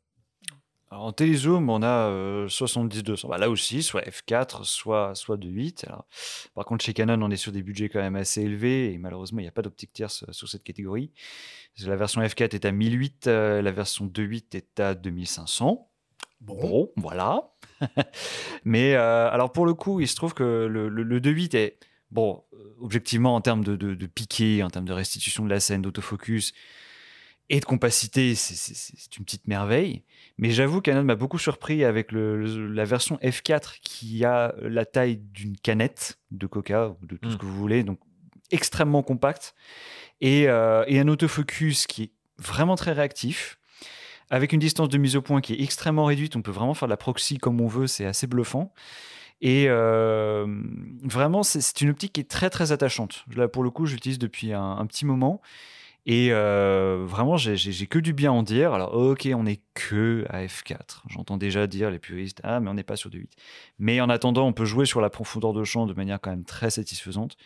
Alors, 0.91 1.05
en 1.05 1.13
télézoom, 1.13 1.67
on 1.67 1.81
a 1.81 2.09
euh, 2.09 2.47
70-200. 2.47 3.27
Bah, 3.27 3.39
là 3.39 3.49
aussi, 3.49 3.81
soit 3.81 4.03
f4, 4.03 4.63
soit, 4.65 5.15
soit 5.15 5.37
de 5.37 5.49
8. 5.49 5.85
Alors, 5.87 6.05
par 6.53 6.65
contre, 6.65 6.85
chez 6.85 6.93
Canon, 6.93 7.19
on 7.23 7.31
est 7.31 7.37
sur 7.37 7.51
des 7.51 7.63
budgets 7.63 7.89
quand 7.89 8.01
même 8.01 8.15
assez 8.15 8.43
élevés 8.43 8.93
et 8.93 8.99
malheureusement, 8.99 9.39
il 9.39 9.45
n'y 9.45 9.49
a 9.49 9.51
pas 9.51 9.63
d'optique 9.63 9.93
tierce 9.93 10.25
euh, 10.29 10.31
sur 10.31 10.47
cette 10.47 10.63
catégorie. 10.63 11.11
La 11.87 11.95
version 11.95 12.21
f4 12.21 12.53
est 12.53 12.65
à 12.65 12.71
1008, 12.71 13.25
euh, 13.25 13.63
la 13.63 13.71
version 13.71 14.05
2.8 14.05 14.55
est 14.55 14.79
à 14.79 14.93
2500. 14.93 15.89
Bon, 16.41 16.91
voilà. 16.97 17.51
Mais 18.63 18.93
euh, 18.93 19.27
alors, 19.31 19.51
pour 19.51 19.65
le 19.65 19.73
coup, 19.73 20.01
il 20.01 20.07
se 20.07 20.15
trouve 20.15 20.35
que 20.35 20.67
le, 20.69 20.87
le, 20.87 21.01
le 21.01 21.19
2.8 21.19 21.57
est, 21.57 21.79
bon, 22.11 22.43
euh, 22.53 22.57
objectivement, 22.79 23.35
en 23.35 23.41
termes 23.41 23.63
de, 23.63 23.75
de, 23.75 23.95
de 23.95 24.05
piqué, 24.07 24.63
en 24.63 24.69
termes 24.69 24.85
de 24.85 24.93
restitution 24.93 25.43
de 25.45 25.49
la 25.49 25.59
scène, 25.59 25.81
d'autofocus, 25.81 26.53
et 27.49 27.59
de 27.59 27.65
compacité, 27.65 28.33
c'est- 28.35 29.17
une 29.17 29.25
petite 29.25 29.47
merveille. 29.47 30.03
Mais 30.37 30.51
j'avoue, 30.51 30.79
Canon 30.79 31.03
m'a 31.03 31.15
beaucoup 31.15 31.37
surpris 31.37 31.83
avec 31.83 32.11
le- 32.13 32.37
le- 32.41 32.67
la 32.73 32.85
version 32.85 33.17
F4 33.21 33.79
qui 33.81 34.23
a 34.23 34.55
la 34.61 34.85
taille 34.85 35.17
d'une 35.17 35.57
canette 35.57 36.17
de 36.31 36.47
coca 36.47 36.89
ou 37.01 37.05
de 37.05 37.17
tout 37.17 37.29
ce 37.31 37.35
que 37.37 37.45
vous 37.45 37.55
voulez, 37.57 37.83
donc 37.83 37.99
extrêmement 38.51 39.03
compact, 39.03 39.53
et, 40.21 40.47
euh, 40.47 40.83
et 40.87 40.99
un 40.99 41.07
autofocus 41.09 41.87
qui 41.87 42.03
est 42.03 42.11
vraiment 42.37 42.75
très 42.75 42.93
réactif. 42.93 43.57
Avec 44.29 44.53
une 44.53 44.59
distance 44.59 44.87
de 44.87 44.97
mise 44.97 45.17
au 45.17 45.21
point 45.21 45.41
qui 45.41 45.53
est 45.53 45.61
extrêmement 45.61 46.05
réduite, 46.05 46.37
on 46.37 46.41
peut 46.41 46.51
vraiment 46.51 46.73
faire 46.73 46.87
de 46.87 46.91
la 46.91 46.97
proxy 46.97 47.37
comme 47.37 47.59
on 47.59 47.67
veut, 47.67 47.87
c'est 47.87 48.05
assez 48.05 48.27
bluffant. 48.27 48.73
Et 49.41 49.65
euh, 49.69 50.45
vraiment, 51.03 51.43
c'est- 51.43 51.81
une 51.81 51.89
optique 51.89 52.13
qui 52.13 52.21
est 52.21 52.29
très 52.29 52.49
très 52.49 52.71
attachante. 52.71 53.25
Là, 53.35 53.47
pour 53.47 53.63
le 53.63 53.69
coup, 53.71 53.85
je 53.85 53.93
l'utilise 53.95 54.19
depuis 54.19 54.53
un, 54.53 54.71
un 54.77 54.85
petit 54.85 55.05
moment. 55.05 55.41
Et 56.07 56.29
euh, 56.31 57.03
vraiment, 57.07 57.37
j'ai- 57.37 57.55
que 57.87 57.99
du 57.99 58.13
bien 58.13 58.31
à 58.31 58.33
en 58.33 58.43
dire. 58.43 58.73
Alors, 58.73 58.93
ok, 58.95 59.27
on 59.35 59.43
n'est 59.43 59.61
que 59.75 60.25
à 60.29 60.43
F4. 60.45 61.03
J'entends 61.07 61.37
déjà 61.37 61.67
dire 61.67 61.91
les 61.91 61.99
puristes, 61.99 62.39
ah, 62.43 62.59
mais 62.59 62.69
on 62.69 62.73
n'est 62.73 62.83
pas 62.83 62.95
sur 62.95 63.09
du 63.11 63.19
8. 63.19 63.31
Mais 63.79 64.01
en 64.01 64.09
attendant, 64.09 64.47
on 64.47 64.53
peut 64.53 64.65
jouer 64.65 64.85
sur 64.87 64.99
la 65.01 65.09
profondeur 65.11 65.53
de 65.53 65.63
champ 65.63 65.85
de 65.85 65.93
manière 65.93 66.19
quand 66.19 66.31
même 66.31 66.43
très 66.45 66.71
satisfaisante. 66.71 67.37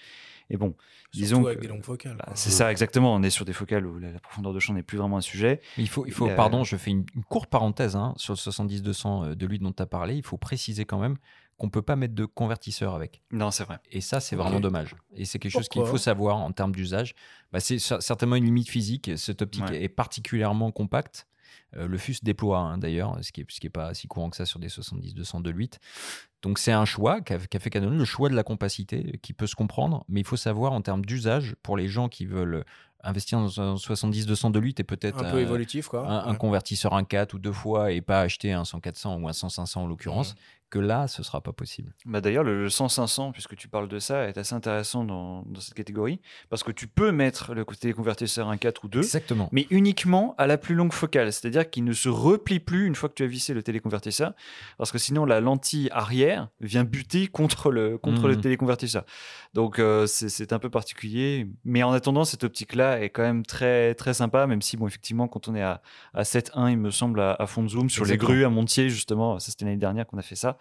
Et 0.49 0.57
bon, 0.57 0.75
disons 1.11 1.37
Surtout 1.37 1.47
avec 1.47 1.57
que- 1.59 1.63
des 1.63 1.67
longues 1.69 1.83
focales. 1.83 2.15
bah, 2.17 2.31
c'est 2.35 2.49
ça, 2.51 2.71
exactement. 2.71 3.13
On 3.13 3.23
est 3.23 3.29
sur 3.29 3.43
des 3.45 3.51
focales 3.53 3.85
où 3.85 3.99
la, 3.99 4.11
la 4.11 4.19
profondeur 4.19 4.53
de 4.53 4.59
champ 4.59 4.73
n'est 4.73 4.83
plus 4.83 4.97
vraiment 4.99 5.17
un 5.17 5.21
sujet. 5.21 5.59
Mais 5.77 5.83
il 5.83 5.89
faut, 5.89 6.05
il 6.05 6.11
faut 6.13 6.27
Et, 6.27 6.31
euh, 6.31 6.35
pardon, 6.35 6.63
je 6.63 6.77
fais 6.77 6.91
une, 6.91 7.05
une 7.15 7.23
courte 7.25 7.49
parenthèse 7.49 7.95
hein, 7.97 8.13
sur 8.15 8.33
le 8.33 8.37
70-200 8.37 9.23
euh, 9.31 9.35
de 9.35 9.45
lui 9.47 9.59
dont 9.59 9.71
tu 9.73 9.81
as 9.81 9.85
parlé. 9.87 10.15
Il 10.15 10.23
faut 10.23 10.37
préciser 10.37 10.85
quand 10.85 10.99
même 10.99 11.17
qu'on 11.57 11.69
peut 11.69 11.81
pas 11.81 11.95
mettre 11.95 12.13
de 12.15 12.25
convertisseur 12.25 12.93
avec. 12.95 13.21
Non, 13.31 13.49
c'est 13.51 13.63
vrai. 13.63 13.77
Et 13.91 14.01
ça, 14.01 14.19
c'est 14.19 14.35
vraiment 14.35 14.59
dommage. 14.59 14.95
Et 15.15 15.25
c'est 15.25 15.39
quelque 15.39 15.51
chose 15.53 15.69
qu'il 15.69 15.85
faut 15.85 15.97
savoir 15.97 16.37
en 16.37 16.51
termes 16.51 16.73
d'usage. 16.73 17.13
Bah, 17.51 17.59
c'est 17.59 17.77
cer- 17.77 18.01
certainement 18.01 18.35
une 18.35 18.45
limite 18.45 18.69
physique. 18.69 19.11
Cette 19.17 19.41
optique 19.41 19.63
Ouais. 19.69 19.83
est 19.83 19.89
particulièrement 19.89 20.71
compacte. 20.71 21.27
Euh, 21.77 21.87
le 21.87 21.97
FUS 21.97 22.17
déploie 22.23 22.59
hein, 22.59 22.77
d'ailleurs, 22.77 23.17
ce 23.23 23.31
qui 23.31 23.41
n'est 23.41 23.47
ce 23.49 23.59
qui 23.59 23.67
est 23.67 23.69
pas 23.69 23.93
si 23.93 24.07
courant 24.07 24.29
que 24.29 24.35
ça 24.35 24.45
sur 24.45 24.59
des 24.59 24.67
70-200 24.69 25.41
de 25.41 25.51
8. 25.51 25.79
Donc 26.41 26.59
c'est 26.59 26.71
un 26.71 26.85
choix 26.85 27.21
qu'a 27.21 27.37
qu'a 27.39 27.59
fait 27.59 27.69
Canon, 27.69 27.89
le 27.91 28.05
choix 28.05 28.29
de 28.29 28.35
la 28.35 28.43
compacité, 28.43 29.05
euh, 29.13 29.17
qui 29.21 29.33
peut 29.33 29.47
se 29.47 29.55
comprendre, 29.55 30.03
mais 30.09 30.19
il 30.21 30.25
faut 30.25 30.37
savoir 30.37 30.73
en 30.73 30.81
termes 30.81 31.05
d'usage, 31.05 31.55
pour 31.63 31.77
les 31.77 31.87
gens 31.87 32.07
qui 32.09 32.25
veulent 32.25 32.65
investir 33.05 33.39
dans 33.39 33.61
un 33.61 33.75
70-200 33.75 34.51
de 34.51 34.59
8 34.59 34.79
et 34.79 34.83
peut-être 34.83 35.23
Un 35.23 35.31
peu 35.31 35.39
évolutif, 35.39 35.87
quoi. 35.87 36.07
un, 36.09 36.35
convertisseur 36.35 36.93
1.4 36.93 37.35
ou 37.35 37.39
deux 37.39 37.51
fois 37.53 37.91
et 37.91 38.01
pas 38.01 38.21
acheter 38.21 38.51
un 38.51 38.63
100-400 38.63 39.21
ou 39.21 39.27
un 39.27 39.31
100-500 39.31 39.77
en 39.79 39.87
l'occurrence, 39.87 40.35
que 40.71 40.79
là, 40.79 41.07
ce 41.07 41.21
sera 41.23 41.41
pas 41.41 41.53
possible. 41.53 41.93
Bah 42.05 42.19
D'ailleurs, 42.21 42.43
le 42.43 42.67
100-500, 42.67 43.31
puisque 43.31 43.55
tu 43.55 43.67
parles 43.69 43.87
de 43.87 43.99
ça, 43.99 44.27
est 44.27 44.37
assez 44.37 44.55
intéressant 44.55 45.05
dans, 45.05 45.43
dans 45.43 45.61
cette 45.61 45.75
catégorie, 45.75 46.19
parce 46.49 46.63
que 46.63 46.71
tu 46.71 46.87
peux 46.87 47.11
mettre 47.11 47.53
le 47.53 47.63
côté 47.63 47.93
convertisseur 47.93 48.51
1.4 48.51 48.73
ou 48.83 48.87
2, 48.89 48.99
Exactement. 48.99 49.47
mais 49.51 49.67
uniquement 49.69 50.33
à 50.39 50.47
la 50.47 50.57
plus 50.57 50.73
longue 50.75 50.91
focale, 50.91 51.31
c'est-à-dire 51.31 51.69
qu'il 51.69 51.83
ne 51.85 51.93
se 51.93 52.09
replie 52.09 52.59
plus 52.59 52.87
une 52.87 52.95
fois 52.95 53.07
que 53.09 53.13
tu 53.13 53.23
as 53.23 53.27
vissé 53.27 53.53
le 53.53 53.61
téléconvertisseur, 53.63 54.33
parce 54.77 54.91
que 54.91 54.97
sinon 54.97 55.23
la 55.23 55.39
lentille 55.39 55.87
arrière 55.91 56.49
vient 56.59 56.83
buter 56.83 57.27
contre 57.27 57.71
le, 57.71 57.97
contre 57.99 58.27
le 58.27 58.35
Mhm. 58.35 58.41
téléconvertisseur. 58.41 59.05
Donc 59.53 59.77
euh, 59.79 60.07
c'est 60.07 60.29
c'est 60.29 60.51
un 60.51 60.59
peu 60.59 60.69
particulier, 60.71 61.47
mais 61.63 61.83
en 61.83 61.93
attendant, 61.93 62.25
cette 62.25 62.43
optique-là 62.43 62.94
est 63.01 63.09
quand 63.09 63.23
même 63.23 63.45
très, 63.45 63.95
très 63.95 64.13
sympa, 64.13 64.47
même 64.47 64.61
si, 64.61 64.77
bon, 64.77 64.87
effectivement, 64.87 65.27
quand 65.27 65.47
on 65.47 65.55
est 65.55 65.61
à, 65.61 65.81
à 66.13 66.23
7.1, 66.23 66.71
il 66.71 66.77
me 66.77 66.91
semble, 66.91 67.19
à, 67.21 67.33
à 67.39 67.47
fond 67.47 67.63
de 67.63 67.67
zoom, 67.67 67.89
sur 67.89 68.03
Exactement. 68.03 68.29
les 68.29 68.35
grues 68.35 68.45
à 68.45 68.49
Montier, 68.49 68.89
justement, 68.89 69.39
ça 69.39 69.51
c'était 69.51 69.65
l'année 69.65 69.77
dernière 69.77 70.05
qu'on 70.07 70.17
a 70.17 70.21
fait 70.21 70.35
ça. 70.35 70.57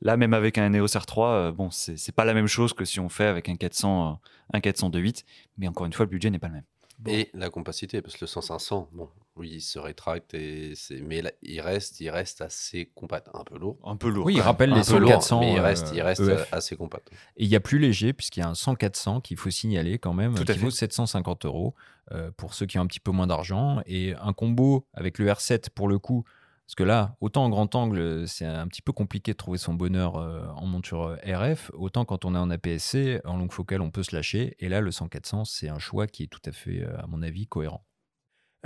Là, 0.00 0.16
même 0.16 0.34
avec 0.34 0.58
un 0.58 0.72
EOS 0.72 0.86
R3, 0.86 1.24
euh, 1.26 1.52
bon, 1.52 1.70
c'est 1.70 2.14
pas 2.14 2.24
la 2.24 2.34
même 2.34 2.46
chose 2.46 2.72
que 2.72 2.84
si 2.84 3.00
on 3.00 3.08
fait 3.08 3.26
avec 3.26 3.48
un 3.48 3.56
400, 3.56 4.10
euh, 4.10 4.56
un 4.56 4.60
400 4.60 4.90
de 4.90 4.98
8, 4.98 5.24
mais 5.58 5.68
encore 5.68 5.86
une 5.86 5.92
fois, 5.92 6.04
le 6.06 6.10
budget 6.10 6.30
n'est 6.30 6.38
pas 6.38 6.48
le 6.48 6.54
même. 6.54 6.64
Et 7.06 7.30
la 7.32 7.48
compacité, 7.48 8.02
parce 8.02 8.16
que 8.16 8.24
le 8.24 8.28
100-500, 8.28 8.88
bon, 8.92 9.08
oui, 9.38 9.50
il 9.54 9.60
se 9.60 9.78
rétracte, 9.78 10.34
et 10.34 10.74
c'est- 10.74 11.00
mais 11.00 11.22
là, 11.22 11.30
il, 11.42 11.60
reste, 11.60 12.00
il 12.00 12.10
reste 12.10 12.40
assez 12.40 12.86
compact, 12.94 13.28
un 13.34 13.44
peu 13.44 13.58
lourd. 13.58 13.78
Un 13.84 13.96
peu 13.96 14.08
lourd. 14.08 14.26
Oui, 14.26 14.34
il 14.34 14.40
rappelle 14.40 14.70
les 14.70 14.82
peu 14.82 14.98
lourd, 14.98 15.12
100-400. 15.22 15.40
mais 15.40 15.52
il 15.54 15.60
reste, 15.60 15.90
il 15.94 16.00
euh, 16.00 16.04
reste 16.04 16.20
EF. 16.20 16.28
euh, 16.28 16.44
assez 16.52 16.76
compact. 16.76 17.10
Et 17.36 17.44
il 17.44 17.48
y 17.48 17.56
a 17.56 17.60
plus 17.60 17.78
léger, 17.78 18.12
puisqu'il 18.12 18.40
y 18.40 18.42
a 18.42 18.48
un 18.48 18.54
100-400 18.54 19.20
qu'il 19.20 19.36
faut 19.36 19.50
signaler 19.50 19.98
quand 19.98 20.12
même, 20.14 20.34
Tout 20.34 20.42
à 20.42 20.46
qui 20.46 20.52
fait. 20.54 20.58
vaut 20.58 20.70
750 20.70 21.44
euros 21.44 21.74
euh, 22.12 22.30
pour 22.36 22.54
ceux 22.54 22.66
qui 22.66 22.78
ont 22.78 22.82
un 22.82 22.86
petit 22.86 23.00
peu 23.00 23.10
moins 23.10 23.26
d'argent. 23.26 23.80
Et 23.86 24.14
un 24.20 24.32
combo 24.32 24.86
avec 24.94 25.18
le 25.18 25.26
R7 25.26 25.70
pour 25.70 25.88
le 25.88 25.98
coup, 25.98 26.24
parce 26.66 26.74
que 26.74 26.82
là, 26.82 27.16
autant 27.22 27.44
en 27.44 27.48
grand 27.48 27.74
angle, 27.76 28.28
c'est 28.28 28.44
un 28.44 28.66
petit 28.68 28.82
peu 28.82 28.92
compliqué 28.92 29.32
de 29.32 29.36
trouver 29.38 29.56
son 29.56 29.72
bonheur 29.72 30.16
euh, 30.16 30.46
en 30.56 30.66
monture 30.66 31.16
RF, 31.24 31.70
autant 31.74 32.04
quand 32.04 32.24
on 32.26 32.34
est 32.34 32.38
en 32.38 32.50
APS-C, 32.50 33.20
en 33.24 33.38
longue 33.38 33.52
focale, 33.52 33.80
on 33.80 33.90
peut 33.90 34.02
se 34.02 34.14
lâcher. 34.14 34.54
Et 34.58 34.68
là, 34.68 34.80
le 34.82 34.90
100-400, 34.90 35.44
c'est 35.46 35.68
un 35.70 35.78
choix 35.78 36.06
qui 36.06 36.24
est 36.24 36.26
tout 36.26 36.42
à 36.44 36.52
fait, 36.52 36.84
à 36.98 37.06
mon 37.06 37.22
avis, 37.22 37.46
cohérent. 37.46 37.84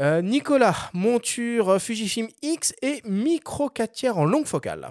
Euh, 0.01 0.23
Nicolas, 0.23 0.90
monture 0.94 1.70
euh, 1.70 1.78
Fujifilm 1.78 2.28
X 2.43 2.74
et 2.82 3.02
micro 3.05 3.69
4 3.69 3.93
tiers 3.93 4.19
en 4.19 4.24
longue 4.24 4.47
focale. 4.47 4.90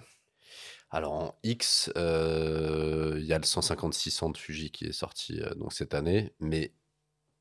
Alors 0.92 1.14
en 1.14 1.36
X, 1.44 1.90
euh, 1.98 3.16
il 3.18 3.26
y 3.26 3.34
a 3.34 3.38
le 3.38 3.44
150-600 3.46 4.34
de 4.34 4.38
Fuji 4.38 4.72
qui 4.72 4.86
est 4.86 4.92
sorti 4.92 5.40
euh, 5.42 5.54
donc 5.56 5.74
cette 5.74 5.94
année, 5.96 6.34
mais 6.40 6.74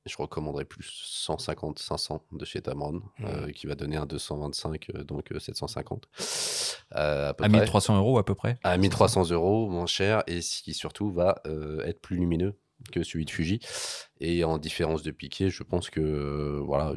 je 0.07 0.17
recommanderais 0.17 0.65
plus 0.65 0.87
150-500 1.29 2.21
de 2.33 2.45
chez 2.47 2.63
Tamron, 2.63 3.03
euh, 3.23 3.51
qui 3.53 3.67
va 3.67 3.75
donner 3.75 3.97
un 3.97 4.07
225, 4.07 4.87
euh, 4.95 5.05
donc 5.05 5.31
euh, 5.33 5.39
750. 5.39 6.09
euh, 6.95 7.29
à 7.31 7.35
peu 7.35 7.45
À 7.45 7.49
près. 7.49 7.59
1300 7.59 7.99
euros 7.99 8.19
à 8.19 8.25
peu 8.25 8.35
près 8.35 8.59
À 8.63 8.79
1300 8.79 9.31
euros, 9.33 9.69
moins 9.69 9.87
cher, 9.87 10.23
et 10.27 10.41
ce 10.41 10.63
qui 10.63 10.73
surtout 10.73 11.11
va 11.13 11.43
euh, 11.47 11.85
être 11.85 12.01
plus 12.01 12.17
lumineux 12.17 12.57
que 12.91 13.03
celui 13.03 13.25
de 13.25 13.31
Fuji. 13.31 13.61
Et 14.21 14.45
en 14.45 14.59
différence 14.59 15.03
de 15.03 15.11
piqué, 15.13 15.49
je 15.49 15.63
pense 15.63 15.89
que, 15.89 16.01
euh, 16.01 16.61
voilà, 16.63 16.93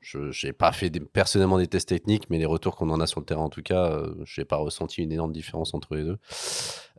je 0.00 0.46
n'ai 0.46 0.52
pas 0.52 0.70
fait 0.72 0.90
des- 0.90 1.00
personnellement 1.00 1.58
des 1.58 1.66
tests 1.66 1.88
techniques, 1.88 2.30
mais 2.30 2.38
les 2.38 2.46
retours 2.46 2.76
qu'on 2.76 2.90
en 2.90 3.00
a 3.00 3.06
sur 3.08 3.18
le 3.20 3.26
terrain, 3.26 3.42
en 3.42 3.48
tout 3.48 3.62
cas, 3.62 4.00
je 4.24 4.40
n'ai 4.40 4.44
pas 4.44 4.56
ressenti 4.56 5.02
une 5.02 5.10
énorme 5.12 5.32
différence 5.32 5.74
entre 5.74 5.96
les 5.96 6.04
deux. 6.04 6.18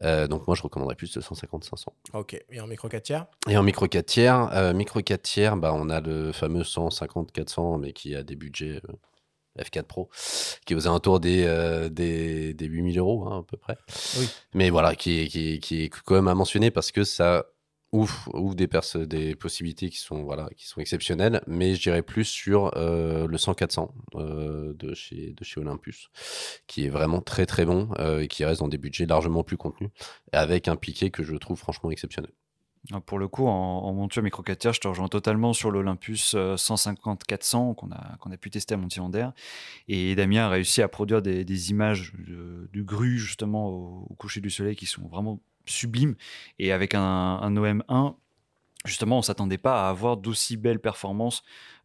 Euh, 0.01 0.27
donc 0.27 0.47
moi, 0.47 0.55
je 0.55 0.61
recommanderais 0.63 0.95
plus 0.95 1.13
de 1.13 1.21
150-500. 1.21 1.93
Ok, 2.13 2.37
et 2.49 2.59
en 2.59 2.67
micro 2.67 2.89
4 2.89 3.03
tiers? 3.03 3.25
Et 3.47 3.55
en 3.55 3.63
micro 3.63 3.87
4 3.87 4.05
tiers, 4.05 4.49
euh, 4.53 4.73
micro 4.73 5.01
4 5.01 5.21
tiers, 5.21 5.55
bah, 5.55 5.71
on 5.73 5.89
a 5.89 6.01
le 6.01 6.31
fameux 6.33 6.63
150-400, 6.63 7.77
mais 7.79 7.93
qui 7.93 8.15
a 8.15 8.23
des 8.23 8.35
budgets 8.35 8.81
euh, 8.89 9.63
F4 9.63 9.83
Pro, 9.83 10.09
qui 10.65 10.73
est 10.73 10.75
aux 10.75 10.87
alentours 10.87 11.19
des, 11.19 11.43
euh, 11.45 11.87
des, 11.87 12.53
des 12.53 12.65
8000 12.65 12.97
euros 12.99 13.27
hein, 13.27 13.39
à 13.39 13.43
peu 13.43 13.55
près. 13.55 13.77
Oui. 14.19 14.27
Mais 14.55 14.69
voilà, 14.71 14.95
qui 14.95 15.27
qui, 15.27 15.59
qui 15.59 15.83
est 15.83 15.89
quand 15.89 16.15
même 16.15 16.27
à 16.27 16.33
mentionner 16.35 16.71
parce 16.71 16.91
que 16.91 17.03
ça 17.03 17.45
ouvre 17.93 18.55
des, 18.55 19.35
possibilités 19.35 19.89
qui 19.89 19.99
sont, 19.99 20.23
voilà, 20.23 20.49
qui 20.57 20.67
sont 20.67 20.81
exceptionnelles, 20.81 21.41
mais 21.47 21.75
je 21.75 21.81
dirais 21.81 22.01
plus 22.01 22.25
sur 22.25 22.75
euh, 22.75 23.27
le 23.27 23.37
100-400 23.37 23.89
euh, 24.15 24.73
de, 24.73 24.93
chez, 24.93 25.33
de 25.33 25.59
Olympus, 25.59 26.09
qui 26.67 26.85
est 26.85 26.89
vraiment 26.89 27.21
très 27.21 27.45
très 27.45 27.65
bon 27.65 27.89
euh, 27.99 28.21
et 28.21 28.27
qui 28.27 28.43
reste 28.43 28.61
dans 28.61 28.67
des 28.67 28.79
budgets 28.79 29.05
largement 29.05 29.43
plus 29.43 29.57
contenus, 29.57 29.91
avec 30.31 30.67
un 30.67 30.75
piqué 30.75 31.11
que 31.11 31.23
je 31.23 31.35
trouve 31.35 31.57
franchement 31.57 31.91
exceptionnel. 31.91 32.31
Ah, 32.91 32.99
Pour 32.99 33.19
le 33.19 33.27
coup, 33.27 33.45
en, 33.47 33.51
en 33.51 33.93
monture 33.93 34.23
micro 34.23 34.41
4 34.41 34.57
tiers, 34.59 34.73
je 34.73 34.81
te 34.81 34.87
rejoins 34.87 35.07
totalement 35.07 35.53
sur 35.53 35.71
l'Olympus 35.71 36.33
euh, 36.35 36.55
150-400 36.55 37.75
qu'on 37.75 37.91
a, 37.91 38.37
pu 38.37 38.49
tester 38.49 38.73
à 38.73 38.77
Montier-en-Der. 38.77 39.31
Et 39.87 40.15
Damien 40.15 40.45
a 40.45 40.49
réussi 40.49 40.81
à 40.81 40.87
produire 40.87 41.21
des, 41.21 41.69
images 41.69 42.13
de- 42.17 42.69
du 42.73 42.83
grue, 42.83 43.19
justement, 43.19 43.69
au 43.69 44.15
coucher 44.17 44.41
du 44.41 44.49
soleil 44.49 44.75
qui 44.75 44.87
sont 44.87 45.07
vraiment 45.07 45.39
sublimes. 45.65 46.15
Et 46.59 46.71
avec 46.71 46.95
un, 46.95 47.01
un 47.01 47.55
OM1, 47.55 48.15
justement, 48.85 49.17
on 49.17 49.21
s'attendait 49.21 49.57
pas 49.57 49.85
à 49.85 49.89
avoir 49.89 50.17
d'aussi 50.17 50.57
belles 50.57 50.79
performances 50.79 51.43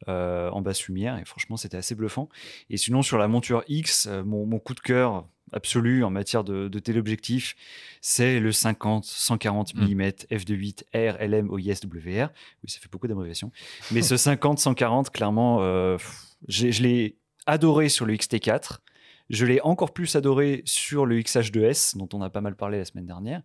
euh, 0.08 0.50
en 0.50 0.60
basse 0.60 0.86
lumière. 0.86 1.18
Et 1.18 1.24
franchement, 1.24 1.56
c'était 1.56 1.76
assez 1.76 1.94
bluffant. 1.94 2.28
Et 2.70 2.76
sinon, 2.76 3.02
sur 3.02 3.18
la 3.18 3.28
monture 3.28 3.62
X, 3.68 4.06
euh, 4.06 4.22
mon, 4.24 4.46
mon 4.46 4.58
coup 4.58 4.74
de 4.74 4.80
cœur, 4.80 5.26
absolue 5.52 6.04
en 6.04 6.10
matière 6.10 6.44
de, 6.44 6.68
de 6.68 6.78
téléobjectif, 6.78 7.56
c'est 8.02 8.38
le 8.38 8.52
50, 8.52 9.04
140 9.04 9.74
Mm. 9.74 9.80
mm 9.94 10.02
f2.8 10.30 10.82
R, 10.94 11.16
LM, 11.26 11.50
OIS, 11.50 11.80
WR. 11.86 12.28
Oui, 12.62 12.68
ça 12.68 12.80
fait 12.80 12.90
beaucoup 12.90 13.08
d'abréviations. 13.08 13.50
Mais 13.90 14.02
ce 14.02 14.16
50, 14.18 14.58
140, 14.58 15.10
clairement, 15.10 15.58
euh, 15.62 15.96
je 16.48 16.66
l'ai 16.82 17.16
adoré 17.46 17.88
sur 17.88 18.04
le 18.04 18.14
XT4. 18.14 18.78
Je 19.30 19.44
l'ai 19.44 19.60
encore 19.60 19.92
plus 19.92 20.16
adoré 20.16 20.62
sur 20.64 21.06
le 21.06 21.20
XH2S, 21.20 21.96
dont 21.96 22.08
on 22.12 22.22
a 22.22 22.30
pas 22.30 22.40
mal 22.40 22.56
parlé 22.56 22.78
la 22.78 22.84
semaine 22.84 23.06
dernière. 23.06 23.42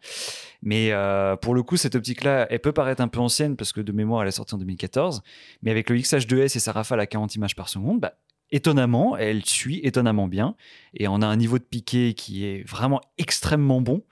Mais 0.62 0.92
euh, 0.92 1.36
pour 1.36 1.54
le 1.54 1.64
coup, 1.64 1.78
cette 1.78 1.96
optique-là, 1.96 2.48
elle 2.50 2.60
peut 2.60 2.72
paraître 2.72 3.02
un 3.02 3.08
peu 3.08 3.20
ancienne 3.20 3.56
parce 3.56 3.74
que 3.74 3.82
de 3.82 3.92
mémoire, 3.92 4.22
elle 4.22 4.30
est 4.30 4.32
sortie 4.32 4.56
en 4.56 4.60
2014. 4.60 5.22
Mais 5.62 5.72
avec 5.72 5.90
le 5.90 5.98
XH2S 5.98 6.56
et 6.56 6.60
sa 6.60 6.72
rafale 6.72 7.00
à 7.00 7.08
40 7.08 7.36
images 7.36 7.56
par 7.56 7.68
seconde, 7.70 8.00
bah, 8.00 8.14
étonnamment, 8.52 9.18
elle 9.18 9.44
suit 9.44 9.82
étonnamment 9.84 10.28
bien. 10.28 10.56
Et 10.94 11.08
on 11.08 11.22
a 11.22 11.28
un 11.28 11.36
niveau 11.36 11.58
de 11.58 11.64
piqué 11.64 12.14
qui 12.14 12.46
est 12.46 12.68
vraiment 12.68 13.02
extrêmement 13.18 13.82
bon. 13.82 14.04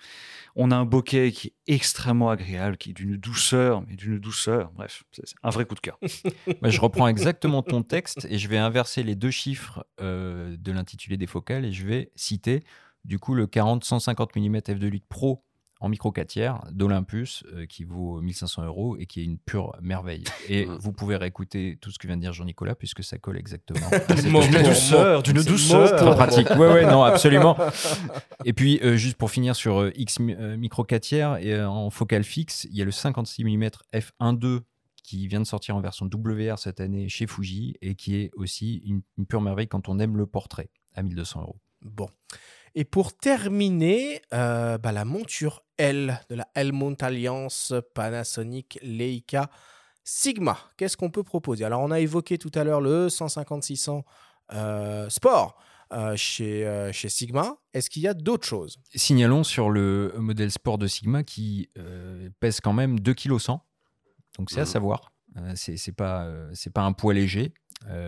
On 0.55 0.71
a 0.71 0.75
un 0.75 0.85
bokeh 0.85 1.31
qui 1.31 1.47
est 1.47 1.73
extrêmement 1.73 2.29
agréable, 2.29 2.77
qui 2.77 2.91
est 2.91 2.93
d'une 2.93 3.17
douceur, 3.17 3.83
mais 3.87 3.95
d'une 3.95 4.19
douceur. 4.19 4.71
Bref, 4.75 5.03
c'est 5.11 5.23
un 5.43 5.49
vrai 5.49 5.65
coup 5.65 5.75
de 5.75 5.79
cœur. 5.79 5.99
Bah, 6.61 6.69
je 6.69 6.79
reprends 6.79 7.07
exactement 7.07 7.63
ton 7.63 7.81
texte 7.81 8.27
et 8.29 8.37
je 8.37 8.47
vais 8.47 8.57
inverser 8.57 9.03
les 9.03 9.15
deux 9.15 9.31
chiffres 9.31 9.85
euh, 9.99 10.55
de 10.59 10.71
l'intitulé 10.71 11.17
des 11.17 11.27
focales 11.27 11.65
et 11.65 11.71
je 11.71 11.85
vais 11.85 12.11
citer 12.15 12.63
du 13.05 13.19
coup 13.19 13.33
le 13.33 13.47
40-150 13.47 14.37
mm 14.37 14.57
f2.8 14.57 15.03
Pro 15.09 15.43
en 15.81 15.89
micro 15.89 16.11
4 16.11 16.27
tiers 16.27 16.59
d'Olympus 16.71 17.43
euh, 17.53 17.65
qui 17.65 17.83
vaut 17.83 18.21
1500 18.21 18.63
euros 18.65 18.95
et 18.97 19.07
qui 19.07 19.19
est 19.19 19.23
une 19.25 19.37
pure 19.39 19.75
merveille. 19.81 20.23
Et 20.47 20.65
vous 20.65 20.93
pouvez 20.93 21.15
réécouter 21.15 21.77
tout 21.81 21.91
ce 21.91 21.97
que 21.99 22.07
vient 22.07 22.15
de 22.15 22.21
dire 22.21 22.33
Jean-Nicolas 22.33 22.75
puisque 22.75 23.03
ça 23.03 23.17
colle 23.17 23.37
exactement. 23.37 23.89
pour 24.31 24.41
douceur, 24.63 25.23
d'une 25.23 25.41
douceur. 25.41 25.95
Très 25.95 26.15
pratique. 26.15 26.49
Ouais, 26.51 26.71
ouais, 26.71 26.85
non, 26.85 27.03
absolument. 27.03 27.57
Et 28.45 28.53
puis, 28.53 28.79
euh, 28.83 28.95
juste 28.95 29.17
pour 29.17 29.31
finir 29.31 29.55
sur 29.55 29.81
euh, 29.81 29.91
X 29.95 30.19
mi- 30.19 30.35
micro 30.57 30.83
4 30.83 31.01
tiers 31.01 31.37
et 31.37 31.61
en 31.63 31.89
focale 31.89 32.23
fixe, 32.23 32.65
il 32.69 32.77
y 32.77 32.81
a 32.81 32.85
le 32.85 32.91
56 32.91 33.43
mm 33.43 33.69
f1.2 33.93 34.59
qui 35.03 35.27
vient 35.27 35.39
de 35.41 35.45
sortir 35.45 35.75
en 35.75 35.81
version 35.81 36.07
WR 36.13 36.59
cette 36.59 36.79
année 36.79 37.09
chez 37.09 37.25
Fuji 37.27 37.75
et 37.81 37.95
qui 37.95 38.15
est 38.17 38.29
aussi 38.35 38.77
une, 38.85 39.01
une 39.17 39.25
pure 39.25 39.41
merveille 39.41 39.67
quand 39.67 39.89
on 39.89 39.99
aime 39.99 40.15
le 40.15 40.27
portrait 40.27 40.69
à 40.93 41.01
1200 41.01 41.41
euros. 41.41 41.59
Bon. 41.81 42.07
Et 42.76 42.85
pour 42.85 43.14
terminer, 43.18 44.22
euh, 44.34 44.77
bah, 44.77 44.91
la 44.91 45.03
monture 45.06 45.64
L 45.77 46.19
de 46.30 46.35
la 46.35 46.48
Helmont 46.56 46.95
Alliance 47.02 47.73
Panasonic 47.93 48.80
Leica 48.81 49.49
Sigma. 50.03 50.57
Qu'est-ce 50.77 50.95
qu'on 50.98 51.10
peut 51.11 51.23
proposer? 51.23 51.64
Alors, 51.65 51.81
on 51.81 51.91
a 51.91 51.99
évoqué 51.99 52.38
tout 52.38 52.52
à 52.56 52.64
l'heure 52.64 52.81
le 52.81 53.07
150-600 53.07 54.03
euh, 54.53 55.10
Sport 55.10 55.57
euh, 55.93 56.15
chez, 56.15 56.65
euh, 56.65 56.91
chez 56.93 57.10
Sigma. 57.10 57.57
Est-ce 57.73 57.89
qu'il 57.89 58.02
y 58.03 58.07
a 58.07 58.14
d'autres 58.14 58.48
choses? 58.48 58.77
Signalons 58.95 59.43
sur 59.43 59.69
le 59.69 60.14
modèle 60.18 60.52
sport 60.52 60.77
de 60.77 60.88
Sigma 60.88 61.23
qui 61.23 61.69
euh, 61.77 62.30
pèse 62.39 62.61
quand 62.61 62.73
même 62.73 62.99
2 62.99 63.14
kg 63.14 63.38
100. 63.38 63.64
Donc 64.39 64.49
c'est 64.49 64.60
à 64.60 64.61
Mhm. 64.61 64.65
savoir. 64.65 65.11
C'est 65.56 65.95
pas, 65.95 66.30
c'est 66.53 66.73
pas 66.73 66.81
un 66.81 66.91
poids 66.91 67.14
léger, 67.14 67.53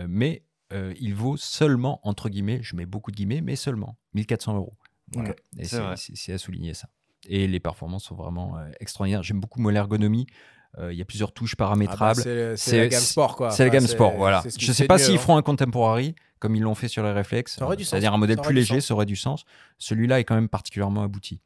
mais 0.08 0.42
euh, 0.72 0.94
il 0.98 1.14
vaut 1.14 1.36
seulement, 1.36 2.00
entre 2.02 2.28
guillemets, 2.28 2.60
je 2.62 2.74
mets 2.76 2.86
beaucoup 2.86 3.10
de 3.10 3.16
guillemets, 3.16 3.40
mais 3.40 3.56
seulement 3.56 3.96
1400 4.14 4.56
euros. 4.56 4.72
Voilà. 5.12 5.34
Et 5.58 5.64
c'est 5.64 6.32
à 6.32 6.38
souligner 6.38 6.74
ça. 6.74 6.88
Et 7.28 7.46
les 7.46 7.60
performances 7.60 8.04
sont 8.04 8.14
vraiment 8.14 8.58
euh, 8.58 8.68
extraordinaires. 8.80 9.22
J'aime 9.22 9.40
beaucoup 9.40 9.60
moi, 9.60 9.72
l'ergonomie. 9.72 10.26
Euh, 10.78 10.92
Il 10.92 10.98
y 10.98 11.02
a 11.02 11.04
plusieurs 11.04 11.32
touches 11.32 11.54
Ah 11.54 11.56
bah, 11.58 11.64
paramétrables. 11.66 12.56
C'est 12.56 12.78
la 12.78 12.88
gamme 12.88 13.00
sport, 13.00 13.36
quoi. 13.36 13.50
C'est 13.50 13.62
la 13.64 13.68
Enfin, 13.68 13.78
gamme 13.78 13.86
sport, 13.86 14.14
voilà. 14.16 14.42
Je 14.44 14.66
se 14.66 14.72
sais 14.72 14.86
pas 14.86 14.98
s'ils 14.98 15.14
hein. 15.14 15.18
feront 15.18 15.36
un 15.36 15.42
contemporary 15.42 16.14
comme 16.40 16.56
ils 16.56 16.62
l'ont 16.62 16.74
fait 16.74 16.88
sur 16.88 17.02
les 17.02 17.12
réflexes. 17.12 17.58
C'est-à-dire 17.78 18.12
un 18.12 18.18
modèle 18.18 18.38
plus 18.38 18.52
léger, 18.54 18.82
ça 18.82 18.92
aurait 18.92 19.06
du 19.06 19.16
sens. 19.16 19.44
Celui-là 19.78 20.20
est 20.20 20.24
quand 20.24 20.34
même 20.34 20.50
particulièrement 20.50 21.02
abouti. 21.02 21.40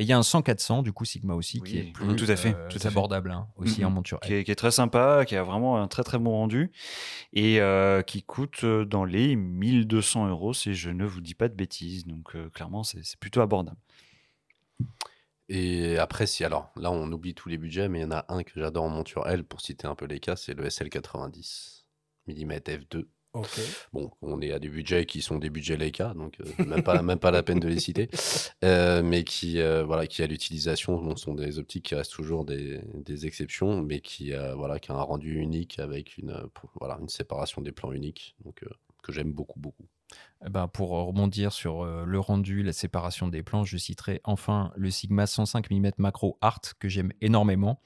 Et 0.00 0.04
il 0.04 0.08
y 0.08 0.12
a 0.14 0.16
un 0.18 0.22
100-400, 0.22 0.82
du 0.82 0.92
coup, 0.94 1.04
Sigma 1.04 1.34
aussi, 1.34 1.60
qui 1.60 1.76
est 1.78 1.82
plus 1.92 2.16
tout 2.16 2.24
à 2.28 2.34
fait, 2.36 2.54
euh, 2.56 2.68
tout 2.70 2.78
à 2.78 2.80
fait. 2.80 2.88
abordable, 2.88 3.30
hein, 3.32 3.48
aussi 3.56 3.80
Mhm. 3.82 3.86
en 3.86 3.90
monture. 3.90 4.18
qui 4.20 4.32
est, 4.32 4.44
qui 4.44 4.50
est 4.50 4.54
très 4.54 4.70
sympa, 4.70 5.24
qui 5.26 5.36
a 5.36 5.42
vraiment 5.42 5.76
un 5.76 5.88
très 5.88 6.04
très 6.04 6.18
bon 6.18 6.30
rendu 6.30 6.72
et 7.34 7.60
euh, 7.60 8.00
qui 8.00 8.22
coûte 8.22 8.64
euh, 8.64 8.86
dans 8.86 9.04
les 9.04 9.36
1200 9.36 10.26
euros 10.28 10.54
si 10.54 10.74
je 10.74 10.88
ne 10.88 11.04
vous 11.04 11.20
dis 11.20 11.34
pas 11.34 11.48
de 11.48 11.54
bêtises. 11.54 12.06
Donc 12.06 12.34
euh, 12.34 12.48
clairement, 12.48 12.82
c'est 12.82 13.04
c'est 13.04 13.20
plutôt 13.20 13.42
abordable. 13.42 13.76
Et 15.50 15.98
après, 15.98 16.26
si 16.26 16.44
alors 16.44 16.70
là, 16.76 16.90
on 16.90 17.10
oublie 17.12 17.34
tous 17.34 17.48
les 17.50 17.58
budgets, 17.58 17.88
mais 17.90 17.98
il 17.98 18.02
y 18.02 18.04
en 18.06 18.12
a 18.12 18.24
un 18.28 18.42
que 18.42 18.52
j'adore 18.58 18.84
en 18.84 18.88
monture 18.88 19.26
L 19.28 19.44
pour 19.44 19.60
citer 19.60 19.86
un 19.86 19.94
peu 19.94 20.06
les 20.06 20.20
cas, 20.20 20.36
c'est 20.36 20.54
le 20.54 20.64
SL90 20.64 21.84
mm 22.26 22.52
f2. 22.52 23.06
Bon, 23.92 24.10
on 24.22 24.40
est 24.40 24.52
à 24.52 24.58
des 24.58 24.68
budgets 24.68 25.06
qui 25.06 25.22
sont 25.22 25.38
des 25.38 25.50
budgets 25.50 25.76
Leica, 25.76 26.14
donc 26.14 26.36
euh, 26.40 26.64
même, 26.64 26.82
pas, 26.82 27.00
même 27.02 27.18
pas 27.18 27.30
la 27.30 27.42
peine 27.42 27.60
de 27.60 27.68
les 27.68 27.78
citer, 27.78 28.08
Euh, 28.62 29.02
mais 29.02 29.24
qui, 29.24 29.58
euh, 29.58 29.84
voilà, 29.84 30.06
qui 30.06 30.22
à 30.22 30.26
l'utilisation 30.26 31.00
bon, 31.00 31.16
sont 31.16 31.34
des 31.34 31.58
optiques 31.58 31.86
qui 31.86 31.94
restent 31.94 32.12
toujours 32.12 32.44
des, 32.44 32.80
des 32.94 33.26
exceptions, 33.26 33.80
mais 33.80 34.00
qui, 34.00 34.32
voilà, 34.56 34.78
qui 34.78 34.92
a 34.92 34.96
un 34.96 35.02
rendu 35.02 35.40
unique 35.40 35.78
avec 35.78 36.18
une, 36.18 36.34
voilà, 36.78 36.98
une 37.00 37.08
séparation 37.08 37.62
des 37.62 37.72
plans 37.72 37.92
unique, 37.92 38.36
donc 38.44 38.64
que 39.02 39.12
j'aime 39.12 39.32
beaucoup, 39.32 39.58
beaucoup. 39.58 39.86
Eh 40.44 40.50
ben, 40.50 40.68
pour 40.68 40.90
rebondir 40.90 41.52
sur 41.52 41.84
le 41.84 42.20
rendu, 42.20 42.62
la 42.62 42.72
séparation 42.72 43.28
des 43.28 43.42
plans, 43.42 43.64
je 43.64 43.78
citerai 43.78 44.20
enfin 44.24 44.72
le 44.76 44.90
Sigma 44.90 45.26
105 45.26 45.70
mm 45.70 45.92
macro 45.98 46.36
Art 46.40 46.60
que 46.78 46.88
j'aime 46.88 47.12
énormément. 47.20 47.80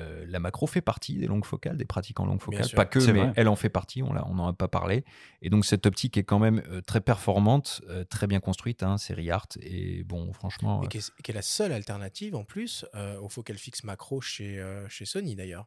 Euh, 0.00 0.24
la 0.26 0.38
macro 0.38 0.66
fait 0.66 0.80
partie 0.80 1.18
des 1.18 1.26
longues 1.26 1.44
focales, 1.44 1.76
des 1.76 1.84
pratiques 1.84 2.18
en 2.18 2.24
longue 2.24 2.40
focale. 2.40 2.64
sûr. 2.64 2.76
Pas 2.76 2.86
que, 2.86 2.98
mais 3.10 3.20
vrai. 3.20 3.32
elle 3.36 3.48
en 3.48 3.56
fait 3.56 3.68
partie, 3.68 4.02
on 4.02 4.14
n'en 4.14 4.48
a 4.48 4.52
pas 4.54 4.68
parlé. 4.68 5.04
Et 5.42 5.50
donc 5.50 5.66
cette 5.66 5.84
optique 5.84 6.16
est 6.16 6.24
quand 6.24 6.38
même 6.38 6.62
euh, 6.70 6.80
très 6.80 7.00
performante, 7.00 7.82
euh, 7.88 8.02
très 8.04 8.26
bien 8.26 8.40
construite, 8.40 8.82
hein, 8.82 8.96
série 8.96 9.30
Art. 9.30 9.48
Et 9.60 10.02
bon, 10.04 10.32
franchement, 10.32 10.82
Et 10.82 10.86
euh, 10.86 10.88
qui 10.88 10.98
est, 10.98 11.28
est 11.28 11.32
la 11.32 11.42
seule 11.42 11.72
alternative 11.72 12.34
en 12.34 12.44
plus 12.44 12.86
euh, 12.94 13.20
au 13.20 13.28
focal 13.28 13.58
fixe 13.58 13.84
macro 13.84 14.20
chez, 14.22 14.58
euh, 14.58 14.88
chez 14.88 15.04
Sony 15.04 15.36
d'ailleurs. 15.36 15.66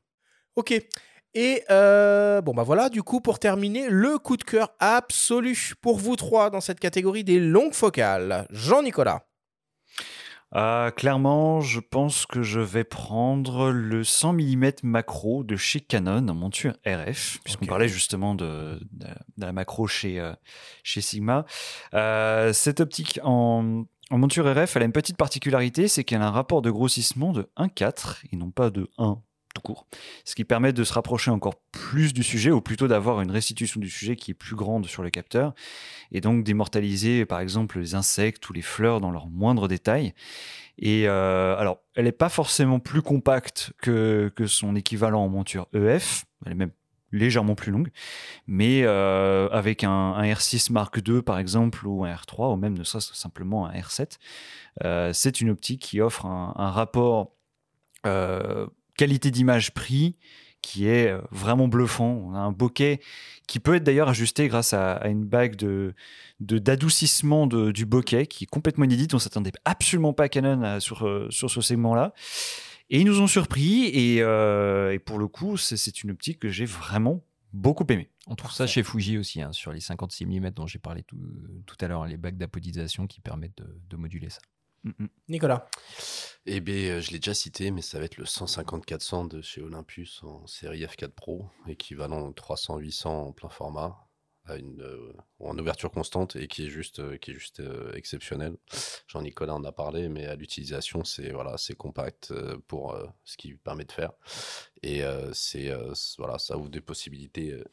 Ok. 0.56 0.74
Et 1.38 1.64
euh, 1.70 2.42
bon 2.42 2.54
bah 2.54 2.64
voilà, 2.64 2.90
du 2.90 3.04
coup 3.04 3.20
pour 3.20 3.40
terminer, 3.40 3.90
le 3.90 4.18
coup 4.18 4.38
de 4.38 4.44
cœur 4.44 4.74
absolu 4.80 5.74
pour 5.82 6.00
vous 6.00 6.16
trois 6.16 6.50
dans 6.50 6.62
cette 6.62 6.80
catégorie 6.80 7.26
des 7.26 7.40
longues 7.40 7.74
focales. 7.74 8.48
Jean-Nicolas. 8.50 9.28
Ah, 10.52 10.92
clairement, 10.96 11.60
je 11.60 11.80
pense 11.82 12.26
que 12.26 12.42
je 12.42 12.60
vais 12.62 12.84
prendre 12.86 13.72
le 13.72 14.04
100 14.06 14.34
mm 14.34 14.72
macro 14.84 15.44
de 15.44 15.56
chez 15.58 15.82
Canon 15.82 16.28
en 16.30 16.34
monture 16.34 16.74
RF, 16.86 17.40
puisqu'on 17.44 17.66
parlait 17.66 17.90
justement 17.90 18.36
de, 18.36 18.80
de- 18.92 19.06
de 19.38 19.46
la 19.46 19.52
macro 19.52 19.86
chez, 19.88 20.20
euh, 20.20 20.34
chez 20.84 21.02
Sigma. 21.02 21.46
Euh, 21.94 22.54
cette 22.54 22.80
optique 22.80 23.20
en, 23.24 23.84
en 24.12 24.18
monture 24.18 24.46
RF, 24.46 24.76
elle 24.78 24.84
a 24.84 24.86
une 24.86 24.92
petite 24.94 25.18
particularité, 25.18 25.88
c'est 25.90 26.04
qu'elle 26.06 26.22
a 26.22 26.28
un 26.28 26.32
rapport 26.32 26.62
de 26.62 26.72
grossissement 26.72 27.34
de 27.34 27.50
1,4 27.58 28.22
et 28.32 28.38
non 28.38 28.52
pas 28.52 28.70
de 28.70 28.90
1 28.98 29.20
tout 29.56 29.62
court. 29.62 29.88
Ce 30.26 30.36
qui 30.36 30.44
permet 30.44 30.74
de 30.74 30.84
se 30.84 30.94
rapprocher 30.94 31.32
encore 31.32 31.56
plus 31.72 32.14
du 32.14 32.22
sujet, 32.22 32.52
ou 32.52 32.62
plutôt 32.62 32.88
d'avoir 32.88 33.22
une 33.22 33.32
restitution 33.32 33.80
du 33.80 33.90
sujet 33.90 34.16
qui 34.16 34.32
est 34.32 34.36
plus 34.36 34.56
grande 34.56 34.86
sur 34.86 35.02
le 35.02 35.10
capteur, 35.10 35.56
et 36.12 36.22
donc 36.22 36.44
d'immortaliser 36.44 37.26
par 37.26 37.40
exemple 37.40 37.80
les 37.80 37.96
insectes 37.96 38.48
ou 38.50 38.54
les 38.54 38.62
fleurs 38.62 39.02
dans 39.02 39.12
leurs 39.12 39.28
moindres 39.28 39.68
détails. 39.68 40.14
Et 40.78 41.08
euh, 41.08 41.56
alors, 41.58 41.80
elle 41.96 42.06
n'est 42.06 42.12
pas 42.12 42.30
forcément 42.30 42.80
plus 42.80 43.02
compacte 43.02 43.72
que, 43.82 44.32
que 44.36 44.46
son 44.46 44.76
équivalent 44.76 45.24
en 45.24 45.30
monture 45.30 45.68
EF, 45.74 46.26
elle 46.46 46.52
est 46.52 46.56
même 46.56 46.72
légèrement 47.12 47.56
plus 47.56 47.72
longue, 47.72 47.90
mais 48.46 48.84
euh, 48.84 49.48
avec 49.50 49.84
un, 49.84 49.90
un 49.90 50.24
R6 50.24 50.72
Mark 50.72 51.00
II 51.08 51.22
par 51.22 51.40
exemple, 51.40 51.88
ou 51.88 52.04
un 52.04 52.14
R3, 52.14 52.54
ou 52.54 52.58
même 52.58 52.78
ne 52.78 52.84
serait-ce 52.84 53.16
simplement 53.16 53.68
un 53.68 53.74
R7, 53.74 54.18
euh, 54.84 55.14
c'est 55.14 55.40
une 55.42 55.50
optique 55.50 55.82
qui 55.82 56.02
offre 56.02 56.26
un, 56.26 56.72
rapport 56.72 57.32
qualité 58.98 59.32
d'image-prix 59.32 60.16
qui 60.62 60.88
est 60.88 61.10
euh, 61.10 61.22
vraiment 61.32 61.68
bluffant. 61.68 62.08
On 62.26 62.34
a 62.34 62.40
un 62.40 62.52
bokeh 62.52 63.00
qui 63.48 63.60
peut 63.60 63.76
être 63.76 63.84
d'ailleurs 63.84 64.10
ajusté 64.10 64.48
grâce 64.48 64.74
à, 64.74 64.94
à 64.94 65.10
une 65.10 65.24
bague 65.26 65.56
de 65.56 65.94
d'adoucissement 66.40 67.48
du 67.48 67.86
bokeh 67.86 68.26
qui 68.28 68.44
est 68.46 68.48
complètement 68.48 68.86
inédite. 68.86 69.14
On 69.14 69.20
s'attendait 69.20 69.52
absolument 69.64 70.14
pas 70.14 70.24
à 70.24 70.30
Canon 70.30 70.62
à- 70.64 70.80
sur, 70.80 71.06
euh, 71.08 71.28
sur 71.30 71.50
ce 71.52 71.62
segment-là. 71.62 72.14
Et 72.90 73.00
ils 73.00 73.06
nous 73.06 73.22
ont 73.22 73.28
surpris. 73.28 73.86
Et, 73.94 74.22
euh, 74.22 74.92
et 74.94 75.00
pour 75.00 75.18
le 75.20 75.28
coup, 75.28 75.58
c'est- 75.58 76.04
une 76.04 76.12
optique 76.12 76.40
que 76.40 76.50
j'ai 76.50 76.66
vraiment 76.66 77.24
beaucoup 77.54 77.86
aimée. 77.90 78.10
on 78.28 78.36
trouve 78.36 78.52
ça 78.52 78.66
chez 78.68 78.82
Fuji 78.84 79.18
aussi, 79.20 79.42
hein, 79.42 79.52
sur 79.54 79.72
les 79.72 79.80
56 79.80 80.26
mm 80.26 80.50
dont 80.50 80.66
j'ai 80.68 80.80
parlé 80.80 81.04
tout, 81.04 81.16
tout 81.68 81.78
à 81.80 81.88
l'heure, 81.88 82.04
hein, 82.04 82.08
les 82.08 82.18
bagues 82.18 82.38
d'apodisation 82.38 83.06
qui 83.08 83.22
permettent 83.22 83.58
de, 83.60 83.80
de 83.88 83.96
moduler 83.98 84.30
ça. 84.32 84.40
Mm, 84.84 84.92
mm. 85.00 85.08
Nicolas. 85.30 85.70
Eh 86.48 86.60
bien, 86.60 87.00
je 87.00 87.10
l'ai 87.10 87.18
déjà 87.18 87.34
cité, 87.34 87.72
mais 87.72 87.82
ça 87.82 87.98
va 87.98 88.06
être 88.06 88.18
le 88.18 88.26
150-400 88.26 89.28
de 89.28 89.42
chez 89.42 89.62
Olympus 89.62 90.22
en 90.24 90.46
série 90.46 90.84
F4 90.84 91.10
Pro, 91.10 91.48
équivalent 91.68 92.30
300-800 92.32 93.08
en 93.08 93.32
plein 93.32 93.50
format, 93.50 94.08
à 94.46 94.54
euh, 94.54 95.12
en 95.40 95.58
ouverture 95.58 95.90
constante 95.90 96.36
et 96.36 96.48
qui 96.48 96.68
est 96.68 96.70
juste, 96.70 97.00
euh, 97.00 97.18
qui 97.18 97.32
est 97.32 97.34
juste 97.34 97.62
euh, 97.62 97.92
exceptionnel. 97.96 98.58
Jean-Nicolas 99.08 99.56
en 99.56 99.64
a 99.64 99.72
parlé, 99.72 100.08
mais 100.08 100.28
à 100.28 100.36
l'utilisation, 100.36 101.04
c'est 101.04 101.32
voilà, 101.32 101.58
c'est 101.58 101.74
compact 101.74 102.30
euh, 102.30 102.60
pour 102.68 102.94
euh, 102.94 103.08
ce 103.24 103.38
qu'il 103.38 103.58
permet 103.58 103.86
de 103.86 103.92
faire. 103.92 104.12
Et 104.84 105.04
euh, 105.04 105.34
c'est 105.34 105.72
euh, 105.72 105.94
voilà, 106.20 106.38
ça 106.38 106.58
ouvre 106.60 106.70
des 106.70 106.82
possibilités 106.82 107.54
euh, 107.54 107.64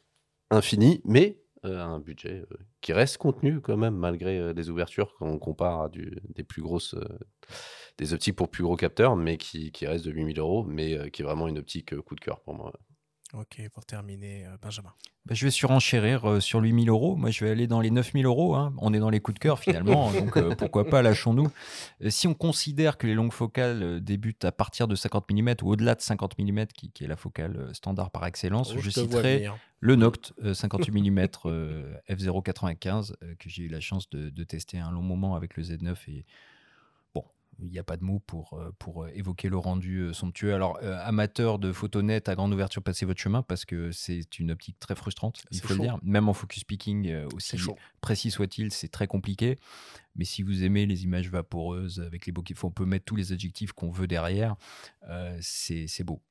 infinies, 0.49 0.99
mais 1.05 1.37
euh, 1.37 1.42
un 1.63 1.99
budget 1.99 2.43
euh, 2.51 2.57
qui 2.81 2.93
reste 2.93 3.17
contenu 3.17 3.61
quand 3.61 3.77
même, 3.77 3.95
malgré 3.95 4.37
euh, 4.39 4.53
les 4.53 4.69
ouvertures, 4.69 5.15
quand 5.17 5.27
on 5.27 5.39
compare 5.39 5.81
à 5.83 5.89
des 5.89 6.43
plus 6.43 6.61
grosses, 6.61 6.93
euh, 6.95 7.05
des 7.97 8.13
optiques 8.13 8.35
pour 8.35 8.49
plus 8.49 8.63
gros 8.63 8.75
capteurs, 8.75 9.15
mais 9.15 9.37
qui, 9.37 9.71
qui 9.71 9.87
reste 9.87 10.05
de 10.05 10.11
8000 10.11 10.39
euros, 10.39 10.63
mais 10.63 10.97
euh, 10.97 11.09
qui 11.09 11.21
est 11.21 11.25
vraiment 11.25 11.47
une 11.47 11.59
optique 11.59 11.93
euh, 11.93 12.01
coup 12.01 12.15
de 12.15 12.21
cœur 12.21 12.41
pour 12.41 12.55
moi. 12.55 12.73
Ok, 13.33 13.61
pour 13.73 13.83
terminer, 13.85 14.45
euh, 14.45 14.57
Benjamin. 14.61 14.93
Bah, 15.25 15.33
je 15.33 15.45
vais 15.45 15.51
surenchérir 15.51 16.29
euh, 16.29 16.39
sur 16.39 16.59
8000 16.59 16.89
euros. 16.89 17.15
Moi, 17.15 17.31
je 17.31 17.43
vais 17.43 17.49
aller 17.51 17.65
dans 17.65 17.79
les 17.81 17.89
9000 17.89 18.25
euros. 18.27 18.53
hein. 18.55 18.73
On 18.77 18.93
est 18.93 18.99
dans 18.99 19.09
les 19.09 19.21
coups 19.21 19.33
de 19.35 19.39
cœur 19.39 19.57
finalement, 19.57 20.11
donc 20.11 20.37
euh, 20.37 20.53
pourquoi 20.57 20.85
pas, 20.87 21.01
lâchons-nous. 21.01 21.49
Euh, 22.03 22.09
si 22.11 22.27
on 22.27 22.35
considère 22.35 22.97
que 22.99 23.07
les 23.07 23.15
longues 23.15 23.31
focales 23.33 24.01
débutent 24.01 24.45
à 24.45 24.51
partir 24.51 24.87
de 24.87 24.95
50 24.95 25.31
mm 25.31 25.55
ou 25.63 25.71
au-delà 25.71 25.95
de 25.95 26.01
50 26.01 26.37
mm, 26.37 26.65
qui, 26.75 26.91
qui 26.91 27.05
est 27.05 27.07
la 27.07 27.15
focale 27.15 27.69
standard 27.73 28.11
par 28.11 28.25
excellence, 28.27 28.73
Oh, 28.75 28.79
je 28.79 28.89
citerai 28.91 29.49
le 29.79 29.95
Noct 29.95 30.33
euh, 30.43 30.53
58 30.53 30.91
mm 31.09 31.27
euh, 31.45 31.93
f095 32.09 33.13
euh, 33.23 33.33
que 33.39 33.49
j'ai 33.49 33.63
eu 33.63 33.67
la 33.67 33.79
chance 33.79 34.09
de, 34.11 34.29
de 34.29 34.43
tester 34.43 34.77
un 34.77 34.91
long 34.91 35.01
moment 35.01 35.35
avec 35.35 35.57
le 35.57 35.63
Z9 35.63 35.95
et 36.09 36.25
il 37.59 37.69
n'y 37.69 37.79
a 37.79 37.83
pas 37.83 37.97
de 37.97 38.03
mots 38.03 38.19
pour, 38.19 38.53
euh, 38.53 38.71
pour 38.79 39.03
euh, 39.03 39.11
évoquer 39.13 39.49
le 39.49 39.57
rendu 39.57 39.99
euh, 39.99 40.13
somptueux. 40.13 40.53
Alors, 40.53 40.79
euh, 40.83 40.97
amateur 41.03 41.59
de 41.59 41.71
photos 41.71 42.03
nettes 42.03 42.29
à 42.29 42.35
grande 42.35 42.53
ouverture, 42.53 42.81
passez 42.81 43.05
votre 43.05 43.19
chemin 43.19 43.41
parce 43.41 43.65
que 43.65 43.91
c'est 43.91 44.39
une 44.39 44.51
optique 44.51 44.79
très 44.79 44.95
frustrante, 44.95 45.43
il 45.51 45.59
faut 45.61 45.69
chaud. 45.69 45.75
le 45.75 45.79
dire. 45.81 45.99
Même 46.03 46.29
en 46.29 46.33
focus 46.33 46.63
picking, 46.63 47.07
euh, 47.09 47.27
aussi 47.35 47.57
précis 48.01 48.31
soit-il, 48.31 48.71
c'est 48.71 48.89
très 48.89 49.07
compliqué. 49.07 49.57
Mais 50.15 50.25
si 50.25 50.43
vous 50.43 50.63
aimez 50.63 50.85
les 50.85 51.03
images 51.03 51.29
vaporeuses 51.29 51.99
avec 51.99 52.25
les 52.25 52.31
bokeh, 52.31 52.55
on 52.63 52.71
peut 52.71 52.85
mettre 52.85 53.05
tous 53.05 53.15
les 53.15 53.31
adjectifs 53.31 53.71
qu'on 53.71 53.89
veut 53.91 54.07
derrière, 54.07 54.55
euh, 55.09 55.37
c'est 55.41 56.03
beau. 56.03 56.21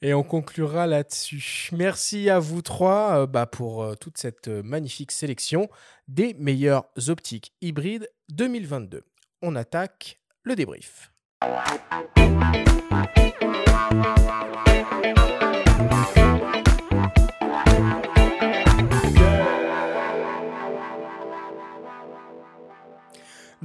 Et 0.00 0.14
on 0.14 0.22
conclura 0.22 0.86
là-dessus. 0.86 1.70
Merci 1.72 2.30
à 2.30 2.38
vous 2.38 2.62
trois 2.62 3.26
bah, 3.26 3.46
pour 3.46 3.96
toute 3.98 4.16
cette 4.16 4.46
magnifique 4.46 5.10
sélection 5.10 5.68
des 6.06 6.34
meilleures 6.34 6.84
optiques 7.08 7.52
hybrides 7.60 8.08
2022. 8.28 9.02
On 9.40 9.54
attaque 9.54 10.18
le 10.42 10.56
débrief. 10.56 11.12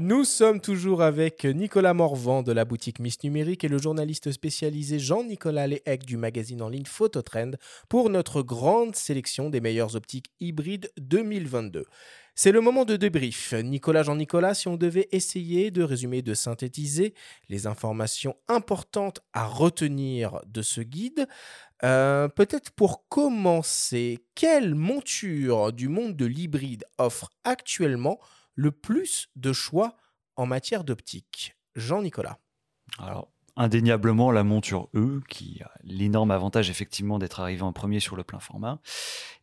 Nous 0.06 0.26
sommes 0.26 0.60
toujours 0.60 1.02
avec 1.02 1.46
Nicolas 1.46 1.94
Morvan 1.94 2.44
de 2.44 2.52
la 2.52 2.66
boutique 2.66 3.00
Miss 3.00 3.24
Numérique 3.24 3.64
et 3.64 3.70
le 3.70 3.78
journaliste 3.78 4.34
spécialisé 4.34 5.00
Jean-Nicolas 5.00 5.66
Léhec 5.66 6.04
du 6.04 6.18
magazine 6.18 6.62
en 6.62 6.68
ligne 6.68 6.84
Phototrend 6.84 7.52
pour 7.88 8.10
notre 8.10 8.42
grande 8.42 8.98
sélection 8.98 9.50
des 9.50 9.62
meilleures 9.62 9.96
optiques 9.96 10.30
hybrides 10.42 10.92
2022. 10.98 11.86
C'est 12.36 12.52
le 12.52 12.60
moment 12.60 12.84
de 12.84 12.98
débrief. 12.98 13.54
Nicolas 13.54 14.04
Jean-Nicolas, 14.04 14.54
si 14.54 14.68
on 14.68 14.76
devait 14.76 15.08
essayer 15.14 15.72
de 15.72 15.84
résumer, 15.84 16.22
de 16.22 16.34
synthétiser 16.34 17.14
les 17.48 17.66
informations 17.66 18.36
importantes 18.50 19.22
à 19.32 19.46
retenir 19.46 20.42
de 20.48 20.62
ce 20.62 20.82
guide, 20.82 21.30
euh, 21.86 22.28
peut-être 22.28 22.72
pour 22.72 23.08
commencer, 23.08 24.20
quelle 24.36 24.76
monture 24.76 25.72
du 25.72 25.88
monde 25.88 26.18
de 26.18 26.26
l'hybride 26.26 26.84
offre 26.98 27.30
actuellement 27.46 28.20
le 28.56 28.72
plus 28.72 29.30
de 29.36 29.54
choix 29.54 29.96
en 30.36 30.46
matière 30.46 30.84
d'optique 30.84 31.56
Jean-Nicolas. 31.76 32.40
Alors, 33.00 33.32
indéniablement, 33.56 34.32
la 34.32 34.44
monture 34.44 34.90
E, 34.96 35.22
qui 35.30 35.62
a 35.64 35.72
l'énorme 35.84 36.32
avantage 36.32 36.70
effectivement 36.70 37.20
d'être 37.20 37.40
arrivé 37.40 37.62
en 37.62 37.72
premier 37.74 38.00
sur 38.00 38.16
le 38.16 38.24
plein 38.24 38.40
format, 38.40 38.80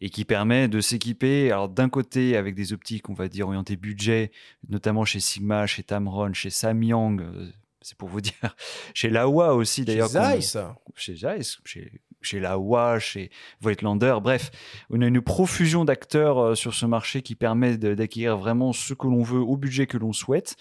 et 0.01 0.11
qui 0.11 0.25
permet 0.25 0.69
de 0.69 0.81
s'équiper, 0.81 1.51
alors 1.53 1.69
d'un 1.69 1.89
côté 1.89 2.37
avec 2.37 2.55
des 2.55 2.73
optiques, 2.73 3.09
on 3.09 3.15
va 3.15 3.29
dire, 3.29 3.47
orientées 3.49 3.77
budget, 3.77 4.33
notamment 4.69 5.05
chez 5.05 5.21
Sigma, 5.21 5.67
chez 5.67 5.83
Tamron, 5.85 6.33
chez 6.33 6.51
Samyang, 6.51 7.21
euh, 7.21 7.51
c'est 7.83 7.97
pour 7.97 8.09
vous 8.09 8.21
dire, 8.21 8.57
chez 8.95 9.11
Laowa 9.11 9.55
aussi 9.55 9.85
d'ailleurs. 9.85 10.09
qu'on- 10.09 10.13
Zeiss. 10.15 10.57
Chez 10.97 11.17
Zeiss, 11.17 11.59
chez, 11.65 12.01
chez 12.23 12.41
Laowa, 12.41 12.99
chez 12.99 13.31
Voigtlander, 13.61 14.17
bref, 14.23 14.51
on 14.91 15.01
a 15.01 15.07
une 15.07 15.21
profusion 15.21 15.85
d'acteurs 15.85 16.39
euh, 16.39 16.55
sur 16.55 16.75
ce 16.75 16.87
marché 16.87 17.23
qui 17.23 17.35
permet 17.35 17.77
d'acquérir 17.77 18.37
vraiment 18.37 18.73
ce 18.73 18.95
que 18.95 19.07
l'on 19.07 19.23
veut 19.23 19.41
au 19.41 19.57
budget 19.57 19.87
que 19.87 19.97
l'on 19.97 20.13
souhaite. 20.13 20.57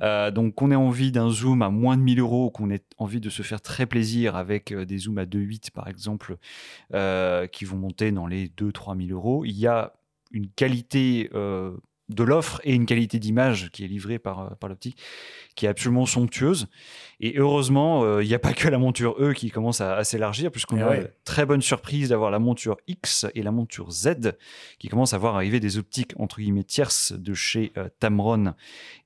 Euh, 0.00 0.30
donc, 0.30 0.54
qu'on 0.54 0.70
ait 0.70 0.76
envie 0.76 1.12
d'un 1.12 1.30
zoom 1.30 1.62
à 1.62 1.70
moins 1.70 1.96
de 1.96 2.02
1000 2.02 2.20
euros, 2.20 2.50
qu'on 2.50 2.70
ait 2.70 2.84
envie 2.98 3.20
de 3.20 3.30
se 3.30 3.42
faire 3.42 3.60
très 3.60 3.86
plaisir 3.86 4.36
avec 4.36 4.72
euh, 4.72 4.84
des 4.84 4.98
zooms 4.98 5.18
à 5.18 5.24
2.8 5.24 5.70
par 5.72 5.88
exemple, 5.88 6.36
qui 7.52 7.64
vont 7.64 7.76
monter 7.76 8.12
dans 8.12 8.26
les 8.26 8.48
2-3 8.48 9.06
000 9.06 9.16
euros, 9.18 9.44
il 9.44 9.58
y 9.58 9.66
a 9.66 9.94
une 10.32 10.48
qualité 10.48 11.30
de 12.14 12.22
l'offre 12.24 12.60
et 12.64 12.74
une 12.74 12.86
qualité 12.86 13.18
d'image 13.18 13.70
qui 13.72 13.84
est 13.84 13.88
livrée 13.88 14.18
par, 14.18 14.40
euh, 14.40 14.50
par 14.60 14.68
l'optique 14.68 14.96
qui 15.54 15.66
est 15.66 15.68
absolument 15.68 16.06
somptueuse. 16.06 16.66
Et 17.20 17.34
heureusement, 17.38 18.04
euh, 18.04 18.22
il 18.24 18.28
n'y 18.28 18.34
a 18.34 18.38
pas 18.38 18.52
que 18.54 18.68
la 18.68 18.78
monture 18.78 19.16
E 19.20 19.32
qui 19.34 19.50
commence 19.50 19.80
à, 19.80 19.96
à 19.96 20.04
s'élargir, 20.04 20.50
puisqu'on 20.50 20.78
Eh 20.78 20.82
a 20.82 20.88
ouais. 20.88 21.12
très 21.24 21.44
bonne 21.46 21.62
surprise 21.62 22.08
d'avoir 22.08 22.30
la 22.30 22.38
monture 22.38 22.76
X 22.88 23.26
et 23.34 23.42
la 23.42 23.50
monture 23.52 23.90
Z 23.90 24.32
qui 24.78 24.88
commencent 24.88 25.12
à 25.14 25.18
voir 25.18 25.34
arriver 25.36 25.60
des 25.60 25.78
optiques 25.78 26.12
entre 26.18 26.38
guillemets 26.40 26.64
tierces 26.64 27.12
de 27.12 27.34
chez 27.34 27.72
euh, 27.76 27.88
Tamron 28.00 28.54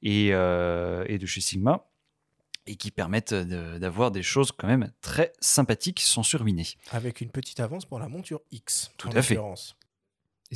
et, 0.02 0.28
euh, 0.32 1.04
et 1.08 1.18
de 1.18 1.26
chez 1.26 1.40
Sigma 1.40 1.86
et 2.68 2.74
qui 2.76 2.90
permettent 2.90 3.32
de- 3.34 3.78
d'avoir 3.78 4.10
des 4.10 4.22
choses 4.24 4.50
quand 4.50 4.66
même 4.66 4.90
très 5.00 5.32
sympathiques 5.40 6.00
sans 6.00 6.22
surminer. 6.24 6.66
Avec 6.90 7.20
une 7.20 7.30
petite 7.30 7.60
avance 7.60 7.84
pour 7.84 7.98
la 8.00 8.08
monture 8.08 8.40
X. 8.50 8.90
Tout 8.98 9.08
à 9.14 9.22
fait. 9.22 9.38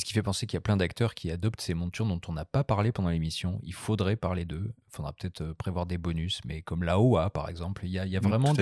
Et 0.00 0.02
ce 0.02 0.06
qui 0.06 0.14
fait 0.14 0.22
penser 0.22 0.46
qu'il 0.46 0.56
y 0.56 0.58
a 0.58 0.62
plein 0.62 0.78
d'acteurs 0.78 1.14
qui 1.14 1.30
adoptent 1.30 1.60
ces 1.60 1.74
montures 1.74 2.06
dont 2.06 2.22
on 2.26 2.32
n'a 2.32 2.46
pas 2.46 2.64
parlé 2.64 2.90
pendant 2.90 3.10
l'émission. 3.10 3.60
Il 3.64 3.74
faudrait 3.74 4.16
parler 4.16 4.46
d'eux. 4.46 4.72
Il 4.88 4.96
faudra 4.96 5.12
peut-être 5.12 5.42
euh, 5.42 5.52
prévoir 5.52 5.84
des 5.84 5.98
bonus, 5.98 6.40
mais 6.46 6.62
comme 6.62 6.84
la 6.84 6.98
OA 6.98 7.28
par 7.28 7.50
exemple, 7.50 7.84
il 7.84 7.90
y 7.90 7.98
a, 7.98 8.06
il 8.06 8.10
y 8.10 8.16
a 8.16 8.20
Mm, 8.20 8.26
vraiment 8.26 8.54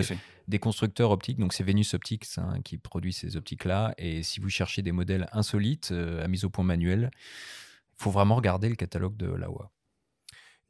des, 0.48 0.58
constructeurs 0.58 1.12
optiques. 1.12 1.38
Donc 1.38 1.52
c'est 1.52 1.62
Venus 1.62 1.94
Optics 1.94 2.26
hein, 2.38 2.60
qui 2.64 2.76
produit 2.76 3.12
ces 3.12 3.36
optiques-là. 3.36 3.94
Et 3.98 4.24
si 4.24 4.40
vous 4.40 4.48
cherchez 4.48 4.82
des 4.82 4.90
modèles 4.90 5.28
insolites 5.30 5.90
euh, 5.92 6.24
à 6.24 6.26
mise 6.26 6.44
au 6.44 6.50
point 6.50 6.64
manuel, 6.64 7.12
il 7.12 8.02
faut 8.02 8.10
vraiment 8.10 8.34
regarder 8.34 8.68
le 8.68 8.74
catalogue 8.74 9.16
de 9.16 9.28
la 9.28 9.48
OA. 9.48 9.70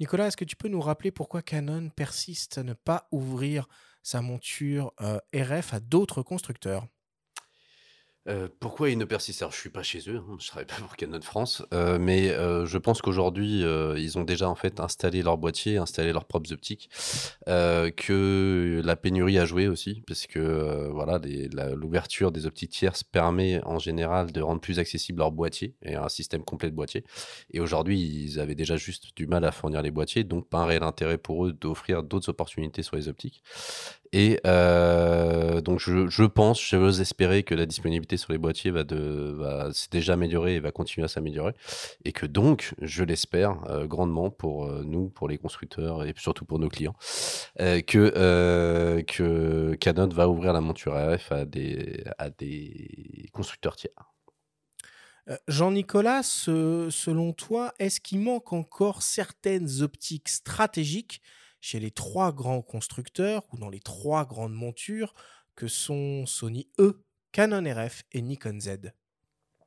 Nicolas, 0.01 0.27
est-ce 0.27 0.37
que 0.37 0.45
tu 0.45 0.57
peux 0.57 0.69
nous 0.69 0.83
rappeler 0.83 1.13
pourquoi 1.13 1.41
Canon 1.41 1.89
persiste 1.89 2.59
à 2.59 2.63
ne 2.63 2.75
pas 2.75 3.09
ouvrir 3.11 3.69
sa 4.03 4.21
monture 4.21 4.93
euh, 5.01 5.19
RF 5.35 5.73
à 5.73 5.81
d'autres 5.81 6.23
constructeurs? 6.23 6.87
Euh, 8.29 8.49
pourquoi 8.61 8.91
ils 8.91 8.99
ne 8.99 9.05
persistent? 9.05 9.43
Alors, 9.43 9.53
je 9.53 9.59
suis 9.59 9.71
pas 9.71 9.83
chez 9.83 10.01
eux, 10.09 10.17
hein, 10.19 10.37
je 10.39 10.49
travaille 10.49 10.67
pas 10.67 10.75
pour 10.77 10.97
Canon 10.97 11.21
France, 11.23 11.63
euh, 11.73 11.99
mais 11.99 12.31
euh, 12.31 12.67
je 12.67 12.77
pense 12.77 13.01
qu'aujourd'hui, 13.01 13.63
ils 13.63 14.19
ont 14.19 14.25
déjà 14.25 14.49
en 14.49 14.55
fait 14.55 14.81
installé 14.81 15.23
leur 15.23 15.39
boîtier, 15.39 15.79
installé 15.79 16.13
leurs 16.13 16.27
propres 16.27 16.53
optiques, 16.53 16.91
que 17.47 18.83
la 18.85 18.97
pénurie 18.97 19.39
a 19.39 19.45
joué 19.45 19.69
aussi, 19.69 20.03
parce 20.07 20.27
que 20.27 20.89
voilà, 20.93 21.21
l'ouverture 21.75 22.33
des 22.33 22.47
optiques 22.47 22.71
tierces 22.71 23.03
permet 23.03 23.63
en 23.65 23.79
général 23.79 24.33
de 24.33 24.41
rendre 24.41 24.61
plus 24.61 24.79
accessible 24.79 25.21
leur 25.21 25.33
boîtier 25.33 25.75
et 25.83 25.95
un 25.95 26.09
système 26.09 26.45
complet 26.45 26.71
de 26.71 26.75
boîtier. 26.75 27.05
Et 27.51 27.61
aujourd'hui, 27.61 28.01
ils 28.01 28.41
avaient 28.41 28.55
déjà 28.55 28.77
juste 28.77 29.17
du 29.17 29.27
mal 29.27 29.45
à 29.45 29.53
fournir 29.53 29.83
les 29.83 29.91
boîtiers, 29.91 30.25
donc 30.25 30.49
pas 30.49 30.59
un 30.59 30.67
réel 30.67 30.83
intérêt 30.83 31.19
pour 31.19 31.47
eux 31.47 31.53
d'offrir 31.53 32.03
d'autres 32.03 32.29
opportunités 32.29 32.83
sur 32.83 32.97
les 32.97 33.09
optiques. 33.09 33.43
Et 34.13 34.41
euh, 34.47 35.61
donc 35.61 35.81
je, 35.81 36.09
je 36.09 36.25
pense, 36.25 36.63
j'ose 36.63 37.01
espérer 37.01 37.43
que 37.43 37.55
la 37.55 37.67
disponibilité 37.67 38.17
sur 38.17 38.33
les 38.33 38.39
boîtiers 38.39 38.71
va, 38.71 38.85
va 38.85 39.73
s'est 39.73 39.89
déjà 39.91 40.15
améliorée 40.15 40.55
et 40.55 40.61
va 40.61 40.71
continuer 40.71 41.05
à 41.05 41.09
s'améliorer. 41.09 41.53
Et 42.05 42.13
que 42.13 42.27
donc, 42.27 42.75
je 42.81 43.05
l'espère 43.05 43.65
euh, 43.69 43.87
grandement 43.87 44.31
pour 44.31 44.67
euh, 44.67 44.83
nous, 44.85 45.09
pour 45.09 45.29
les 45.29 45.39
constructeurs 45.39 46.05
et 46.05 46.15
surtout 46.17 46.45
pour 46.45 46.59
nos 46.59 46.69
clients, 46.69 46.97
que, 47.59 49.03
que 49.07 49.75
Canon 49.75 50.09
va 50.09 50.29
ouvrir 50.29 50.53
la 50.53 50.61
monture 50.61 50.95
RF 50.95 51.33
à 51.33 51.45
des, 51.45 52.05
à 52.19 52.31
des 52.31 53.29
constructeurs 53.33 53.77
tiers. 53.77 54.13
Jean-Nicolas, 55.47 56.23
selon 56.23 57.33
toi, 57.35 57.75
est-ce 57.79 58.01
qu'il 58.01 58.21
manque 58.21 58.53
encore 58.53 59.03
certaines 59.03 59.83
optiques 59.83 60.29
stratégiques 60.29 61.21
chez 61.61 61.81
les 61.81 61.91
trois 61.91 62.33
grands 62.33 62.63
constructeurs 62.63 63.43
ou 63.53 63.59
dans 63.59 63.69
les 63.69 63.81
trois 63.81 64.25
grandes 64.25 64.55
montures 64.55 65.15
que 65.55 65.67
sont 65.67 66.25
Sony 66.27 66.69
E, 66.79 67.03
Canon 67.33 67.65
RF 67.65 68.05
et 68.13 68.23
Nikon 68.23 68.61
Z 68.61 68.93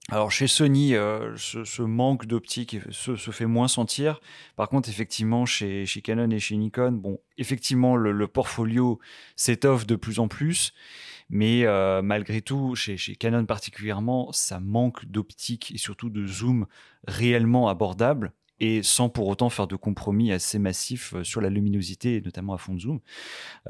Alors 0.09 0.31
chez 0.31 0.47
Sony, 0.47 0.95
euh, 0.95 1.35
ce, 1.35 1.81
manque 1.81 2.25
d'optique 2.25 2.77
se, 2.91 3.15
fait 3.15 3.45
moins 3.45 3.67
sentir. 3.67 4.21
Par 4.55 4.69
contre, 4.69 4.89
effectivement, 4.89 5.45
chez, 5.45 5.85
Canon 6.03 6.29
et 6.31 6.39
chez 6.39 6.55
Nikon, 6.55 6.93
bon, 6.93 7.19
effectivement, 7.37 7.95
le, 7.95 8.11
le 8.11 8.27
portfolio 8.27 8.99
s'étoffe 9.35 9.85
de 9.85 9.95
plus 9.95 10.19
en 10.19 10.27
plus. 10.27 10.73
Mais 11.29 11.65
euh, 11.65 12.01
malgré 12.01 12.41
tout, 12.41 12.75
chez, 12.75 12.97
chez 12.97 13.15
Canon 13.15 13.45
particulièrement, 13.45 14.31
ça 14.31 14.59
manque 14.59 15.05
d'optique 15.05 15.71
et 15.73 15.77
surtout 15.77 16.09
de 16.09 16.25
zoom 16.25 16.67
réellement 17.07 17.69
abordable 17.69 18.33
et 18.61 18.83
sans 18.83 19.09
pour 19.09 19.27
autant 19.27 19.49
faire 19.49 19.65
de 19.65 19.75
compromis 19.75 20.31
assez 20.31 20.59
massifs 20.59 21.15
euh, 21.15 21.23
sur 21.23 21.41
la 21.41 21.49
luminosité, 21.49 22.21
notamment 22.23 22.53
à 22.53 22.59
fond 22.59 22.75
de 22.75 22.79
zoom. 22.79 22.99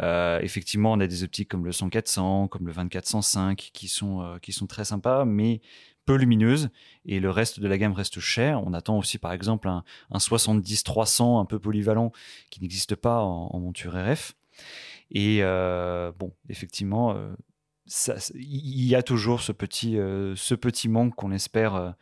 Euh, 0.01 0.39
effectivement, 0.41 0.91
on 0.91 0.99
a 0.99 1.07
des 1.07 1.23
optiques 1.23 1.47
comme 1.47 1.63
le 1.63 1.71
100-400, 1.71 2.49
comme 2.49 2.67
le 2.67 2.73
24-105, 2.73 3.55
qui 3.55 3.87
sont, 3.87 4.21
euh, 4.21 4.37
qui 4.39 4.51
sont 4.51 4.67
très 4.67 4.83
sympas, 4.83 5.23
mais 5.23 5.61
peu 6.05 6.15
lumineuses 6.15 6.69
et 7.05 7.21
le 7.21 7.29
reste 7.29 7.61
de 7.61 7.67
la 7.69 7.77
gamme 7.77 7.93
reste 7.93 8.19
cher. 8.19 8.61
On 8.65 8.73
attend 8.73 8.97
aussi 8.97 9.17
par 9.17 9.31
exemple 9.31 9.69
un, 9.69 9.85
un 10.09 10.17
70-300 10.17 11.39
un 11.39 11.45
peu 11.45 11.57
polyvalent 11.57 12.11
qui 12.49 12.59
n'existe 12.59 12.95
pas 12.95 13.21
en, 13.21 13.57
monture 13.59 13.93
RF. 13.93 14.35
Et 15.11 15.41
bon, 15.41 16.33
effectivement, 16.49 17.15
il 18.33 18.85
y 18.85 18.95
a 18.95 19.03
toujours 19.03 19.41
ce 19.41 19.51
petit, 19.51 19.91
ce 19.93 20.55
petit 20.55 20.89
manque 20.89 21.13
qu'on 21.13 21.31
espère 21.31 21.93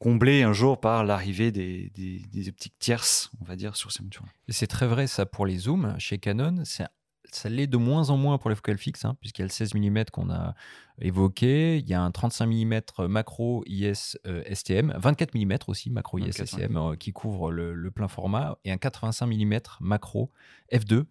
euh, 0.00 0.04
combler 0.04 0.42
un 0.42 0.52
jour 0.52 0.80
par 0.80 1.04
l'arrivée 1.04 1.52
des, 1.52 1.90
des, 1.94 2.20
des, 2.30 2.48
optiques 2.48 2.78
tierces, 2.78 3.30
on 3.40 3.44
va 3.44 3.56
dire, 3.56 3.76
sur 3.76 3.92
ces 3.92 4.02
montures. 4.02 4.24
C'est 4.48 4.66
très 4.66 4.86
vrai 4.86 5.06
ça 5.06 5.26
pour 5.26 5.46
les 5.46 5.58
zooms. 5.58 5.94
Chez 5.98 6.18
Canon, 6.18 6.64
ça 6.64 7.48
l'est 7.48 7.66
de 7.66 7.76
moins 7.76 8.10
en 8.10 8.16
moins 8.16 8.38
pour 8.38 8.50
les 8.50 8.56
focales 8.56 8.78
fixes, 8.78 9.04
hein, 9.04 9.16
puisqu'il 9.20 9.42
y 9.42 9.44
a 9.44 9.46
le 9.46 9.52
16 9.52 9.74
mm 9.74 10.04
qu'on 10.12 10.30
a 10.30 10.54
évoqué, 11.00 11.78
il 11.78 11.88
y 11.88 11.94
a 11.94 12.02
un 12.02 12.10
35 12.10 12.46
mm 12.46 12.80
macro 13.08 13.62
IS 13.66 14.18
euh, 14.26 14.42
STM, 14.52 14.94
24 14.96 15.34
mm 15.34 15.58
aussi 15.66 15.90
macro 15.90 16.18
IS 16.18 16.32
STM 16.32 16.76
euh, 16.76 16.96
qui 16.96 17.12
couvre 17.12 17.50
le, 17.50 17.74
le, 17.74 17.90
plein 17.90 18.08
format, 18.08 18.58
et 18.64 18.72
un 18.72 18.78
85 18.78 19.26
mm 19.26 19.60
macro 19.80 20.30
F2 20.72 21.04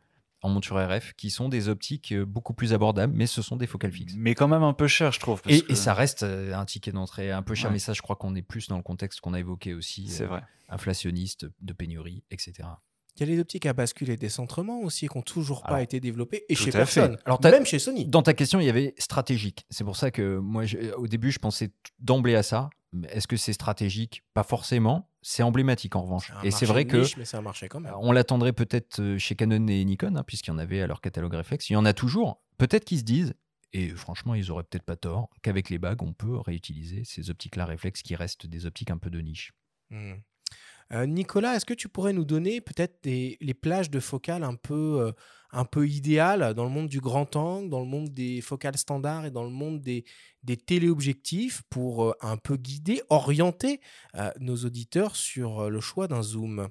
en 0.48 0.54
monture 0.54 0.78
RF, 0.78 1.14
qui 1.14 1.30
sont 1.30 1.50
des 1.50 1.70
optiques 1.70 2.12
euh, 2.12 2.26
beaucoup 2.26 2.54
plus 2.54 2.74
abordables, 2.74 3.14
mais 3.16 3.28
ce 3.28 3.42
sont 3.42 3.56
des 3.56 3.68
focales 3.68 3.92
fixes. 3.92 4.14
Mais 4.18 4.36
quand 4.36 4.48
même 4.48 4.64
un 4.64 4.74
peu 4.74 4.88
cher, 4.88 5.12
je 5.12 5.20
trouve. 5.20 5.42
et, 5.48 5.62
que... 5.62 5.72
et, 5.72 5.76
ça 5.76 5.94
reste 5.94 6.24
un 6.24 6.66
ticket 6.66 6.92
d'entrée 6.92 7.32
un 7.32 7.42
peu 7.42 7.56
cher, 7.56 7.70
ouais. 7.70 7.74
mais 7.74 7.80
ça, 7.80 7.94
je 7.94 8.02
crois 8.02 8.16
qu'on 8.16 8.36
est 8.36 8.42
plus 8.42 8.68
dans 8.68 8.78
le 8.78 8.84
contexte 8.84 9.22
qu'on 9.22 9.34
a 9.34 9.40
évoqué 9.40 9.74
aussi. 9.74 10.08
C'est 10.08 10.24
euh, 10.24 10.28
vrai. 10.28 10.44
Inflationniste, 10.70 11.46
de 11.62 11.74
pénurie, 11.74 12.24
etc. 12.32 12.68
Il 13.16 13.22
y 13.22 13.24
a 13.24 13.34
les 13.34 13.40
optiques 13.40 13.66
à 13.66 13.74
bascule 13.74 14.10
et 14.12 14.18
décentrement 14.18 14.82
aussi 14.82 15.08
qui 15.08 15.18
n'ont 15.18 15.24
toujours 15.24 15.64
pas 15.64 15.70
Alors, 15.70 15.80
été 15.80 16.00
développées 16.00 16.46
et 16.50 16.56
chez 16.56 16.72
personne. 16.72 17.18
Fait. 17.18 17.24
Alors, 17.26 17.42
même 17.42 17.66
chez 17.66 17.80
Sony. 17.80 18.06
Dans 18.06 18.22
ta 18.22 18.34
question, 18.34 18.60
il 18.60 18.66
y 18.66 18.70
avait 18.70 18.94
stratégique. 19.00 19.66
C'est 19.72 19.84
pour 19.84 19.96
ça 19.96 20.12
que 20.12 20.38
moi, 20.38 20.66
je, 20.66 20.94
au 20.98 21.08
début, 21.08 21.32
je 21.32 21.40
pensais 21.40 21.72
d'emblée 22.00 22.36
à 22.36 22.44
ça. 22.44 22.70
Est-ce 23.10 23.28
que 23.28 23.36
c'est 23.36 23.54
stratégique? 23.54 24.24
Pas 24.34 24.44
forcément. 24.44 25.10
C'est 25.22 25.44
emblématique 25.44 25.96
en 25.96 26.04
revanche. 26.04 26.32
Et 26.44 26.52
c'est 26.52 26.66
vrai 26.66 26.86
que 26.86 26.98
niche, 26.98 27.18
mais 27.18 27.36
un 27.36 27.42
marché 27.42 27.68
quand 27.68 27.80
même. 27.80 27.94
on 28.00 28.12
l'attendrait 28.12 28.54
peut-être 28.54 29.02
euh, 29.02 29.18
chez 29.18 29.36
Canon 29.36 29.68
et 29.68 29.84
Nikon, 29.84 30.16
hein, 30.16 30.24
puisqu'il 30.24 30.52
y 30.52 30.54
en 30.54 30.58
avait 30.58 30.82
à 30.82 30.88
leur 30.88 31.02
catalogue 31.02 31.34
réflexe. 31.34 31.70
Il 31.70 31.74
y 31.74 31.76
en 31.76 31.86
a 31.86 31.94
toujours. 31.94 32.42
Peut-être 32.58 32.86
qu'ils 32.86 33.00
se 33.00 33.04
disent, 33.04 33.34
et 33.74 33.90
franchement, 33.90 34.36
ils 34.36 34.52
auraient 34.52 34.64
peut-être 34.64 34.86
pas 34.86 34.96
tort, 34.96 35.30
qu'avec 35.42 35.70
les 35.70 35.80
bagues, 35.80 36.02
on 36.04 36.14
peut 36.14 36.38
réutiliser 36.38 37.04
ces 37.04 37.30
optiques-là 37.30 37.66
réflexes 37.66 38.02
qui 38.02 38.16
restent 38.16 38.48
des 38.48 38.66
optiques 38.66 38.92
un 38.92 38.98
peu 38.98 39.10
de 39.10 39.20
niche. 39.20 39.54
Mmh. 39.90 40.14
Euh, 40.94 41.06
Nicolas, 41.06 41.56
est-ce 41.56 41.66
que 41.66 41.74
tu 41.74 41.90
pourrais 41.90 42.14
nous 42.14 42.26
donner 42.26 42.62
peut-être 42.62 43.06
les 43.06 43.54
plages 43.54 43.90
de 43.90 44.00
focales 44.00 44.44
un 44.44 44.56
peu, 44.56 45.02
euh, 45.02 45.12
un 45.52 45.66
peu 45.66 45.88
idéales 45.88 46.54
dans 46.54 46.64
le 46.64 46.70
monde 46.70 46.88
du 46.88 47.00
grand 47.00 47.36
angle, 47.36 47.70
dans 47.70 47.80
le 47.80 47.86
monde 47.86 48.10
des 48.10 48.42
focales 48.42 48.78
standards 48.78 49.26
et 49.26 49.32
dans 49.32 49.44
le 49.44 49.50
monde 49.50 49.82
des, 49.82 50.06
des 50.44 50.58
téléobjectifs 50.58 51.64
pour 51.70 52.06
euh, 52.06 52.14
un 52.22 52.38
peu 52.38 52.58
guider, 52.58 53.02
orienter 53.10 53.82
euh, 54.16 54.32
nos 54.40 54.58
auditeurs 54.58 55.16
sur 55.16 55.62
euh, 55.62 55.70
le 55.70 55.80
choix 55.80 56.08
d'un 56.08 56.22
zoom 56.22 56.70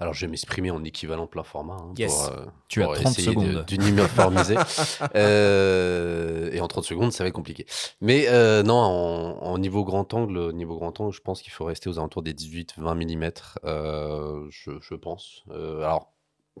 alors, 0.00 0.14
je 0.14 0.20
vais 0.20 0.30
m'exprimer 0.30 0.70
en 0.70 0.84
équivalent 0.84 1.26
plein 1.26 1.42
format. 1.42 1.74
Hein, 1.74 1.92
yes. 1.98 2.14
pour, 2.14 2.24
euh, 2.26 2.44
tu 2.68 2.80
pour 2.80 2.92
as 2.92 3.00
30 3.00 3.14
secondes. 3.14 3.64
D'uniformiser. 3.66 4.54
euh, 5.16 6.50
et 6.52 6.60
en 6.60 6.68
30 6.68 6.84
secondes, 6.84 7.12
ça 7.12 7.24
va 7.24 7.28
être 7.28 7.34
compliqué. 7.34 7.66
Mais 8.00 8.28
euh, 8.28 8.62
non, 8.62 8.74
en, 8.74 9.42
en, 9.42 9.58
niveau 9.58 9.84
grand 9.84 10.14
angle, 10.14 10.52
niveau 10.52 10.76
grand 10.76 11.00
angle, 11.00 11.12
je 11.12 11.20
pense 11.20 11.42
qu'il 11.42 11.52
faut 11.52 11.64
rester 11.64 11.88
aux 11.88 11.98
alentours 11.98 12.22
des 12.22 12.32
18-20 12.32 13.16
mm. 13.16 13.32
Euh, 13.64 14.46
je, 14.50 14.70
je, 14.80 14.94
pense. 14.94 15.42
Euh, 15.50 15.78
alors, 15.78 16.12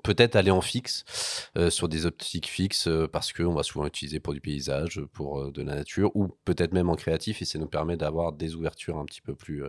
peut-être 0.02 0.36
aller 0.36 0.50
en 0.50 0.60
fixe 0.60 1.04
euh, 1.56 1.70
sur 1.70 1.88
des 1.88 2.06
optiques 2.06 2.46
fixes 2.48 2.88
euh, 2.88 3.06
parce 3.06 3.32
qu'on 3.32 3.54
va 3.54 3.62
souvent 3.62 3.86
utiliser 3.86 4.20
pour 4.20 4.32
du 4.34 4.40
paysage, 4.40 5.00
pour 5.12 5.40
euh, 5.40 5.50
de 5.50 5.62
la 5.62 5.74
nature 5.74 6.10
ou 6.14 6.28
peut-être 6.44 6.72
même 6.72 6.88
en 6.88 6.94
créatif 6.96 7.42
et 7.42 7.44
ça 7.44 7.58
nous 7.58 7.66
permet 7.68 7.96
d'avoir 7.96 8.32
des 8.32 8.54
ouvertures 8.54 8.98
un 8.98 9.04
petit 9.04 9.20
peu 9.20 9.34
plus 9.34 9.64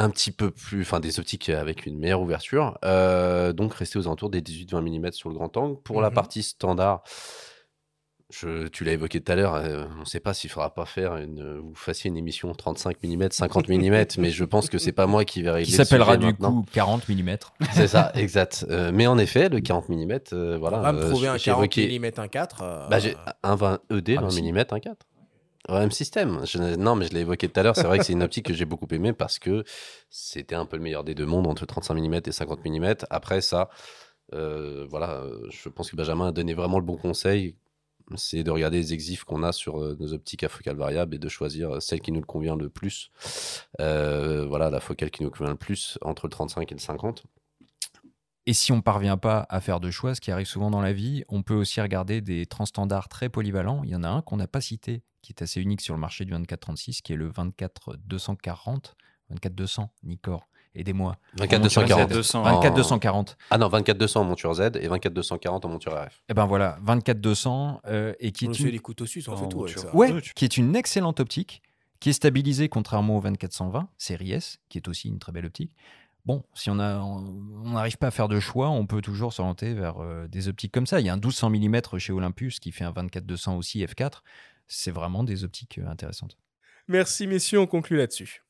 un 0.00 0.10
petit 0.10 0.30
peu 0.30 0.52
plus, 0.52 0.82
enfin 0.82 1.00
des 1.00 1.18
optiques 1.18 1.48
avec 1.48 1.84
une 1.84 1.98
meilleure 1.98 2.20
ouverture. 2.20 2.78
Donc 2.82 3.74
rester 3.74 3.98
aux 3.98 4.06
alentours 4.06 4.30
des 4.30 4.40
18-20 4.40 4.80
mm 4.82 5.12
sur 5.12 5.28
le 5.28 5.34
grand 5.34 5.56
angle. 5.56 5.80
Pour 5.82 5.96
Mhm. 5.96 6.00
mmh. 6.00 6.04
la 6.04 6.10
partie 6.12 6.42
standard, 6.44 7.02
je, 8.30 8.68
tu 8.68 8.84
l'as 8.84 8.92
évoqué 8.92 9.22
tout 9.22 9.32
à 9.32 9.36
l'heure, 9.36 9.54
euh, 9.54 9.86
on 9.96 10.00
ne 10.00 10.04
sait 10.04 10.20
pas 10.20 10.34
s'il 10.34 10.50
faudra 10.50 10.74
pas 10.74 10.84
faire 10.84 11.16
une, 11.16 11.58
vous 11.60 11.74
fassiez 11.74 12.08
une 12.08 12.16
émission 12.18 12.52
35 12.52 13.02
mm, 13.02 13.30
50 13.30 13.68
mm, 13.70 14.04
mais 14.18 14.30
je 14.30 14.44
pense 14.44 14.68
que 14.68 14.76
c'est 14.76 14.92
pas 14.92 15.06
moi 15.06 15.24
qui 15.24 15.40
vais 15.42 15.50
régler. 15.50 15.66
Qui 15.70 15.72
s'appellera 15.72 16.18
du 16.18 16.34
coup 16.34 16.64
40 16.72 17.08
mm. 17.08 17.36
C'est 17.72 17.88
ça, 17.88 18.12
exact. 18.14 18.66
Euh, 18.68 18.90
mais 18.92 19.06
en 19.06 19.16
effet, 19.16 19.48
le 19.48 19.60
40 19.60 19.88
mm, 19.88 20.18
euh, 20.34 20.58
voilà. 20.58 20.78
On 20.80 20.82
va 20.82 20.92
me 20.92 21.08
trouver 21.08 21.28
un 21.28 21.38
40 21.38 21.78
évoqué... 21.78 21.98
mm, 21.98 22.20
un 22.20 22.28
4. 22.28 22.62
euh, 22.62 22.88
Bah, 22.88 22.98
j'ai 22.98 23.16
un 23.42 23.56
20 23.56 23.80
ED, 23.92 24.16
Ah, 24.18 24.22
20 24.22 24.30
si. 24.30 24.52
mm, 24.52 24.58
un 24.58 24.80
4. 24.80 25.06
Ouais, 25.70 25.80
même 25.80 25.90
système. 25.90 26.40
Je, 26.44 26.58
non, 26.76 26.96
mais 26.96 27.06
je 27.06 27.14
l'ai 27.14 27.20
évoqué 27.20 27.48
tout 27.48 27.58
à 27.58 27.62
l'heure. 27.62 27.76
C'est 27.76 27.86
vrai 27.86 27.98
que 27.98 28.04
c'est 28.04 28.12
une 28.12 28.22
optique 28.22 28.46
que 28.46 28.54
j'ai 28.54 28.66
beaucoup 28.66 28.86
aimée 28.90 29.14
parce 29.14 29.38
que 29.38 29.64
c'était 30.10 30.54
un 30.54 30.66
peu 30.66 30.76
le 30.76 30.82
meilleur 30.82 31.02
des 31.02 31.14
deux 31.14 31.26
mondes 31.26 31.46
entre 31.46 31.64
35 31.64 31.94
mm 31.94 32.20
et 32.26 32.32
50 32.32 32.64
mm. 32.64 32.94
Après 33.08 33.40
ça, 33.40 33.70
euh, 34.34 34.86
voilà, 34.90 35.24
je 35.50 35.68
pense 35.70 35.90
que 35.90 35.96
Benjamin 35.96 36.28
a 36.28 36.32
donné 36.32 36.52
vraiment 36.52 36.78
le 36.78 36.84
bon 36.84 36.96
conseil. 36.98 37.54
C'est 38.16 38.42
de 38.42 38.50
regarder 38.50 38.78
les 38.78 38.92
exifs 38.92 39.24
qu'on 39.24 39.42
a 39.42 39.52
sur 39.52 39.82
euh, 39.82 39.96
nos 40.00 40.12
optiques 40.12 40.42
à 40.42 40.48
focale 40.48 40.76
variable 40.76 41.14
et 41.14 41.18
de 41.18 41.28
choisir 41.28 41.82
celle 41.82 42.00
qui 42.00 42.12
nous 42.12 42.22
convient 42.22 42.56
le 42.56 42.68
plus. 42.68 43.10
Euh, 43.80 44.46
voilà, 44.46 44.70
la 44.70 44.80
focale 44.80 45.10
qui 45.10 45.22
nous 45.22 45.30
convient 45.30 45.52
le 45.52 45.58
plus 45.58 45.98
entre 46.02 46.26
le 46.26 46.30
35 46.30 46.70
et 46.70 46.74
le 46.74 46.80
50. 46.80 47.24
Et 48.46 48.54
si 48.54 48.72
on 48.72 48.80
parvient 48.80 49.18
pas 49.18 49.46
à 49.50 49.60
faire 49.60 49.78
de 49.78 49.90
choix, 49.90 50.14
ce 50.14 50.22
qui 50.22 50.30
arrive 50.30 50.46
souvent 50.46 50.70
dans 50.70 50.80
la 50.80 50.94
vie, 50.94 51.22
on 51.28 51.42
peut 51.42 51.54
aussi 51.54 51.82
regarder 51.82 52.22
des 52.22 52.46
transstandards 52.46 53.10
très 53.10 53.28
polyvalents. 53.28 53.82
Il 53.84 53.90
y 53.90 53.96
en 53.96 54.04
a 54.04 54.08
un 54.08 54.22
qu'on 54.22 54.38
n'a 54.38 54.46
pas 54.46 54.62
cité, 54.62 55.02
qui 55.20 55.32
est 55.32 55.42
assez 55.42 55.60
unique 55.60 55.82
sur 55.82 55.94
le 55.94 56.00
marché 56.00 56.24
du 56.24 56.32
24-36, 56.32 57.02
qui 57.02 57.12
est 57.12 57.16
le 57.16 57.30
24-240, 57.30 58.94
24-200, 59.30 59.88
Nikkor. 60.02 60.47
Aidez-moi. 60.74 61.16
24-240. 61.38 62.32
24-240. 62.32 63.36
Ah 63.50 63.58
non, 63.58 63.68
24-200 63.68 64.18
en 64.18 64.24
monture 64.24 64.54
Z 64.54 64.60
et 64.80 64.88
24-240 64.88 65.66
en 65.66 65.68
monture 65.68 65.92
RF. 65.92 66.22
Et 66.28 66.34
ben 66.34 66.46
voilà, 66.46 66.78
24-200 66.86 67.80
euh, 67.86 68.14
et 68.20 68.32
qui 68.32 68.48
on 68.48 68.52
est 68.52 68.60
une... 68.60 68.68
les 68.68 68.78
couteaux 68.78 69.06
suisses, 69.06 69.28
on 69.28 69.36
fait 69.36 69.48
tout 69.48 69.64
avec 69.64 69.78
ça. 69.78 69.94
Ouais, 69.94 70.20
qui 70.34 70.44
est 70.44 70.56
une 70.56 70.76
excellente 70.76 71.20
optique, 71.20 71.62
qui 72.00 72.10
est 72.10 72.12
stabilisée 72.12 72.68
contrairement 72.68 73.18
au 73.18 73.22
24-120, 73.22 73.86
série 73.96 74.32
S, 74.32 74.58
qui 74.68 74.78
est 74.78 74.88
aussi 74.88 75.08
une 75.08 75.18
très 75.18 75.32
belle 75.32 75.46
optique. 75.46 75.74
Bon, 76.28 76.44
si 76.52 76.68
on 76.68 76.74
n'arrive 76.74 77.96
pas 77.96 78.08
à 78.08 78.10
faire 78.10 78.28
de 78.28 78.38
choix, 78.38 78.68
on 78.68 78.86
peut 78.86 79.00
toujours 79.00 79.32
s'orienter 79.32 79.72
vers 79.72 80.02
euh, 80.02 80.28
des 80.28 80.48
optiques 80.48 80.72
comme 80.72 80.86
ça. 80.86 81.00
Il 81.00 81.06
y 81.06 81.08
a 81.08 81.12
un 81.14 81.16
1200 81.16 81.48
mm 81.48 81.80
chez 81.96 82.12
Olympus 82.12 82.60
qui 82.60 82.70
fait 82.70 82.84
un 82.84 82.92
24-200 82.92 83.56
aussi 83.56 83.82
F4. 83.82 84.20
C'est 84.66 84.90
vraiment 84.90 85.24
des 85.24 85.44
optiques 85.44 85.78
euh, 85.78 85.88
intéressantes. 85.88 86.36
Merci 86.86 87.26
messieurs, 87.26 87.60
on 87.60 87.66
conclut 87.66 87.96
là-dessus. 87.96 88.42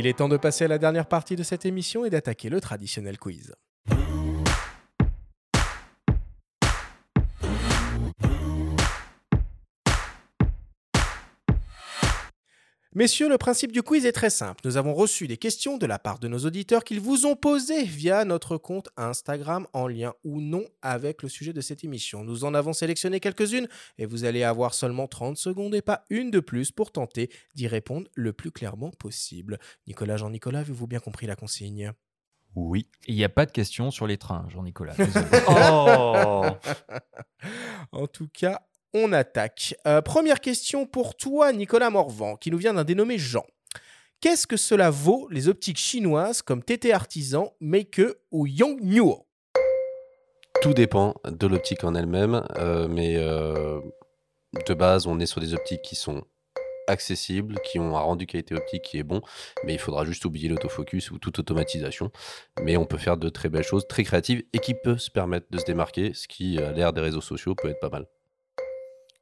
Il 0.00 0.06
est 0.06 0.16
temps 0.16 0.28
de 0.30 0.38
passer 0.38 0.64
à 0.64 0.68
la 0.68 0.78
dernière 0.78 1.04
partie 1.04 1.36
de 1.36 1.42
cette 1.42 1.66
émission 1.66 2.06
et 2.06 2.10
d'attaquer 2.10 2.48
le 2.48 2.60
traditionnel 2.60 3.18
quiz. 3.18 3.52
Messieurs, 12.96 13.28
le 13.28 13.38
principe 13.38 13.70
du 13.70 13.84
quiz 13.84 14.04
est 14.04 14.10
très 14.10 14.30
simple. 14.30 14.62
Nous 14.64 14.76
avons 14.76 14.94
reçu 14.94 15.28
des 15.28 15.36
questions 15.36 15.78
de 15.78 15.86
la 15.86 16.00
part 16.00 16.18
de 16.18 16.26
nos 16.26 16.40
auditeurs 16.40 16.82
qu'ils 16.82 16.98
vous 16.98 17.24
ont 17.24 17.36
posées 17.36 17.84
via 17.84 18.24
notre 18.24 18.56
compte 18.56 18.88
Instagram 18.96 19.68
en 19.72 19.86
lien 19.86 20.12
ou 20.24 20.40
non 20.40 20.64
avec 20.82 21.22
le 21.22 21.28
sujet 21.28 21.52
de 21.52 21.60
cette 21.60 21.84
émission. 21.84 22.24
Nous 22.24 22.42
en 22.42 22.52
avons 22.52 22.72
sélectionné 22.72 23.20
quelques-unes 23.20 23.68
et 23.98 24.06
vous 24.06 24.24
allez 24.24 24.42
avoir 24.42 24.74
seulement 24.74 25.06
30 25.06 25.36
secondes 25.36 25.72
et 25.76 25.82
pas 25.82 26.04
une 26.10 26.32
de 26.32 26.40
plus 26.40 26.72
pour 26.72 26.90
tenter 26.90 27.30
d'y 27.54 27.68
répondre 27.68 28.08
le 28.16 28.32
plus 28.32 28.50
clairement 28.50 28.90
possible. 28.90 29.60
Nicolas, 29.86 30.16
Jean-Nicolas, 30.16 30.58
avez-vous 30.58 30.88
bien 30.88 30.98
compris 30.98 31.28
la 31.28 31.36
consigne? 31.36 31.92
Oui. 32.56 32.88
Il 33.06 33.14
n'y 33.14 33.22
a 33.22 33.28
pas 33.28 33.46
de 33.46 33.52
questions 33.52 33.92
sur 33.92 34.08
les 34.08 34.18
trains, 34.18 34.48
Jean-Nicolas. 34.48 34.96
oh 35.48 36.44
en 37.92 38.06
tout 38.08 38.28
cas, 38.32 38.62
on 38.94 39.12
attaque. 39.12 39.74
Euh, 39.86 40.02
première 40.02 40.40
question 40.40 40.86
pour 40.86 41.16
toi, 41.16 41.52
Nicolas 41.52 41.90
Morvan, 41.90 42.36
qui 42.36 42.50
nous 42.50 42.58
vient 42.58 42.74
d'un 42.74 42.84
dénommé 42.84 43.18
Jean. 43.18 43.44
Qu'est-ce 44.20 44.46
que 44.46 44.56
cela 44.56 44.90
vaut 44.90 45.28
les 45.30 45.48
optiques 45.48 45.78
chinoises 45.78 46.42
comme 46.42 46.62
TT 46.62 46.92
Artisan, 46.92 47.54
Make 47.60 48.02
ou 48.30 48.46
Yongnuo? 48.46 49.26
Tout 50.60 50.74
dépend 50.74 51.14
de 51.24 51.46
l'optique 51.46 51.84
en 51.84 51.94
elle-même, 51.94 52.46
euh, 52.58 52.86
mais 52.86 53.16
euh, 53.16 53.80
de 54.66 54.74
base, 54.74 55.06
on 55.06 55.18
est 55.20 55.26
sur 55.26 55.40
des 55.40 55.54
optiques 55.54 55.80
qui 55.80 55.96
sont 55.96 56.22
accessibles, 56.86 57.54
qui 57.64 57.78
ont 57.78 57.96
un 57.96 58.00
rendu 58.00 58.26
qualité 58.26 58.54
optique 58.54 58.82
qui 58.82 58.98
est 58.98 59.02
bon, 59.02 59.22
mais 59.64 59.72
il 59.72 59.78
faudra 59.78 60.04
juste 60.04 60.24
oublier 60.26 60.48
l'autofocus 60.48 61.10
ou 61.12 61.18
toute 61.18 61.38
automatisation. 61.38 62.10
Mais 62.62 62.76
on 62.76 62.84
peut 62.84 62.98
faire 62.98 63.16
de 63.16 63.30
très 63.30 63.48
belles 63.48 63.64
choses, 63.64 63.86
très 63.88 64.04
créatives, 64.04 64.42
et 64.52 64.58
qui 64.58 64.74
peut 64.74 64.98
se 64.98 65.10
permettre 65.10 65.46
de 65.50 65.58
se 65.58 65.64
démarquer, 65.64 66.12
ce 66.12 66.28
qui, 66.28 66.58
à 66.58 66.72
l'ère 66.72 66.92
des 66.92 67.00
réseaux 67.00 67.20
sociaux, 67.22 67.54
peut 67.54 67.70
être 67.70 67.80
pas 67.80 67.88
mal. 67.88 68.06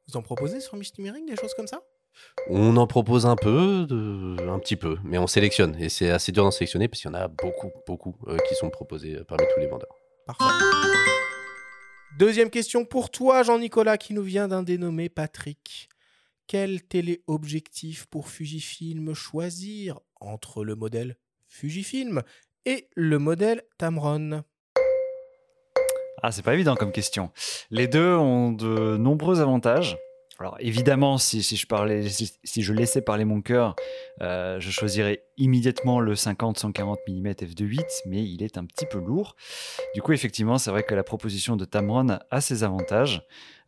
Vous 0.09 0.17
en 0.17 0.23
proposez 0.23 0.59
sur 0.59 0.75
Numérique 0.97 1.27
des 1.27 1.35
choses 1.35 1.53
comme 1.53 1.67
ça? 1.67 1.83
On 2.47 2.77
en 2.77 2.87
propose 2.87 3.27
un 3.27 3.35
peu, 3.35 3.85
de- 3.87 4.37
un 4.49 4.57
petit 4.57 4.75
peu, 4.75 4.97
mais 5.03 5.19
on 5.19 5.27
sélectionne. 5.27 5.75
Et 5.79 5.87
c'est 5.87 6.09
assez 6.09 6.31
dur 6.31 6.43
d'en 6.43 6.49
sélectionner 6.49 6.87
parce 6.87 6.99
qu'il 6.99 7.11
y 7.11 7.13
en 7.13 7.17
a 7.17 7.27
beaucoup, 7.27 7.69
beaucoup 7.85 8.15
euh, 8.25 8.35
qui 8.47 8.55
sont 8.55 8.71
proposés 8.71 9.17
euh, 9.17 9.23
parmi 9.23 9.45
tous 9.53 9.59
les 9.59 9.67
vendeurs. 9.67 9.93
Parfait. 10.25 10.45
Deuxième 12.17 12.49
question 12.49 12.85
pour 12.85 13.11
toi, 13.11 13.43
Jean-Nicolas, 13.43 13.99
qui 13.99 14.15
nous 14.15 14.23
vient 14.23 14.47
d'un 14.47 14.63
dénommé 14.63 15.09
Patrick. 15.09 15.89
Quel 16.47 16.81
téléobjectif 16.81 18.07
pour 18.07 18.29
Fujifilm 18.29 19.13
choisir 19.13 19.99
entre 20.19 20.63
le 20.63 20.73
modèle 20.73 21.17
Fujifilm 21.47 22.23
et 22.65 22.89
le 22.95 23.19
modèle 23.19 23.61
Tamron? 23.77 24.43
Ah, 26.21 26.31
c'est 26.31 26.43
pas 26.43 26.53
évident 26.53 26.75
comme 26.75 26.91
question. 26.91 27.31
Les 27.71 27.87
deux 27.87 28.13
ont 28.15 28.51
de 28.51 28.97
nombreux 28.97 29.39
avantages. 29.39 29.97
Alors 30.39 30.55
évidemment, 30.59 31.17
si, 31.17 31.41
je 31.41 31.67
parlais, 31.67 32.07
si, 32.07 32.61
je 32.61 32.73
laissais 32.73 33.01
parler 33.01 33.25
mon 33.25 33.41
cœur, 33.41 33.75
euh, 34.21 34.57
je 34.61 34.71
choisirais 34.71 35.23
immédiatement 35.37 35.99
le 35.99 36.13
50-140 36.13 36.95
mm 37.09 37.31
f2.8, 37.31 37.83
mais 38.05 38.23
il 38.23 38.41
est 38.41 38.57
un 38.57 38.63
petit 38.63 38.85
peu 38.85 38.99
lourd. 38.99 39.35
Du 39.95 40.01
coup, 40.01 40.13
effectivement, 40.13 40.57
c'est 40.57 40.71
vrai 40.71 40.83
que 40.83 40.95
la 40.95 41.03
proposition 41.03 41.57
de 41.57 41.65
Tamron 41.65 42.19
a 42.31 42.41
ses 42.41 42.63
avantages, 42.63 43.21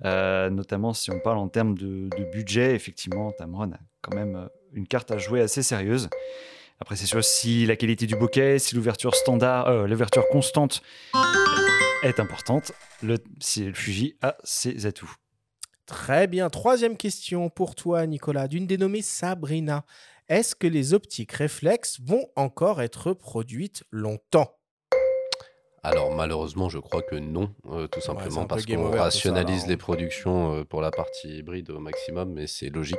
euh, 0.06 0.50
notamment 0.50 0.94
si 0.94 1.12
on 1.12 1.20
parle 1.20 1.40
en 1.40 1.50
termes 1.50 1.78
de, 1.78 2.10
budget. 2.32 2.74
Effectivement, 2.74 3.34
Tamron 3.34 3.74
a 3.74 3.80
quand 4.02 4.16
même 4.16 4.38
euh, 4.38 4.48
une 4.72 4.88
carte 4.88 5.12
à 5.12 5.18
jouer 5.18 5.42
assez 5.42 5.64
sérieuse. 5.64 6.10
Après, 6.80 6.96
c'est 6.96 7.06
sûr, 7.06 7.22
si 7.22 7.66
la 7.66 7.76
qualité 7.76 8.08
du 8.08 8.16
bokeh, 8.16 8.60
si 8.60 8.76
l'ouverture 8.76 9.14
standard, 9.14 9.88
l'ouverture 9.88 10.28
constante 10.30 10.82
est 12.04 12.20
importante, 12.20 12.72
le, 13.02 13.18
Fuji 13.74 14.16
a 14.22 14.36
ses 14.44 14.86
atouts. 14.86 15.14
Très 15.86 16.28
bien. 16.28 16.50
Troisième 16.50 16.98
question 16.98 17.50
pour 17.50 17.76
toi, 17.76 18.06
Nicolas, 18.06 18.48
d'une 18.48 18.68
dénommée 18.68 19.02
Sabrina. 19.02 19.86
Est-ce 20.30 20.56
que 20.56 20.68
les 20.68 20.94
optiques 20.94 21.34
réflexes 21.34 22.00
vont 22.02 22.26
encore 22.36 22.82
être 22.82 23.14
produites 23.14 23.84
longtemps? 23.92 24.61
Alors 25.84 26.14
malheureusement, 26.14 26.70
je 26.70 26.78
crois 26.78 27.02
que 27.02 27.16
non, 27.16 27.50
euh, 27.72 27.88
tout 27.88 28.02
simplement 28.02 28.46
parce 28.46 28.68
qu'on 28.68 28.92
ça, 28.94 29.02
rationalise 29.04 29.64
là, 29.64 29.68
les 29.70 29.74
hein. 29.74 29.78
productions 29.78 30.54
euh, 30.58 30.64
pour 30.64 30.80
la 30.80 30.92
partie 30.92 31.38
hybride 31.40 31.72
au 31.72 31.80
maximum, 31.80 32.32
mais 32.34 32.46
c'est 32.46 32.70
logique. 32.70 32.98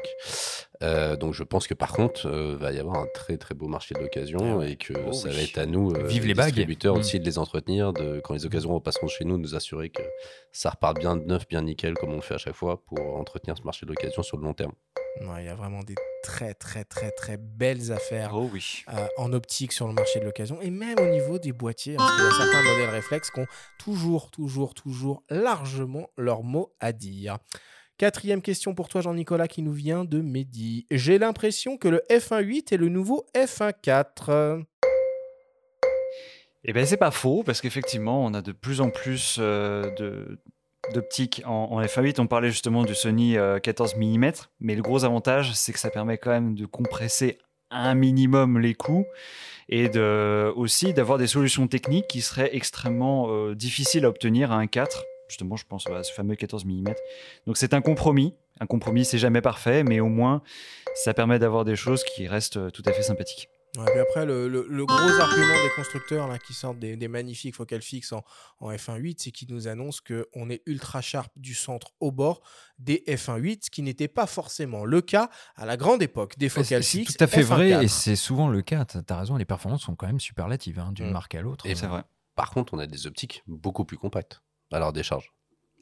Euh, 0.82 1.14
donc 1.16 1.32
je 1.32 1.44
pense 1.44 1.68
que 1.68 1.74
par 1.74 1.92
contre, 1.92 2.26
euh, 2.26 2.56
va 2.58 2.72
y 2.72 2.80
avoir 2.80 2.96
un 2.96 3.06
très 3.14 3.36
très 3.36 3.54
beau 3.54 3.68
marché 3.68 3.94
de 3.94 4.00
l'occasion 4.00 4.62
et 4.62 4.74
que 4.74 4.94
Oh 5.06 5.12
ça 5.12 5.28
oui. 5.28 5.36
va 5.36 5.42
être 5.42 5.58
à 5.58 5.66
nous, 5.66 5.92
euh, 5.92 6.06
Vive 6.08 6.26
les 6.26 6.34
bagues. 6.34 6.46
distributeurs 6.54 6.96
Mm. 6.96 6.98
aussi, 6.98 7.20
de 7.20 7.24
les 7.24 7.38
entretenir, 7.38 7.92
de 7.92 8.20
quand 8.24 8.34
les 8.34 8.46
occasions 8.46 8.74
repasseront 8.74 9.06
chez 9.06 9.24
nous, 9.24 9.38
nous 9.38 9.54
assurer 9.54 9.90
que 9.90 10.02
ça 10.50 10.70
repart 10.70 10.98
bien 10.98 11.16
de 11.16 11.24
neuf, 11.24 11.46
bien 11.46 11.62
nickel, 11.62 11.94
comme 11.94 12.10
on 12.10 12.16
le 12.16 12.20
fait 12.20 12.34
à 12.34 12.38
chaque 12.38 12.56
fois, 12.56 12.82
pour 12.84 12.98
entretenir 13.16 13.56
ce 13.56 13.62
marché 13.62 13.86
de 13.86 13.90
l'occasion 13.90 14.24
sur 14.24 14.36
le 14.38 14.42
long 14.42 14.54
terme. 14.54 14.72
Ouais, 15.20 15.42
Il 15.42 15.46
y 15.46 15.48
a 15.48 15.54
vraiment 15.54 15.82
des 15.82 15.94
très 16.22 16.54
très 16.54 16.84
très 16.84 17.10
très 17.10 17.36
belles 17.36 17.92
affaires 17.92 18.30
Oh 18.34 18.48
oui. 18.52 18.84
euh, 18.92 19.06
en 19.18 19.32
optique 19.32 19.72
sur 19.72 19.86
le 19.86 19.92
marché 19.92 20.20
de 20.20 20.24
l'occasion 20.24 20.60
et 20.62 20.70
même 20.70 20.98
au 20.98 21.06
niveau 21.06 21.38
des 21.38 21.52
boîtiers, 21.52 21.94
hein, 21.94 21.98
parce 21.98 22.14
qu'il 22.16 22.24
y 22.24 22.28
a 22.28 22.30
certains 22.30 22.62
modèles 22.70 22.90
réflexes 22.90 23.30
qui 23.30 23.40
ont 23.40 23.46
toujours, 23.78 24.30
toujours, 24.30 24.74
toujours 24.74 25.22
largement 25.28 26.08
leur 26.16 26.42
mot 26.42 26.72
à 26.80 26.92
dire. 26.92 27.38
Quatrième 27.98 28.40
question 28.42 28.74
pour 28.74 28.88
toi, 28.88 29.00
Jean-Nicolas, 29.00 29.48
qui 29.48 29.62
nous 29.62 29.72
vient 29.72 30.04
de 30.04 30.20
Mehdi. 30.20 30.86
J'ai 30.90 31.18
l'impression 31.18 31.76
que 31.76 31.88
le 31.88 32.02
F1.8 32.10 32.72
est 32.74 32.78
le 32.78 32.88
nouveau 32.88 33.26
F1.4. 33.36 34.64
Eh 36.64 36.72
bien, 36.72 36.84
c'est 36.86 36.96
pas 36.96 37.10
faux, 37.10 37.42
parce 37.44 37.60
qu'effectivement, 37.60 38.24
on 38.24 38.34
a 38.34 38.42
de 38.42 38.52
plus 38.52 38.80
en 38.80 38.90
plus 38.90 39.36
euh, 39.40 39.90
de 39.96 40.40
d'optiques 40.92 41.42
en, 41.46 41.68
en 41.72 41.82
f1.8. 41.82 42.20
On 42.20 42.26
parlait 42.26 42.50
justement 42.50 42.84
du 42.84 42.94
Sony 42.94 43.36
euh, 43.36 43.58
14 43.58 43.96
mm, 43.96 44.32
mais 44.60 44.74
le 44.74 44.82
gros 44.82 45.04
avantage, 45.04 45.52
c'est 45.54 45.72
que 45.72 45.78
ça 45.78 45.90
permet 45.90 46.18
quand 46.18 46.30
même 46.30 46.54
de 46.54 46.66
compresser 46.66 47.38
un 47.70 47.94
minimum 47.94 48.58
les 48.58 48.74
coûts 48.74 49.06
et 49.68 49.88
de, 49.88 50.52
aussi 50.56 50.92
d'avoir 50.92 51.18
des 51.18 51.26
solutions 51.26 51.66
techniques 51.66 52.06
qui 52.06 52.20
seraient 52.20 52.54
extrêmement 52.54 53.28
euh, 53.30 53.54
difficiles 53.54 54.04
à 54.04 54.08
obtenir 54.08 54.52
à 54.52 54.56
un 54.56 54.66
4. 54.66 55.04
Justement, 55.28 55.56
je 55.56 55.64
pense 55.66 55.86
à 55.86 56.02
ce 56.02 56.12
fameux 56.12 56.34
14 56.34 56.64
mm. 56.66 56.84
Donc 57.46 57.56
c'est 57.56 57.74
un 57.74 57.80
compromis. 57.80 58.34
Un 58.60 58.66
compromis, 58.66 59.04
c'est 59.04 59.18
jamais 59.18 59.40
parfait, 59.40 59.82
mais 59.82 60.00
au 60.00 60.08
moins, 60.08 60.42
ça 60.94 61.14
permet 61.14 61.38
d'avoir 61.38 61.64
des 61.64 61.74
choses 61.74 62.04
qui 62.04 62.28
restent 62.28 62.58
euh, 62.58 62.70
tout 62.70 62.82
à 62.86 62.92
fait 62.92 63.02
sympathiques. 63.02 63.48
Ouais, 63.78 63.86
puis 63.90 64.00
après, 64.00 64.26
le, 64.26 64.48
le- 64.48 64.66
le 64.68 64.84
gros 64.84 64.98
argument 64.98 65.62
des 65.64 65.70
constructeurs 65.76 66.28
là, 66.28 66.38
qui 66.38 66.52
sortent 66.52 66.78
des, 66.78 66.94
des 66.96 67.08
magnifiques 67.08 67.54
focales 67.56 67.80
fixes 67.80 68.12
en, 68.12 68.22
en 68.60 68.70
F1.8, 68.70 69.14
c'est 69.18 69.30
qu'ils 69.30 69.50
nous 69.50 69.66
annoncent 69.66 70.00
qu'on 70.06 70.50
est 70.50 70.62
ultra 70.66 71.00
sharp 71.00 71.30
du 71.36 71.54
centre 71.54 71.92
au 71.98 72.10
bord 72.12 72.42
des 72.78 73.02
F1.8, 73.08 73.64
ce 73.64 73.70
qui 73.70 73.80
n'était 73.80 74.08
pas 74.08 74.26
forcément 74.26 74.84
le 74.84 75.00
cas 75.00 75.30
à 75.56 75.64
la 75.64 75.78
grande 75.78 76.02
époque 76.02 76.36
des 76.36 76.50
focales 76.50 76.84
c'est- 76.84 76.98
fixes. 76.98 77.12
C'est 77.12 77.18
tout 77.18 77.24
à 77.24 77.28
fait 77.28 77.40
vrai 77.42 77.70
F1.4. 77.70 77.82
et 77.84 77.88
c'est 77.88 78.16
souvent 78.16 78.48
le 78.48 78.60
cas. 78.60 78.84
T'as 78.84 79.00
as 79.16 79.18
raison, 79.20 79.36
les 79.36 79.46
performances 79.46 79.84
sont 79.84 79.94
quand 79.96 80.06
même 80.06 80.20
superlatives 80.20 80.78
hein, 80.78 80.92
d'une 80.92 81.08
Mm. 81.08 81.12
marque 81.12 81.34
à 81.34 81.40
l'autre. 81.40 81.64
Et 81.64 81.74
C'est 81.74 81.86
vrai. 81.86 82.02
Par 82.34 82.50
contre, 82.50 82.74
on 82.74 82.78
a 82.78 82.86
des 82.86 83.06
optiques 83.06 83.42
beaucoup 83.46 83.86
plus 83.86 83.96
compactes 83.96 84.42
à 84.70 84.78
leur 84.80 84.92
décharge. 84.92 85.32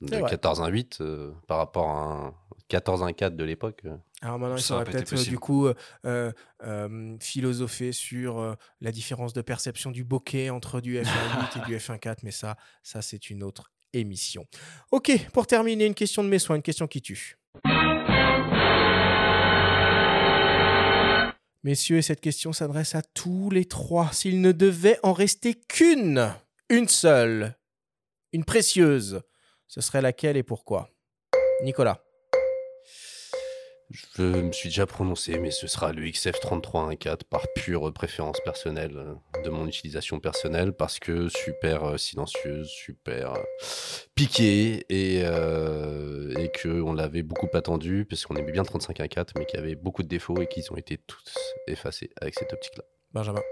De 0.01 0.17
vrai. 0.17 0.35
14-1.8 0.35 1.03
euh, 1.03 1.33
par 1.47 1.59
rapport 1.59 1.89
à 1.89 2.03
un 2.03 2.35
14-1.4 2.71 3.37
de 3.37 3.45
l'époque. 3.45 3.83
Alors 4.23 4.39
maintenant, 4.39 4.57
il 4.57 4.63
faudrait 4.63 4.85
peut-être 4.85 5.15
euh, 5.15 5.25
du 5.25 5.39
coup 5.39 5.69
euh, 6.05 7.17
philosopher 7.21 7.93
sur 7.93 8.39
euh, 8.39 8.55
la 8.81 8.93
différence 8.93 9.33
de 9.33 9.43
perception 9.43 9.91
du 9.91 10.05
bokeh 10.05 10.51
entre 10.51 10.81
du 10.81 10.99
F1.8 10.99 11.59
et 11.63 11.67
du 11.67 11.77
F1.4, 11.77 12.19
mais 12.23 12.31
ça, 12.31 12.57
ça 12.83 13.03
c'est 13.03 13.31
une 13.31 13.43
autre 13.43 13.73
émission. 13.93 14.47
Ok, 14.93 15.11
pour 15.33 15.47
terminer, 15.47 15.87
une 15.87 15.95
question 15.95 16.23
de 16.23 16.29
mes 16.29 16.39
soins, 16.39 16.57
une 16.57 16.63
question 16.63 16.87
qui 16.87 17.03
tue. 17.03 17.37
Messieurs, 21.63 22.01
cette 22.01 22.21
question 22.21 22.53
s'adresse 22.53 22.95
à 22.95 23.03
tous 23.03 23.51
les 23.51 23.67
trois. 23.67 24.11
S'il 24.13 24.41
ne 24.41 24.53
devait 24.53 24.99
en 25.03 25.13
rester 25.13 25.55
qu'une, 25.55 26.35
une 26.71 26.89
seule, 26.89 27.59
une 28.33 28.45
précieuse, 28.45 29.21
ce 29.71 29.81
serait 29.81 30.03
laquelle 30.03 30.37
et 30.37 30.43
pourquoi? 30.43 30.91
Nicolas. 31.63 32.03
Je 33.91 34.23
me 34.23 34.53
suis 34.53 34.69
déjà 34.69 34.87
prononcé, 34.87 35.39
mais 35.39 35.51
ce 35.53 35.67
sera 35.69 35.93
le 35.93 36.03
XF3314 36.03 37.25
par 37.29 37.47
pure 37.55 37.93
préférence 37.93 38.39
personnelle 38.45 38.97
euh, 38.97 39.15
de 39.45 39.51
mon 39.51 39.67
utilisation 39.67 40.21
personnelle 40.21 40.73
parce 40.73 40.99
que 40.99 41.29
super 41.29 41.85
euh, 41.85 41.97
silencieuse, 41.97 42.69
super 42.69 43.35
euh, 43.35 43.43
piquée 44.15 44.87
et, 44.89 45.23
euh, 45.25 46.35
et 46.37 46.51
que 46.51 46.69
on 46.69 46.93
l'avait 46.93 47.23
beaucoup 47.23 47.49
attendu 47.55 48.07
parce 48.09 48.27
qu'on 48.27 48.37
aimait 48.37 48.53
bien 48.53 48.63
le 48.63 48.69
3514 48.69 49.35
mais 49.39 49.47
qu'il 49.47 49.59
y 49.59 49.63
avait 49.63 49.77
beaucoup 49.77 50.03
de 50.03 50.09
défauts 50.09 50.41
et 50.41 50.49
qu'ils 50.49 50.71
ont 50.73 50.77
été 50.77 50.99
tous 50.99 51.33
effacés 51.69 52.11
avec 52.21 52.35
cette 52.35 52.53
optique-là. 52.53 52.85
Benjamin. 53.13 53.43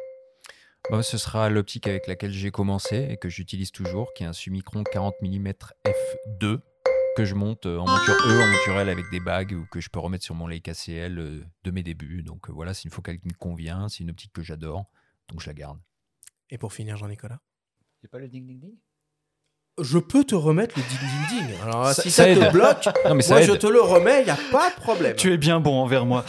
Bah, 0.90 1.02
ce 1.02 1.18
sera 1.18 1.50
l'optique 1.50 1.86
avec 1.86 2.06
laquelle 2.06 2.32
j'ai 2.32 2.50
commencé 2.50 3.08
et 3.10 3.16
que 3.18 3.28
j'utilise 3.28 3.72
toujours, 3.72 4.12
qui 4.14 4.22
est 4.22 4.26
un 4.26 4.32
Summicron 4.32 4.84
40 4.84 5.14
mm 5.20 5.52
f2 5.86 6.60
que 7.18 7.24
je 7.24 7.34
monte 7.34 7.66
euh, 7.66 7.78
en 7.78 7.86
monture 7.86 8.14
E, 8.14 8.42
en 8.42 8.46
monture 8.46 8.78
L 8.78 8.88
avec 8.88 9.10
des 9.10 9.18
bagues 9.18 9.52
ou 9.52 9.66
que 9.66 9.80
je 9.80 9.90
peux 9.90 9.98
remettre 9.98 10.24
sur 10.24 10.36
mon 10.36 10.46
Leica 10.46 10.72
CL 10.72 11.18
euh, 11.18 11.44
de 11.64 11.70
mes 11.72 11.82
débuts. 11.82 12.22
Donc 12.22 12.48
euh, 12.48 12.52
voilà, 12.52 12.74
c'est 12.74 12.84
une 12.84 12.92
focale 12.92 13.18
qui 13.18 13.26
me 13.26 13.34
convient, 13.34 13.88
c'est 13.88 14.04
une 14.04 14.10
optique 14.10 14.32
que 14.32 14.42
j'adore, 14.42 14.86
donc 15.28 15.40
je 15.40 15.48
la 15.48 15.54
garde. 15.54 15.80
Et 16.48 16.58
pour 16.58 16.72
finir, 16.72 16.96
Jean-Nicolas? 16.96 17.40
Il 18.02 18.06
a 18.06 18.08
pas 18.08 18.20
le 18.20 18.28
ding 18.28 18.46
ding 18.46 18.60
ding 18.60 18.76
Je 19.80 19.98
peux 19.98 20.24
te 20.24 20.34
remettre 20.34 20.74
le 20.76 20.82
ding 20.82 20.98
ding 21.38 21.46
ding. 21.48 21.56
Alors 21.62 21.86
Ça- 21.88 22.02
si 22.02 22.10
ça 22.10 22.24
ça, 22.24 22.34
te 22.48 22.52
bloque, 22.52 22.88
Non 23.06 23.14
mais 23.14 23.22
ça 23.22 23.34
moi 23.34 23.42
aide. 23.42 23.48
je 23.50 23.54
te 23.56 23.66
le 23.66 23.80
remets, 23.80 24.20
il 24.20 24.24
n'y 24.24 24.30
a 24.30 24.38
pas 24.50 24.70
de 24.70 24.74
problème. 24.76 25.16
Tu 25.16 25.32
es 25.32 25.36
bien 25.38 25.60
bon 25.60 25.74
envers 25.80 26.04
moi. 26.06 26.24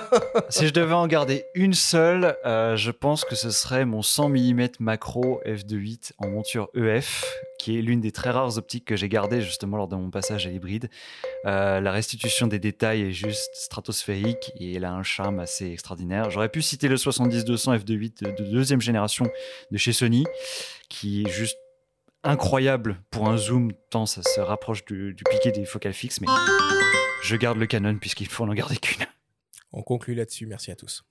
si 0.48 0.66
je 0.66 0.72
devais 0.72 0.94
en 0.94 1.06
garder 1.06 1.44
une 1.54 1.74
seule, 1.74 2.36
euh, 2.46 2.76
je 2.76 2.90
pense 2.90 3.24
que 3.24 3.34
ce 3.34 3.50
serait 3.50 3.84
mon 3.84 4.02
100 4.02 4.28
mm 4.30 4.68
macro 4.80 5.40
f2.8 5.46 6.12
en 6.18 6.28
monture 6.28 6.68
EF, 6.74 7.24
qui 7.58 7.78
est 7.78 7.82
l'une 7.82 8.00
des 8.00 8.12
très 8.12 8.30
rares 8.30 8.58
optiques 8.58 8.84
que 8.84 8.96
j'ai 8.96 9.08
gardées 9.08 9.40
justement 9.40 9.76
lors 9.76 9.88
de 9.88 9.96
mon 9.96 10.10
passage 10.10 10.46
à 10.46 10.50
l'hybride. 10.50 10.88
Euh, 11.46 11.80
la 11.80 11.92
restitution 11.92 12.46
des 12.46 12.58
détails 12.58 13.02
est 13.02 13.12
juste 13.12 13.50
stratosphérique 13.54 14.52
et 14.58 14.74
elle 14.74 14.84
a 14.84 14.92
un 14.92 15.02
charme 15.02 15.40
assez 15.40 15.70
extraordinaire. 15.70 16.30
J'aurais 16.30 16.48
pu 16.48 16.62
citer 16.62 16.88
le 16.88 16.96
70-200 16.96 17.78
f2.8 17.78 18.22
de, 18.24 18.30
de 18.44 18.50
deuxième 18.50 18.80
génération 18.80 19.26
de 19.70 19.76
chez 19.78 19.92
Sony, 19.92 20.24
qui 20.88 21.22
est 21.22 21.30
juste 21.30 21.58
incroyable 22.24 23.00
pour 23.10 23.28
un 23.28 23.36
zoom 23.36 23.72
tant 23.90 24.06
ça 24.06 24.22
se 24.22 24.40
rapproche 24.40 24.84
du, 24.84 25.14
du 25.14 25.24
piqué 25.24 25.52
des 25.52 25.64
focales 25.64 25.92
fixes, 25.92 26.20
mais 26.20 26.26
je 27.22 27.36
garde 27.36 27.58
le 27.58 27.66
Canon 27.66 27.96
puisqu'il 27.98 28.28
faut 28.28 28.44
en 28.44 28.54
garder 28.54 28.76
qu'une. 28.76 29.06
On 29.72 29.82
conclut 29.82 30.14
là-dessus. 30.14 30.46
Merci 30.46 30.70
à 30.70 30.76
tous. 30.76 31.04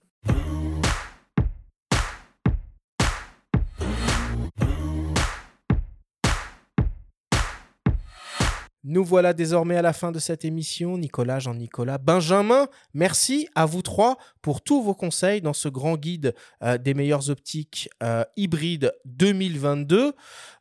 Nous 8.86 9.06
voilà 9.06 9.32
désormais 9.32 9.78
à 9.78 9.82
la 9.82 9.94
fin 9.94 10.12
de 10.12 10.20
cette 10.20 10.44
émission. 10.44 10.98
Nicolas, 10.98 11.40
Jean-Nicolas, 11.40 11.98
Benjamin, 11.98 12.68
merci 12.94 13.48
à 13.56 13.66
vous 13.66 13.82
trois 13.82 14.18
pour 14.42 14.62
tous 14.62 14.84
vos 14.84 14.94
conseils 14.94 15.40
dans 15.40 15.54
ce 15.54 15.70
grand 15.70 15.96
guide 15.96 16.36
euh, 16.64 16.78
des 16.78 16.94
meilleures 16.94 17.30
optiques 17.30 17.90
euh, 18.04 18.26
hybrides 18.36 18.94
2022. 19.06 20.12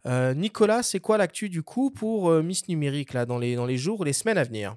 Euh, 0.07 0.35
Nicolas, 0.35 0.85
c'est 0.85 1.01
quoi 1.01 1.19
l'actu 1.19 1.49
du 1.49 1.65
coup 1.65 1.90
pour 1.90 2.31
Miss 2.43 2.69
Numérique 2.69 3.12
là, 3.12 3.27
dans, 3.27 3.39
les, 3.39 3.57
dans 3.57 3.66
les 3.66 3.77
jours 3.77 4.01
ou 4.01 4.05
les 4.05 4.12
semaines 4.12 4.39
à 4.39 4.44
venir? 4.44 4.77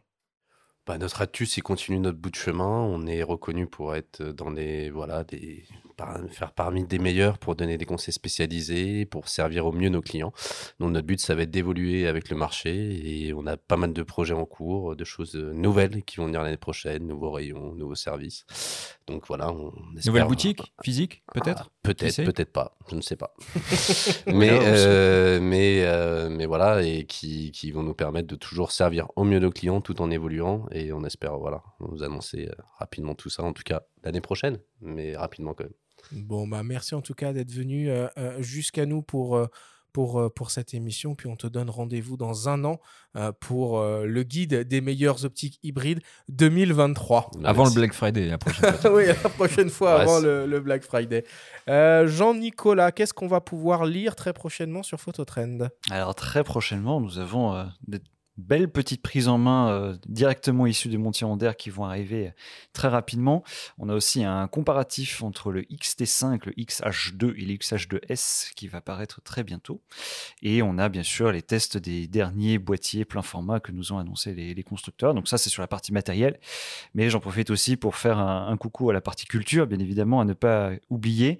Bah, 0.87 0.97
notre 0.97 1.21
actus, 1.21 1.57
il 1.57 1.61
continue 1.63 1.99
notre 1.99 2.17
bout 2.19 2.29
de 2.29 2.35
chemin. 2.35 2.65
On 2.81 3.07
est 3.07 3.23
reconnu 3.23 3.65
pour 3.67 3.95
être 3.95 4.21
dans 4.23 4.49
les 4.49 4.89
voilà 4.91 5.23
des 5.23 5.65
par- 5.97 6.19
faire 6.29 6.51
parmi 6.51 6.83
des 6.85 6.99
meilleurs 6.99 7.37
pour 7.37 7.55
donner 7.55 7.77
des 7.77 7.85
conseils 7.85 8.13
spécialisés, 8.13 9.05
pour 9.05 9.27
servir 9.29 9.65
au 9.65 9.71
mieux 9.71 9.89
nos 9.89 10.01
clients. 10.01 10.33
Donc 10.79 10.91
notre 10.91 11.07
but, 11.07 11.19
ça 11.19 11.33
va 11.35 11.43
être 11.43 11.51
d'évoluer 11.51 12.05
avec 12.07 12.29
le 12.29 12.35
marché 12.35 13.25
et 13.27 13.33
on 13.33 13.45
a 13.47 13.57
pas 13.57 13.77
mal 13.77 13.93
de 13.93 14.03
projets 14.03 14.33
en 14.33 14.45
cours, 14.45 14.95
de 14.95 15.03
choses 15.05 15.35
nouvelles 15.35 16.03
qui 16.03 16.17
vont 16.17 16.25
venir 16.25 16.43
l'année 16.43 16.57
prochaine, 16.57 17.07
nouveaux 17.07 17.31
rayons, 17.31 17.73
nouveaux 17.75 17.95
services. 17.95 18.45
Donc 19.07 19.25
voilà, 19.27 19.51
on 19.51 19.71
espère- 19.95 20.05
Nouvelle 20.13 20.27
boutique 20.27 20.61
physique, 20.83 21.23
peut-être? 21.33 21.69
Ah, 21.71 21.71
Peut-être, 21.85 22.23
peut-être 22.23 22.51
pas, 22.51 22.77
je 22.89 22.95
ne 22.95 23.01
sais 23.01 23.15
pas. 23.15 23.33
mais, 24.27 24.49
euh, 24.51 25.39
mais, 25.41 25.83
euh, 25.83 26.29
mais 26.29 26.45
voilà, 26.45 26.83
et 26.83 27.05
qui, 27.05 27.51
qui 27.51 27.71
vont 27.71 27.83
nous 27.83 27.93
permettre 27.93 28.27
de 28.27 28.35
toujours 28.35 28.71
servir 28.71 29.07
au 29.15 29.23
mieux 29.23 29.39
nos 29.39 29.51
clients 29.51 29.81
tout 29.81 30.01
en 30.01 30.09
évoluant. 30.11 30.65
Et 30.71 30.91
on 30.93 31.03
espère 31.03 31.37
voilà, 31.37 31.63
vous 31.79 32.03
annoncer 32.03 32.47
euh, 32.49 32.61
rapidement 32.79 33.15
tout 33.15 33.29
ça, 33.29 33.43
en 33.43 33.53
tout 33.53 33.63
cas 33.63 33.83
l'année 34.03 34.21
prochaine, 34.21 34.59
mais 34.81 35.15
rapidement 35.15 35.53
quand 35.53 35.65
même. 35.65 35.73
Bon, 36.11 36.47
bah 36.47 36.61
merci 36.63 36.93
en 36.93 37.01
tout 37.01 37.15
cas 37.15 37.33
d'être 37.33 37.51
venu 37.51 37.89
euh, 37.89 38.07
jusqu'à 38.39 38.85
nous 38.85 39.01
pour, 39.01 39.39
pour, 39.95 40.19
euh, 40.19 40.29
pour 40.29 40.51
cette 40.51 40.73
émission. 40.73 41.15
Puis 41.15 41.29
on 41.29 41.37
te 41.37 41.47
donne 41.47 41.69
rendez-vous 41.69 42.17
dans 42.17 42.49
un 42.49 42.65
an 42.65 42.81
euh, 43.15 43.31
pour 43.39 43.79
euh, 43.79 44.03
le 44.05 44.23
guide 44.23 44.67
des 44.67 44.81
meilleures 44.81 45.23
optiques 45.23 45.57
hybrides 45.63 46.01
2023. 46.27 47.31
Avant 47.45 47.63
le. 47.63 47.71
Black 47.71 47.93
Friday, 47.93 48.25
la 48.27 48.37
prochaine 48.37 48.73
fois. 48.81 48.93
oui, 48.93 49.05
la 49.07 49.29
prochaine 49.29 49.69
fois 49.69 50.01
avant 50.01 50.19
le, 50.19 50.47
le 50.47 50.59
Black 50.59 50.83
Friday. 50.83 51.23
Euh, 51.69 52.07
Jean-Nicolas, 52.07 52.91
qu'est-ce 52.91 53.13
qu'on 53.13 53.27
va 53.27 53.39
pouvoir 53.39 53.85
lire 53.85 54.17
très 54.17 54.33
prochainement 54.33 54.83
sur 54.83 54.99
Phototrend? 54.99 55.69
Alors 55.89 56.13
très 56.13 56.43
prochainement, 56.43 56.99
nous 56.99 57.17
avons 57.17 57.55
euh, 57.55 57.63
de 57.87 58.01
belles 58.37 58.69
petites 58.69 59.01
prises 59.01 59.27
en 59.27 59.37
main 59.37 59.69
euh, 59.69 59.95
directement 60.07 60.65
issues 60.65 60.89
de 60.89 60.97
Montier 60.97 61.25
qui 61.57 61.69
vont 61.69 61.85
arriver 61.85 62.33
très 62.73 62.87
rapidement. 62.87 63.43
On 63.77 63.89
a 63.89 63.93
aussi 63.93 64.23
un 64.23 64.47
comparatif 64.47 65.23
entre 65.23 65.51
le 65.51 65.61
XT5, 65.61 66.41
le 66.45 66.51
XH2 66.53 67.33
et 67.37 67.45
le 67.45 67.53
XH2S 67.53 68.53
qui 68.53 68.67
va 68.67 68.81
paraître 68.81 69.21
très 69.21 69.43
bientôt. 69.43 69.81
Et 70.41 70.61
on 70.61 70.77
a 70.77 70.89
bien 70.89 71.03
sûr 71.03 71.31
les 71.31 71.41
tests 71.41 71.77
des 71.77 72.07
derniers 72.07 72.57
boîtiers 72.57 73.05
plein 73.05 73.21
format 73.21 73.59
que 73.59 73.71
nous 73.71 73.93
ont 73.93 73.97
annoncé 73.97 74.33
les, 74.33 74.63
constructeurs. 74.63 75.13
Donc 75.13 75.27
ça, 75.27 75.37
c'est 75.37 75.49
sur 75.49 75.61
la 75.61 75.67
partie 75.67 75.93
matérielle. 75.93 76.39
Mais 76.95 77.09
j'en 77.09 77.19
profite 77.19 77.49
aussi 77.49 77.77
pour 77.77 77.95
faire 77.95 78.17
un, 78.17 78.47
un 78.47 78.57
coucou 78.57 78.89
à 78.89 78.93
la 78.93 79.01
partie 79.01 79.25
culture, 79.25 79.67
bien 79.67 79.79
évidemment, 79.79 80.19
à 80.21 80.25
ne 80.25 80.33
pas 80.33 80.71
oublier, 80.89 81.39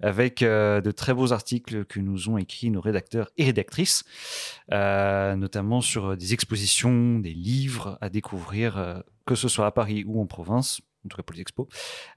avec 0.00 0.42
euh, 0.42 0.80
de 0.80 0.90
très 0.90 1.14
beaux 1.14 1.32
articles 1.32 1.84
que 1.84 2.00
nous 2.00 2.28
ont 2.28 2.38
écrits 2.38 2.70
nos 2.70 2.80
rédacteurs 2.80 3.30
et 3.36 3.44
rédactrices, 3.44 4.04
euh, 4.72 5.36
notamment 5.36 5.80
sur 5.80 6.16
des 6.16 6.31
expositions, 6.34 7.18
des 7.18 7.34
livres 7.34 7.98
à 8.00 8.08
découvrir, 8.08 8.78
euh, 8.78 9.00
que 9.26 9.34
ce 9.34 9.48
soit 9.48 9.66
à 9.66 9.70
Paris 9.70 10.04
ou 10.06 10.20
en 10.20 10.26
province, 10.26 10.80
en 11.04 11.08
tout 11.08 11.16
cas 11.16 11.22
pour 11.22 11.34
les 11.34 11.40
expos, 11.40 11.66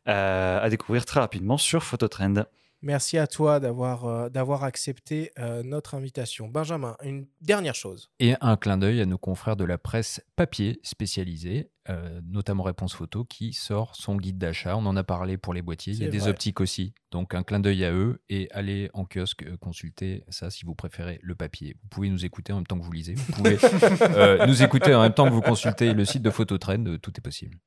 euh, 0.08 0.60
à 0.62 0.70
découvrir 0.70 1.06
très 1.06 1.20
rapidement 1.20 1.58
sur 1.58 1.84
Phototrend. 1.84 2.46
Merci 2.86 3.18
à 3.18 3.26
toi 3.26 3.60
d'avoir 3.60 4.06
euh, 4.06 4.30
d'avoir 4.30 4.64
accepté 4.64 5.32
euh, 5.40 5.64
notre 5.64 5.96
invitation. 5.96 6.48
Benjamin, 6.48 6.96
une 7.04 7.26
dernière 7.42 7.74
chose. 7.74 8.12
Et 8.20 8.36
un 8.42 8.58
clin 8.58 8.78
d'œil 8.78 9.02
à 9.02 9.08
nos 9.08 9.18
confrères 9.18 9.56
de 9.56 9.64
la 9.64 9.80
presse 9.80 10.22
papier 10.36 10.80
spécialisée, 10.84 11.72
euh, 11.90 12.22
notamment 12.30 12.62
Réponse 12.62 12.94
Photo, 12.94 13.26
qui 13.26 13.54
sort 13.54 13.96
son 13.96 14.18
guide 14.18 14.38
d'achat. 14.38 14.78
On 14.78 14.86
en 14.86 14.96
a 14.96 15.04
parlé 15.04 15.38
pour 15.40 15.56
les 15.56 15.64
boîtiers. 15.64 15.94
Il 15.94 16.04
y 16.04 16.06
a 16.06 16.10
des 16.10 16.28
optiques 16.28 16.62
aussi. 16.62 16.94
Donc 17.10 17.34
un 17.34 17.42
clin 17.42 17.60
d'œil 17.60 17.84
à 17.86 17.92
eux 17.92 18.22
et 18.30 18.50
allez 18.52 18.92
en 18.94 19.06
kiosque 19.06 19.44
consulter 19.58 20.24
ça 20.30 20.52
si 20.52 20.64
vous 20.64 20.76
préférez 20.76 21.20
le 21.24 21.34
papier. 21.34 21.76
Vous 21.82 21.90
pouvez 21.90 22.12
nous 22.12 22.24
écouter 22.24 22.54
en 22.54 22.58
même 22.58 22.68
temps 22.68 22.78
que 22.78 22.84
vous 22.86 22.92
lisez. 22.92 23.16
Vous 23.16 23.34
pouvez 23.34 23.58
nous 24.46 24.62
écouter 24.62 24.94
en 24.94 25.02
même 25.02 25.14
temps 25.14 25.28
que 25.28 25.34
vous 25.34 25.42
consultez 25.42 25.92
le 25.92 26.06
site 26.06 26.22
de 26.22 26.30
Phototrend. 26.30 26.98
Tout 27.02 27.14
est 27.18 27.22
possible. 27.22 27.58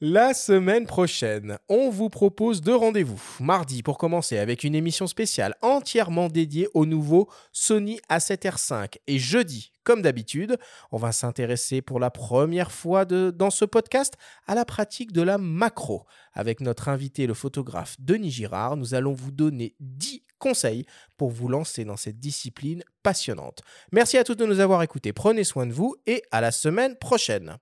La 0.00 0.34
semaine 0.34 0.86
prochaine, 0.86 1.56
on 1.68 1.88
vous 1.88 2.10
propose 2.10 2.60
deux 2.60 2.74
rendez-vous. 2.74 3.22
Mardi, 3.38 3.84
pour 3.84 3.96
commencer, 3.96 4.38
avec 4.38 4.64
une 4.64 4.74
émission 4.74 5.06
spéciale 5.06 5.54
entièrement 5.62 6.26
dédiée 6.26 6.66
au 6.74 6.84
nouveau 6.84 7.30
Sony 7.52 8.00
A7R5. 8.10 8.96
Et 9.06 9.20
jeudi, 9.20 9.70
comme 9.84 10.02
d'habitude, 10.02 10.58
on 10.90 10.96
va 10.96 11.12
s'intéresser 11.12 11.80
pour 11.80 12.00
la 12.00 12.10
première 12.10 12.72
fois 12.72 13.04
dans 13.04 13.50
ce 13.50 13.64
podcast 13.64 14.14
à 14.48 14.56
la 14.56 14.64
pratique 14.64 15.12
de 15.12 15.22
la 15.22 15.38
macro. 15.38 16.06
Avec 16.32 16.60
notre 16.60 16.88
invité, 16.88 17.28
le 17.28 17.34
photographe 17.34 17.94
Denis 18.00 18.32
Girard, 18.32 18.76
nous 18.76 18.94
allons 18.94 19.12
vous 19.12 19.30
donner 19.30 19.76
10 19.78 20.24
conseils 20.40 20.86
pour 21.16 21.30
vous 21.30 21.46
lancer 21.46 21.84
dans 21.84 21.96
cette 21.96 22.18
discipline 22.18 22.82
passionnante. 23.04 23.62
Merci 23.92 24.18
à 24.18 24.24
tous 24.24 24.34
de 24.34 24.44
nous 24.44 24.58
avoir 24.58 24.82
écoutés. 24.82 25.12
Prenez 25.12 25.44
soin 25.44 25.66
de 25.66 25.72
vous 25.72 25.94
et 26.06 26.24
à 26.32 26.40
la 26.40 26.50
semaine 26.50 26.96
prochaine. 26.96 27.58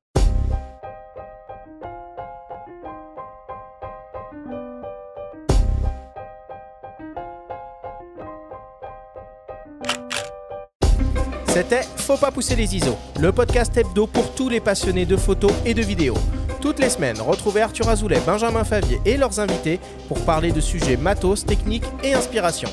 C'était 11.53 11.83
Faut 11.97 12.17
pas 12.17 12.31
pousser 12.31 12.57
les 12.57 12.75
ISO, 12.75 12.97
le 13.21 13.31
podcast 13.31 13.77
hebdo 13.77 14.07
pour 14.07 14.35
tous 14.35 14.49
les 14.49 14.59
passionnés 14.59 15.05
de 15.05 15.19
photos 15.19 15.53
et 15.67 15.75
de 15.75 15.83
vidéos. 15.83 16.17
Toutes 16.63 16.79
les 16.79 16.89
semaines, 16.89 17.21
retrouvez 17.21 17.61
Arthur 17.61 17.91
Azoulay, 17.91 18.21
Benjamin 18.25 18.65
Favier 18.65 19.03
et 19.05 19.19
leurs 19.19 19.39
invités 19.39 19.79
pour 20.09 20.19
parler 20.25 20.51
de 20.51 20.63
sujets 20.63 20.97
matos, 20.97 21.45
techniques 21.45 21.85
et 22.03 22.15
inspiration. 22.15 22.71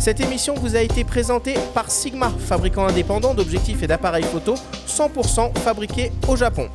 Cette 0.00 0.18
émission 0.18 0.54
vous 0.54 0.74
a 0.74 0.80
été 0.80 1.04
présentée 1.04 1.54
par 1.72 1.88
Sigma, 1.88 2.30
fabricant 2.30 2.88
indépendant 2.88 3.32
d'objectifs 3.32 3.84
et 3.84 3.86
d'appareils 3.86 4.24
photo 4.24 4.54
100% 4.88 5.56
fabriqués 5.58 6.10
au 6.26 6.34
Japon. 6.34 6.68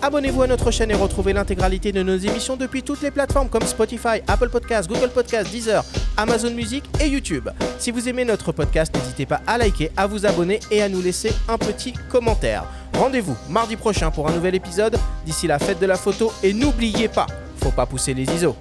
Abonnez-vous 0.00 0.42
à 0.42 0.46
notre 0.46 0.70
chaîne 0.70 0.92
et 0.92 0.94
retrouvez 0.94 1.32
l'intégralité 1.32 1.90
de 1.90 2.04
nos 2.04 2.16
émissions 2.16 2.56
depuis 2.56 2.84
toutes 2.84 3.02
les 3.02 3.10
plateformes 3.10 3.48
comme 3.48 3.62
Spotify, 3.62 4.22
Apple 4.28 4.48
Podcasts, 4.48 4.88
Google 4.88 5.10
Podcasts, 5.10 5.50
Deezer, 5.50 5.84
Amazon 6.16 6.52
Music 6.52 6.84
et 7.00 7.08
YouTube. 7.08 7.48
Si 7.78 7.90
vous 7.90 8.08
aimez 8.08 8.24
notre 8.24 8.52
podcast, 8.52 8.94
n'hésitez 8.94 9.26
pas 9.26 9.40
à 9.44 9.58
liker, 9.58 9.90
à 9.96 10.06
vous 10.06 10.24
abonner 10.24 10.60
et 10.70 10.82
à 10.82 10.88
nous 10.88 11.02
laisser 11.02 11.32
un 11.48 11.58
petit 11.58 11.94
commentaire. 12.08 12.64
Rendez-vous 12.94 13.36
mardi 13.50 13.74
prochain 13.74 14.12
pour 14.12 14.28
un 14.28 14.32
nouvel 14.32 14.54
épisode. 14.54 14.96
D'ici 15.26 15.48
la 15.48 15.58
fête 15.58 15.80
de 15.80 15.86
la 15.86 15.96
photo 15.96 16.32
et 16.44 16.52
n'oubliez 16.52 17.08
pas, 17.08 17.26
faut 17.56 17.72
pas 17.72 17.86
pousser 17.86 18.14
les 18.14 18.24
ISO. 18.32 18.54